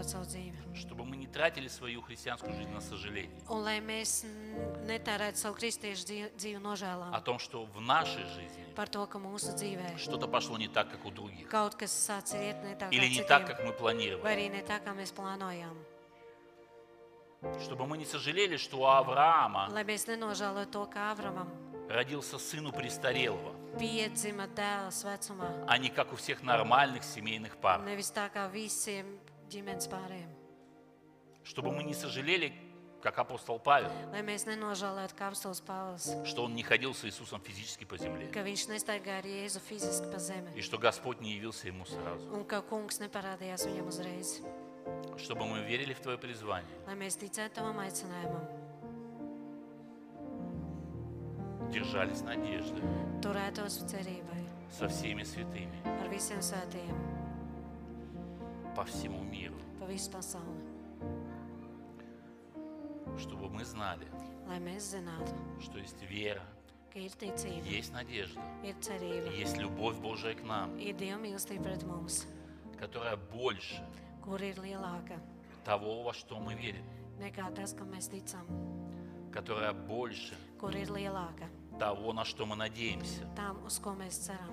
savu 0.05 0.25
dzīvi. 0.25 0.75
Чтобы 0.75 1.05
мы 1.07 1.17
не 1.17 1.27
tratили 1.27 1.69
свою 1.69 2.03
христианскую 2.03 2.53
жизнь 2.55 2.71
на 2.71 2.81
сожаление. 2.81 3.41
Un 3.49 3.63
lai 3.65 3.81
mēs 3.81 4.25
n- 4.25 4.87
netērētu 4.87 5.37
savu 5.37 5.55
kristiešu 5.57 6.05
dzīvi, 6.05 6.31
dzīvi 6.37 7.15
О 7.15 7.21
том, 7.21 7.39
что 7.39 7.65
в 7.65 7.81
нашей 7.81 8.25
жизни 8.25 8.65
par 8.77 8.89
to, 8.89 9.07
ka 9.07 9.19
mūsu 9.19 9.55
dzīvē 9.55 9.97
что-то 9.99 10.29
пошло 10.29 10.59
не 10.59 10.69
так, 10.69 10.91
как 10.91 11.05
у 11.07 11.11
других. 11.11 11.49
kaut 11.49 11.75
kas 11.77 11.91
sācis 11.93 12.35
iet 12.41 12.63
ne 12.63 12.75
tā, 12.77 12.89
kā 12.91 12.93
Или 12.95 13.09
не 13.09 13.23
так, 13.23 13.47
как 13.47 13.61
мы 13.65 13.73
vai 13.73 13.79
планировали. 13.79 14.23
arī 14.35 14.51
ne 14.51 14.63
tā, 14.63 14.81
kā 14.85 14.95
mēs 14.95 15.13
plānojām. 15.15 15.77
Чтобы 17.63 17.87
мы 17.87 17.97
не 17.99 18.05
сожалели, 18.05 18.57
что 18.57 18.81
у 18.81 18.85
Авраама 18.87 19.69
Lai 19.71 19.85
mēs 19.87 20.07
nenožēlotu 20.11 20.71
to, 20.75 20.87
ka 20.91 21.13
Avramam 21.13 21.47
родился 21.89 22.39
сыну 22.39 22.73
престарелого, 22.73 23.55
piedzima 23.79 24.47
dēls 24.49 25.05
vecumā, 25.07 25.65
а 25.69 25.79
не 25.79 25.89
как 25.89 26.13
у 26.13 26.17
всех 26.17 26.43
нормальных 26.43 27.05
семейных 27.05 27.57
пар. 27.59 27.81
nevis 27.87 28.11
tā 28.11 28.29
kā 28.29 28.51
visiem 28.51 29.19
ģimenes 29.51 29.87
pārējiem. 29.89 30.29
Чтобы 31.45 31.71
мы 31.73 31.83
не 31.85 31.95
сожалели, 31.95 32.53
как 33.01 33.17
апостол 33.21 33.61
Павел, 33.61 33.91
Lai 34.13 34.21
mēs 34.27 34.45
nenožēlotu 34.45 35.15
kā 35.15 35.31
apstults 35.31 35.63
Pāvils, 35.65 36.27
что 36.27 36.43
он 36.45 36.55
не 36.57 36.65
ходил 36.65 36.93
с 36.93 37.05
Иисусом 37.05 37.41
физически 37.41 37.85
по 37.85 37.97
земле. 37.97 38.27
ka 38.35 38.43
viņš 38.43 38.69
nestaigāja 38.69 39.19
ar 39.23 39.25
Jēzu 39.25 39.61
fiziski 39.61 40.11
pa 40.11 40.19
zemi 40.19 40.53
И 40.57 40.61
что 40.61 40.77
Господь 40.77 41.21
не 41.21 41.33
явился 41.35 41.69
ему 41.69 41.87
сразу. 41.87 42.29
un 42.35 42.45
ka 42.45 42.61
kungs 42.63 42.99
neparādījās 42.99 43.65
viņam 43.65 43.87
uzreiz. 43.87 44.43
Чтобы 45.17 45.47
мы 45.47 45.61
верили 45.65 45.93
в 45.95 46.01
Твое 46.01 46.17
призвание, 46.19 46.69
держались 51.71 52.23
надежды 52.23 52.81
со 54.71 54.89
всеми 54.89 55.23
святыми. 55.25 55.83
По 58.77 58.85
всему 58.85 59.23
миру. 59.25 59.57
Чтобы 63.19 63.49
мы 63.51 63.65
знали, 63.65 64.07
что 65.61 65.79
есть 65.79 66.01
вера, 66.09 66.43
есть 67.69 67.93
надежда, 67.93 68.41
есть 69.31 69.57
любовь 69.59 69.97
Божия 69.97 70.35
к 70.35 70.43
нам, 70.43 70.71
которая 72.79 73.17
больше 73.17 73.85
kur 74.29 74.43
ir 74.45 74.59
lielāka 74.61 75.17
того, 75.65 76.03
во 76.03 76.13
что 76.13 76.39
мы 76.39 76.55
верим, 76.55 76.85
nekā 77.19 77.49
tas, 77.57 77.73
kam 77.75 77.89
mēs 77.95 78.09
ticam, 78.13 78.45
которая 79.33 79.73
больше 79.73 80.35
kur 80.61 80.71
ir 80.77 80.89
lielāka 80.93 81.49
того, 81.79 82.13
на 82.13 82.25
что 82.25 82.45
мы 82.45 82.57
надеемся. 82.57 83.25
tām, 83.37 83.65
uz 83.65 83.79
ko 83.81 83.95
mēs 83.97 84.21
ceram. 84.29 84.53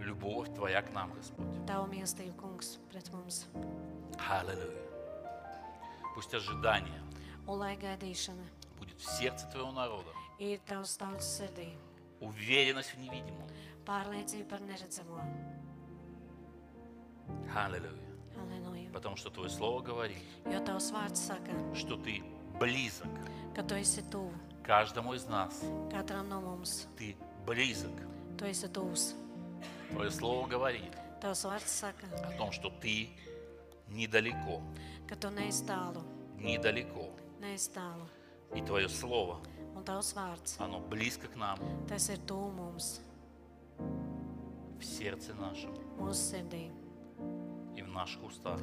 Любовь 0.00 0.48
Твоя 0.54 0.80
к 0.80 0.90
нам, 0.94 1.12
Господь. 1.12 1.44
Tavu 1.66 1.86
mīlestību, 1.92 2.34
kungs, 2.40 2.78
pret 2.90 3.10
mums. 3.12 3.46
Аллилуйя. 4.30 4.88
Пусть 6.14 6.32
ожидание 6.34 7.02
Un 7.46 7.58
lai 7.58 7.76
gaidīšana 7.76 8.44
будет 8.78 8.98
в 8.98 9.04
сердце 9.18 9.46
Твоего 9.52 9.72
народа, 9.72 10.08
ir 10.38 10.58
tavs 10.66 10.96
tautas 10.96 11.28
sirdī, 11.38 11.68
уверенность 12.20 12.94
в 12.94 12.98
невидимом. 12.98 13.46
pārliecība 13.84 14.48
par 14.48 14.60
neredzamo. 14.60 15.20
Аллилуйя. 17.54 18.07
Потому 18.98 19.14
что 19.14 19.30
Твое 19.30 19.48
Слово 19.48 19.80
говорит, 19.80 20.18
Jo 20.46 20.58
tavs 20.64 20.90
vārds 20.90 21.20
saka, 21.22 21.52
что 21.72 21.96
Ты 21.96 22.20
близок 22.58 23.06
ka 23.54 23.62
tu 23.62 23.76
esi 23.76 24.02
tuvu 24.02 24.32
каждому 24.64 25.14
из 25.14 25.24
нас. 25.26 25.62
katram 25.88 26.28
no 26.28 26.40
mums. 26.42 26.88
Ты 26.98 27.14
близок. 27.46 27.92
Tu 28.36 28.46
esi 28.46 28.66
tuvs. 28.68 29.14
Твое 29.92 30.10
Слово 30.10 30.48
говорит 30.48 30.92
Tavs 31.22 31.44
vārds 31.44 31.68
saka, 31.68 32.06
о 32.26 32.36
том, 32.36 32.50
что 32.50 32.70
Ты 32.70 33.10
недалеко, 33.88 34.62
ka 35.06 35.14
tu 35.14 35.30
neesi 35.30 35.64
tālu, 35.64 36.02
недалеко. 36.36 37.12
neesi 37.40 37.70
tālu. 37.72 38.04
И 38.56 38.60
Твое 38.62 38.88
Слово, 38.88 39.38
Un 39.76 39.84
tavs 39.84 40.12
vārds, 40.12 40.56
оно 40.58 40.80
близко 40.80 41.28
к 41.28 41.36
нам, 41.36 41.56
tas 41.86 42.08
ir 42.08 42.18
tuvu 42.26 42.50
mums, 42.50 42.98
в 43.78 44.82
сердце 44.84 45.34
нашем 45.34 45.72
mūsu 45.98 46.34
sirdī 46.34 46.70
и 47.78 47.82
в 47.82 47.88
наших 47.88 48.22
устах. 48.24 48.60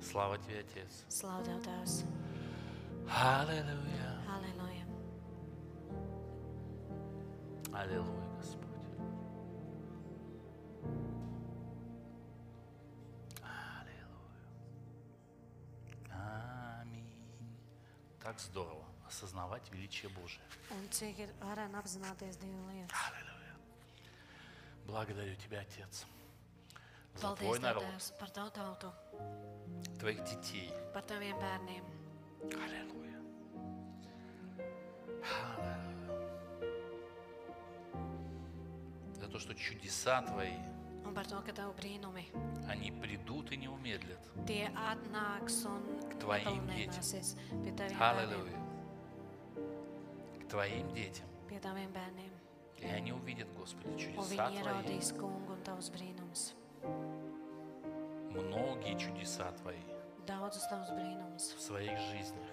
Слава 0.00 0.38
Тебе, 0.38 0.60
Отец. 0.60 1.04
Slavu 1.08 1.42
Tev, 1.44 1.62
Tēvs! 1.64 2.04
Аллилуйя. 3.08 4.20
Aleluja! 4.28 4.84
Аллилуйя, 7.72 8.36
Господь. 8.36 8.70
Аллилуйя. 13.42 14.40
Аминь. 16.80 17.10
Так 18.20 18.38
здорово 18.40 18.84
осознавать 19.08 19.70
величие 19.72 20.10
Божие. 20.10 20.42
Аллилуйя. 23.10 23.56
Благодарю 24.86 25.34
Тебя, 25.36 25.60
Отец, 25.60 26.06
Paldies, 27.20 27.60
Tēvs, 27.60 28.12
par 28.18 28.30
Tavu 28.30 28.50
tautu, 28.50 28.92
Твоих 29.98 30.22
детей. 30.24 30.70
par 30.92 31.02
Taviem 31.02 31.36
bērniem. 31.38 31.84
Аллилуйя. 32.52 33.18
Аллилуйя. 35.22 35.86
За 39.20 39.28
то, 39.28 39.38
что 39.38 39.54
чудеса 39.54 40.22
Твои, 40.22 40.56
Un 41.04 41.14
par 41.14 41.24
to, 41.26 41.40
ka 41.42 41.52
Tavu 41.52 41.72
brīnumi 41.78 42.24
они 42.68 42.90
придут 42.90 43.52
и 43.52 43.56
не 43.56 43.68
умедлят. 43.68 44.18
tie 44.46 44.68
atnāks 44.74 45.64
un 45.64 45.82
Tvajiem 46.18 46.66
nepalnēsies 46.66 47.36
pie 47.62 47.72
Taviem 47.72 47.98
bērniem. 47.98 48.02
Аллилуйя. 48.02 48.60
К 50.40 50.48
Твоим 50.50 50.92
детям. 50.94 51.26
Pie 51.48 51.60
Taviem 51.60 51.92
bērniem. 51.92 52.30
И 52.78 52.84
они 52.86 53.12
увидят, 53.12 53.48
Господи, 53.56 53.88
Un 53.88 53.96
чудеса 53.98 54.48
viņi 54.48 54.60
Твои. 54.60 54.62
ierādīs 54.62 55.12
kungu 55.16 55.52
un 55.52 55.62
Tavus 55.62 55.90
brīnumus. 55.90 56.54
Многие 58.30 58.98
чудеса 58.98 59.52
Твои 59.52 59.80
в 60.26 61.60
своих 61.60 61.98
жизнях. 61.98 62.50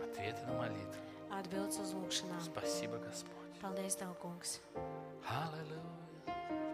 Ответы 0.00 0.46
на 0.46 0.52
молитвы. 0.58 1.08
Atbildes 1.30 1.78
uz 1.78 1.92
lūgšanām. 1.92 2.40
Спасибо, 2.40 2.96
Господь. 2.98 3.52
Paldies, 3.60 3.94
Tev, 3.96 4.16
kungs. 4.18 4.60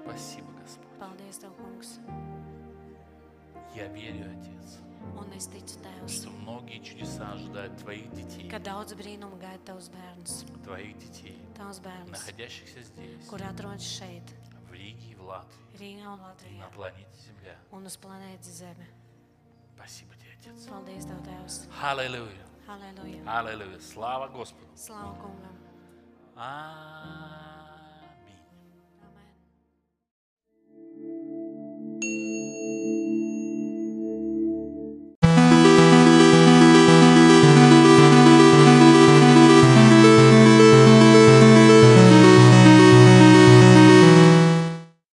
Спасибо, 0.04 0.48
Господь. 0.62 0.98
Paldies, 1.00 1.38
Tev, 1.38 1.52
kungs. 1.58 1.98
Я 3.74 3.88
верю, 3.88 4.30
Отец, 4.30 4.78
Un 5.16 5.30
es 5.36 5.48
ticu, 5.48 5.76
Tēvs, 5.82 6.08
что 6.08 6.30
многие 6.30 6.78
чудеса 6.82 7.32
ожидают 7.32 7.76
Твоих 7.78 8.10
детей. 8.12 8.48
ka 8.48 8.58
daudz 8.58 8.94
brīnumu 8.94 9.36
gaida 9.36 9.64
Tavus 9.64 9.90
bērnus. 9.90 10.44
Твоих 10.62 10.96
детей, 10.98 11.36
Tavus 11.58 11.80
bērnus, 11.82 12.10
находящихся 12.12 12.80
здесь, 12.82 13.26
kuri 13.28 13.42
atrodas 13.44 13.82
šeit, 13.82 14.22
в 14.68 14.72
Риге 14.72 15.13
un 15.24 16.58
на 16.58 16.68
планете 16.74 17.18
Земля. 17.26 17.56
un 17.72 17.84
uz 17.86 17.96
planētas 17.96 18.58
Zeme. 18.60 18.86
Спасибо 19.76 20.14
тебе, 20.14 20.32
Отец. 20.40 20.66
Paldies, 20.66 21.04
Tev, 21.04 21.20
Tēvs. 21.24 21.68
Halleluja! 21.80 22.44
Аллилуйя. 23.26 23.80
Слава 23.80 24.28
Господу. 24.28 24.68
Slavu 24.76 25.14
kungam! 25.20 25.56
А. 26.36 27.43